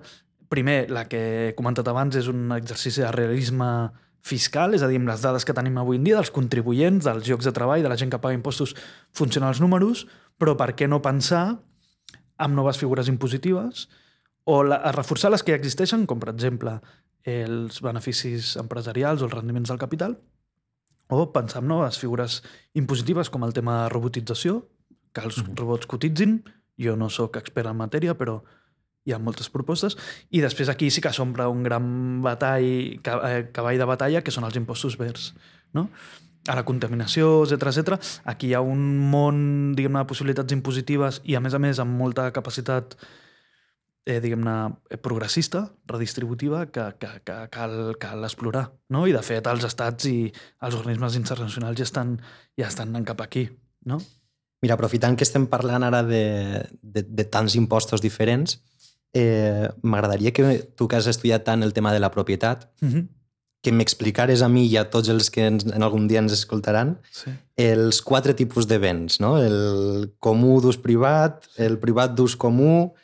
primer, 0.48 0.86
la 0.90 1.06
que 1.10 1.20
he 1.20 1.54
comentat 1.58 1.88
abans, 1.90 2.16
és 2.16 2.28
un 2.32 2.50
exercici 2.56 3.02
de 3.02 3.12
realisme 3.12 3.68
fiscal, 4.26 4.74
és 4.74 4.82
a 4.82 4.88
dir, 4.90 4.98
amb 4.98 5.10
les 5.10 5.22
dades 5.22 5.46
que 5.46 5.54
tenim 5.54 5.76
avui 5.78 6.00
en 6.00 6.06
dia, 6.06 6.16
dels 6.18 6.32
contribuents, 6.34 7.04
dels 7.06 7.28
llocs 7.28 7.46
de 7.46 7.54
treball, 7.54 7.84
de 7.84 7.92
la 7.92 7.98
gent 7.98 8.10
que 8.10 8.20
paga 8.22 8.34
impostos, 8.34 8.74
funcionen 9.14 9.52
els 9.52 9.62
números, 9.62 10.06
però 10.38 10.56
per 10.58 10.72
què 10.78 10.88
no 10.90 11.02
pensar 11.04 11.44
amb 12.36 12.56
noves 12.56 12.80
figures 12.80 13.08
impositives 13.08 13.86
o 14.44 14.62
la, 14.62 14.80
a 14.82 14.92
reforçar 14.94 15.30
les 15.32 15.42
que 15.42 15.54
ja 15.54 15.60
existeixen, 15.60 16.06
com 16.06 16.20
per 16.22 16.32
exemple 16.34 16.78
els 17.26 17.80
beneficis 17.82 18.54
empresarials 18.60 19.22
o 19.22 19.28
els 19.28 19.34
rendiments 19.34 19.72
del 19.72 19.80
capital, 19.82 20.14
o 21.10 21.30
pensar 21.34 21.62
en 21.62 21.70
noves 21.70 21.98
figures 21.98 22.40
impositives 22.74 23.30
com 23.30 23.46
el 23.46 23.54
tema 23.54 23.82
de 23.82 23.88
robotització, 23.94 24.60
que 25.14 25.24
els 25.26 25.38
mm. 25.42 25.56
robots 25.58 25.90
cotitzin. 25.90 26.40
Jo 26.78 26.94
no 26.98 27.08
sóc 27.08 27.38
expert 27.40 27.70
en 27.70 27.78
matèria, 27.78 28.14
però 28.18 28.40
hi 29.06 29.14
ha 29.14 29.22
moltes 29.22 29.48
propostes, 29.54 29.96
i 30.34 30.42
després 30.42 30.70
aquí 30.72 30.90
sí 30.90 31.02
que 31.04 31.14
s'ompla 31.14 31.48
un 31.52 31.62
gran 31.66 31.88
batall, 32.24 32.98
eh, 32.98 33.42
cavall 33.54 33.78
de 33.78 33.88
batalla, 33.88 34.22
que 34.22 34.34
són 34.34 34.48
els 34.48 34.58
impostos 34.58 34.98
verds. 34.98 35.32
No? 35.76 35.90
a 36.46 36.54
la 36.54 36.62
contaminació, 36.62 37.42
etc 37.42 37.70
etc. 37.72 37.96
Aquí 38.30 38.52
hi 38.52 38.54
ha 38.54 38.62
un 38.62 38.82
món, 39.10 39.38
diguem 39.74 39.98
de 39.98 40.04
possibilitats 40.06 40.54
impositives 40.54 41.20
i, 41.24 41.34
a 41.34 41.40
més 41.42 41.56
a 41.56 41.58
més, 41.58 41.80
amb 41.82 41.98
molta 41.98 42.28
capacitat 42.34 42.94
eh, 44.06 44.20
diguem-ne, 44.22 44.56
eh, 44.88 44.98
progressista, 45.02 45.64
redistributiva, 45.90 46.66
que, 46.70 46.86
que, 47.00 47.10
que 47.26 47.38
cal, 47.50 47.96
cal 48.00 48.24
explorar. 48.24 48.68
No? 48.88 49.04
I, 49.10 49.14
de 49.16 49.22
fet, 49.26 49.50
els 49.50 49.66
estats 49.66 50.06
i 50.08 50.30
els 50.62 50.78
organismes 50.78 51.18
internacionals 51.18 51.82
ja 51.82 51.88
estan, 51.88 52.14
ja 52.58 52.70
estan 52.70 52.94
anant 52.94 53.08
cap 53.10 53.26
aquí. 53.26 53.48
No? 53.90 53.98
Mira, 54.62 54.78
aprofitant 54.78 55.18
que 55.18 55.26
estem 55.26 55.50
parlant 55.50 55.84
ara 55.84 56.04
de, 56.06 56.22
de, 56.80 57.02
de 57.02 57.26
tants 57.28 57.58
impostos 57.58 58.00
diferents, 58.00 58.60
eh, 59.16 59.68
m'agradaria 59.82 60.32
que 60.36 60.44
tu 60.76 60.88
que 60.88 60.98
has 60.98 61.08
estudiat 61.08 61.44
tant 61.46 61.64
el 61.64 61.72
tema 61.72 61.92
de 61.92 62.00
la 62.00 62.10
propietat, 62.12 62.68
Mm 62.80 62.88
-hmm. 62.88 63.08
que 63.62 63.72
m'explicares 63.72 64.42
a 64.42 64.48
mi 64.48 64.66
i 64.66 64.76
a 64.76 64.90
tots 64.90 65.08
els 65.08 65.30
que 65.30 65.42
ens, 65.42 65.64
en 65.64 65.82
algun 65.82 66.06
dia 66.06 66.20
ens 66.20 66.32
escoltaran 66.32 67.00
sí. 67.10 67.30
els 67.56 68.00
quatre 68.02 68.34
tipus 68.34 68.68
de 68.68 68.78
béns, 68.78 69.18
no? 69.18 69.38
El 69.42 70.14
comú 70.20 70.60
d'ús 70.60 70.78
privat, 70.78 71.48
el 71.56 71.78
privat 71.78 72.14
d'ús 72.14 72.36
comú, 72.36 72.94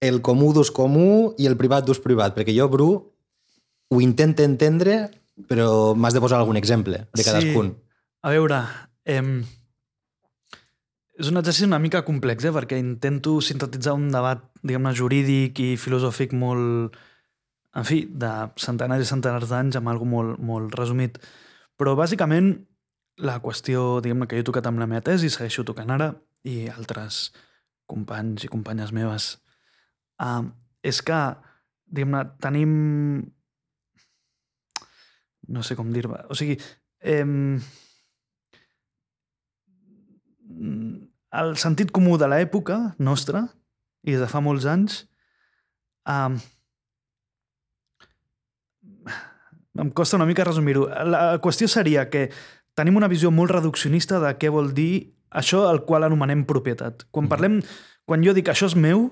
el 0.00 0.20
comú 0.20 0.52
d'ús 0.52 0.70
comú 0.70 1.34
i 1.38 1.46
el 1.46 1.56
privat 1.56 1.84
d'ús 1.84 1.98
privat, 1.98 2.36
perquè 2.36 2.54
jo, 2.54 2.68
Bru, 2.68 2.90
ho 3.88 4.00
intento 4.00 4.42
entendre, 4.42 5.10
però 5.48 5.94
m'has 5.94 6.14
de 6.14 6.20
posar 6.20 6.38
algun 6.38 6.56
exemple 6.56 7.08
de 7.16 7.24
cadascun. 7.24 7.66
Sí. 7.74 7.98
A 8.22 8.30
veure, 8.30 8.62
eh, 9.04 9.42
és 11.18 11.28
un 11.28 11.36
exercici 11.36 11.68
una 11.68 11.80
mica 11.82 12.02
complex, 12.06 12.46
eh? 12.48 12.52
perquè 12.54 12.78
intento 12.80 13.36
sintetitzar 13.44 13.94
un 13.98 14.08
debat, 14.12 14.42
diguem-ne, 14.62 14.94
jurídic 14.96 15.60
i 15.60 15.70
filosòfic 15.80 16.32
molt, 16.38 16.96
en 17.76 17.88
fi, 17.88 18.02
de 18.08 18.30
centenars 18.60 19.04
i 19.04 19.10
centenars 19.10 19.50
d'anys 19.52 19.78
amb 19.80 19.92
algo 19.92 20.08
molt, 20.08 20.40
molt 20.40 20.74
resumit. 20.78 21.18
Però, 21.76 21.94
bàsicament, 21.98 22.54
la 23.20 23.38
qüestió, 23.44 24.00
diguem-ne, 24.04 24.28
que 24.28 24.38
jo 24.38 24.44
he 24.44 24.48
tocat 24.48 24.68
amb 24.70 24.80
la 24.80 24.88
meva 24.88 25.04
tesi, 25.04 25.30
segueixo 25.32 25.66
tocant 25.68 25.92
ara, 25.92 26.12
i 26.48 26.64
altres 26.72 27.26
companys 27.90 28.46
i 28.46 28.50
companyes 28.50 28.92
meves, 28.96 29.34
uh, 30.24 30.48
és 30.82 31.04
que, 31.04 31.20
diguem-ne, 31.92 32.24
tenim... 32.42 32.74
No 35.52 35.60
sé 35.66 35.74
com 35.76 35.90
dir-ho. 35.92 36.14
O 36.30 36.36
sigui, 36.38 36.54
eh, 37.02 37.24
el 41.32 41.56
sentit 41.56 41.90
comú 41.94 42.18
de 42.20 42.28
l'època 42.28 42.94
nostra, 42.98 43.46
i 44.04 44.12
des 44.12 44.20
de 44.20 44.28
fa 44.28 44.42
molts 44.44 44.66
anys, 44.68 45.04
um, 46.08 46.36
em 49.78 49.90
costa 49.96 50.18
una 50.18 50.28
mica 50.28 50.44
resumir-ho. 50.44 50.88
La 51.08 51.38
qüestió 51.42 51.68
seria 51.70 52.08
que 52.10 52.28
tenim 52.76 52.98
una 52.98 53.08
visió 53.08 53.30
molt 53.32 53.54
reduccionista 53.54 54.20
de 54.20 54.34
què 54.38 54.50
vol 54.52 54.72
dir 54.76 55.14
això 55.32 55.64
al 55.68 55.84
qual 55.88 56.04
anomenem 56.04 56.44
propietat. 56.48 57.06
Quan 57.10 57.30
parlem, 57.30 57.60
quan 58.04 58.24
jo 58.24 58.34
dic 58.36 58.50
això 58.52 58.68
és 58.68 58.76
meu, 58.76 59.08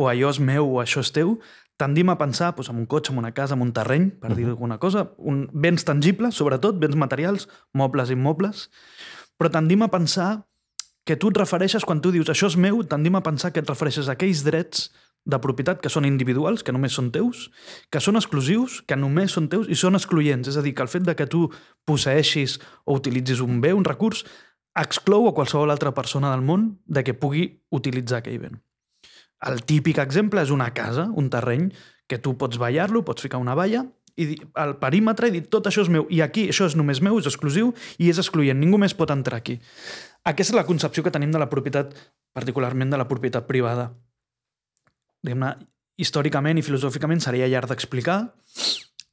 o 0.00 0.08
allò 0.08 0.30
és 0.32 0.40
meu, 0.40 0.70
o 0.76 0.80
això 0.80 1.02
és 1.04 1.12
teu, 1.12 1.36
tendim 1.76 2.08
a 2.08 2.16
pensar 2.20 2.52
doncs, 2.54 2.70
en 2.70 2.78
un 2.80 2.86
cotxe, 2.86 3.12
en 3.12 3.20
una 3.20 3.34
casa, 3.36 3.56
en 3.58 3.64
un 3.64 3.72
terreny, 3.72 4.10
per 4.20 4.30
uh 4.30 4.32
-huh. 4.32 4.36
dir 4.36 4.46
alguna 4.46 4.78
cosa, 4.78 5.12
un, 5.18 5.48
béns 5.52 5.84
tangibles, 5.84 6.34
sobretot, 6.34 6.78
béns 6.78 6.96
materials, 6.96 7.48
mobles 7.72 8.08
i 8.08 8.12
immobles, 8.12 8.70
però 9.38 9.50
tendim 9.50 9.82
a 9.82 9.88
pensar 9.88 10.46
que 11.04 11.16
tu 11.16 11.32
et 11.32 11.38
refereixes, 11.38 11.84
quan 11.84 12.00
tu 12.02 12.12
dius 12.14 12.30
això 12.30 12.50
és 12.50 12.56
meu, 12.56 12.82
tendim 12.86 13.16
a 13.18 13.24
pensar 13.24 13.50
que 13.52 13.62
et 13.62 13.68
refereixes 13.68 14.08
a 14.08 14.14
aquells 14.14 14.44
drets 14.46 14.90
de 15.24 15.38
propietat 15.38 15.80
que 15.82 15.90
són 15.90 16.06
individuals, 16.06 16.64
que 16.66 16.74
només 16.74 16.94
són 16.98 17.12
teus, 17.14 17.48
que 17.90 18.00
són 18.02 18.18
exclusius, 18.18 18.80
que 18.86 18.98
només 18.98 19.34
són 19.34 19.48
teus 19.50 19.70
i 19.70 19.78
són 19.78 19.98
excloents. 19.98 20.50
És 20.50 20.58
a 20.58 20.64
dir, 20.64 20.74
que 20.74 20.82
el 20.82 20.90
fet 20.90 21.06
de 21.06 21.14
que 21.18 21.28
tu 21.30 21.46
posseixis 21.86 22.58
o 22.84 22.98
utilitzis 22.98 23.42
un 23.42 23.60
bé, 23.62 23.72
un 23.74 23.86
recurs, 23.86 24.24
exclou 24.78 25.28
a 25.28 25.34
qualsevol 25.36 25.70
altra 25.70 25.92
persona 25.94 26.30
del 26.32 26.42
món 26.42 26.78
de 26.86 27.04
que 27.04 27.14
pugui 27.14 27.46
utilitzar 27.70 28.22
aquell 28.22 28.40
bé. 28.42 28.52
El 29.46 29.64
típic 29.66 29.98
exemple 29.98 30.42
és 30.42 30.50
una 30.54 30.70
casa, 30.74 31.08
un 31.18 31.28
terreny, 31.30 31.70
que 32.08 32.18
tu 32.18 32.36
pots 32.38 32.58
ballar-lo, 32.58 33.04
pots 33.04 33.22
ficar 33.22 33.40
una 33.42 33.56
valla, 33.58 33.84
i 34.20 34.36
al 34.60 34.76
perímetre 34.76 35.30
i 35.30 35.32
dir 35.32 35.46
tot 35.48 35.66
això 35.68 35.84
és 35.86 35.90
meu, 35.92 36.04
i 36.12 36.20
aquí 36.20 36.44
això 36.52 36.66
és 36.68 36.76
només 36.76 37.00
meu, 37.00 37.16
és 37.18 37.28
exclusiu 37.28 37.70
i 37.96 38.10
és 38.12 38.18
excloent, 38.20 38.58
ningú 38.60 38.80
més 38.80 38.94
pot 38.96 39.10
entrar 39.14 39.40
aquí. 39.40 39.58
Aquesta 40.22 40.52
és 40.54 40.58
la 40.58 40.66
concepció 40.66 41.02
que 41.02 41.10
tenim 41.10 41.32
de 41.34 41.40
la 41.42 41.50
propietat, 41.50 41.94
particularment 42.34 42.92
de 42.92 42.98
la 43.00 43.08
propietat 43.10 43.48
privada. 43.48 43.88
Diguem-ne, 45.22 45.54
històricament 45.98 46.58
i 46.58 46.66
filosòficament 46.66 47.22
seria 47.22 47.48
llarg 47.50 47.72
d'explicar. 47.72 48.20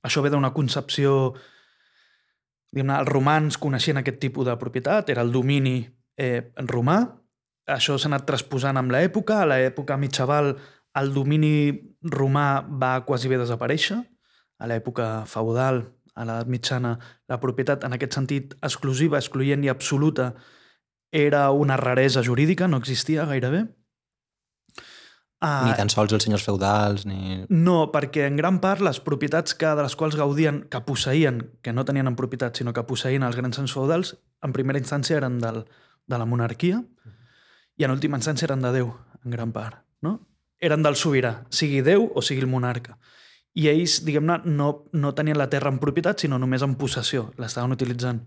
Això 0.06 0.22
ve 0.26 0.34
d'una 0.34 0.54
concepció... 0.54 1.34
Diguem-ne, 2.70 3.00
els 3.02 3.10
romans 3.10 3.58
coneixien 3.58 3.98
aquest 3.98 4.20
tipus 4.22 4.46
de 4.46 4.54
propietat, 4.62 5.10
era 5.10 5.24
el 5.26 5.34
domini 5.34 5.80
eh, 6.22 6.52
romà. 6.70 7.00
Això 7.70 7.98
s'ha 7.98 8.12
anat 8.12 8.28
transposant 8.30 8.78
amb 8.78 8.94
l'època. 8.94 9.40
A 9.42 9.48
l'època 9.50 9.98
mitjaval 9.98 10.52
el 11.02 11.10
domini 11.14 11.74
romà 12.06 12.62
va 12.62 13.00
quasi 13.08 13.32
bé 13.32 13.42
desaparèixer. 13.42 13.98
A 14.62 14.70
l'època 14.70 15.26
feudal, 15.26 15.82
a 16.14 16.28
l'edat 16.28 16.54
mitjana, 16.54 16.94
la 17.32 17.42
propietat 17.42 17.86
en 17.88 17.98
aquest 17.98 18.18
sentit 18.20 18.54
exclusiva, 18.62 19.18
excloent 19.18 19.66
i 19.66 19.74
absoluta 19.74 20.34
era 21.12 21.50
una 21.52 21.78
raresa 21.78 22.24
jurídica, 22.24 22.68
no 22.68 22.78
existia 22.78 23.26
gairebé. 23.26 23.68
Uh, 25.40 25.70
ni 25.70 25.76
tan 25.78 25.88
sols 25.88 26.12
els 26.12 26.26
senyors 26.26 26.44
feudals, 26.44 27.06
ni... 27.08 27.46
No, 27.48 27.94
perquè 27.94 28.26
en 28.28 28.36
gran 28.36 28.58
part 28.60 28.84
les 28.84 29.00
propietats 29.00 29.56
que, 29.56 29.70
de 29.72 29.86
les 29.86 29.96
quals 29.96 30.18
gaudien, 30.20 30.66
que 30.68 30.82
posseïen, 30.84 31.40
que 31.64 31.72
no 31.72 31.86
tenien 31.88 32.12
en 32.12 32.18
propietat, 32.20 32.60
sinó 32.60 32.74
que 32.76 32.84
posseïen 32.84 33.24
els 33.24 33.38
grans 33.40 33.56
senyors 33.56 33.76
feudals, 33.78 34.12
en 34.44 34.56
primera 34.56 34.82
instància 34.82 35.16
eren 35.16 35.38
del, 35.40 35.64
de 36.10 36.20
la 36.20 36.28
monarquia 36.28 36.82
i 37.80 37.88
en 37.88 37.96
última 37.96 38.20
instància 38.20 38.50
eren 38.50 38.66
de 38.66 38.74
Déu, 38.76 38.92
en 39.24 39.32
gran 39.32 39.54
part. 39.56 39.80
No? 40.04 40.18
Eren 40.60 40.84
del 40.84 41.00
sobirà, 41.00 41.46
sigui 41.56 41.80
Déu 41.88 42.10
o 42.12 42.24
sigui 42.26 42.44
el 42.44 42.52
monarca. 42.52 42.98
I 43.56 43.70
ells, 43.72 44.02
diguem-ne, 44.06 44.42
no, 44.46 44.70
no 44.92 45.14
tenien 45.16 45.40
la 45.40 45.48
terra 45.50 45.72
en 45.72 45.80
propietat, 45.80 46.20
sinó 46.20 46.38
només 46.38 46.68
en 46.68 46.76
possessió, 46.80 47.30
l'estaven 47.40 47.72
utilitzant. 47.76 48.26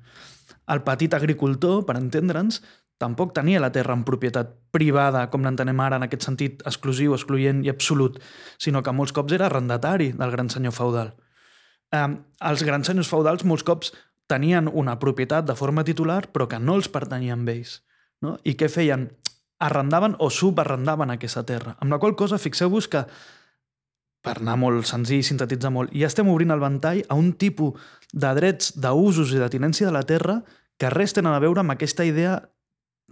El 0.71 0.83
petit 0.87 1.15
agricultor, 1.15 1.83
per 1.87 1.97
entendre'ns, 1.99 2.61
tampoc 3.03 3.33
tenia 3.35 3.61
la 3.61 3.73
terra 3.75 3.97
en 3.97 4.05
propietat 4.07 4.53
privada, 4.75 5.25
com 5.31 5.43
l'entenem 5.43 5.81
ara 5.83 5.99
en 5.99 6.07
aquest 6.07 6.29
sentit 6.29 6.63
exclusiu, 6.69 7.17
excloent 7.17 7.65
i 7.67 7.73
absolut, 7.73 8.21
sinó 8.63 8.83
que 8.83 8.95
molts 8.95 9.15
cops 9.17 9.35
era 9.35 9.49
arrendatari 9.49 10.13
del 10.15 10.35
gran 10.35 10.51
senyor 10.53 10.77
feudal. 10.77 11.13
Eh, 11.93 12.09
els 12.51 12.63
grans 12.69 12.89
senyors 12.89 13.11
feudals 13.11 13.45
molts 13.45 13.67
cops 13.67 13.93
tenien 14.31 14.71
una 14.71 14.99
propietat 15.03 15.49
de 15.49 15.57
forma 15.59 15.85
titular, 15.85 16.23
però 16.33 16.47
que 16.49 16.61
no 16.63 16.79
els 16.79 16.89
pertanyien 16.89 17.43
a 17.47 17.53
ells. 17.53 17.81
No? 18.23 18.39
I 18.47 18.55
què 18.57 18.71
feien? 18.71 19.11
Arrendaven 19.63 20.17
o 20.19 20.31
subarrendaven 20.31 21.13
aquesta 21.13 21.45
terra. 21.47 21.77
Amb 21.81 21.93
la 21.93 21.99
qual 22.03 22.17
cosa, 22.19 22.39
fixeu-vos 22.39 22.89
que, 22.91 23.05
per 24.23 24.39
anar 24.39 24.57
molt 24.61 24.87
senzill, 24.87 25.25
sintetitzar 25.27 25.73
molt, 25.75 25.93
ja 25.99 26.09
estem 26.09 26.29
obrint 26.31 26.55
el 26.55 26.63
ventall 26.63 27.03
a 27.11 27.19
un 27.19 27.33
tipus 27.35 27.79
de 28.13 28.31
drets 28.39 28.73
d'usos 28.79 29.35
i 29.35 29.41
de 29.43 29.49
tinència 29.51 29.89
de 29.89 29.95
la 29.95 30.05
terra 30.07 30.41
que 30.79 30.91
res 30.91 31.15
tenen 31.17 31.35
a 31.35 31.43
veure 31.43 31.63
amb 31.63 31.75
aquesta 31.75 32.07
idea 32.07 32.39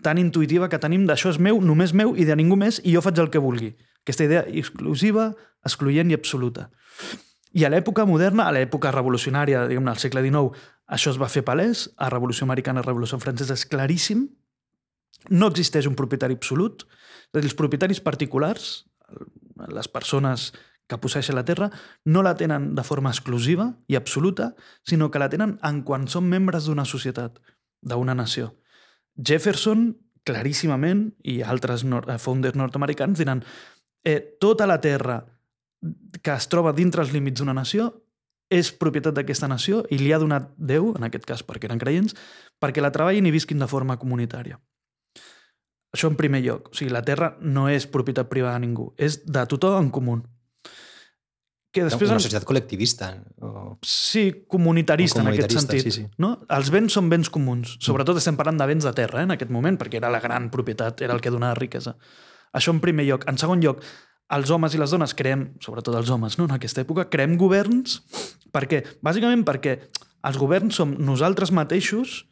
tan 0.02 0.18
intuïtiva 0.18 0.68
que 0.70 0.80
tenim 0.80 1.06
d'això 1.08 1.32
és 1.34 1.40
meu, 1.42 1.60
només 1.60 1.92
meu 1.92 2.14
i 2.16 2.24
de 2.24 2.36
ningú 2.38 2.56
més 2.56 2.80
i 2.84 2.94
jo 2.94 3.02
faig 3.04 3.18
el 3.20 3.30
que 3.30 3.42
vulgui. 3.42 3.74
Aquesta 4.04 4.24
idea 4.24 4.44
exclusiva, 4.48 5.30
excloent 5.66 6.10
i 6.10 6.16
absoluta. 6.16 6.70
I 7.52 7.66
a 7.66 7.70
l'època 7.72 8.06
moderna, 8.06 8.46
a 8.46 8.54
l'època 8.54 8.92
revolucionària, 8.94 9.66
diguem-ne, 9.68 9.90
al 9.92 10.00
segle 10.00 10.22
XIX, 10.22 10.54
això 10.90 11.12
es 11.12 11.18
va 11.20 11.28
fer 11.30 11.42
palès, 11.46 11.88
a 11.98 12.08
Revolució 12.10 12.46
Americana, 12.46 12.80
a 12.80 12.86
Revolució 12.86 13.18
Francesa 13.22 13.56
és 13.58 13.66
claríssim, 13.66 14.28
no 15.34 15.50
existeix 15.50 15.88
un 15.90 15.98
propietari 15.98 16.38
absolut, 16.38 16.86
és 17.34 17.42
dir, 17.42 17.48
els 17.50 17.58
propietaris 17.58 18.00
particulars, 18.02 18.70
les 19.70 19.90
persones 19.90 20.50
que 20.90 20.98
posseixen 20.98 21.38
la 21.38 21.46
terra, 21.46 21.70
no 22.04 22.24
la 22.26 22.34
tenen 22.36 22.72
de 22.74 22.84
forma 22.84 23.12
exclusiva 23.14 23.70
i 23.86 23.96
absoluta, 23.96 24.54
sinó 24.82 25.10
que 25.10 25.22
la 25.22 25.30
tenen 25.30 25.56
en 25.66 25.82
quan 25.86 26.08
són 26.10 26.26
membres 26.28 26.66
d'una 26.66 26.84
societat, 26.84 27.38
d'una 27.80 28.16
nació. 28.18 28.50
Jefferson, 29.14 29.92
claríssimament, 30.26 31.12
i 31.22 31.40
altres 31.46 31.84
nord 31.86 32.10
founders 32.18 32.58
nord-americans 32.58 33.22
diran 33.22 33.44
eh, 34.04 34.20
tota 34.40 34.66
la 34.66 34.80
terra 34.80 35.22
que 36.22 36.32
es 36.34 36.48
troba 36.52 36.74
dintre 36.76 37.04
els 37.04 37.12
límits 37.14 37.40
d'una 37.40 37.56
nació 37.56 37.92
és 38.50 38.72
propietat 38.74 39.14
d'aquesta 39.14 39.48
nació 39.48 39.84
i 39.94 40.00
li 40.00 40.10
ha 40.12 40.18
donat 40.18 40.50
Déu, 40.58 40.90
en 40.98 41.06
aquest 41.06 41.24
cas 41.28 41.44
perquè 41.46 41.70
eren 41.70 41.80
creients, 41.80 42.16
perquè 42.60 42.82
la 42.82 42.90
treballin 42.92 43.30
i 43.30 43.32
visquin 43.32 43.62
de 43.62 43.70
forma 43.70 43.96
comunitària. 44.00 44.58
Això 45.94 46.10
en 46.10 46.18
primer 46.18 46.42
lloc. 46.44 46.70
O 46.70 46.76
sigui, 46.76 46.90
la 46.94 47.02
terra 47.06 47.32
no 47.40 47.68
és 47.70 47.86
propietat 47.90 48.28
privada 48.30 48.58
de 48.58 48.66
ningú, 48.66 48.90
és 48.98 49.20
de 49.26 49.46
tothom 49.50 49.78
en 49.86 49.90
comú. 49.94 50.18
Que 51.70 51.84
després 51.86 52.10
una 52.10 52.18
societat 52.18 52.46
col·lectivista. 52.48 53.12
O... 53.46 53.76
Sí, 53.86 54.24
comunitarista, 54.50 55.20
comunitarista 55.20 55.20
en 55.22 55.28
aquest 55.30 55.54
sentit. 55.54 55.84
Sí, 55.86 55.92
sí. 56.00 56.06
No? 56.22 56.32
Els 56.50 56.70
béns 56.74 56.96
són 56.98 57.10
béns 57.12 57.30
comuns. 57.30 57.76
Sobretot 57.84 58.18
estem 58.18 58.38
parlant 58.38 58.58
de 58.58 58.66
béns 58.66 58.86
de 58.88 58.92
terra 58.96 59.22
eh, 59.22 59.28
en 59.28 59.36
aquest 59.36 59.52
moment, 59.54 59.78
perquè 59.78 60.00
era 60.00 60.10
la 60.10 60.22
gran 60.24 60.48
propietat, 60.50 61.04
era 61.06 61.14
el 61.14 61.22
que 61.22 61.30
donava 61.30 61.58
riquesa. 61.60 61.94
Això 62.58 62.74
en 62.74 62.82
primer 62.82 63.06
lloc. 63.06 63.26
En 63.30 63.38
segon 63.38 63.62
lloc, 63.62 63.84
els 64.34 64.50
homes 64.50 64.74
i 64.74 64.80
les 64.82 64.90
dones 64.90 65.14
creem, 65.18 65.46
sobretot 65.62 65.94
els 65.98 66.10
homes, 66.10 66.38
no? 66.38 66.48
en 66.50 66.56
aquesta 66.56 66.82
època, 66.82 67.06
creem 67.10 67.36
governs 67.38 68.00
perquè, 68.54 68.82
bàsicament 69.06 69.46
perquè 69.46 69.76
els 70.26 70.38
governs 70.38 70.78
som 70.78 70.92
nosaltres 70.98 71.54
mateixos 71.54 72.24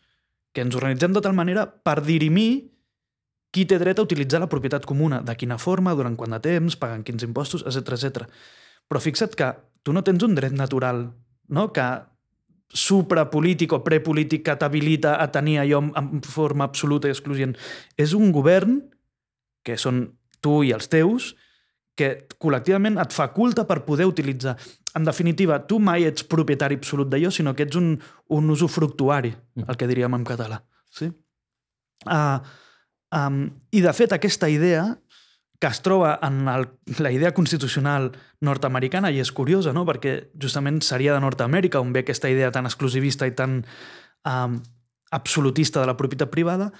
que 0.55 0.62
ens 0.64 0.76
organitzem 0.78 1.14
de 1.14 1.22
tal 1.24 1.34
manera 1.36 1.66
per 1.66 2.01
dirimir 2.07 2.74
qui 3.55 3.64
té 3.68 3.78
dret 3.80 3.99
a 3.99 4.05
utilitzar 4.05 4.43
la 4.43 4.51
propietat 4.51 4.84
comuna, 4.86 5.22
de 5.24 5.34
quina 5.39 5.57
forma, 5.59 5.95
durant 5.97 6.16
quant 6.18 6.34
de 6.36 6.41
temps, 6.45 6.76
pagant 6.76 7.05
quins 7.07 7.24
impostos, 7.24 7.64
etc 7.66 7.97
etc. 7.97 8.26
Però 8.89 9.01
fixa't 9.03 9.36
que 9.36 9.53
tu 9.84 9.93
no 9.93 10.05
tens 10.05 10.24
un 10.24 10.34
dret 10.36 10.55
natural, 10.57 11.07
no? 11.49 11.68
que 11.72 11.86
suprapolític 12.68 13.72
o 13.72 13.80
prepolític 13.84 14.45
que 14.45 14.57
t'habilita 14.61 15.16
a 15.22 15.30
tenir 15.32 15.59
allò 15.62 15.80
en 15.97 16.22
forma 16.24 16.66
absoluta 16.68 17.09
i 17.09 17.14
exclusiva. 17.14 17.55
És 17.97 18.12
un 18.16 18.32
govern, 18.32 18.80
que 19.64 19.76
són 19.80 20.05
tu 20.45 20.61
i 20.64 20.72
els 20.76 20.91
teus, 20.93 21.32
que 21.99 22.28
col·lectivament 22.39 23.01
et 23.03 23.14
faculta 23.14 23.64
per 23.66 23.82
poder 23.86 24.07
utilitzar. 24.07 24.55
En 24.97 25.07
definitiva, 25.09 25.59
tu 25.66 25.80
mai 25.82 26.07
ets 26.07 26.24
propietari 26.30 26.78
absolut 26.78 27.11
d'allò, 27.11 27.32
sinó 27.34 27.55
que 27.57 27.66
ets 27.66 27.78
un, 27.80 27.97
un 28.36 28.51
usufructuari, 28.55 29.32
mm. 29.32 29.66
el 29.66 29.78
que 29.80 29.89
diríem 29.91 30.14
en 30.14 30.26
català. 30.28 30.61
Sí? 30.95 31.11
Uh, 32.07 32.39
um, 33.18 33.41
I, 33.72 33.82
de 33.82 33.93
fet, 33.97 34.14
aquesta 34.14 34.51
idea 34.53 34.84
que 35.59 35.67
es 35.67 35.83
troba 35.83 36.19
en 36.23 36.47
el, 36.49 36.69
la 36.99 37.11
idea 37.11 37.33
constitucional 37.35 38.13
nord-americana 38.41 39.11
i 39.11 39.19
és 39.19 39.33
curiosa, 39.35 39.73
no? 39.75 39.85
perquè 39.89 40.31
justament 40.39 40.79
seria 40.87 41.17
de 41.17 41.23
Nord-Amèrica 41.25 41.83
on 41.83 41.91
ve 41.93 42.05
aquesta 42.05 42.31
idea 42.31 42.53
tan 42.55 42.69
exclusivista 42.69 43.27
i 43.27 43.35
tan 43.35 43.65
um, 44.23 44.61
absolutista 45.11 45.81
de 45.81 45.91
la 45.91 45.97
propietat 45.99 46.31
privada, 46.31 46.71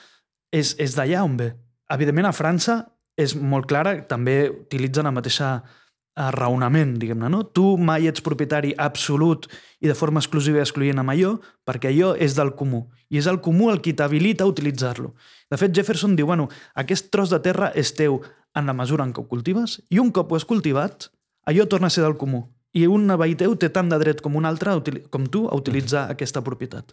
és, 0.55 0.77
és 0.79 0.95
d'allà 0.95 1.25
on 1.27 1.37
ve. 1.41 1.51
Evidentment, 1.93 2.29
a 2.29 2.37
França 2.37 2.79
és 3.19 3.35
molt 3.35 3.67
clara, 3.69 3.97
també 4.07 4.47
utilitzen 4.53 5.09
la 5.09 5.13
mateixa 5.15 5.49
eh, 5.59 6.29
raonament, 6.37 6.95
diguem-ne, 7.01 7.31
no? 7.33 7.43
Tu 7.51 7.65
mai 7.83 8.07
ets 8.07 8.23
propietari 8.25 8.75
absolut 8.79 9.49
i 9.83 9.91
de 9.91 9.97
forma 9.99 10.23
exclusiva 10.23 10.61
i 10.61 10.63
excloent 10.63 11.03
amb 11.03 11.15
allò, 11.15 11.35
perquè 11.67 11.91
allò 11.91 12.13
és 12.15 12.37
del 12.39 12.55
comú. 12.59 12.85
I 13.11 13.19
és 13.19 13.27
el 13.27 13.41
comú 13.43 13.73
el 13.73 13.83
qui 13.83 13.97
t'habilita 13.97 14.47
a 14.47 14.53
utilitzar-lo. 14.53 15.15
De 15.51 15.59
fet, 15.59 15.75
Jefferson 15.75 16.15
diu, 16.15 16.29
bueno, 16.29 16.47
aquest 16.79 17.11
tros 17.11 17.33
de 17.33 17.41
terra 17.43 17.73
és 17.75 17.95
teu 17.97 18.21
en 18.55 18.67
la 18.67 18.75
mesura 18.77 19.05
en 19.05 19.13
què 19.13 19.23
ho 19.23 19.29
cultives, 19.29 19.79
i 19.91 20.01
un 20.03 20.13
cop 20.15 20.33
ho 20.33 20.39
has 20.39 20.47
cultivat, 20.49 21.11
allò 21.49 21.67
torna 21.67 21.89
a 21.89 21.95
ser 21.95 22.05
del 22.05 22.17
comú. 22.21 22.47
I 22.77 22.87
un 22.87 23.09
veí 23.21 23.35
teu 23.39 23.55
té 23.57 23.71
tant 23.73 23.89
de 23.89 23.99
dret 24.01 24.21
com 24.25 24.37
un 24.37 24.47
altre, 24.49 24.77
com 25.11 25.27
tu, 25.27 25.47
a 25.49 25.57
utilitzar 25.57 26.09
aquesta 26.13 26.43
propietat. 26.45 26.93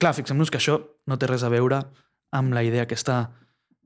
Clar, 0.00 0.14
fixem-nos 0.16 0.50
que 0.50 0.60
això 0.60 0.78
no 1.06 1.18
té 1.18 1.28
res 1.28 1.42
a 1.44 1.50
veure 1.52 1.82
amb 2.32 2.54
la 2.54 2.62
idea 2.64 2.86
aquesta 2.86 3.18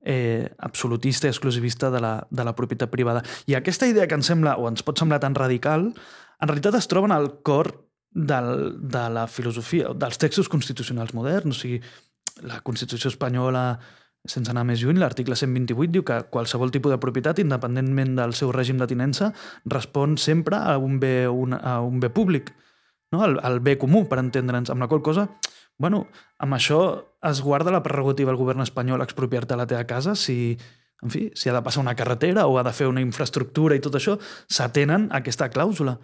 eh, 0.05 0.51
absolutista 0.59 1.27
i 1.27 1.33
exclusivista 1.33 1.91
de 1.91 2.01
la, 2.05 2.13
de 2.31 2.45
la 2.45 2.55
propietat 2.55 2.93
privada. 2.93 3.25
I 3.47 3.57
aquesta 3.59 3.89
idea 3.89 4.07
que 4.07 4.15
ens 4.19 4.29
sembla, 4.31 4.59
o 4.61 4.69
ens 4.69 4.85
pot 4.85 5.01
semblar 5.01 5.23
tan 5.25 5.35
radical, 5.35 5.89
en 6.41 6.51
realitat 6.51 6.77
es 6.79 6.89
troba 6.91 7.09
al 7.17 7.31
cor 7.43 7.73
del, 8.15 8.77
de 8.79 9.09
la 9.11 9.27
filosofia, 9.27 9.91
dels 9.97 10.21
textos 10.21 10.49
constitucionals 10.53 11.15
moderns. 11.17 11.57
O 11.57 11.61
sigui, 11.61 11.81
la 12.43 12.61
Constitució 12.67 13.11
espanyola, 13.11 13.81
sense 14.25 14.51
anar 14.51 14.65
més 14.65 14.81
lluny, 14.81 14.99
l'article 15.01 15.37
128 15.37 15.93
diu 15.93 16.05
que 16.07 16.23
qualsevol 16.33 16.73
tipus 16.73 16.95
de 16.95 17.01
propietat, 17.01 17.41
independentment 17.43 18.15
del 18.17 18.33
seu 18.37 18.53
règim 18.57 18.79
de 18.81 18.89
tinença, 18.89 19.33
respon 19.69 20.17
sempre 20.17 20.57
a 20.57 20.79
un 20.79 21.01
bé, 21.01 21.29
un, 21.29 21.53
a 21.55 21.81
un 21.85 22.01
bé 22.01 22.09
públic, 22.09 22.55
no? 23.13 23.23
al, 23.23 23.37
al 23.45 23.61
bé 23.61 23.77
comú, 23.79 24.07
per 24.09 24.23
entendre'ns, 24.23 24.73
amb 24.73 24.81
la 24.81 24.89
qual 24.89 25.05
cosa 25.05 25.29
bueno, 25.79 26.07
amb 26.39 26.55
això 26.55 26.79
es 27.27 27.41
guarda 27.43 27.73
la 27.75 27.83
prerrogativa 27.83 28.31
del 28.31 28.39
govern 28.39 28.63
espanyol 28.63 29.03
expropiar-te 29.03 29.57
la 29.59 29.67
teva 29.67 29.87
casa 29.91 30.15
si, 30.15 30.57
en 31.03 31.11
fi, 31.11 31.31
si 31.35 31.49
ha 31.49 31.55
de 31.57 31.63
passar 31.67 31.83
una 31.83 31.97
carretera 31.99 32.47
o 32.47 32.59
ha 32.59 32.65
de 32.67 32.73
fer 32.73 32.87
una 32.87 33.03
infraestructura 33.03 33.75
i 33.75 33.83
tot 33.83 33.99
això, 33.99 34.17
s'atenen 34.47 35.09
a 35.11 35.23
aquesta 35.23 35.51
clàusula. 35.51 35.97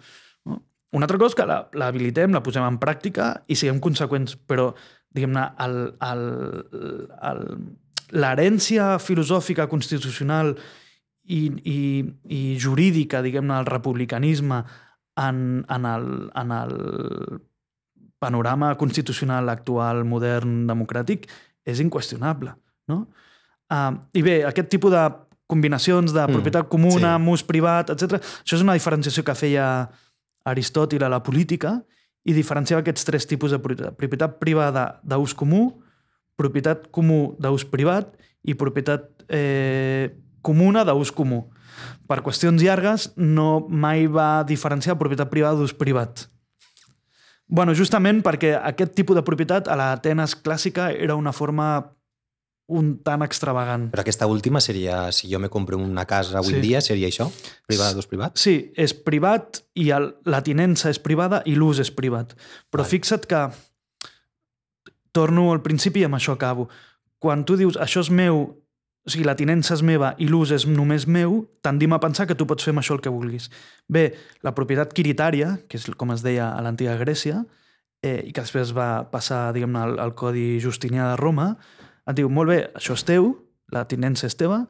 No? 0.45 0.59
Una 0.91 1.07
altra 1.07 1.17
cosa 1.21 1.31
és 1.31 1.37
que 1.39 1.79
l'habilitem, 1.79 2.33
la, 2.33 2.41
la 2.41 2.43
posem 2.43 2.67
en 2.67 2.79
pràctica 2.81 3.31
i 3.47 3.55
siguem 3.55 3.79
conseqüents, 3.79 4.35
però, 4.47 4.73
diguem-ne, 5.15 5.47
l'herència 8.11 8.95
filosòfica, 8.99 9.67
constitucional 9.71 10.53
i, 11.23 11.41
i, 11.63 11.79
i 12.27 12.41
jurídica, 12.59 13.21
diguem-ne, 13.23 13.61
el 13.61 13.69
republicanisme 13.69 14.61
en, 15.21 15.65
en, 15.69 15.85
el, 15.85 16.07
en 16.35 16.53
el 16.55 16.75
panorama 18.21 18.75
constitucional 18.77 19.49
actual, 19.49 20.03
modern, 20.05 20.65
democràtic, 20.69 21.27
és 21.65 21.81
inqüestionable. 21.83 22.53
No? 22.91 23.05
Uh, 23.71 23.95
I 24.17 24.23
bé, 24.25 24.37
aquest 24.47 24.69
tipus 24.71 24.93
de 24.93 25.03
combinacions 25.51 26.13
de 26.13 26.21
mm, 26.23 26.37
propietat 26.37 26.69
comuna, 26.71 27.15
sí. 27.17 27.31
ús 27.33 27.43
privat, 27.47 27.91
etc. 27.93 28.19
Això 28.43 28.57
és 28.57 28.63
una 28.63 28.75
diferenciació 28.77 29.23
que 29.27 29.35
feia 29.37 29.65
Aristòtil 30.47 31.03
a 31.05 31.11
la 31.11 31.21
política 31.21 31.75
i 32.25 32.33
diferenciava 32.33 32.81
aquests 32.81 33.05
tres 33.07 33.27
tipus 33.29 33.53
de 33.53 33.59
propietat. 33.61 33.97
Propietat 33.97 34.37
privada 34.41 34.85
d'ús 35.03 35.35
comú, 35.37 35.81
propietat 36.41 36.89
comú 36.89 37.35
d'ús 37.41 37.67
privat 37.69 38.11
i 38.41 38.57
propietat 38.57 39.07
eh, 39.29 40.11
comuna 40.41 40.83
d'ús 40.87 41.13
comú. 41.13 41.45
Per 42.09 42.19
qüestions 42.25 42.61
llargues, 42.61 43.11
no 43.15 43.65
mai 43.69 44.07
va 44.09 44.43
diferenciar 44.47 44.97
propietat 44.99 45.31
privada 45.31 45.61
d'ús 45.61 45.77
privat. 45.77 46.27
Bueno, 47.51 47.75
justament 47.75 48.21
perquè 48.23 48.53
aquest 48.57 48.93
tipus 48.95 49.17
de 49.17 49.25
propietat 49.27 49.67
a 49.67 49.75
l'Atenes 49.75 50.37
clàssica 50.39 50.91
era 50.91 51.17
una 51.19 51.33
forma 51.35 51.81
un 52.71 52.93
tant 53.03 53.23
extravagant. 53.25 53.89
Però 53.91 54.03
aquesta 54.05 54.27
última 54.31 54.61
seria, 54.63 55.09
si 55.11 55.27
jo 55.31 55.41
me 55.43 55.49
compro 55.51 55.77
una 55.77 56.05
casa 56.07 56.37
avui 56.39 56.55
sí. 56.55 56.61
dia, 56.63 56.79
seria 56.79 57.09
això? 57.11 57.27
Privada 57.67 57.97
d'ús 57.97 58.07
privat? 58.07 58.39
Sí, 58.39 58.71
és 58.79 58.93
privat 58.95 59.59
i 59.75 59.89
el, 59.91 60.13
la 60.23 60.39
tinença 60.45 60.91
és 60.93 61.01
privada 61.03 61.41
i 61.43 61.57
l'ús 61.59 61.81
és 61.83 61.91
privat. 61.91 62.31
Però 62.71 62.85
vale. 62.85 62.91
fixa't 62.93 63.27
que 63.27 63.43
torno 65.11 65.51
al 65.51 65.61
principi 65.61 66.01
i 66.01 66.07
amb 66.07 66.17
això 66.17 66.35
acabo. 66.35 66.69
Quan 67.21 67.45
tu 67.45 67.57
dius 67.59 67.77
això 67.77 68.01
és 68.01 68.09
meu 68.09 68.47
o 69.01 69.09
sigui, 69.09 69.25
la 69.25 69.33
tinença 69.33 69.73
és 69.73 69.81
meva 69.81 70.11
i 70.21 70.27
l'ús 70.29 70.51
és 70.53 70.67
només 70.69 71.07
meu, 71.09 71.39
tendim 71.65 71.93
a 71.95 71.99
pensar 72.01 72.27
que 72.29 72.35
tu 72.37 72.45
pots 72.45 72.65
fer 72.65 72.73
amb 72.75 72.83
això 72.83 72.93
el 72.93 73.01
que 73.01 73.09
vulguis. 73.09 73.49
Bé, 73.89 74.11
la 74.45 74.53
propietat 74.53 74.93
quiritària, 74.93 75.55
que 75.67 75.79
és 75.79 75.87
com 75.97 76.13
es 76.13 76.21
deia 76.21 76.51
a 76.53 76.61
l'antiga 76.61 76.93
Grècia, 76.99 77.41
eh, 78.05 78.21
i 78.27 78.31
que 78.31 78.43
després 78.43 78.75
va 78.77 79.07
passar, 79.09 79.47
diguem-ne, 79.55 79.81
al, 79.81 79.97
al 80.03 80.13
Codi 80.17 80.59
Justinià 80.61 81.11
de 81.11 81.17
Roma, 81.21 81.55
et 82.05 82.17
diu, 82.17 82.29
molt 82.29 82.53
bé, 82.53 82.59
això 82.77 82.93
és 82.97 83.05
teu, 83.07 83.31
la 83.73 83.87
tinença 83.89 84.29
és 84.29 84.37
teva, 84.37 84.67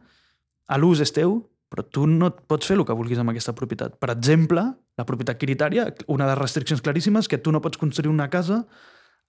l'ús 0.79 1.03
és 1.03 1.11
teu, 1.11 1.41
però 1.71 1.83
tu 1.83 2.05
no 2.07 2.31
pots 2.31 2.67
fer 2.67 2.77
el 2.77 2.85
que 2.87 2.95
vulguis 2.95 3.19
amb 3.19 3.33
aquesta 3.33 3.55
propietat. 3.55 3.97
Per 3.99 4.11
exemple, 4.13 4.63
la 4.99 5.07
propietat 5.07 5.39
quiritària, 5.39 5.89
una 6.07 6.23
de 6.27 6.31
les 6.31 6.39
restriccions 6.39 6.83
claríssimes 6.83 7.27
que 7.27 7.39
tu 7.39 7.51
no 7.51 7.59
pots 7.63 7.79
construir 7.79 8.11
una 8.11 8.29
casa 8.31 8.63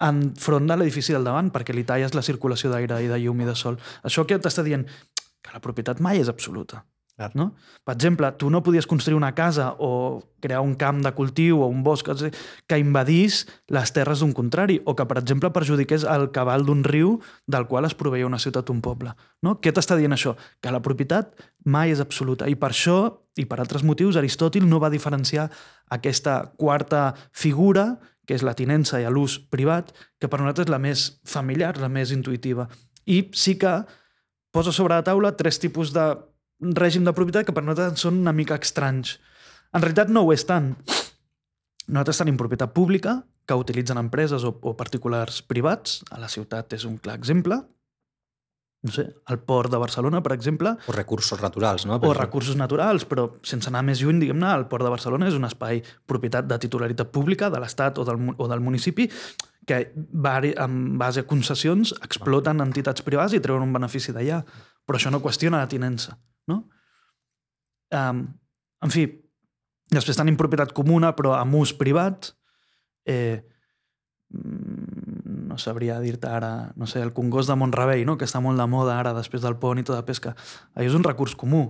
enfront 0.01 0.67
de 0.67 0.77
l'edifici 0.77 1.13
del 1.13 1.25
davant 1.25 1.51
perquè 1.55 1.75
li 1.75 1.85
talles 1.85 2.15
la 2.15 2.23
circulació 2.23 2.71
d'aire 2.73 3.03
i 3.03 3.11
de 3.11 3.19
llum 3.23 3.43
i 3.43 3.49
de 3.49 3.55
sol. 3.59 3.79
Això 4.03 4.27
que 4.27 4.39
t'està 4.39 4.65
dient 4.67 4.87
que 5.43 5.53
la 5.55 5.61
propietat 5.61 6.01
mai 6.01 6.23
és 6.23 6.31
absoluta. 6.31 6.85
Clar. 7.13 7.31
No? 7.37 7.53
Per 7.85 7.93
exemple, 7.93 8.31
tu 8.41 8.49
no 8.51 8.63
podies 8.65 8.87
construir 8.89 9.19
una 9.19 9.35
casa 9.35 9.75
o 9.79 10.23
crear 10.41 10.63
un 10.65 10.75
camp 10.81 11.03
de 11.05 11.13
cultiu 11.13 11.61
o 11.61 11.67
un 11.69 11.83
bosc 11.85 12.09
que 12.67 12.79
invadís 12.81 13.43
les 13.69 13.93
terres 13.93 14.23
d'un 14.25 14.33
contrari 14.33 14.81
o 14.87 14.97
que, 14.97 15.05
per 15.07 15.19
exemple, 15.21 15.51
perjudiqués 15.53 16.07
el 16.09 16.31
cabal 16.33 16.65
d'un 16.65 16.83
riu 16.85 17.19
del 17.47 17.67
qual 17.69 17.85
es 17.85 17.95
proveia 17.95 18.27
una 18.27 18.41
ciutat 18.41 18.71
o 18.71 18.73
un 18.73 18.81
poble. 18.81 19.13
No? 19.43 19.59
Què 19.61 19.75
t'està 19.77 19.99
dient 20.01 20.17
això? 20.17 20.35
Que 20.63 20.73
la 20.73 20.81
propietat 20.81 21.37
mai 21.65 21.93
és 21.93 22.01
absoluta. 22.01 22.49
I 22.49 22.57
per 22.57 22.73
això, 22.73 22.99
i 23.37 23.45
per 23.45 23.61
altres 23.61 23.85
motius, 23.85 24.17
Aristòtil 24.17 24.65
no 24.65 24.81
va 24.81 24.91
diferenciar 24.91 25.51
aquesta 25.93 26.55
quarta 26.57 27.13
figura 27.31 28.01
que 28.33 28.39
és 28.41 28.45
la 28.47 28.55
tinença 28.57 28.97
i 28.97 29.05
l'ús 29.13 29.37
privat, 29.53 29.91
que 30.17 30.29
per 30.33 30.39
nosaltres 30.41 30.65
és 30.65 30.73
la 30.73 30.81
més 30.81 31.05
familiar, 31.29 31.75
la 31.77 31.91
més 31.93 32.15
intuïtiva. 32.17 32.65
I 33.05 33.27
sí 33.37 33.59
que 33.61 33.75
posa 34.53 34.73
sobre 34.73 34.97
la 34.97 35.05
taula 35.05 35.35
tres 35.37 35.61
tipus 35.61 35.93
de 35.93 36.07
règim 36.79 37.05
de 37.05 37.13
propietat 37.13 37.45
que 37.45 37.53
per 37.53 37.65
nosaltres 37.67 38.01
són 38.01 38.23
una 38.23 38.33
mica 38.33 38.57
estranys. 38.57 39.19
En 39.77 39.85
realitat 39.85 40.09
no 40.09 40.25
ho 40.25 40.33
és 40.33 40.47
tant. 40.49 40.73
Nosaltres 41.93 42.23
tenim 42.23 42.41
propietat 42.41 42.73
pública, 42.73 43.19
que 43.45 43.59
utilitzen 43.59 44.01
empreses 44.01 44.47
o, 44.49 44.55
o 44.63 44.73
particulars 44.79 45.43
privats. 45.45 46.01
A 46.15 46.23
la 46.23 46.31
ciutat 46.33 46.73
és 46.73 46.89
un 46.89 46.97
clar 47.03 47.19
exemple 47.21 47.61
no 48.83 48.91
sé, 48.91 49.05
el 49.31 49.39
port 49.47 49.71
de 49.71 49.79
Barcelona, 49.79 50.23
per 50.23 50.33
exemple... 50.35 50.75
O 50.91 50.95
recursos 50.95 51.41
naturals, 51.43 51.87
no? 51.87 52.01
Per 52.03 52.09
o 52.11 52.15
recursos 52.17 52.59
naturals, 52.59 53.07
però 53.07 53.29
sense 53.47 53.71
anar 53.71 53.85
més 53.87 54.03
lluny, 54.03 54.19
diguem-ne, 54.19 54.49
el 54.59 54.67
port 54.71 54.83
de 54.83 54.91
Barcelona 54.91 55.29
és 55.31 55.39
un 55.39 55.47
espai 55.47 55.85
propietat 56.11 56.49
de 56.51 56.59
titularitat 56.65 57.13
pública 57.15 57.51
de 57.53 57.63
l'Estat 57.63 58.03
o, 58.03 58.07
del, 58.09 58.33
o 58.35 58.49
del 58.51 58.65
municipi 58.65 59.07
que 59.67 59.79
en 59.95 60.99
base 60.99 61.23
a 61.23 61.29
concessions 61.31 61.95
exploten 62.03 62.65
entitats 62.65 63.05
privades 63.07 63.37
i 63.39 63.41
treuen 63.43 63.63
un 63.63 63.75
benefici 63.75 64.11
d'allà. 64.15 64.41
Però 64.83 64.99
això 64.99 65.13
no 65.15 65.23
qüestiona 65.23 65.63
la 65.63 65.71
tinença, 65.71 66.17
no? 66.51 66.65
Um, 67.95 68.25
en 68.83 68.91
fi, 68.91 69.07
després 69.93 70.19
tenim 70.19 70.39
propietat 70.41 70.75
comuna, 70.75 71.13
però 71.15 71.37
amb 71.39 71.55
ús 71.61 71.71
privat. 71.79 72.33
Eh, 73.07 73.39
no 75.53 75.59
sabria 75.61 76.01
dir-te 76.01 76.31
ara, 76.33 76.73
no 76.81 76.89
sé, 76.89 77.03
el 77.05 77.13
congost 77.13 77.51
de 77.53 77.57
Montrevell, 77.61 78.07
no? 78.09 78.17
que 78.17 78.25
està 78.25 78.41
molt 78.41 78.61
de 78.61 78.67
moda 78.67 78.97
ara 78.97 79.13
després 79.13 79.45
del 79.45 79.59
pont 79.61 79.79
i 79.79 79.85
tota 79.85 80.05
pesca. 80.09 80.33
Allò 80.73 80.89
és 80.89 80.97
un 80.97 81.05
recurs 81.05 81.37
comú, 81.37 81.67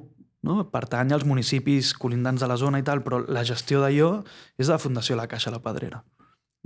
no? 0.46 0.60
pertany 0.70 1.10
als 1.12 1.26
municipis 1.26 1.92
colindants 1.98 2.42
de 2.42 2.50
la 2.50 2.58
zona 2.60 2.78
i 2.78 2.86
tal, 2.86 3.02
però 3.02 3.24
la 3.26 3.42
gestió 3.48 3.82
d'allò 3.82 4.12
és 4.56 4.68
de 4.68 4.72
la 4.72 4.78
Fundació 4.82 5.18
La 5.18 5.26
Caixa 5.26 5.50
La 5.50 5.62
Pedrera. 5.64 6.04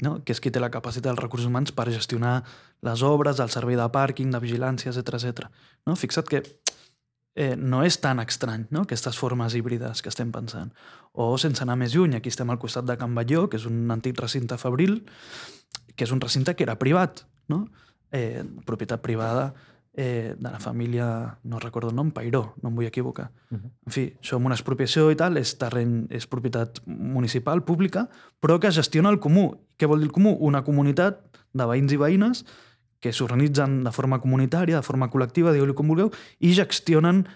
no? 0.04 0.18
que 0.24 0.34
és 0.36 0.42
qui 0.44 0.50
té 0.52 0.60
la 0.60 0.68
capacitat 0.68 1.08
dels 1.08 1.22
recursos 1.22 1.48
humans 1.48 1.72
per 1.72 1.88
gestionar 1.88 2.42
les 2.84 3.00
obres, 3.00 3.40
el 3.40 3.48
servei 3.48 3.78
de 3.80 3.86
pàrquing, 3.88 4.28
de 4.28 4.40
vigilància, 4.42 4.92
etc 4.92 5.16
etc. 5.16 5.46
No? 5.88 5.96
Fixa't 5.96 6.28
que 6.28 6.42
eh, 7.36 7.54
no 7.56 7.80
és 7.84 7.96
tan 8.04 8.20
estrany, 8.20 8.66
no? 8.68 8.84
aquestes 8.84 9.16
formes 9.16 9.56
híbrides 9.56 10.02
que 10.04 10.12
estem 10.12 10.34
pensant. 10.34 10.74
O 11.16 11.30
sense 11.40 11.64
anar 11.64 11.78
més 11.80 11.96
lluny, 11.96 12.16
aquí 12.16 12.28
estem 12.28 12.52
al 12.52 12.60
costat 12.60 12.84
de 12.84 12.98
Can 13.00 13.16
Batlló, 13.16 13.46
que 13.48 13.56
és 13.56 13.64
un 13.64 13.88
antic 13.92 14.20
recinte 14.20 14.60
fabril, 14.60 14.98
que 15.96 16.04
és 16.04 16.12
un 16.12 16.20
recinte 16.20 16.54
que 16.54 16.64
era 16.66 16.78
privat, 16.78 17.24
no? 17.48 17.66
eh, 18.12 18.44
propietat 18.64 19.02
privada 19.02 19.54
eh, 19.96 20.34
de 20.38 20.50
la 20.50 20.60
família, 20.60 21.38
no 21.42 21.58
recordo 21.58 21.88
el 21.90 21.96
nom, 21.96 22.12
Pairó, 22.12 22.54
no 22.62 22.68
em 22.68 22.76
vull 22.76 22.86
equivocar. 22.86 23.30
Uh 23.50 23.58
-huh. 23.58 23.70
En 23.86 23.92
fi, 23.92 24.16
som 24.20 24.44
una 24.44 24.54
expropiació 24.54 25.10
i 25.10 25.16
tal, 25.16 25.36
és 25.36 25.56
terreny, 25.58 26.06
és 26.10 26.26
propietat 26.26 26.82
municipal, 26.86 27.64
pública, 27.64 28.08
però 28.40 28.60
que 28.60 28.70
gestiona 28.70 29.08
el 29.08 29.18
comú. 29.18 29.56
Què 29.78 29.86
vol 29.86 29.98
dir 29.98 30.06
el 30.06 30.12
comú? 30.12 30.36
Una 30.40 30.62
comunitat 30.62 31.20
de 31.52 31.64
veïns 31.64 31.92
i 31.92 31.96
veïnes 31.96 32.44
que 33.00 33.12
s'organitzen 33.12 33.84
de 33.84 33.92
forma 33.92 34.20
comunitària, 34.20 34.76
de 34.76 34.82
forma 34.82 35.08
col·lectiva, 35.08 35.52
digueu-li 35.52 35.74
com 35.74 35.88
vulgueu, 35.88 36.10
i 36.40 36.52
gestionen 36.52 37.26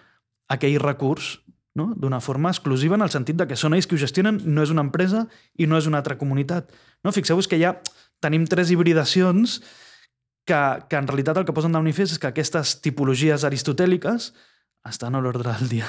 aquell 0.48 0.78
recurs 0.78 1.40
no? 1.74 1.94
d'una 1.96 2.20
forma 2.20 2.50
exclusiva 2.50 2.94
en 2.94 3.02
el 3.02 3.10
sentit 3.10 3.36
de 3.36 3.46
que 3.46 3.56
són 3.56 3.74
ells 3.74 3.86
qui 3.86 3.94
ho 3.94 3.98
gestionen, 3.98 4.40
no 4.44 4.62
és 4.62 4.70
una 4.70 4.82
empresa 4.82 5.26
i 5.56 5.66
no 5.66 5.78
és 5.78 5.86
una 5.86 5.98
altra 5.98 6.18
comunitat. 6.18 6.72
No? 7.04 7.12
Fixeu-vos 7.12 7.48
que 7.48 7.60
ja 7.60 7.76
tenim 8.20 8.46
tres 8.46 8.70
hibridacions 8.70 9.60
que, 10.46 10.60
que 10.88 10.96
en 10.96 11.08
realitat 11.08 11.40
el 11.40 11.46
que 11.48 11.56
posen 11.56 11.72
de 11.72 11.82
manifest 11.82 12.16
és 12.16 12.22
que 12.22 12.30
aquestes 12.30 12.78
tipologies 12.84 13.44
aristotèliques 13.48 14.32
estan 14.88 15.14
a 15.14 15.20
l'ordre 15.20 15.52
del 15.52 15.68
dia. 15.68 15.88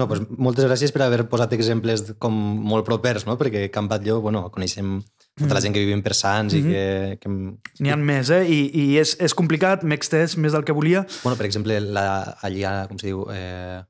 No, 0.00 0.06
doncs 0.08 0.30
moltes 0.40 0.64
gràcies 0.64 0.92
per 0.92 1.02
haver 1.04 1.26
posat 1.28 1.52
exemples 1.52 2.14
com 2.22 2.32
molt 2.64 2.86
propers, 2.86 3.26
no? 3.28 3.36
perquè 3.40 3.66
Camp 3.72 3.90
Batlló, 3.90 4.22
bueno, 4.24 4.46
coneixem 4.54 5.02
tota 5.36 5.52
la 5.52 5.58
mm. 5.58 5.64
gent 5.66 5.76
que 5.76 5.82
vivim 5.84 6.02
per 6.04 6.14
Sants 6.16 6.54
mm 6.54 6.60
-hmm. 6.60 6.68
i 6.68 6.72
que... 6.72 7.18
que... 7.20 7.82
N'hi 7.84 7.90
ha 7.92 7.96
més, 7.96 8.30
eh? 8.30 8.44
I, 8.48 8.60
i 8.72 8.98
és, 8.98 9.16
és 9.20 9.34
complicat, 9.34 9.84
m'he 9.84 9.94
extès 9.94 10.36
més 10.36 10.52
del 10.52 10.64
que 10.64 10.72
volia. 10.72 11.06
Bueno, 11.22 11.36
per 11.36 11.46
exemple, 11.46 11.78
la, 11.80 12.36
allà, 12.40 12.88
com 12.88 12.98
se 12.98 13.06
diu, 13.06 13.26
eh, 13.32 13.82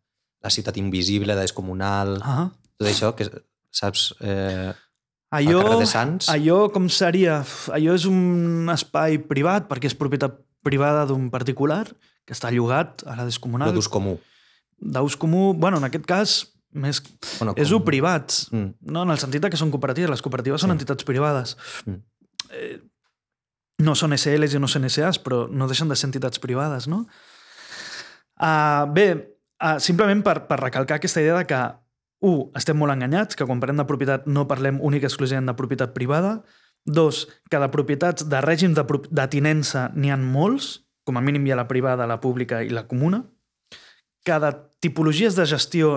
la 0.42 0.50
ciutat 0.50 0.76
invisible, 0.76 1.34
la 1.34 1.40
descomunal, 1.40 2.18
uh 2.18 2.26
-huh. 2.26 2.50
tot 2.78 2.88
això, 2.88 3.14
que 3.14 3.30
saps... 3.70 4.14
Eh, 4.20 4.72
allò, 5.32 5.78
de 5.80 5.88
Sants. 5.88 6.28
allò 6.32 6.66
com 6.72 6.88
seria? 6.92 7.40
Allò 7.72 7.96
és 7.96 8.06
un 8.08 8.70
espai 8.72 9.18
privat 9.28 9.68
perquè 9.70 9.90
és 9.90 9.98
propietat 9.98 10.38
privada 10.62 11.06
d'un 11.10 11.28
particular 11.32 11.84
que 12.26 12.36
està 12.36 12.52
llogat 12.54 13.02
a 13.06 13.16
la 13.18 13.26
descomunal. 13.26 13.72
d'ús 13.74 13.90
comú. 13.90 14.18
D'ús 14.78 15.16
comú, 15.18 15.52
bueno, 15.54 15.78
en 15.78 15.88
aquest 15.88 16.06
cas, 16.06 16.36
més... 16.72 17.02
Bueno, 17.38 17.54
com... 17.54 17.62
és 17.62 17.72
un 17.74 17.82
privat, 17.86 18.34
mm. 18.50 18.92
no? 18.94 19.02
en 19.02 19.14
el 19.14 19.20
sentit 19.22 19.44
que 19.50 19.58
són 19.60 19.72
cooperatives. 19.74 20.10
Les 20.10 20.22
cooperatives 20.24 20.62
sí. 20.62 20.66
són 20.66 20.74
entitats 20.76 21.06
privades. 21.08 21.56
Mm. 21.86 22.00
Eh, 22.52 22.78
no 23.82 23.96
són 23.98 24.14
SLs 24.16 24.54
i 24.54 24.62
no 24.62 24.70
són 24.70 24.88
SAs, 24.88 25.18
però 25.22 25.44
no 25.50 25.68
deixen 25.70 25.90
de 25.90 25.98
ser 25.98 26.08
entitats 26.10 26.42
privades, 26.42 26.86
no? 26.90 27.04
Uh, 28.42 28.86
bé, 28.94 29.06
uh, 29.62 29.78
simplement 29.82 30.22
per, 30.24 30.42
per 30.48 30.58
recalcar 30.60 30.98
aquesta 30.98 31.22
idea 31.22 31.40
de 31.40 31.46
que 31.50 31.60
un, 32.22 32.52
estem 32.58 32.78
molt 32.78 32.94
enganyats, 32.94 33.36
que 33.36 33.46
quan 33.48 33.60
parlem 33.62 33.82
de 33.82 33.86
propietat 33.88 34.28
no 34.30 34.46
parlem 34.50 34.80
únic 34.84 35.06
exclusivament 35.08 35.50
de 35.50 35.56
propietat 35.58 35.94
privada. 35.96 36.40
Dos, 36.86 37.26
que 37.50 37.60
de 37.62 37.68
propietats, 37.70 38.26
de 38.26 38.40
règims 38.42 38.78
de, 38.78 38.84
de 39.10 39.26
tinença 39.30 39.88
n'hi 39.94 40.10
han 40.14 40.24
molts, 40.26 40.80
com 41.06 41.18
a 41.18 41.22
mínim 41.22 41.46
hi 41.46 41.54
ha 41.54 41.58
la 41.58 41.68
privada, 41.70 42.06
la 42.06 42.20
pública 42.22 42.62
i 42.62 42.70
la 42.70 42.86
comuna. 42.86 43.24
Que 44.26 44.38
de 44.38 44.52
tipologies 44.82 45.38
de 45.38 45.46
gestió 45.50 45.92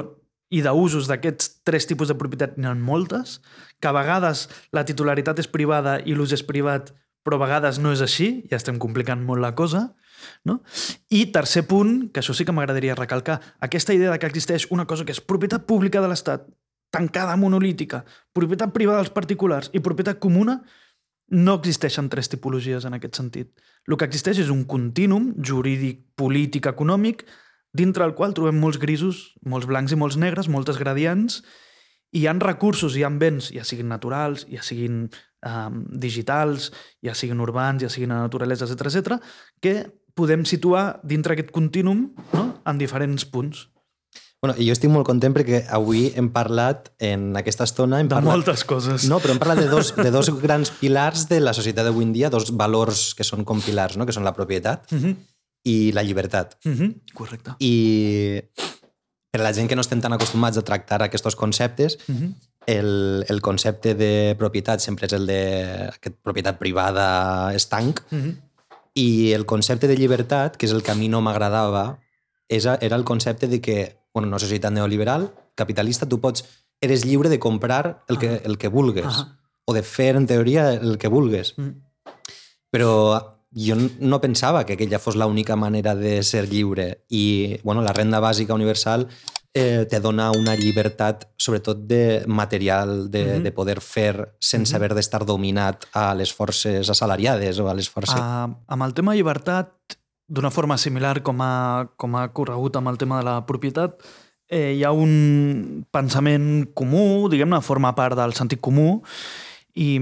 i 0.53 0.61
d'usos 0.65 1.10
d'aquests 1.10 1.64
tres 1.65 1.85
tipus 1.89 2.10
de 2.10 2.18
propietat 2.18 2.57
n'hi 2.57 2.69
ha 2.69 2.76
moltes, 2.77 3.39
que 3.81 3.89
a 3.89 3.95
vegades 3.95 4.47
la 4.73 4.85
titularitat 4.85 5.41
és 5.41 5.49
privada 5.49 5.97
i 6.06 6.18
l'ús 6.18 6.34
és 6.34 6.45
privat, 6.45 6.93
però 7.26 7.39
a 7.39 7.45
vegades 7.45 7.81
no 7.81 7.93
és 7.93 8.02
així, 8.06 8.45
ja 8.49 8.57
estem 8.61 8.77
complicant 8.81 9.22
molt 9.26 9.41
la 9.41 9.56
cosa, 9.57 9.88
no? 10.43 10.61
I 11.10 11.26
tercer 11.35 11.65
punt, 11.69 12.10
que 12.14 12.22
això 12.22 12.35
sí 12.38 12.45
que 12.45 12.56
m'agradaria 12.56 12.97
recalcar, 12.97 13.39
aquesta 13.60 13.93
idea 13.93 14.11
de 14.11 14.19
que 14.19 14.30
existeix 14.30 14.68
una 14.72 14.85
cosa 14.85 15.06
que 15.06 15.15
és 15.15 15.22
propietat 15.22 15.65
pública 15.65 16.02
de 16.02 16.11
l'Estat, 16.11 16.47
tancada, 16.95 17.35
monolítica, 17.35 18.03
propietat 18.34 18.72
privada 18.73 19.02
dels 19.03 19.14
particulars 19.14 19.72
i 19.73 19.84
propietat 19.84 20.22
comuna, 20.23 20.61
no 21.27 21.56
existeixen 21.57 22.10
tres 22.10 22.30
tipologies 22.30 22.85
en 22.85 22.95
aquest 22.95 23.18
sentit. 23.18 23.52
El 23.88 23.97
que 23.97 24.07
existeix 24.07 24.39
és 24.43 24.52
un 24.53 24.64
contínum 24.69 25.34
jurídic, 25.41 26.03
polític, 26.15 26.69
econòmic, 26.69 27.26
dintre 27.76 28.06
el 28.06 28.15
qual 28.15 28.34
trobem 28.38 28.57
molts 28.61 28.80
grisos, 28.80 29.34
molts 29.43 29.68
blancs 29.68 29.91
i 29.91 29.99
molts 29.99 30.18
negres, 30.22 30.49
moltes 30.52 30.80
gradients, 30.80 31.41
i 32.15 32.22
hi 32.22 32.27
han 32.31 32.39
recursos, 32.39 32.95
hi 32.95 33.03
han 33.03 33.18
béns, 33.19 33.49
ja 33.52 33.65
siguin 33.68 33.89
naturals, 33.91 34.45
ja 34.47 34.64
siguin 34.64 35.06
eh, 35.10 35.69
digitals, 36.06 36.69
ja 37.03 37.15
siguin 37.18 37.43
urbans, 37.43 37.84
ja 37.84 37.91
siguin 37.91 38.14
a 38.15 38.22
naturalesa, 38.23 38.69
etc 38.69 38.88
etc, 38.88 39.18
que 39.60 39.76
podem 40.16 40.46
situar 40.48 41.00
dintre 41.04 41.36
aquest 41.36 41.52
contínum 41.54 42.10
no? 42.34 42.46
en 42.66 42.80
diferents 42.80 43.28
punts. 43.28 43.68
Bueno, 44.46 44.56
jo 44.62 44.76
estic 44.76 44.92
molt 44.94 45.08
content 45.08 45.34
perquè 45.34 45.64
avui 45.74 46.10
hem 46.14 46.28
parlat 46.34 46.92
en 47.04 47.32
aquesta 47.40 47.66
estona... 47.66 48.00
Hem 48.04 48.10
de 48.12 48.14
parlat... 48.14 48.36
moltes 48.36 48.64
coses. 48.68 49.08
No, 49.10 49.18
però 49.24 49.34
hem 49.34 49.42
parlat 49.42 49.64
de 49.64 49.70
dos, 49.72 49.90
de 49.98 50.12
dos 50.14 50.30
grans 50.42 50.72
pilars 50.80 51.26
de 51.32 51.40
la 51.42 51.56
societat 51.58 51.88
d'avui 51.88 52.06
en 52.06 52.14
dia, 52.14 52.30
dos 52.30 52.52
valors 52.54 53.08
que 53.18 53.26
són 53.28 53.46
com 53.48 53.64
pilars, 53.66 53.98
no? 53.98 54.06
que 54.06 54.16
són 54.16 54.28
la 54.28 54.36
propietat 54.38 54.86
uh 54.92 54.96
mhm. 54.96 55.12
-huh. 55.12 55.16
i 55.66 55.92
la 55.98 56.04
llibertat. 56.04 56.58
Uh 56.64 56.70
mhm, 56.70 56.82
-huh. 56.82 57.14
Correcte. 57.14 57.56
I 57.60 58.42
per 59.32 59.42
a 59.42 59.44
la 59.44 59.54
gent 59.54 59.68
que 59.68 59.76
no 59.76 59.82
estem 59.82 60.00
tan 60.00 60.14
acostumats 60.14 60.58
a 60.58 60.62
tractar 60.62 61.02
aquests 61.02 61.36
conceptes, 61.36 61.98
uh 62.08 62.12
mhm. 62.14 62.24
-huh. 62.24 62.34
el, 62.68 63.26
el 63.28 63.42
concepte 63.42 63.96
de 63.96 64.36
propietat 64.38 64.80
sempre 64.80 65.08
és 65.08 65.14
el 65.14 65.26
de 65.26 65.90
aquest 65.90 66.16
propietat 66.22 66.58
privada 66.60 67.54
estanc, 67.56 68.02
uh 68.12 68.18
-huh 68.18 68.36
i 68.95 69.34
el 69.34 69.45
concepte 69.45 69.88
de 69.91 69.97
llibertat, 69.99 70.55
que 70.55 70.65
és 70.65 70.73
el 70.73 70.81
que 70.81 70.93
a 70.93 70.95
mi 70.95 71.09
no 71.11 71.22
m'agradava, 71.22 71.99
era 72.47 72.95
el 72.95 73.03
concepte 73.03 73.47
de 73.51 73.59
que, 73.61 73.99
bueno, 74.13 74.30
una 74.30 74.39
societat 74.39 74.73
neoliberal, 74.73 75.34
capitalista, 75.53 76.07
tu 76.09 76.22
pots... 76.22 76.45
Eres 76.81 77.05
lliure 77.05 77.30
de 77.31 77.39
comprar 77.39 78.03
el 78.09 78.17
que, 78.19 78.41
el 78.43 78.57
que 78.57 78.67
vulgues. 78.67 79.05
Uh 79.05 79.09
-huh. 79.09 79.38
O 79.65 79.73
de 79.73 79.81
fer, 79.81 80.15
en 80.15 80.27
teoria, 80.27 80.73
el 80.73 80.97
que 80.97 81.07
vulgues. 81.07 81.57
Mm. 81.57 81.81
Però 82.69 83.35
jo 83.55 83.76
no 83.99 84.19
pensava 84.19 84.65
que 84.65 84.73
aquella 84.73 84.99
fos 84.99 85.15
l'única 85.15 85.55
manera 85.55 85.95
de 85.95 86.22
ser 86.23 86.49
lliure. 86.49 87.05
I, 87.09 87.59
bueno, 87.63 87.81
la 87.81 87.93
renda 87.93 88.19
bàsica 88.19 88.53
universal 88.53 89.07
eh, 89.56 89.88
te 89.90 90.02
dona 90.03 90.30
una 90.36 90.53
llibertat, 90.60 91.30
sobretot 91.40 91.86
de 91.88 92.23
material, 92.27 93.10
de, 93.10 93.23
mm 93.23 93.30
-hmm. 93.30 93.44
de 93.44 93.52
poder 93.52 93.80
fer 93.82 94.36
sense 94.40 94.69
mm 94.69 94.73
-hmm. 94.73 94.76
haver 94.76 94.94
d'estar 94.95 95.26
dominat 95.26 95.86
a 95.94 96.14
les 96.14 96.34
forces 96.34 96.90
assalariades 96.90 97.60
o 97.60 97.69
a 97.69 97.73
les 97.73 97.90
forces... 97.90 98.19
Uh, 98.19 98.53
amb 98.68 98.84
el 98.84 98.94
tema 98.94 99.15
llibertat, 99.15 99.72
d'una 100.27 100.52
forma 100.52 100.77
similar 100.77 101.22
com 101.22 101.41
ha, 101.41 101.90
com 101.95 102.15
ha 102.15 102.34
corregut 102.34 102.76
amb 102.76 102.88
el 102.88 102.98
tema 102.98 103.18
de 103.18 103.23
la 103.23 103.45
propietat, 103.45 104.02
eh, 104.49 104.73
hi 104.73 104.84
ha 104.84 104.91
un 104.91 105.86
pensament 105.91 106.73
comú, 106.73 107.30
diguem-ne, 107.30 107.61
forma 107.61 107.95
part 107.95 108.15
del 108.18 108.34
sentit 108.34 108.60
comú, 108.60 109.02
i 109.73 109.99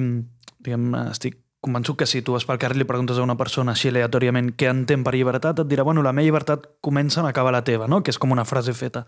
diguem, 0.60 0.96
estic 1.12 1.43
convençut 1.64 1.98
que 1.98 2.08
si 2.10 2.22
tu 2.22 2.36
vas 2.36 2.46
pel 2.46 2.60
carrer 2.62 2.76
i 2.78 2.82
li 2.82 2.88
preguntes 2.90 3.18
a 3.18 3.26
una 3.26 3.38
persona 3.40 3.74
així 3.74 3.90
aleatòriament 3.90 4.52
què 4.60 4.70
entén 4.70 5.06
per 5.06 5.16
llibertat, 5.16 5.64
et 5.64 5.70
dirà, 5.70 5.86
bueno, 5.88 6.04
la 6.06 6.12
meva 6.12 6.28
llibertat 6.28 6.68
comença 6.84 7.22
on 7.22 7.30
acaba 7.30 7.54
la 7.56 7.64
teva, 7.64 7.88
no? 7.88 8.02
que 8.04 8.12
és 8.12 8.20
com 8.20 8.36
una 8.36 8.46
frase 8.46 8.76
feta. 8.76 9.06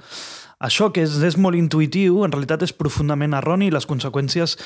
Això, 0.63 0.91
que 0.95 1.03
és, 1.03 1.17
és 1.27 1.37
molt 1.37 1.59
intuïtiu, 1.59 2.23
en 2.25 2.33
realitat 2.33 2.63
és 2.63 2.73
profundament 2.73 3.35
erroni 3.37 3.69
i 3.69 3.75
les 3.75 3.87
conseqüències 3.89 4.57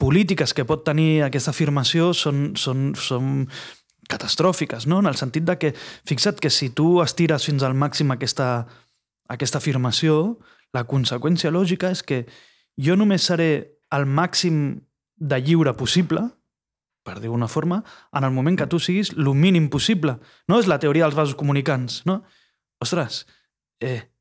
polítiques 0.00 0.54
que 0.56 0.64
pot 0.64 0.82
tenir 0.86 1.22
aquesta 1.26 1.52
afirmació 1.52 2.14
són, 2.16 2.54
són, 2.56 2.94
són 2.96 3.44
catastròfiques, 4.10 4.88
no? 4.88 5.02
en 5.04 5.10
el 5.10 5.18
sentit 5.20 5.44
de 5.46 5.58
que, 5.60 5.74
fixa't 6.08 6.40
que 6.40 6.50
si 6.50 6.70
tu 6.74 6.98
estires 7.04 7.44
fins 7.46 7.62
al 7.62 7.76
màxim 7.78 8.10
aquesta, 8.16 8.64
aquesta 9.28 9.60
afirmació, 9.60 10.40
la 10.74 10.86
conseqüència 10.88 11.52
lògica 11.52 11.92
és 11.92 12.02
que 12.06 12.24
jo 12.80 12.96
només 12.96 13.28
seré 13.28 13.50
el 13.94 14.06
màxim 14.06 14.80
de 15.20 15.38
lliure 15.44 15.74
possible, 15.76 16.24
per 17.10 17.18
dir 17.18 17.32
una 17.34 17.48
forma, 17.50 17.82
en 18.14 18.24
el 18.24 18.30
moment 18.30 18.58
que 18.58 18.68
tu 18.70 18.78
siguis 18.78 19.10
el 19.16 19.34
mínim 19.34 19.68
possible. 19.72 20.18
No 20.46 20.60
és 20.62 20.70
la 20.70 20.78
teoria 20.78 21.08
dels 21.08 21.18
vasos 21.18 21.34
comunicants, 21.34 22.04
no? 22.06 22.20
Ostres, 22.80 23.24
eh, 23.82 24.12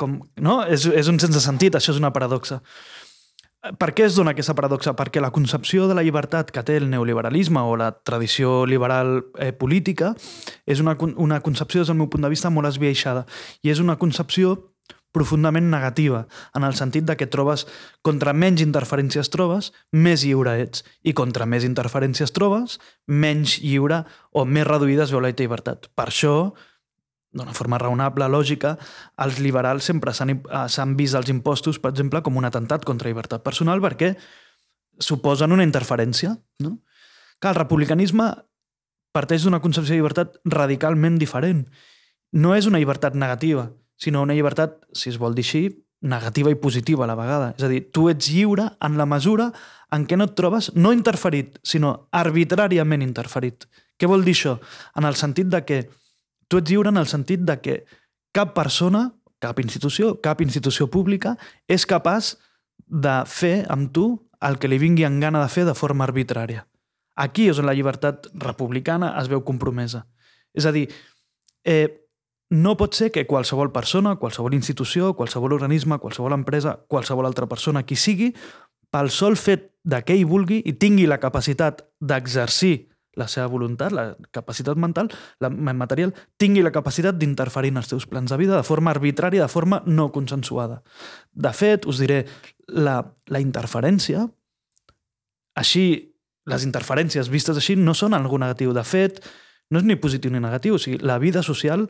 com, 0.00 0.18
no? 0.40 0.62
És, 0.64 0.88
és 0.88 1.12
un 1.12 1.20
sense 1.20 1.44
sentit, 1.44 1.76
això 1.76 1.92
és 1.92 2.00
una 2.00 2.12
paradoxa. 2.14 2.62
Per 3.78 3.92
què 3.94 4.08
es 4.08 4.16
dona 4.18 4.32
aquesta 4.34 4.56
paradoxa? 4.58 4.96
Perquè 4.98 5.20
la 5.22 5.30
concepció 5.30 5.84
de 5.86 5.94
la 5.94 6.02
llibertat 6.02 6.48
que 6.50 6.64
té 6.66 6.80
el 6.80 6.88
neoliberalisme 6.90 7.62
o 7.62 7.76
la 7.78 7.92
tradició 7.94 8.64
liberal 8.66 9.20
eh, 9.38 9.52
política 9.52 10.16
és 10.66 10.82
una, 10.82 10.96
una 11.14 11.38
concepció, 11.44 11.84
des 11.84 11.92
del 11.92 12.00
meu 12.00 12.10
punt 12.10 12.26
de 12.26 12.32
vista, 12.32 12.50
molt 12.50 12.72
esbiaixada. 12.72 13.22
I 13.62 13.70
és 13.70 13.78
una 13.84 14.00
concepció 14.00 14.71
profundament 15.12 15.68
negativa, 15.70 16.26
en 16.56 16.64
el 16.64 16.74
sentit 16.74 17.04
de 17.04 17.16
que 17.20 17.28
trobes, 17.28 17.66
contra 18.02 18.32
menys 18.32 18.64
interferències 18.64 19.28
trobes, 19.32 19.70
més 19.92 20.24
lliure 20.24 20.56
ets, 20.62 20.84
i 21.04 21.12
contra 21.12 21.46
més 21.46 21.66
interferències 21.68 22.32
trobes, 22.32 22.78
menys 23.06 23.58
lliure 23.60 24.02
o 24.32 24.46
més 24.48 24.66
reduïdes 24.66 25.12
veu 25.12 25.20
la 25.20 25.32
llibertat. 25.36 25.90
Per 25.94 26.08
això, 26.08 26.36
d'una 27.32 27.54
forma 27.56 27.80
raonable, 27.80 28.28
lògica, 28.28 28.76
els 29.24 29.40
liberals 29.40 29.88
sempre 29.88 30.12
s'han 30.12 30.96
vist 30.96 31.16
els 31.16 31.30
impostos, 31.32 31.78
per 31.80 31.92
exemple, 31.92 32.22
com 32.24 32.36
un 32.36 32.48
atemptat 32.48 32.84
contra 32.88 33.08
la 33.08 33.14
llibertat 33.14 33.44
personal 33.44 33.80
perquè 33.84 34.14
suposen 35.00 35.52
una 35.52 35.64
interferència. 35.64 36.36
No? 36.60 36.78
Que 37.40 37.48
el 37.52 37.56
republicanisme 37.56 38.28
parteix 39.12 39.44
d'una 39.44 39.60
concepció 39.60 39.94
de 39.94 40.00
llibertat 40.00 40.36
radicalment 40.44 41.18
diferent. 41.20 41.66
No 42.32 42.54
és 42.56 42.68
una 42.68 42.80
llibertat 42.80 43.16
negativa, 43.16 43.70
sinó 44.02 44.22
una 44.26 44.34
llibertat, 44.34 44.80
si 44.92 45.10
es 45.12 45.18
vol 45.22 45.36
dir 45.38 45.44
així, 45.46 45.62
negativa 46.02 46.50
i 46.50 46.58
positiva 46.58 47.04
a 47.04 47.10
la 47.10 47.16
vegada. 47.18 47.52
És 47.56 47.64
a 47.64 47.70
dir, 47.70 47.84
tu 47.94 48.08
ets 48.10 48.30
lliure 48.34 48.66
en 48.82 48.98
la 48.98 49.06
mesura 49.06 49.52
en 49.94 50.06
què 50.08 50.18
no 50.18 50.26
et 50.26 50.34
trobes 50.38 50.72
no 50.74 50.92
interferit, 50.94 51.60
sinó 51.62 52.08
arbitràriament 52.10 53.04
interferit. 53.04 53.68
Què 53.98 54.08
vol 54.10 54.24
dir 54.26 54.34
això? 54.34 54.56
En 54.98 55.06
el 55.06 55.18
sentit 55.20 55.50
de 55.52 55.62
que 55.68 55.84
tu 56.50 56.58
ets 56.58 56.72
lliure 56.72 56.90
en 56.90 56.98
el 56.98 57.06
sentit 57.06 57.44
de 57.46 57.60
que 57.62 57.76
cap 58.34 58.56
persona, 58.56 59.10
cap 59.38 59.60
institució, 59.62 60.16
cap 60.24 60.42
institució 60.42 60.88
pública 60.90 61.36
és 61.70 61.86
capaç 61.86 62.34
de 62.86 63.22
fer 63.30 63.62
amb 63.70 63.92
tu 63.94 64.06
el 64.42 64.58
que 64.58 64.68
li 64.68 64.80
vingui 64.82 65.06
en 65.06 65.20
gana 65.22 65.42
de 65.44 65.50
fer 65.52 65.64
de 65.68 65.76
forma 65.78 66.08
arbitrària. 66.08 66.66
Aquí 67.14 67.46
és 67.52 67.60
on 67.60 67.68
la 67.68 67.76
llibertat 67.76 68.26
republicana 68.42 69.12
es 69.20 69.28
veu 69.30 69.44
compromesa. 69.46 70.06
És 70.52 70.66
a 70.66 70.72
dir, 70.72 70.88
eh, 71.64 72.02
no 72.52 72.76
pot 72.76 72.92
ser 72.92 73.08
que 73.10 73.24
qualsevol 73.26 73.72
persona, 73.72 74.18
qualsevol 74.20 74.52
institució, 74.54 75.14
qualsevol 75.16 75.54
organisme, 75.56 75.96
qualsevol 75.98 76.36
empresa, 76.36 76.76
qualsevol 76.86 77.26
altra 77.26 77.48
persona, 77.48 77.82
qui 77.88 77.96
sigui, 77.96 78.32
pel 78.92 79.08
sol 79.10 79.38
fet 79.40 79.70
de 79.88 80.02
que 80.04 80.12
ell 80.12 80.28
vulgui 80.28 80.60
i 80.68 80.74
tingui 80.76 81.08
la 81.08 81.16
capacitat 81.22 81.80
d'exercir 81.98 82.90
la 83.16 83.26
seva 83.28 83.48
voluntat, 83.48 83.92
la 83.92 84.12
capacitat 84.32 84.76
mental, 84.80 85.08
la 85.40 85.48
material, 85.50 86.12
tingui 86.40 86.62
la 86.64 86.72
capacitat 86.72 87.16
d'interferir 87.16 87.72
en 87.72 87.80
els 87.80 87.88
seus 87.88 88.06
plans 88.08 88.30
de 88.30 88.38
vida 88.40 88.56
de 88.56 88.64
forma 88.64 88.92
arbitrària, 88.92 89.44
de 89.44 89.52
forma 89.52 89.82
no 89.86 90.10
consensuada. 90.12 90.82
De 91.32 91.52
fet, 91.56 91.88
us 91.88 92.00
diré, 92.04 92.22
la, 92.68 93.00
la 93.32 93.40
interferència, 93.40 94.26
així 95.56 95.84
les 96.48 96.64
interferències 96.64 97.28
vistes 97.32 97.56
així 97.56 97.76
no 97.76 97.94
són 97.94 98.16
algú 98.16 98.40
negatiu. 98.40 98.72
De 98.76 98.84
fet, 98.84 99.20
no 99.70 99.80
és 99.80 99.88
ni 99.88 99.96
positiu 99.96 100.32
ni 100.32 100.40
negatiu. 100.40 100.76
O 100.76 100.80
sigui, 100.80 100.98
la 101.00 101.18
vida 101.22 101.42
social 101.44 101.88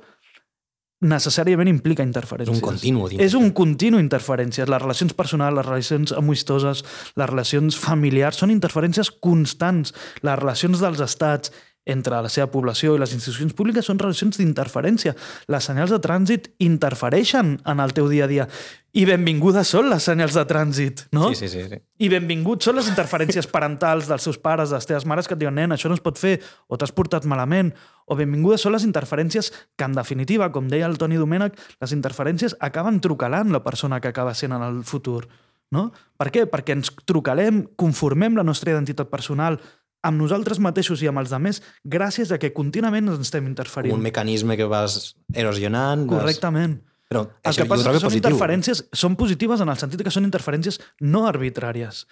necessàriament 1.03 1.69
implica 1.71 2.05
interferències. 2.07 2.57
És 2.57 2.63
un 2.63 2.69
continu. 2.69 3.09
És 3.19 3.35
un 3.39 3.51
continu 3.57 4.01
interferències. 4.03 4.69
Les 4.71 4.83
relacions 4.83 5.15
personals, 5.19 5.57
les 5.59 5.67
relacions 5.67 6.15
amistoses, 6.17 6.85
les 7.19 7.31
relacions 7.31 7.79
familiars 7.79 8.39
són 8.43 8.55
interferències 8.55 9.11
constants. 9.23 9.95
Les 10.23 10.39
relacions 10.39 10.83
dels 10.83 11.03
estats, 11.03 11.53
entre 11.85 12.21
la 12.23 12.31
seva 12.31 12.49
població 12.53 12.95
i 12.95 13.01
les 13.03 13.13
institucions 13.17 13.55
públiques 13.59 13.87
són 13.89 13.99
relacions 13.99 14.39
d'interferència. 14.39 15.17
Les 15.51 15.67
senyals 15.67 15.91
de 15.91 15.99
trànsit 16.03 16.53
interfereixen 16.63 17.57
en 17.67 17.83
el 17.83 17.95
teu 17.97 18.09
dia 18.11 18.29
a 18.29 18.31
dia. 18.31 18.47
I 18.93 19.07
benvingudes 19.09 19.71
són 19.73 19.89
les 19.91 20.05
senyals 20.05 20.37
de 20.37 20.45
trànsit, 20.47 21.07
no? 21.17 21.31
Sí, 21.33 21.49
sí, 21.49 21.49
sí. 21.49 21.65
sí. 21.71 21.81
I 22.05 22.11
benvinguts 22.13 22.69
són 22.69 22.77
les 22.77 22.91
interferències 22.93 23.49
parentals 23.51 24.11
dels 24.11 24.27
seus 24.29 24.39
pares, 24.39 24.71
de 24.71 24.79
les 24.79 24.87
teves 24.87 25.07
mares, 25.09 25.27
que 25.27 25.35
et 25.35 25.41
diuen, 25.41 25.57
nen, 25.57 25.73
això 25.73 25.91
no 25.91 25.97
es 25.97 26.05
pot 26.05 26.21
fer, 26.21 26.37
o 26.69 26.79
t'has 26.79 26.93
portat 26.95 27.27
malament, 27.27 27.73
o 28.07 28.19
benvingudes 28.19 28.63
són 28.63 28.77
les 28.77 28.85
interferències 28.85 29.49
que, 29.51 29.87
en 29.87 29.97
definitiva, 29.97 30.51
com 30.53 30.69
deia 30.69 30.91
el 30.91 30.99
Toni 31.01 31.17
Domènech, 31.17 31.57
les 31.81 31.97
interferències 31.97 32.59
acaben 32.61 33.01
trucalant 33.01 33.51
la 33.55 33.65
persona 33.65 33.99
que 34.01 34.13
acaba 34.13 34.37
sent 34.37 34.53
en 34.53 34.67
el 34.69 34.85
futur. 34.85 35.25
No? 35.73 35.87
Per 36.21 36.29
què? 36.29 36.45
Perquè 36.53 36.75
ens 36.77 36.93
trucalem, 37.09 37.63
conformem 37.81 38.37
la 38.37 38.45
nostra 38.45 38.75
identitat 38.75 39.09
personal 39.09 39.57
amb 40.03 40.19
nosaltres 40.19 40.59
mateixos 40.63 41.03
i 41.03 41.09
amb 41.11 41.23
els 41.23 41.33
altres 41.33 41.61
gràcies 41.85 42.33
a 42.35 42.39
que 42.43 42.53
contínuament 42.55 43.13
ens 43.13 43.23
estem 43.29 43.47
interferint. 43.47 43.95
Un 43.95 44.03
mecanisme 44.03 44.57
que 44.59 44.67
vas 44.71 45.15
erosionant... 45.35 46.07
Correctament. 46.11 46.81
Vas... 46.81 46.89
Però 47.13 47.25
el 47.29 47.57
que 47.57 47.67
passa 47.69 47.85
és 47.85 47.89
que 47.89 48.01
són 48.01 48.09
positiu. 48.09 48.23
interferències, 48.23 48.85
són 48.97 49.17
positives 49.21 49.61
en 49.61 49.69
el 49.69 49.81
sentit 49.81 50.03
que 50.03 50.13
són 50.15 50.25
interferències 50.25 50.81
no 51.05 51.27
arbitràries. 51.29 52.07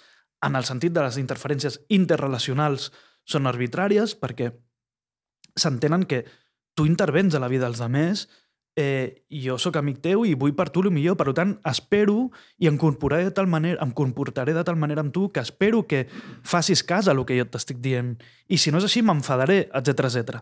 En 0.45 0.57
el 0.57 0.67
sentit 0.69 0.93
de 0.93 1.05
les 1.05 1.17
interferències 1.21 1.81
interrelacionals 1.89 2.91
són 3.29 3.49
arbitràries 3.49 4.15
perquè 4.21 4.51
s'entenen 5.57 6.05
que 6.09 6.25
tu 6.77 6.87
intervens 6.87 7.35
a 7.35 7.41
la 7.43 7.49
vida 7.49 7.67
dels 7.67 7.81
altres 7.81 8.29
eh, 8.76 9.24
jo 9.30 9.59
sóc 9.59 9.76
amic 9.80 10.01
teu 10.05 10.24
i 10.26 10.34
vull 10.38 10.55
per 10.56 10.68
tu 10.70 10.82
el 10.84 10.92
millor, 10.94 11.16
per 11.18 11.32
tant, 11.36 11.56
espero 11.68 12.30
i 12.59 12.68
em 12.70 12.78
comportaré 12.78 13.26
de 13.28 13.34
tal 13.34 13.48
manera, 13.51 13.80
em 13.82 13.92
comportaré 13.97 14.55
de 14.56 14.64
tal 14.64 14.78
manera 14.80 15.05
amb 15.05 15.12
tu 15.14 15.28
que 15.32 15.42
espero 15.42 15.86
que 15.86 16.06
facis 16.42 16.84
cas 16.84 17.09
a 17.09 17.12
el 17.12 17.24
que 17.26 17.38
jo 17.38 17.47
t'estic 17.47 17.80
dient. 17.82 18.16
I 18.48 18.59
si 18.59 18.70
no 18.70 18.78
és 18.78 18.86
així, 18.88 19.02
m'enfadaré, 19.02 19.68
etc 19.74 20.06
etc. 20.09 20.40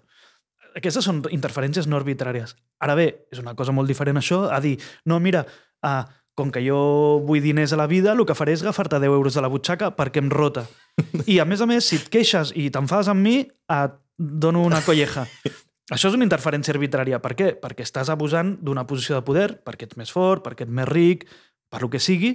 Aquestes 0.79 1.05
són 1.05 1.25
interferències 1.35 1.89
no 1.89 1.99
arbitràries. 1.99 2.55
Ara 2.85 2.95
bé, 2.95 3.09
és 3.33 3.41
una 3.43 3.57
cosa 3.59 3.73
molt 3.73 3.89
diferent 3.89 4.21
això, 4.21 4.47
a 4.53 4.61
dir, 4.61 4.77
no, 5.07 5.19
mira, 5.19 5.45
uh, 5.83 6.05
com 6.39 6.53
que 6.55 6.63
jo 6.63 6.79
vull 7.27 7.43
diners 7.43 7.73
a 7.75 7.81
la 7.81 7.89
vida, 7.91 8.13
el 8.15 8.27
que 8.27 8.37
faré 8.39 8.55
és 8.55 8.63
agafar-te 8.63 9.01
10 9.03 9.11
euros 9.11 9.35
de 9.35 9.43
la 9.43 9.51
butxaca 9.51 9.91
perquè 9.97 10.23
em 10.23 10.31
rota. 10.31 10.69
I, 11.27 11.41
a 11.41 11.47
més 11.49 11.65
a 11.65 11.67
més, 11.67 11.89
si 11.89 11.99
et 11.99 12.13
queixes 12.13 12.55
i 12.55 12.69
t'enfades 12.71 13.11
amb 13.11 13.25
mi, 13.25 13.41
et 13.43 13.97
dono 14.19 14.63
una 14.67 14.85
colleja. 14.87 15.27
Això 15.95 16.11
és 16.11 16.17
una 16.19 16.27
interferència 16.27 16.75
arbitrària. 16.75 17.21
Per 17.25 17.33
què? 17.37 17.49
Perquè 17.63 17.87
estàs 17.87 18.11
abusant 18.13 18.57
d'una 18.65 18.85
posició 18.87 19.17
de 19.17 19.25
poder, 19.25 19.49
perquè 19.65 19.89
ets 19.89 19.97
més 19.97 20.13
fort, 20.13 20.45
perquè 20.45 20.67
ets 20.67 20.75
més 20.75 20.89
ric, 20.89 21.25
per 21.73 21.81
lo 21.83 21.89
que 21.89 22.01
sigui, 22.01 22.35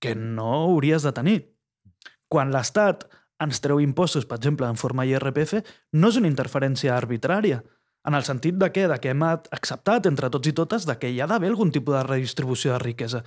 que 0.00 0.14
no 0.16 0.48
hauries 0.62 1.04
de 1.04 1.12
tenir. 1.16 1.38
Quan 2.32 2.52
l'Estat 2.52 3.04
ens 3.44 3.60
treu 3.60 3.80
impostos, 3.84 4.24
per 4.24 4.38
exemple, 4.40 4.68
en 4.68 4.80
forma 4.80 5.04
IRPF, 5.04 5.60
no 5.92 6.08
és 6.08 6.16
una 6.16 6.30
interferència 6.30 6.96
arbitrària, 6.96 7.60
en 8.06 8.14
el 8.14 8.24
sentit 8.24 8.56
de 8.56 8.70
que, 8.72 8.86
de 8.88 8.96
que 9.02 9.12
hem 9.12 9.24
acceptat 9.26 10.06
entre 10.08 10.30
tots 10.30 10.48
i 10.48 10.54
totes 10.56 10.86
de 10.88 10.94
que 11.00 11.10
hi 11.10 11.20
ha 11.20 11.26
d'haver 11.28 11.50
algun 11.50 11.72
tipus 11.74 11.96
de 11.96 12.04
redistribució 12.06 12.72
de 12.72 12.78
riquesa. 12.84 13.24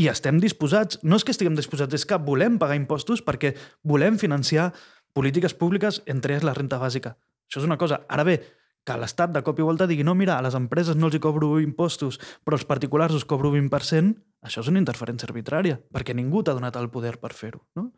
I 0.00 0.08
estem 0.08 0.38
disposats, 0.40 0.98
no 1.04 1.18
és 1.20 1.26
que 1.26 1.34
estiguem 1.34 1.54
disposats, 1.54 1.94
és 1.94 2.06
que 2.08 2.16
volem 2.16 2.56
pagar 2.58 2.78
impostos 2.80 3.20
perquè 3.22 3.52
volem 3.84 4.16
financiar 4.18 4.70
polítiques 5.12 5.52
públiques, 5.54 6.00
entre 6.08 6.32
elles 6.32 6.48
la 6.48 6.56
renta 6.56 6.80
bàsica. 6.80 7.12
Això 7.46 7.60
és 7.60 7.68
una 7.68 7.76
cosa. 7.76 8.00
Ara 8.08 8.24
bé, 8.24 8.38
que 8.86 8.96
l'Estat 8.98 9.30
de 9.34 9.42
cop 9.46 9.60
i 9.60 9.64
volta 9.66 9.86
digui 9.86 10.04
no, 10.06 10.14
mira, 10.18 10.36
a 10.36 10.42
les 10.44 10.56
empreses 10.58 10.98
no 10.98 11.06
els 11.08 11.16
hi 11.16 11.22
cobro 11.22 11.54
impostos, 11.62 12.18
però 12.42 12.58
als 12.58 12.66
particulars 12.66 13.14
us 13.14 13.26
cobro 13.28 13.52
20%, 13.54 14.16
això 14.42 14.62
és 14.64 14.70
una 14.70 14.80
interferència 14.82 15.28
arbitrària, 15.28 15.78
perquè 15.94 16.16
ningú 16.18 16.42
t'ha 16.42 16.56
donat 16.56 16.76
el 16.80 16.90
poder 16.90 17.14
per 17.22 17.30
fer-ho. 17.36 17.62
No? 17.78 17.92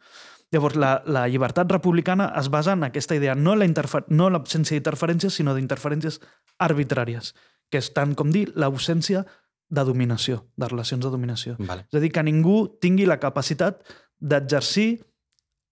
Llavors, 0.52 0.76
la, 0.76 0.98
la 1.08 1.24
llibertat 1.26 1.72
republicana 1.72 2.28
es 2.38 2.50
basa 2.52 2.76
en 2.76 2.84
aquesta 2.86 3.16
idea, 3.16 3.34
no 3.34 3.56
la 3.56 3.66
no 4.08 4.28
l'absència 4.30 4.76
d'interferències, 4.76 5.40
sinó 5.40 5.54
d'interferències 5.56 6.20
arbitràries, 6.60 7.32
que 7.72 7.80
és 7.80 7.90
tant 7.96 8.12
com 8.14 8.30
dir 8.30 8.50
l'ausència 8.54 9.24
de 9.74 9.84
dominació, 9.88 10.44
de 10.56 10.68
relacions 10.68 11.02
de 11.02 11.10
dominació. 11.10 11.56
Vale. 11.58 11.88
És 11.88 11.98
a 11.98 12.02
dir, 12.02 12.12
que 12.12 12.22
ningú 12.22 12.58
tingui 12.80 13.08
la 13.08 13.18
capacitat 13.18 13.80
d'exercir 14.20 15.00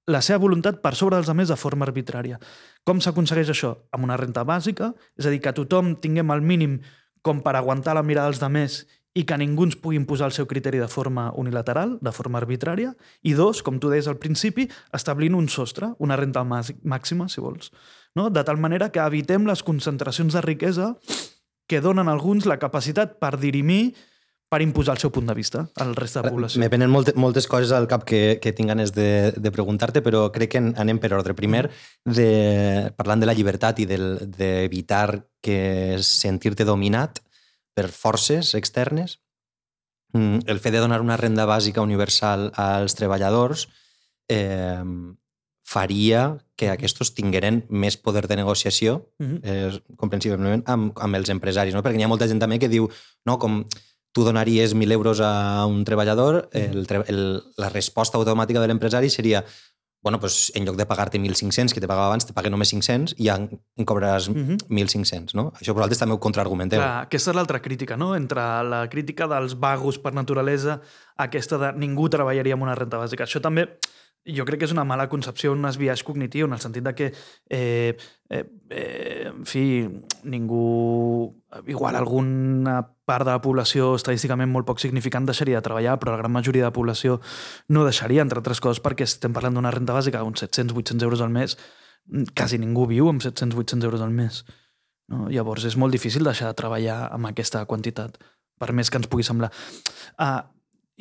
la 0.07 0.23
seva 0.23 0.41
voluntat 0.43 0.81
per 0.83 0.95
sobre 0.99 1.17
dels 1.17 1.31
altres 1.31 1.53
de 1.53 1.59
forma 1.59 1.87
arbitrària. 1.87 2.41
Com 2.85 3.01
s'aconsegueix 3.01 3.53
això? 3.53 3.77
Amb 3.93 4.05
una 4.09 4.19
renta 4.19 4.45
bàsica, 4.45 4.93
és 5.19 5.27
a 5.27 5.31
dir, 5.31 5.41
que 5.41 5.55
tothom 5.55 5.95
tinguem 6.03 6.31
el 6.35 6.43
mínim 6.43 6.81
com 7.23 7.41
per 7.43 7.55
aguantar 7.57 7.95
la 7.95 8.03
mirada 8.03 8.31
dels 8.31 8.43
altres 8.43 8.83
i 9.15 9.27
que 9.29 9.37
ningú 9.37 9.67
ens 9.69 9.77
pugui 9.77 9.99
imposar 10.01 10.31
el 10.31 10.33
seu 10.33 10.47
criteri 10.49 10.79
de 10.81 10.89
forma 10.89 11.31
unilateral, 11.37 11.99
de 12.01 12.13
forma 12.17 12.41
arbitrària, 12.41 12.95
i 13.23 13.35
dos, 13.37 13.61
com 13.63 13.79
tu 13.79 13.91
deies 13.93 14.09
al 14.09 14.17
principi, 14.17 14.69
establint 14.97 15.37
un 15.37 15.51
sostre, 15.53 15.93
una 16.01 16.17
renta 16.17 16.43
màxima, 16.45 17.29
si 17.29 17.45
vols, 17.45 17.71
no? 18.17 18.31
de 18.31 18.45
tal 18.45 18.57
manera 18.57 18.89
que 18.89 19.05
evitem 19.05 19.45
les 19.47 19.63
concentracions 19.63 20.33
de 20.33 20.41
riquesa 20.41 20.95
que 21.69 21.83
donen 21.85 22.09
alguns 22.09 22.49
la 22.49 22.59
capacitat 22.59 23.19
per 23.21 23.37
dirimir 23.37 23.93
per 24.53 24.61
imposar 24.61 24.99
el 24.99 25.01
seu 25.01 25.09
punt 25.09 25.31
de 25.31 25.33
vista 25.33 25.63
al 25.81 25.95
resta 25.97 26.21
de 26.21 26.29
la 26.29 26.35
població. 26.35 26.61
Me 26.61 26.69
venen 26.69 26.91
moltes, 26.93 27.17
moltes 27.17 27.47
coses 27.49 27.71
al 27.73 27.87
cap 27.89 28.05
que, 28.05 28.37
que 28.43 28.53
tinc 28.53 28.69
ganes 28.69 28.93
de, 28.93 29.33
de 29.33 29.53
preguntar-te, 29.55 30.03
però 30.05 30.27
crec 30.35 30.51
que 30.53 30.61
anem 30.61 30.99
per 31.01 31.15
ordre. 31.17 31.33
Primer, 31.39 31.63
de, 32.05 32.27
parlant 32.99 33.23
de 33.23 33.29
la 33.31 33.35
llibertat 33.39 33.81
i 33.81 33.87
d'evitar 33.89 35.07
de, 35.15 35.23
que 35.41 35.61
sentir-te 36.05 36.67
dominat 36.69 37.23
per 37.73 37.87
forces 37.89 38.53
externes, 38.59 39.23
mm, 40.13 40.45
el 40.53 40.61
fet 40.61 40.77
de 40.77 40.83
donar 40.85 41.01
una 41.01 41.17
renda 41.17 41.49
bàsica 41.49 41.81
universal 41.81 42.51
als 42.61 42.99
treballadors 42.99 43.71
eh, 44.29 44.85
faria 45.65 46.27
que 46.61 46.69
aquests 46.69 47.15
tingueren 47.17 47.63
més 47.71 47.97
poder 47.97 48.27
de 48.29 48.37
negociació, 48.37 48.99
eh, 49.23 49.73
comprensiblement, 49.97 50.67
amb, 50.69 50.93
amb 51.01 51.17
els 51.17 51.33
empresaris. 51.33 51.73
No? 51.73 51.81
Perquè 51.81 51.99
hi 51.99 52.05
ha 52.05 52.13
molta 52.13 52.29
gent 52.29 52.43
també 52.43 52.61
que 52.61 52.69
diu 52.69 52.91
no, 53.25 53.39
com 53.41 53.63
tu 54.13 54.25
donaries 54.25 54.77
1.000 54.77 54.93
euros 54.93 55.21
a 55.21 55.65
un 55.67 55.85
treballador, 55.85 56.49
el, 56.53 56.87
el, 57.07 57.43
la 57.57 57.69
resposta 57.69 58.19
automàtica 58.19 58.61
de 58.61 58.69
l'empresari 58.69 59.11
seria 59.11 59.45
bueno, 60.03 60.19
pues, 60.19 60.51
en 60.57 60.65
lloc 60.67 60.77
de 60.77 60.85
pagar-te 60.85 61.19
1.500, 61.19 61.73
que 61.73 61.81
te 61.81 61.87
pagava 61.87 62.09
abans, 62.09 62.27
te 62.27 62.35
pague 62.35 62.51
només 62.51 62.73
500 62.75 63.15
i 63.23 63.29
ja 63.29 63.37
en 63.39 63.87
cobraràs 63.87 64.29
uh 64.29 64.35
-huh. 64.35 64.57
1.500, 64.69 65.35
no? 65.35 65.53
Això 65.61 65.73
vosaltres 65.73 65.99
també 65.99 66.15
ho 66.15 66.19
contraargumenteu. 66.19 66.81
Clar, 66.81 67.03
aquesta 67.03 67.31
és 67.31 67.37
l'altra 67.37 67.63
crítica, 67.63 67.97
no? 67.97 68.17
Entre 68.17 68.41
la 68.65 68.89
crítica 68.89 69.29
dels 69.29 69.55
vagos 69.55 69.99
per 69.99 70.13
naturalesa, 70.13 70.81
aquesta 71.17 71.57
de 71.57 71.73
ningú 71.79 72.09
treballaria 72.09 72.55
amb 72.55 72.65
una 72.65 72.75
renta 72.75 72.99
bàsica. 72.99 73.25
Això 73.25 73.41
també 73.41 73.79
jo 74.25 74.45
crec 74.47 74.61
que 74.63 74.67
és 74.69 74.75
una 74.75 74.85
mala 74.87 75.09
concepció, 75.11 75.53
un 75.53 75.67
esbiaix 75.67 76.05
cognitiu, 76.07 76.47
en 76.47 76.55
el 76.55 76.61
sentit 76.63 76.85
de 76.87 76.95
que, 76.95 77.13
eh, 77.51 77.97
eh, 78.31 78.45
eh, 78.71 79.31
en 79.33 79.47
fi, 79.47 79.89
ningú... 80.25 81.35
Igual 81.67 81.97
alguna 81.97 82.79
part 83.05 83.27
de 83.27 83.33
la 83.35 83.43
població 83.45 83.91
estadísticament 83.99 84.49
molt 84.49 84.65
poc 84.65 84.81
significant 84.81 85.27
deixaria 85.29 85.59
de 85.59 85.67
treballar, 85.67 85.99
però 86.01 86.15
la 86.15 86.23
gran 86.23 86.33
majoria 86.33 86.63
de 86.63 86.71
la 86.71 86.77
població 86.77 87.21
no 87.69 87.85
deixaria, 87.85 88.23
entre 88.23 88.41
altres 88.41 88.63
coses, 88.63 88.81
perquè 88.81 89.05
estem 89.05 89.35
parlant 89.35 89.59
d'una 89.59 89.75
renta 89.75 89.93
bàsica 89.93 90.23
d'uns 90.23 90.47
700-800 90.47 91.03
euros 91.03 91.21
al 91.21 91.35
mes, 91.35 91.59
quasi 92.35 92.59
ningú 92.63 92.87
viu 92.87 93.11
amb 93.11 93.21
700-800 93.23 93.85
euros 93.85 94.01
al 94.01 94.15
mes. 94.15 94.45
No? 95.13 95.27
Llavors 95.29 95.67
és 95.69 95.77
molt 95.77 95.93
difícil 95.93 96.25
deixar 96.25 96.49
de 96.49 96.57
treballar 96.57 97.09
amb 97.13 97.29
aquesta 97.29 97.67
quantitat, 97.67 98.17
per 98.59 98.73
més 98.73 98.89
que 98.89 99.03
ens 99.03 99.11
pugui 99.11 99.27
semblar. 99.27 99.51
Uh, 100.17 100.41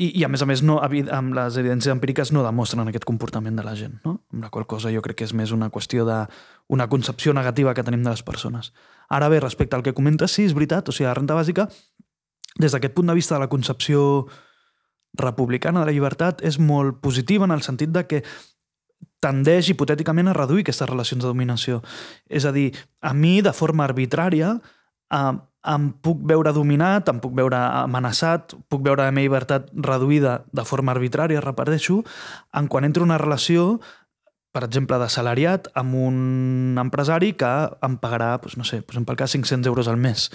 i, 0.02 0.08
I 0.18 0.24
a 0.26 0.30
més 0.32 0.42
a 0.42 0.48
més, 0.50 0.64
no, 0.66 0.80
amb 0.82 1.36
les 1.38 1.58
evidències 1.62 1.94
empíriques 1.94 2.32
no 2.34 2.42
demostren 2.46 2.90
aquest 2.90 3.06
comportament 3.06 3.60
de 3.60 3.66
la 3.66 3.76
gent, 3.78 4.00
no? 4.06 4.16
amb 4.34 4.46
la 4.48 4.50
qual 4.54 4.66
cosa 4.70 4.92
jo 4.94 5.04
crec 5.06 5.20
que 5.22 5.28
és 5.28 5.34
més 5.38 5.54
una 5.54 5.70
qüestió 5.74 6.08
de 6.08 6.24
una 6.74 6.88
concepció 6.90 7.36
negativa 7.38 7.76
que 7.78 7.86
tenim 7.86 8.02
de 8.06 8.14
les 8.14 8.24
persones. 8.26 8.72
Ara 9.10 9.30
bé, 9.30 9.42
respecte 9.44 9.78
al 9.78 9.84
que 9.86 9.94
comentes, 9.94 10.34
sí, 10.34 10.48
és 10.48 10.56
veritat, 10.58 10.90
o 10.90 10.96
sigui, 10.96 11.10
la 11.10 11.18
renta 11.18 11.38
bàsica, 11.38 11.68
des 12.58 12.74
d'aquest 12.74 12.96
punt 12.98 13.12
de 13.12 13.18
vista 13.18 13.36
de 13.36 13.44
la 13.44 13.52
concepció 13.52 14.26
republicana 15.20 15.84
de 15.84 15.92
la 15.92 15.96
llibertat, 15.96 16.42
és 16.42 16.58
molt 16.58 17.02
positiva 17.04 17.46
en 17.46 17.54
el 17.54 17.62
sentit 17.62 17.94
de 17.94 18.06
que 18.08 18.24
tendeix 19.22 19.70
hipotèticament 19.70 20.32
a 20.32 20.36
reduir 20.38 20.66
aquestes 20.66 20.90
relacions 20.90 21.22
de 21.22 21.30
dominació. 21.30 21.82
És 22.26 22.48
a 22.48 22.56
dir, 22.56 22.72
a 23.02 23.14
mi, 23.14 23.40
de 23.46 23.54
forma 23.54 23.86
arbitrària, 23.86 24.56
eh, 25.14 25.34
em 25.68 25.92
puc 26.02 26.22
veure 26.26 26.54
dominat, 26.56 27.10
em 27.12 27.20
puc 27.22 27.34
veure 27.38 27.58
amenaçat, 27.84 28.56
puc 28.70 28.84
veure 28.86 29.06
la 29.06 29.14
meva 29.14 29.28
llibertat 29.28 29.70
reduïda 29.86 30.42
de 30.52 30.66
forma 30.66 30.94
arbitrària, 30.96 31.44
repeteixo, 31.44 32.02
en 32.58 32.68
quan 32.68 32.88
entro 32.88 33.06
en 33.06 33.12
una 33.12 33.20
relació, 33.22 33.80
per 34.52 34.66
exemple, 34.66 34.98
de 35.00 35.08
salariat 35.08 35.70
amb 35.80 35.96
un 35.96 36.80
empresari 36.82 37.32
que 37.40 37.50
em 37.86 37.94
pagarà, 38.02 38.34
doncs, 38.42 38.58
no 38.60 38.66
sé, 38.68 38.82
doncs, 38.82 39.06
pel 39.08 39.20
cas 39.22 39.36
500 39.38 39.70
euros 39.70 39.88
al 39.88 40.00
mes. 40.02 40.28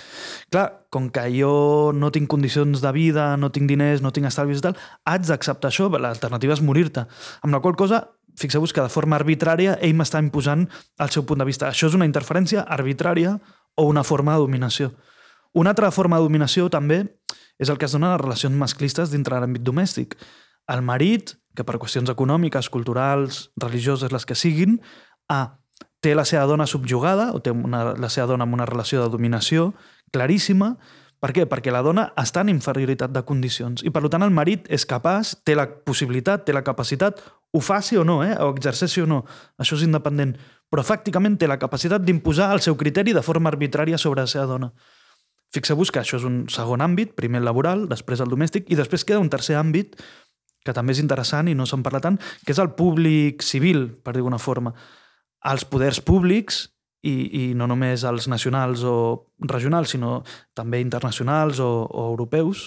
Clar, 0.54 0.68
com 0.94 1.10
que 1.12 1.26
jo 1.34 1.90
no 1.92 2.12
tinc 2.14 2.30
condicions 2.30 2.80
de 2.80 2.92
vida, 2.96 3.34
no 3.36 3.50
tinc 3.52 3.68
diners, 3.68 4.00
no 4.04 4.14
tinc 4.14 4.30
estalvis 4.30 4.62
i 4.62 4.68
tal, 4.68 4.78
haig 5.04 5.26
d'acceptar 5.28 5.72
això, 5.72 5.90
l'alternativa 5.90 6.54
és 6.56 6.64
morir-te. 6.64 7.04
Amb 7.42 7.58
la 7.58 7.60
qual 7.60 7.76
cosa, 7.76 8.06
fixeu-vos 8.40 8.72
que 8.72 8.84
de 8.84 8.92
forma 8.92 9.18
arbitrària 9.18 9.76
ell 9.82 9.96
m'està 9.98 10.22
imposant 10.22 10.64
el 11.02 11.12
seu 11.12 11.26
punt 11.28 11.42
de 11.42 11.48
vista. 11.48 11.68
Això 11.68 11.90
és 11.90 11.98
una 11.98 12.08
interferència 12.08 12.64
arbitrària 12.64 13.36
o 13.76 13.84
una 13.90 14.04
forma 14.04 14.36
de 14.36 14.44
dominació. 14.46 14.94
Una 15.56 15.72
altra 15.72 15.88
forma 15.90 16.18
de 16.18 16.26
dominació 16.26 16.66
també 16.68 16.98
és 17.56 17.70
el 17.72 17.78
que 17.80 17.86
es 17.88 17.94
dona 17.96 18.10
a 18.10 18.16
les 18.16 18.26
relacions 18.26 18.56
masclistes 18.60 19.08
dintre 19.08 19.38
l'àmbit 19.40 19.62
domèstic. 19.64 20.18
El 20.68 20.82
marit, 20.84 21.32
que 21.56 21.64
per 21.64 21.78
qüestions 21.80 22.10
econòmiques, 22.12 22.68
culturals, 22.68 23.46
religioses, 23.62 24.12
les 24.12 24.28
que 24.28 24.36
siguin, 24.36 24.76
a, 25.32 25.56
té 26.04 26.12
la 26.14 26.26
seva 26.28 26.44
dona 26.50 26.66
subjugada 26.68 27.30
o 27.32 27.40
té 27.40 27.54
una, 27.56 27.94
la 27.96 28.10
seva 28.12 28.28
dona 28.34 28.44
amb 28.44 28.58
una 28.58 28.66
relació 28.68 29.00
de 29.00 29.08
dominació 29.14 29.70
claríssima. 30.12 30.74
Per 31.24 31.32
què? 31.32 31.46
Perquè 31.48 31.72
la 31.72 31.80
dona 31.80 32.10
està 32.20 32.44
en 32.44 32.52
inferioritat 32.52 33.14
de 33.14 33.24
condicions 33.24 33.80
i, 33.80 33.88
per 33.88 34.04
tant, 34.12 34.26
el 34.26 34.36
marit 34.36 34.68
és 34.68 34.84
capaç, 34.84 35.32
té 35.48 35.56
la 35.56 35.64
possibilitat, 35.64 36.44
té 36.44 36.52
la 36.52 36.66
capacitat, 36.66 37.24
ho 37.56 37.64
faci 37.64 37.96
o 37.96 38.04
no, 38.04 38.18
eh? 38.26 38.36
o 38.44 38.50
exerceixi 38.52 39.00
o 39.00 39.08
no, 39.08 39.22
això 39.56 39.80
és 39.80 39.86
independent, 39.88 40.36
però 40.68 40.84
fàcticament 40.84 41.40
té 41.40 41.48
la 41.48 41.56
capacitat 41.56 42.04
d'imposar 42.04 42.52
el 42.52 42.60
seu 42.60 42.76
criteri 42.76 43.16
de 43.16 43.24
forma 43.24 43.48
arbitrària 43.48 43.96
sobre 43.96 44.26
la 44.26 44.28
seva 44.28 44.44
dona. 44.52 44.72
Fixeu-vos 45.54 45.92
que 45.92 46.02
això 46.02 46.18
és 46.18 46.26
un 46.26 46.44
segon 46.52 46.82
àmbit, 46.84 47.14
primer 47.16 47.40
el 47.40 47.48
laboral, 47.48 47.86
després 47.88 48.20
el 48.20 48.32
domèstic, 48.32 48.66
i 48.70 48.78
després 48.78 49.06
queda 49.06 49.22
un 49.22 49.30
tercer 49.32 49.56
àmbit 49.58 49.96
que 50.66 50.74
també 50.74 50.96
és 50.96 51.00
interessant 51.02 51.48
i 51.48 51.54
no 51.54 51.66
se'n 51.68 51.84
parla 51.86 52.02
tant, 52.02 52.18
que 52.44 52.52
és 52.52 52.60
el 52.62 52.72
públic 52.74 53.44
civil, 53.46 53.86
per 54.02 54.12
dir 54.12 54.20
d'alguna 54.20 54.42
forma. 54.42 54.74
Els 55.46 55.64
poders 55.70 56.00
públics, 56.02 56.64
i, 57.06 57.14
i 57.14 57.44
no 57.54 57.68
només 57.70 58.02
els 58.08 58.26
nacionals 58.26 58.82
o 58.82 58.96
regionals, 59.46 59.94
sinó 59.94 60.18
també 60.58 60.80
internacionals 60.82 61.60
o, 61.62 61.70
o 61.86 62.08
europeus, 62.10 62.66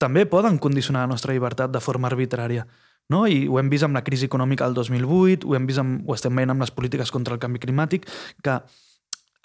també 0.00 0.26
poden 0.28 0.58
condicionar 0.60 1.04
la 1.06 1.12
nostra 1.12 1.32
llibertat 1.32 1.72
de 1.72 1.80
forma 1.80 2.08
arbitrària. 2.08 2.66
No? 3.12 3.24
I 3.30 3.46
ho 3.48 3.60
hem 3.60 3.68
vist 3.72 3.86
amb 3.86 3.96
la 3.96 4.04
crisi 4.04 4.26
econòmica 4.28 4.66
del 4.66 4.76
2008, 4.76 5.46
ho, 5.46 5.54
hem 5.56 5.68
vist 5.68 5.80
amb, 5.80 6.02
ho 6.08 6.16
estem 6.16 6.34
veient 6.36 6.52
amb 6.52 6.64
les 6.64 6.72
polítiques 6.74 7.12
contra 7.14 7.36
el 7.36 7.40
canvi 7.42 7.62
climàtic, 7.62 8.08
que 8.44 8.58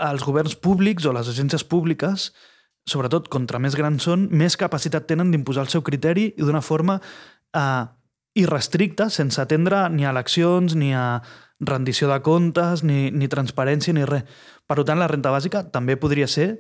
els 0.02 0.26
governs 0.26 0.58
públics 0.58 1.06
o 1.06 1.14
les 1.16 1.30
agències 1.30 1.64
públiques, 1.68 2.32
sobretot 2.90 3.30
contra 3.30 3.60
més 3.62 3.78
grans 3.78 4.04
són, 4.04 4.28
més 4.32 4.58
capacitat 4.58 5.06
tenen 5.10 5.32
d'imposar 5.32 5.68
el 5.68 5.72
seu 5.74 5.84
criteri 5.86 6.32
i 6.32 6.42
d'una 6.42 6.64
forma 6.66 6.98
eh, 7.54 7.86
irrestricta, 8.42 9.10
sense 9.10 9.42
atendre 9.42 9.86
ni 9.94 10.06
a 10.06 10.12
eleccions, 10.14 10.76
ni 10.76 10.94
a 10.96 11.22
rendició 11.62 12.10
de 12.10 12.20
comptes, 12.26 12.84
ni, 12.84 13.12
ni 13.12 13.30
transparència, 13.30 13.94
ni 13.94 14.08
res. 14.08 14.26
Per 14.66 14.82
tant, 14.88 15.00
la 15.00 15.10
renta 15.12 15.34
bàsica 15.34 15.66
també 15.70 15.98
podria 16.00 16.28
ser 16.32 16.56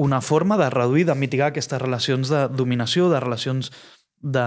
una 0.00 0.20
forma 0.24 0.56
de 0.58 0.70
reduir, 0.72 1.04
de 1.06 1.14
mitigar 1.14 1.52
aquestes 1.52 1.80
relacions 1.82 2.32
de 2.32 2.46
dominació, 2.48 3.10
de 3.12 3.20
relacions 3.20 3.70
de 4.22 4.46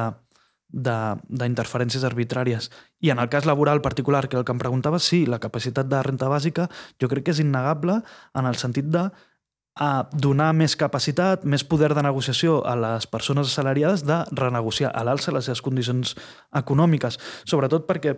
d'interferències 0.70 2.04
arbitràries. 2.04 2.72
I 3.02 3.12
en 3.14 3.20
el 3.20 3.30
cas 3.30 3.46
laboral 3.46 3.82
particular, 3.82 4.28
que 4.28 4.38
el 4.38 4.46
que 4.46 4.52
em 4.56 4.60
preguntava, 4.60 5.00
sí, 5.00 5.26
la 5.26 5.40
capacitat 5.40 5.88
de 5.88 6.02
renta 6.04 6.30
bàsica 6.32 6.70
jo 7.02 7.10
crec 7.12 7.28
que 7.28 7.36
és 7.36 7.42
innegable 7.44 8.02
en 8.34 8.46
el 8.50 8.60
sentit 8.60 8.90
de 8.92 9.10
a 9.76 10.08
donar 10.16 10.54
més 10.56 10.78
capacitat, 10.80 11.44
més 11.44 11.66
poder 11.68 11.92
de 11.94 12.04
negociació 12.04 12.62
a 12.64 12.78
les 12.80 13.08
persones 13.12 13.50
assalariades 13.52 14.06
de 14.08 14.22
renegociar 14.32 14.94
a 14.96 15.04
l'alça 15.04 15.34
les 15.36 15.50
seves 15.50 15.62
condicions 15.62 16.16
econòmiques. 16.56 17.20
Sobretot 17.44 17.84
perquè, 17.88 18.16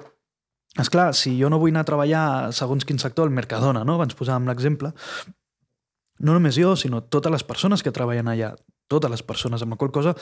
és 0.78 0.92
clar, 0.94 1.10
si 1.18 1.34
jo 1.40 1.50
no 1.50 1.58
vull 1.58 1.74
anar 1.74 1.82
a 1.88 1.90
treballar 1.90 2.26
segons 2.54 2.86
quin 2.86 3.02
sector, 3.02 3.26
el 3.26 3.34
Mercadona, 3.34 3.82
no? 3.84 3.98
abans 3.98 4.14
posàvem 4.14 4.46
l'exemple, 4.46 4.94
no 6.20 6.34
només 6.38 6.58
jo, 6.58 6.76
sinó 6.78 7.02
totes 7.02 7.34
les 7.34 7.46
persones 7.46 7.82
que 7.82 7.94
treballen 7.94 8.30
allà, 8.30 8.54
totes 8.88 9.12
les 9.12 9.26
persones, 9.26 9.62
amb 9.62 9.74
la 9.74 9.82
qual 9.82 9.92
cosa 9.92 10.14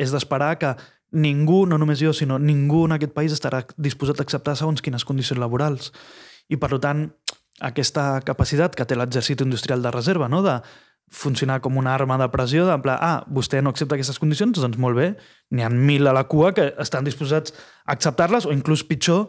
és 0.00 0.12
d'esperar 0.12 0.54
que 0.60 0.72
ningú, 1.12 1.64
no 1.66 1.78
només 1.80 2.00
jo, 2.02 2.12
sinó 2.12 2.38
ningú 2.38 2.84
en 2.86 2.96
aquest 2.96 3.14
país 3.16 3.32
estarà 3.32 3.62
disposat 3.76 4.20
a 4.20 4.26
acceptar 4.26 4.56
segons 4.56 4.82
quines 4.84 5.06
condicions 5.08 5.40
laborals. 5.40 5.92
I, 6.48 6.56
per 6.60 6.76
tant, 6.82 7.08
aquesta 7.64 8.20
capacitat 8.26 8.76
que 8.76 8.86
té 8.86 8.96
l'exèrcit 8.96 9.40
industrial 9.44 9.82
de 9.82 9.92
reserva, 9.94 10.28
no? 10.28 10.42
de 10.42 10.60
funcionar 11.08 11.62
com 11.64 11.78
una 11.80 11.94
arma 11.94 12.18
de 12.20 12.28
pressió, 12.28 12.66
de 12.68 12.76
pla, 12.84 12.98
ah, 13.00 13.24
vostè 13.32 13.62
no 13.64 13.72
accepta 13.72 13.96
aquestes 13.96 14.18
condicions, 14.20 14.60
doncs 14.60 14.76
molt 14.76 14.98
bé, 14.98 15.08
n'hi 15.50 15.64
ha 15.64 15.70
mil 15.72 16.06
a 16.06 16.12
la 16.12 16.26
cua 16.28 16.52
que 16.52 16.68
estan 16.78 17.06
disposats 17.08 17.54
a 17.86 17.94
acceptar-les, 17.96 18.44
o 18.44 18.52
inclús 18.52 18.84
pitjor, 18.84 19.26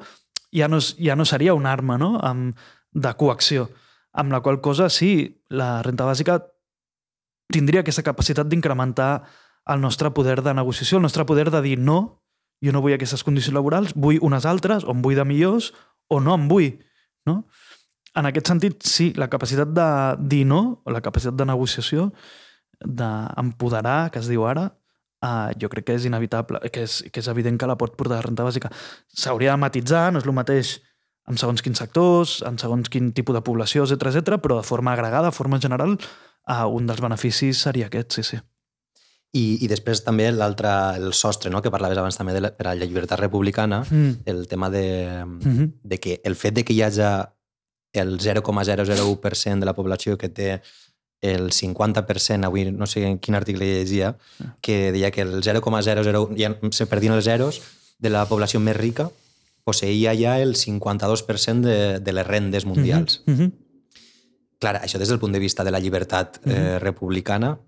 ja 0.52 0.68
no, 0.68 0.82
ja 0.82 1.16
no 1.16 1.26
seria 1.26 1.56
una 1.56 1.72
arma 1.72 1.98
no? 1.98 2.18
Amb, 2.20 2.58
de 2.92 3.14
coacció. 3.16 3.70
Amb 4.12 4.34
la 4.34 4.42
qual 4.42 4.60
cosa, 4.62 4.90
sí, 4.90 5.42
la 5.50 5.80
renta 5.86 6.08
bàsica 6.08 6.40
tindria 7.54 7.84
aquesta 7.86 8.04
capacitat 8.06 8.50
d'incrementar 8.50 9.12
el 9.70 9.82
nostre 9.82 10.12
poder 10.12 10.42
de 10.42 10.54
negociació, 10.54 10.98
el 10.98 11.06
nostre 11.06 11.26
poder 11.26 11.50
de 11.52 11.62
dir 11.62 11.78
no, 11.80 12.24
jo 12.64 12.74
no 12.76 12.82
vull 12.84 12.96
aquestes 12.96 13.24
condicions 13.24 13.56
laborals, 13.56 13.94
vull 13.96 14.20
unes 14.26 14.46
altres, 14.50 14.84
o 14.84 14.96
em 14.96 15.04
vull 15.06 15.18
de 15.20 15.26
millors, 15.28 15.72
o 16.10 16.20
no 16.20 16.36
em 16.36 16.48
vull. 16.50 16.72
No? 17.30 17.44
En 18.18 18.26
aquest 18.26 18.50
sentit, 18.50 18.82
sí, 18.84 19.12
la 19.16 19.30
capacitat 19.30 19.72
de 19.76 19.88
dir 20.32 20.44
no, 20.50 20.82
o 20.84 20.92
la 20.92 21.04
capacitat 21.06 21.38
de 21.38 21.48
negociació, 21.48 22.10
d'empoderar, 22.80 24.10
que 24.12 24.22
es 24.24 24.30
diu 24.32 24.46
ara, 24.50 24.70
uh, 25.26 25.50
jo 25.62 25.70
crec 25.72 25.90
que 25.90 25.98
és 26.00 26.06
inevitable, 26.10 26.62
que 26.74 26.86
és, 26.88 27.02
que 27.12 27.22
és 27.22 27.32
evident 27.32 27.60
que 27.60 27.70
la 27.70 27.78
pot 27.80 27.96
portar 28.00 28.18
de 28.18 28.28
renta 28.28 28.48
bàsica. 28.48 28.72
S'hauria 29.14 29.54
de 29.54 29.62
matitzar, 29.62 30.08
no 30.12 30.24
és 30.24 30.28
el 30.28 30.36
mateix 30.36 30.80
en 31.30 31.38
segons 31.38 31.62
quins 31.62 31.78
sectors, 31.78 32.40
en 32.48 32.58
segons 32.58 32.90
quin 32.90 33.12
tipus 33.14 33.38
de 33.38 33.46
població, 33.46 33.86
etc 33.86 34.10
etc, 34.10 34.40
però 34.42 34.58
de 34.58 34.66
forma 34.66 34.96
agregada, 34.96 35.30
de 35.30 35.36
forma 35.36 35.62
general, 35.62 36.00
uh, 36.50 36.66
un 36.74 36.90
dels 36.90 37.04
beneficis 37.06 37.62
seria 37.68 37.92
aquest, 37.92 38.18
sí, 38.18 38.26
sí. 38.34 38.42
I, 39.32 39.60
i 39.62 39.68
després 39.70 40.02
també 40.02 40.32
l'altre, 40.34 40.70
el 40.98 41.14
sostre, 41.14 41.52
no? 41.54 41.62
que 41.62 41.70
parlaves 41.70 42.00
abans 42.02 42.18
també 42.18 42.34
de 42.34 42.42
la, 42.42 42.50
per 42.58 42.68
a 42.68 42.74
la 42.74 42.86
llibertat 42.86 43.20
republicana, 43.22 43.84
mm. 43.86 44.26
el 44.26 44.48
tema 44.48 44.70
de, 44.70 45.24
mm 45.26 45.40
-hmm. 45.40 45.72
de 45.84 46.00
que 46.00 46.22
el 46.24 46.36
fet 46.36 46.56
de 46.56 46.64
que 46.64 46.74
hi 46.74 46.82
hagi 46.82 47.02
el 47.94 48.20
0,001% 48.20 49.60
de 49.60 49.66
la 49.66 49.74
població 49.74 50.18
que 50.18 50.30
té 50.30 50.62
el 51.22 51.52
50%, 51.52 52.46
avui 52.46 52.72
no 52.72 52.86
sé 52.86 53.06
en 53.06 53.20
quin 53.20 53.36
article 53.36 53.66
llegia, 53.66 54.18
que 54.62 54.92
deia 54.92 55.12
que 55.12 55.22
el 55.22 55.44
0,00, 55.44 56.38
ja 56.38 56.58
se 56.72 56.86
perdien 56.86 57.14
els 57.14 57.26
zeros, 57.26 57.62
de 58.00 58.10
la 58.10 58.26
població 58.26 58.60
més 58.60 58.78
rica 58.78 59.10
posseïa 59.70 60.16
ja 60.18 60.38
el 60.42 60.56
52% 60.56 61.62
de, 61.62 62.00
de 62.00 62.14
les 62.16 62.28
rendes 62.28 62.66
mundials. 62.66 63.22
Mm 63.26 63.36
-hmm. 63.36 63.52
Clar, 64.60 64.82
això 64.84 64.98
des 64.98 65.10
del 65.10 65.20
punt 65.20 65.34
de 65.34 65.40
vista 65.40 65.64
de 65.64 65.72
la 65.72 65.80
llibertat 65.80 66.40
mm 66.44 66.50
-hmm. 66.50 66.56
eh, 66.56 66.80
republicana 66.80 67.60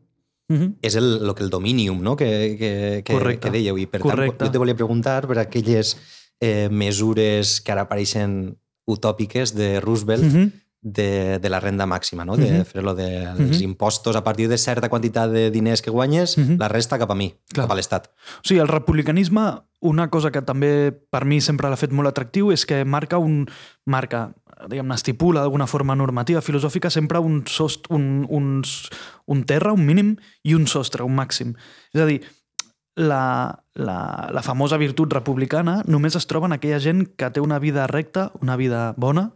Mm 0.52 0.58
-hmm. 0.60 0.72
És 0.82 0.96
el, 0.96 1.26
lo 1.26 1.34
que 1.34 1.44
el 1.44 1.50
dominium 1.50 2.02
no? 2.02 2.16
que, 2.16 2.58
que, 2.60 3.04
que, 3.06 3.40
que 3.40 3.52
dèieu. 3.52 3.78
I 3.78 3.88
per 3.88 4.02
Correcte. 4.02 4.38
tant, 4.38 4.48
jo 4.48 4.52
te 4.52 4.58
volia 4.58 4.76
preguntar 4.76 5.28
per 5.28 5.40
aquelles 5.40 5.96
eh, 6.42 6.68
mesures 6.70 7.62
que 7.62 7.72
ara 7.72 7.86
apareixen 7.88 8.58
utòpiques 8.86 9.56
de 9.56 9.80
Roosevelt 9.80 10.24
mm 10.24 10.34
-hmm. 10.36 10.52
de, 10.82 11.40
de 11.40 11.50
la 11.50 11.60
renda 11.60 11.86
màxima, 11.86 12.26
no? 12.26 12.36
de 12.36 12.52
mm 12.52 12.58
-hmm. 12.58 12.66
fer-lo 12.66 12.96
dels 12.96 13.38
de, 13.38 13.44
mm 13.44 13.52
-hmm. 13.52 13.62
impostos 13.62 14.16
a 14.16 14.24
partir 14.24 14.50
de 14.50 14.58
certa 14.58 14.90
quantitat 14.90 15.32
de 15.32 15.52
diners 15.52 15.82
que 15.82 15.92
guanyes, 15.92 16.38
mm 16.38 16.44
-hmm. 16.44 16.60
la 16.60 16.68
resta 16.68 16.98
cap 16.98 17.12
a 17.12 17.16
mi, 17.16 17.36
Clar. 17.54 17.66
cap 17.66 17.72
a 17.72 17.76
l'Estat. 17.76 18.10
O 18.44 18.44
sigui, 18.44 18.60
el 18.60 18.68
republicanisme, 18.68 19.62
una 19.80 20.10
cosa 20.10 20.32
que 20.32 20.42
també 20.42 20.92
per 20.92 21.26
mi 21.26 21.42
sempre 21.42 21.70
l'ha 21.70 21.78
fet 21.78 21.92
molt 21.92 22.08
atractiu 22.08 22.52
és 22.52 22.66
que 22.66 22.86
marca 22.86 23.18
un... 23.18 23.48
marca 23.86 24.34
diguem 24.70 24.92
estipula 24.94 25.42
d'alguna 25.42 25.68
forma 25.70 25.96
normativa, 25.96 26.42
filosòfica, 26.42 26.92
sempre 26.94 27.20
un, 27.20 27.42
sost, 27.48 27.88
un, 27.90 28.26
un, 28.30 28.62
un 29.26 29.44
terra, 29.50 29.74
un 29.74 29.86
mínim, 29.86 30.16
i 30.44 30.56
un 30.58 30.68
sostre, 30.68 31.06
un 31.08 31.16
màxim. 31.18 31.56
És 31.96 32.04
a 32.04 32.10
dir, 32.10 32.20
la, 32.96 33.64
la, 33.74 34.30
la 34.34 34.44
famosa 34.44 34.78
virtut 34.78 35.14
republicana 35.14 35.80
només 35.88 36.18
es 36.20 36.28
troba 36.28 36.50
en 36.50 36.58
aquella 36.58 36.82
gent 36.84 37.06
que 37.18 37.32
té 37.32 37.42
una 37.42 37.60
vida 37.60 37.88
recta, 37.88 38.30
una 38.42 38.58
vida 38.60 38.92
bona, 38.98 39.32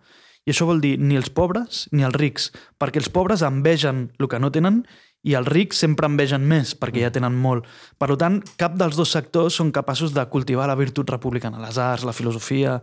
i 0.45 0.53
això 0.53 0.67
vol 0.69 0.81
dir 0.83 0.97
ni 1.01 1.17
els 1.17 1.31
pobres 1.33 1.85
ni 1.91 2.05
els 2.05 2.15
rics, 2.19 2.51
perquè 2.77 3.01
els 3.01 3.09
pobres 3.09 3.41
envegen 3.41 4.09
el 4.19 4.29
que 4.29 4.39
no 4.39 4.51
tenen 4.53 4.83
i 5.25 5.33
els 5.33 5.49
rics 5.49 5.79
sempre 5.81 6.05
envegen 6.05 6.45
més 6.45 6.75
perquè 6.77 7.01
ja 7.01 7.13
tenen 7.13 7.33
molt. 7.33 7.65
Per 7.97 8.11
tant, 8.21 8.41
cap 8.61 8.75
dels 8.77 8.97
dos 8.99 9.09
sectors 9.15 9.57
són 9.57 9.73
capaços 9.73 10.13
de 10.13 10.25
cultivar 10.29 10.67
la 10.69 10.77
virtut 10.77 11.09
republicana, 11.09 11.63
les 11.63 11.79
arts, 11.81 12.05
la 12.05 12.13
filosofia, 12.13 12.77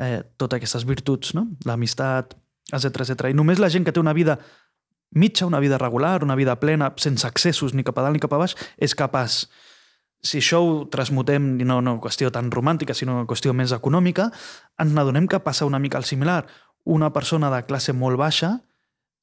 eh, 0.00 0.22
totes 0.40 0.58
aquestes 0.58 0.86
virtuts, 0.88 1.34
no? 1.36 1.46
l'amistat, 1.68 2.34
etc 2.72 3.04
etc. 3.04 3.30
I 3.30 3.36
només 3.36 3.60
la 3.62 3.70
gent 3.70 3.86
que 3.86 3.92
té 3.92 4.00
una 4.00 4.16
vida 4.16 4.38
mitja, 5.10 5.46
una 5.46 5.60
vida 5.60 5.78
regular, 5.78 6.22
una 6.24 6.36
vida 6.38 6.58
plena, 6.60 6.92
sense 6.96 7.26
accessos 7.26 7.74
ni 7.74 7.84
cap 7.84 7.98
a 7.98 8.06
dalt 8.06 8.16
ni 8.16 8.22
cap 8.22 8.32
a 8.32 8.40
baix, 8.40 8.56
és 8.78 8.94
capaç 8.94 9.44
si 10.22 10.40
això 10.40 10.60
ho 10.60 10.72
transmutem 10.92 11.54
no 11.64 11.78
una 11.80 11.96
qüestió 12.02 12.30
tan 12.32 12.50
romàntica, 12.52 12.94
sinó 12.94 13.16
una 13.16 13.28
qüestió 13.28 13.54
més 13.56 13.72
econòmica, 13.72 14.28
ens 14.80 14.92
n'adonem 14.92 15.26
que 15.28 15.40
passa 15.40 15.68
una 15.68 15.80
mica 15.80 15.98
al 15.98 16.04
similar. 16.04 16.44
Una 16.84 17.10
persona 17.12 17.50
de 17.52 17.62
classe 17.68 17.94
molt 17.96 18.20
baixa 18.20 18.58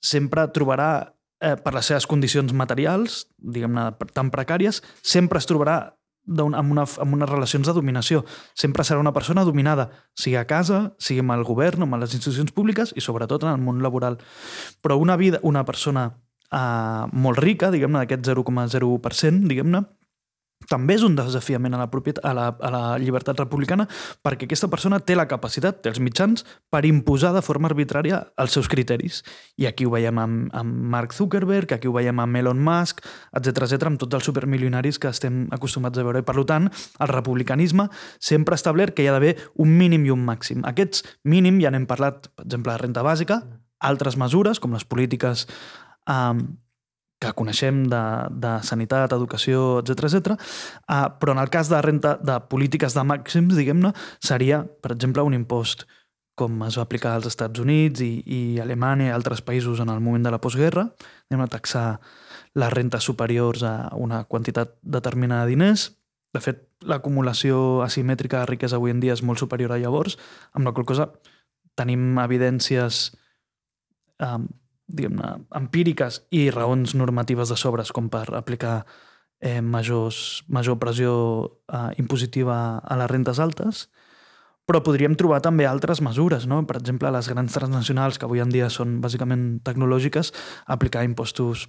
sempre 0.02 0.48
trobarà, 0.54 1.14
eh, 1.42 1.56
per 1.56 1.74
les 1.74 1.86
seves 1.86 2.08
condicions 2.08 2.54
materials, 2.54 3.28
diguem-ne, 3.38 3.92
tan 4.14 4.32
precàries, 4.32 4.82
sempre 5.02 5.38
es 5.38 5.46
trobarà 5.46 5.97
amb, 6.28 6.72
una, 6.72 6.86
amb 6.86 7.18
unes 7.18 7.30
relacions 7.30 7.68
de 7.68 7.74
dominació. 7.76 8.24
Sempre 8.58 8.86
serà 8.88 9.00
una 9.00 9.14
persona 9.16 9.46
dominada, 9.48 9.90
sigui 10.18 10.38
a 10.40 10.46
casa, 10.50 10.94
sigui 11.00 11.24
amb 11.24 11.36
el 11.38 11.46
govern, 11.48 11.86
amb 11.86 12.00
les 12.02 12.16
institucions 12.18 12.54
públiques 12.56 12.94
i 12.96 13.04
sobretot 13.04 13.48
en 13.48 13.56
el 13.56 13.64
món 13.64 13.84
laboral. 13.84 14.20
Però 14.84 15.00
una 15.00 15.18
vida, 15.18 15.40
una 15.44 15.66
persona 15.66 16.10
eh, 16.52 17.06
molt 17.12 17.40
rica, 17.44 17.72
diguem-ne, 17.74 18.04
d'aquest 18.04 18.28
0,01%, 18.30 19.48
diguem-ne, 19.48 19.84
també 20.70 20.98
és 20.98 21.04
un 21.06 21.16
desafiament 21.16 21.76
a 21.76 21.82
la, 21.82 21.88
a, 21.88 22.34
la, 22.36 22.48
a 22.52 22.72
la 22.74 22.82
llibertat 23.02 23.40
republicana 23.40 23.88
perquè 24.26 24.48
aquesta 24.48 24.70
persona 24.72 25.00
té 25.00 25.16
la 25.16 25.28
capacitat, 25.30 25.82
té 25.82 25.92
els 25.92 26.02
mitjans 26.04 26.44
per 26.72 26.84
imposar 26.88 27.34
de 27.36 27.44
forma 27.46 27.70
arbitrària 27.72 28.22
els 28.42 28.56
seus 28.58 28.70
criteris. 28.72 29.22
I 29.58 29.68
aquí 29.70 29.88
ho 29.88 29.94
veiem 29.94 30.20
amb, 30.22 30.52
amb 30.58 30.84
Mark 30.94 31.16
Zuckerberg, 31.16 31.74
aquí 31.74 31.90
ho 31.90 31.96
veiem 31.96 32.20
amb 32.24 32.42
Elon 32.42 32.62
Musk, 32.64 33.04
etc 33.38 33.66
etc 33.68 33.92
amb 33.92 34.02
tots 34.02 34.20
els 34.20 34.28
supermilionaris 34.28 35.00
que 35.00 35.12
estem 35.12 35.46
acostumats 35.56 36.00
a 36.00 36.06
veure. 36.06 36.24
I 36.24 36.28
per 36.28 36.38
tant, 36.48 36.70
el 37.00 37.12
republicanisme 37.14 37.88
sempre 38.20 38.56
ha 38.56 38.62
establert 38.62 38.96
que 38.96 39.06
hi 39.06 39.10
ha 39.12 39.16
d'haver 39.16 39.36
un 39.64 39.74
mínim 39.78 40.06
i 40.06 40.14
un 40.14 40.24
màxim. 40.28 40.64
Aquests 40.68 41.04
mínim, 41.24 41.62
ja 41.64 41.72
n'hem 41.74 41.88
parlat, 41.90 42.30
per 42.36 42.46
exemple, 42.48 42.74
de 42.74 42.84
renta 42.84 43.04
bàsica, 43.06 43.42
altres 43.80 44.18
mesures, 44.18 44.60
com 44.60 44.74
les 44.74 44.86
polítiques 44.86 45.46
eh, 46.10 46.34
que 47.20 47.34
coneixem 47.34 47.84
de, 47.90 48.02
de 48.30 48.54
sanitat, 48.64 49.14
educació, 49.16 49.80
etc 49.82 50.08
etc. 50.10 50.36
Uh, 50.86 51.08
però 51.18 51.34
en 51.34 51.42
el 51.42 51.50
cas 51.54 51.72
de 51.72 51.82
renta 51.82 52.18
de 52.22 52.38
polítiques 52.52 52.94
de 52.94 53.06
màxims, 53.08 53.56
diguem-ne, 53.58 53.94
seria, 54.24 54.62
per 54.84 54.94
exemple, 54.94 55.26
un 55.26 55.38
impost 55.38 55.88
com 56.38 56.60
es 56.68 56.78
va 56.78 56.86
aplicar 56.86 57.16
als 57.18 57.26
Estats 57.32 57.60
Units 57.64 58.04
i, 58.06 58.12
i 58.22 58.40
Alemanya 58.62 59.08
i 59.08 59.14
altres 59.14 59.42
països 59.42 59.82
en 59.82 59.90
el 59.90 60.04
moment 60.06 60.28
de 60.28 60.34
la 60.34 60.40
postguerra, 60.42 60.86
anem 61.32 61.44
a 61.44 61.50
taxar 61.50 61.88
les 62.58 62.74
rentes 62.74 63.08
superiors 63.10 63.64
a 63.66 63.74
una 63.98 64.24
quantitat 64.30 64.76
determinada 64.82 65.48
de 65.48 65.56
diners. 65.56 65.88
De 66.34 66.42
fet, 66.44 66.62
l'acumulació 66.86 67.82
asimètrica 67.82 68.44
de 68.44 68.52
riquesa 68.52 68.78
avui 68.78 68.94
en 68.94 69.02
dia 69.02 69.18
és 69.18 69.26
molt 69.26 69.42
superior 69.42 69.74
a 69.74 69.82
llavors, 69.82 70.20
amb 70.54 70.70
la 70.70 70.76
qual 70.78 70.86
cosa 70.86 71.10
tenim 71.78 72.20
evidències 72.22 73.08
um, 74.22 74.46
diguem-ne, 74.88 75.34
empíriques 75.60 76.22
i 76.32 76.48
raons 76.54 76.96
normatives 76.96 77.52
de 77.52 77.58
sobres 77.60 77.92
com 77.96 78.10
per 78.10 78.26
aplicar 78.36 78.86
eh, 79.40 79.62
majors, 79.62 80.44
major 80.48 80.80
pressió 80.80 81.14
eh, 81.68 81.92
impositiva 82.02 82.80
a 82.80 83.00
les 83.00 83.12
rentes 83.12 83.40
altes, 83.44 83.88
però 84.68 84.82
podríem 84.84 85.16
trobar 85.16 85.40
també 85.44 85.68
altres 85.68 86.02
mesures, 86.04 86.48
no? 86.48 86.62
per 86.68 86.82
exemple, 86.82 87.12
les 87.16 87.30
grans 87.32 87.54
transnacionals, 87.56 88.20
que 88.20 88.28
avui 88.28 88.44
en 88.44 88.52
dia 88.52 88.68
són 88.74 89.00
bàsicament 89.04 89.62
tecnològiques, 89.64 90.34
aplicar 90.68 91.06
impostos 91.08 91.68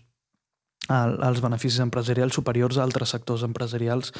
als 0.88 1.42
beneficis 1.44 1.82
empresarials 1.84 2.34
superiors 2.38 2.78
a 2.78 2.84
altres 2.86 3.10
sectors 3.12 3.42
empresarials 3.44 4.12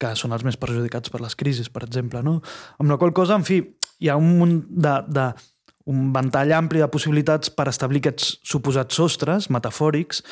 que 0.00 0.14
són 0.16 0.32
els 0.32 0.44
més 0.46 0.56
perjudicats 0.56 1.12
per 1.12 1.20
les 1.20 1.36
crisis, 1.36 1.68
per 1.70 1.84
exemple. 1.84 2.22
No? 2.24 2.38
Amb 2.80 2.90
la 2.90 2.98
qual 2.98 3.12
cosa, 3.12 3.36
en 3.36 3.44
fi, 3.46 3.60
hi 4.00 4.08
ha 4.08 4.16
un 4.16 4.30
munt 4.38 4.56
de, 4.70 4.94
de, 5.06 5.26
un 5.90 6.12
ventall 6.14 6.52
ampli 6.56 6.80
de 6.80 6.88
possibilitats 6.88 7.50
per 7.52 7.68
establir 7.68 8.00
aquests 8.00 8.38
suposats 8.46 8.96
sostres 8.96 9.50
metafòrics, 9.52 10.22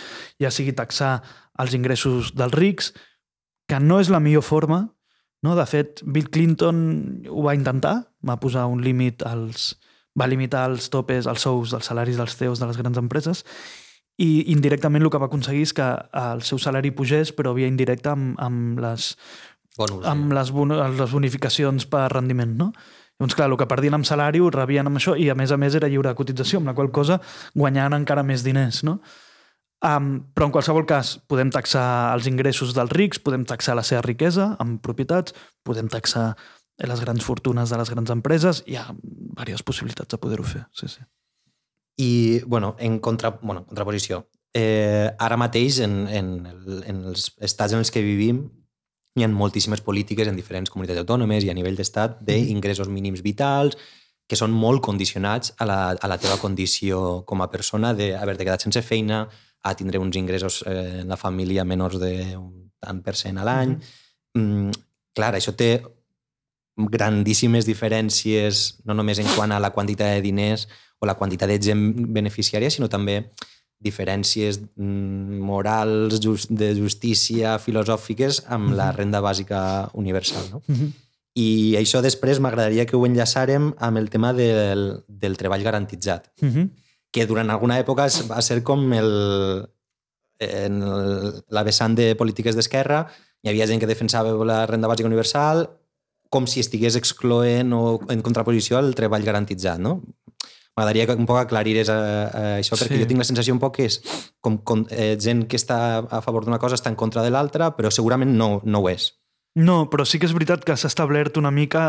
ja 0.41 0.51
sigui 0.51 0.73
taxar 0.77 1.19
els 1.61 1.77
ingressos 1.77 2.33
dels 2.37 2.57
rics, 2.57 2.93
que 3.69 3.81
no 3.81 4.01
és 4.01 4.11
la 4.13 4.21
millor 4.21 4.45
forma. 4.47 4.87
No? 5.43 5.57
De 5.59 5.67
fet, 5.69 6.01
Bill 6.07 6.31
Clinton 6.33 6.79
ho 7.29 7.45
va 7.45 7.57
intentar, 7.59 7.97
va 8.25 8.41
posar 8.41 8.69
un 8.71 8.83
límit 8.85 9.25
als... 9.27 9.75
va 10.19 10.29
limitar 10.29 10.67
els 10.69 10.91
topes, 10.93 11.27
els 11.27 11.41
sous 11.41 11.71
dels 11.73 11.87
salaris 11.89 12.19
dels 12.21 12.35
CEOs 12.37 12.61
de 12.61 12.67
les 12.69 12.77
grans 12.77 12.99
empreses 13.01 13.47
i 14.21 14.53
indirectament 14.53 15.03
el 15.03 15.09
que 15.11 15.21
va 15.21 15.31
aconseguir 15.31 15.63
és 15.65 15.73
que 15.73 15.87
el 16.21 16.43
seu 16.45 16.61
salari 16.61 16.91
pugés, 16.93 17.33
però 17.33 17.55
via 17.57 17.71
indirecta 17.71 18.13
amb, 18.13 18.35
amb 18.45 18.83
les, 18.85 19.15
Bonus, 19.79 20.05
amb 20.05 20.35
les, 20.37 20.51
les 20.99 21.15
bonificacions 21.17 21.87
per 21.89 22.05
rendiment. 22.13 22.53
No? 22.59 22.73
Doncs 23.21 23.37
clar, 23.39 23.51
el 23.51 23.59
que 23.61 23.69
perdien 23.71 23.95
amb 23.95 24.07
salari 24.09 24.41
ho 24.43 24.49
rebien 24.51 24.89
amb 24.89 24.99
això 24.99 25.17
i 25.19 25.29
a 25.31 25.37
més 25.39 25.53
a 25.53 25.59
més 25.61 25.77
era 25.79 25.91
lliure 25.91 26.11
de 26.11 26.19
cotització, 26.19 26.61
amb 26.61 26.73
la 26.73 26.77
qual 26.79 26.91
cosa 26.95 27.21
guanyaven 27.55 28.01
encara 28.01 28.25
més 28.27 28.43
diners, 28.47 28.83
no? 28.87 28.99
Um, 29.83 30.13
però 30.31 30.47
en 30.47 30.53
qualsevol 30.55 30.85
cas 30.87 31.17
podem 31.27 31.51
taxar 31.51 32.15
els 32.15 32.29
ingressos 32.31 32.71
dels 32.75 32.93
rics, 32.95 33.19
podem 33.19 33.43
taxar 33.49 33.75
la 33.75 33.83
seva 33.83 34.05
riquesa 34.07 34.53
amb 34.63 34.79
propietats, 34.83 35.35
podem 35.67 35.89
taxar 35.91 36.37
les 36.83 37.03
grans 37.03 37.25
fortunes 37.27 37.71
de 37.71 37.79
les 37.79 37.91
grans 37.91 38.13
empreses, 38.15 38.63
hi 38.67 38.79
ha 38.79 38.87
diverses 38.95 39.67
possibilitats 39.67 40.15
de 40.15 40.21
poder-ho 40.23 40.47
fer. 40.47 40.65
Sí, 40.79 40.89
sí. 40.89 41.03
I, 41.99 42.13
bueno, 42.47 42.77
en, 42.79 43.01
contra, 43.03 43.35
bueno, 43.43 43.67
contraposició, 43.67 44.23
eh, 44.55 45.11
ara 45.19 45.37
mateix 45.37 45.81
en, 45.85 46.07
en, 46.09 46.33
en 46.87 47.05
els 47.11 47.33
estats 47.41 47.75
en 47.75 47.83
els 47.83 47.91
que 47.93 48.05
vivim 48.07 48.45
hi 49.15 49.25
ha 49.25 49.29
moltíssimes 49.29 49.83
polítiques 49.85 50.29
en 50.29 50.37
diferents 50.37 50.71
comunitats 50.73 51.03
autònomes 51.03 51.45
i 51.45 51.51
a 51.53 51.57
nivell 51.57 51.77
d'estat 51.77 52.23
d'ingressos 52.25 52.89
mínims 52.89 53.21
vitals 53.25 53.77
que 54.29 54.39
són 54.39 54.55
molt 54.57 54.81
condicionats 54.85 55.53
a 55.61 55.67
la, 55.69 55.81
a 55.93 56.09
la 56.09 56.19
teva 56.19 56.39
condició 56.41 57.23
com 57.29 57.43
a 57.43 57.51
persona 57.53 57.93
d'haver-te 57.93 58.47
quedat 58.47 58.65
sense 58.65 58.81
feina, 58.87 59.27
a 59.63 59.75
tindre 59.79 60.01
uns 60.01 60.17
ingressos 60.17 60.63
eh, 60.67 61.03
en 61.03 61.13
la 61.13 61.19
família 61.21 61.65
menors 61.65 62.01
d'un 62.01 62.71
tant 62.81 63.03
per 63.05 63.15
cent 63.19 63.39
a 63.39 63.45
l'any. 63.47 63.77
Mm 64.39 64.73
clar, 65.13 65.35
això 65.37 65.53
té 65.53 65.83
grandíssimes 66.77 67.67
diferències, 67.69 68.63
no 68.89 68.97
només 68.97 69.21
en 69.21 69.29
quant 69.37 69.53
a 69.53 69.61
la 69.61 69.73
quantitat 69.75 70.15
de 70.17 70.23
diners 70.25 70.67
o 71.01 71.09
la 71.09 71.17
quantitat 71.19 71.51
de 71.51 71.59
gent 71.61 71.83
beneficiària, 72.17 72.71
sinó 72.73 72.89
també 72.89 73.19
diferències 73.83 74.61
mm, 74.77 75.41
morals, 75.43 76.21
just, 76.23 76.51
de 76.51 76.73
justícia, 76.79 77.59
filosòfiques 77.59 78.45
amb 78.47 78.65
mm 78.65 78.71
-hmm. 78.71 78.77
la 78.77 78.89
mhm. 78.89 78.97
renda 78.97 79.21
bàsica 79.21 79.91
universal. 79.95 80.45
No? 80.51 80.63
Mm 80.67 80.75
-hmm. 80.75 80.91
I 81.35 81.77
això 81.81 82.03
després 82.03 82.41
m'agradaria 82.41 82.85
que 82.85 82.97
ho 82.97 83.07
enllaçàrem 83.07 83.73
amb 83.79 83.97
el 83.97 84.11
tema 84.11 84.33
del, 84.33 85.03
del 85.09 85.37
treball 85.37 85.63
garantitzat, 85.63 86.31
mm 86.41 86.49
-hmm. 86.49 86.69
que 87.11 87.27
durant 87.27 87.51
alguna 87.51 87.81
època 87.81 88.09
va 88.29 88.43
ser 88.43 88.63
com 88.63 88.93
el, 88.93 89.67
en 90.39 90.83
el, 90.83 91.45
la 91.49 91.63
vessant 91.63 91.95
de 91.95 92.15
polítiques 92.15 92.55
d'esquerra, 92.55 93.09
hi 93.43 93.49
havia 93.49 93.67
gent 93.67 93.81
que 93.81 93.87
defensava 93.87 94.45
la 94.45 94.67
renda 94.67 94.89
bàsica 94.89 95.09
universal 95.09 95.69
com 96.33 96.47
si 96.47 96.61
estigués 96.61 96.97
excloent 96.97 97.73
o 97.77 98.01
en 98.09 98.23
contraposició 98.25 98.79
al 98.79 98.95
treball 98.95 99.25
garantitzat. 99.25 99.79
No? 99.79 100.01
M'agradaria 100.77 101.07
que 101.07 101.17
un 101.21 101.27
poc 101.29 101.43
aclarirés 101.43 101.91
a, 101.93 101.97
eh, 101.97 102.29
a 102.41 102.45
eh, 102.57 102.61
això, 102.63 102.79
perquè 102.81 102.97
sí. 102.97 103.03
jo 103.03 103.09
tinc 103.11 103.21
la 103.21 103.29
sensació 103.29 103.53
un 103.53 103.61
poc 103.61 103.77
que 103.77 103.89
és 103.91 103.99
com, 104.41 104.57
com 104.65 104.87
eh, 104.91 105.17
gent 105.21 105.45
que 105.45 105.61
està 105.61 105.79
a 106.01 106.23
favor 106.25 106.47
d'una 106.47 106.61
cosa 106.63 106.79
està 106.81 106.93
en 106.93 106.97
contra 106.97 107.25
de 107.25 107.33
l'altra, 107.35 107.75
però 107.77 107.93
segurament 107.93 108.33
no, 108.39 108.55
no 108.65 108.81
ho 108.81 108.89
és. 108.93 109.11
No, 109.53 109.91
però 109.93 110.07
sí 110.09 110.17
que 110.17 110.25
és 110.25 110.33
veritat 110.33 110.63
que 110.65 110.75
s'ha 110.81 110.89
establert 110.89 111.37
una 111.37 111.51
mica 111.53 111.83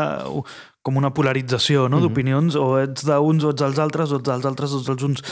com 0.84 0.98
una 1.00 1.14
polarització 1.16 1.88
no? 1.88 1.96
mm 1.96 2.00
-hmm. 2.00 2.02
d'opinions, 2.02 2.56
o 2.60 2.78
ets 2.78 3.06
d'uns 3.08 3.44
o 3.44 3.50
ets 3.50 3.62
dels 3.62 3.78
altres, 3.78 4.12
o 4.12 4.16
ets 4.16 4.28
dels 4.28 4.44
altres 4.44 4.72
o 4.72 4.78
ets 4.78 4.86
dels 4.86 5.02
uns. 5.02 5.22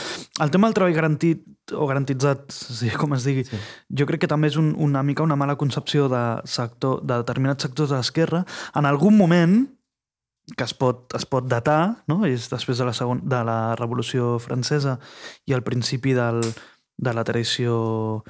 El 0.41 0.49
tema 0.49 0.67
del 0.67 0.73
treball 0.73 0.93
garantit 0.93 1.45
o 1.71 1.85
garantitzat, 1.85 2.51
sí, 2.51 2.89
com 2.89 3.13
es 3.13 3.23
digui, 3.23 3.43
sí. 3.45 3.57
jo 3.97 4.05
crec 4.05 4.21
que 4.21 4.27
també 4.27 4.47
és 4.47 4.57
un, 4.57 4.73
una 4.77 5.03
mica 5.03 5.23
una 5.23 5.35
mala 5.35 5.55
concepció 5.55 6.09
de, 6.09 6.41
sector, 6.43 7.03
de 7.03 7.17
determinats 7.17 7.63
sectors 7.63 7.89
de 7.89 7.97
l'esquerra. 7.97 8.45
En 8.73 8.85
algun 8.85 9.15
moment, 9.15 9.69
que 10.57 10.65
es 10.67 10.73
pot, 10.75 11.13
es 11.15 11.25
pot 11.25 11.47
datar, 11.47 12.03
no? 12.11 12.23
és 12.27 12.49
després 12.51 12.79
de 12.79 12.87
la, 12.87 12.93
segon, 12.93 13.21
de 13.23 13.41
la 13.47 13.75
Revolució 13.79 14.37
Francesa 14.43 14.97
i 15.47 15.55
al 15.55 15.63
principi 15.63 16.15
del, 16.17 16.41
de 16.97 17.13
la 17.15 17.23
tradició 17.23 18.23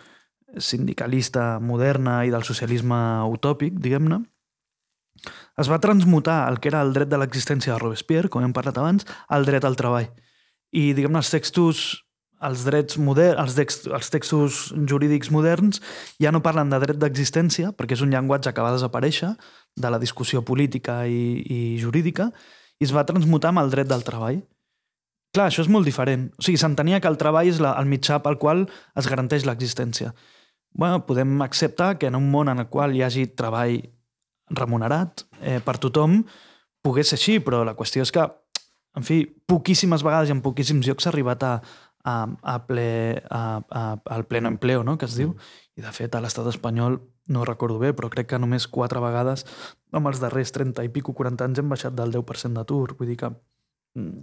sindicalista 0.58 1.58
moderna 1.60 2.22
i 2.28 2.32
del 2.34 2.46
socialisme 2.46 3.00
utòpic, 3.34 3.80
diguem-ne, 3.82 4.22
es 5.58 5.70
va 5.70 5.80
transmutar 5.82 6.44
el 6.50 6.60
que 6.60 6.70
era 6.70 6.82
el 6.86 6.94
dret 6.94 7.10
de 7.10 7.18
l'existència 7.18 7.74
de 7.74 7.80
Robespierre, 7.82 8.30
com 8.30 8.44
hem 8.44 8.54
parlat 8.54 8.78
abans, 8.78 9.06
al 9.30 9.46
dret 9.46 9.66
al 9.66 9.78
treball. 9.80 10.10
I, 10.74 10.92
diguem-ne, 10.98 11.22
els 11.22 11.32
textos 11.34 11.84
els 12.48 12.64
drets 12.68 12.98
moderns, 13.00 13.40
els, 13.42 13.56
text, 13.58 13.88
els 13.88 14.10
textos 14.14 14.62
jurídics 14.90 15.32
moderns 15.34 15.82
ja 16.22 16.32
no 16.34 16.44
parlen 16.46 16.72
de 16.72 16.80
dret 16.84 17.00
d'existència, 17.02 17.72
perquè 17.78 17.98
és 17.98 18.04
un 18.06 18.14
llenguatge 18.14 18.54
que 18.54 18.66
va 18.66 18.74
desaparèixer 18.76 19.34
de 19.76 19.92
la 19.94 20.00
discussió 20.02 20.44
política 20.46 21.04
i, 21.08 21.40
i 21.44 21.60
jurídica, 21.82 22.30
i 22.80 22.88
es 22.88 22.94
va 22.96 23.06
transmutar 23.08 23.54
amb 23.54 23.64
el 23.64 23.72
dret 23.74 23.90
del 23.90 24.06
treball. 24.06 24.42
Clar, 25.34 25.48
això 25.50 25.64
és 25.64 25.72
molt 25.72 25.88
diferent. 25.90 26.28
O 26.38 26.46
sigui, 26.46 26.60
s'entenia 26.62 27.00
que 27.02 27.10
el 27.10 27.18
treball 27.18 27.50
és 27.50 27.60
la, 27.64 27.74
el 27.82 27.90
mitjà 27.90 28.20
pel 28.22 28.38
qual 28.42 28.68
es 29.00 29.10
garanteix 29.10 29.48
l'existència. 29.50 30.12
Bueno, 30.74 31.06
podem 31.08 31.42
acceptar 31.42 31.98
que 31.98 32.10
en 32.10 32.18
un 32.18 32.30
món 32.30 32.50
en 32.50 32.62
el 32.62 32.70
qual 32.70 32.94
hi 32.94 33.02
hagi 33.06 33.28
treball 33.38 33.80
remunerat 34.54 35.26
eh, 35.42 35.60
per 35.66 35.80
tothom, 35.82 36.22
pogués 36.86 37.10
ser 37.10 37.18
així, 37.18 37.40
però 37.42 37.64
la 37.66 37.76
qüestió 37.78 38.06
és 38.06 38.12
que, 38.14 38.26
en 38.98 39.06
fi, 39.08 39.24
poquíssimes 39.50 40.04
vegades 40.06 40.30
i 40.30 40.36
en 40.36 40.44
poquíssims 40.46 40.86
llocs 40.86 41.06
s'ha 41.06 41.14
arribat 41.14 41.46
a, 41.48 41.54
a, 42.04 42.16
a 42.42 42.56
ple, 42.68 43.24
a, 43.30 43.44
a, 43.70 43.84
al 44.16 44.26
pleno 44.28 44.52
empleo, 44.52 44.84
no?, 44.84 44.98
que 44.98 45.08
es 45.10 45.18
diu. 45.20 45.34
Mm. 45.34 45.52
I, 45.80 45.86
de 45.88 45.94
fet, 45.96 46.16
a 46.16 46.22
l'estat 46.22 46.48
espanyol, 46.52 47.00
no 47.34 47.46
recordo 47.48 47.80
bé, 47.80 47.94
però 47.96 48.10
crec 48.12 48.34
que 48.34 48.40
només 48.40 48.68
quatre 48.68 49.00
vegades 49.04 49.46
amb 49.96 50.10
els 50.12 50.20
darrers 50.20 50.52
30 50.52 50.84
i 50.84 50.92
pico, 50.92 51.16
40 51.16 51.48
anys 51.48 51.62
hem 51.62 51.72
baixat 51.72 51.96
del 51.96 52.12
10% 52.12 52.60
d'atur. 52.60 52.98
Vull 53.00 53.14
dir 53.14 53.20
que 53.22 53.30
mm, 53.32 54.18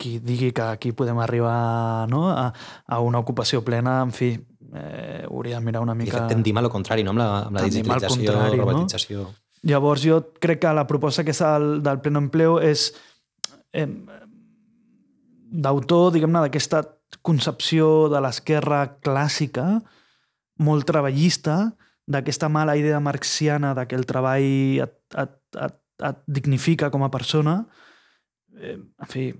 qui 0.00 0.16
digui 0.24 0.54
que 0.56 0.64
aquí 0.64 0.94
podem 0.96 1.18
arribar 1.20 2.08
no, 2.08 2.30
a, 2.32 2.48
a 2.86 3.00
una 3.04 3.20
ocupació 3.20 3.60
plena, 3.66 4.00
en 4.06 4.14
fi, 4.16 4.32
eh, 4.72 5.26
hauria 5.28 5.58
de 5.58 5.64
mirar 5.66 5.82
una 5.84 5.94
mica... 5.94 6.08
I 6.08 6.14
de 6.14 6.22
fet, 6.22 6.32
tendim 6.32 6.56
a 6.56 6.64
lo 6.64 6.72
contrari, 6.72 7.04
no? 7.04 7.12
amb 7.12 7.20
la, 7.20 7.28
amb 7.50 7.60
la 7.60 7.66
digitalització, 7.68 8.24
contrari, 8.24 8.60
robotització... 8.62 9.28
No? 9.28 9.36
Llavors 9.68 10.00
jo 10.00 10.22
crec 10.40 10.62
que 10.62 10.70
la 10.72 10.86
proposta 10.88 11.20
que 11.20 11.34
és 11.34 11.40
del, 11.44 11.82
del 11.84 11.98
pleno 12.00 12.22
empleo 12.22 12.54
és 12.64 12.86
eh, 13.76 13.84
d'autor, 15.50 16.14
diguem-ne, 16.14 16.46
d'aquesta 16.46 16.80
concepció 17.22 18.08
de 18.12 18.20
l'esquerra 18.22 18.84
clàssica, 19.02 19.80
molt 20.60 20.86
treballista, 20.88 21.72
d'aquesta 22.10 22.48
mala 22.50 22.76
idea 22.78 23.00
marxiana 23.00 23.74
de 23.74 23.86
que 23.86 23.98
el 23.98 24.06
treball 24.08 24.82
et, 24.86 24.96
et, 25.18 25.36
et, 25.66 25.78
et 26.08 26.24
dignifica 26.26 26.90
com 26.90 27.04
a 27.06 27.10
persona. 27.12 27.60
Eh, 28.58 28.76
en 28.76 29.10
fi, 29.10 29.30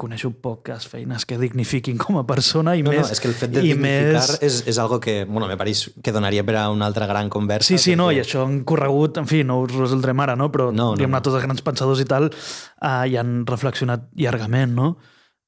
coneixo 0.00 0.30
poques 0.40 0.86
feines 0.88 1.26
que 1.28 1.36
dignifiquin 1.36 1.98
com 2.00 2.16
a 2.16 2.24
persona 2.28 2.74
i 2.78 2.84
no, 2.84 2.94
més... 2.94 3.04
No, 3.04 3.12
és 3.12 3.20
que 3.20 3.28
el 3.28 3.36
fet 3.36 3.52
de 3.52 3.62
dignificar 3.64 4.22
més... 4.24 4.38
és, 4.46 4.56
és 4.72 4.80
algo 4.80 4.96
que, 5.04 5.20
bueno, 5.28 5.48
me 5.50 5.58
pareix 5.60 5.84
que 6.00 6.14
donaria 6.16 6.44
per 6.48 6.56
a 6.62 6.66
una 6.72 6.88
altra 6.88 7.08
gran 7.10 7.28
conversa. 7.32 7.68
Sí, 7.68 7.76
sí, 7.76 7.92
perquè... 7.92 8.00
no, 8.00 8.08
i 8.16 8.22
això 8.22 8.46
han 8.46 8.62
corregut, 8.68 9.20
en 9.20 9.28
fi, 9.28 9.42
no 9.44 9.60
ho 9.60 9.68
resoldrem 9.68 10.24
ara, 10.24 10.36
no? 10.40 10.48
però 10.52 10.70
no, 10.72 10.94
no, 10.96 11.08
no. 11.12 11.20
tots 11.20 11.36
els 11.36 11.44
grans 11.44 11.64
pensadors 11.66 12.00
i 12.00 12.08
tal 12.08 12.30
uh, 12.32 13.04
hi 13.04 13.18
han 13.20 13.42
reflexionat 13.48 14.08
llargament, 14.16 14.76
no? 14.76 14.94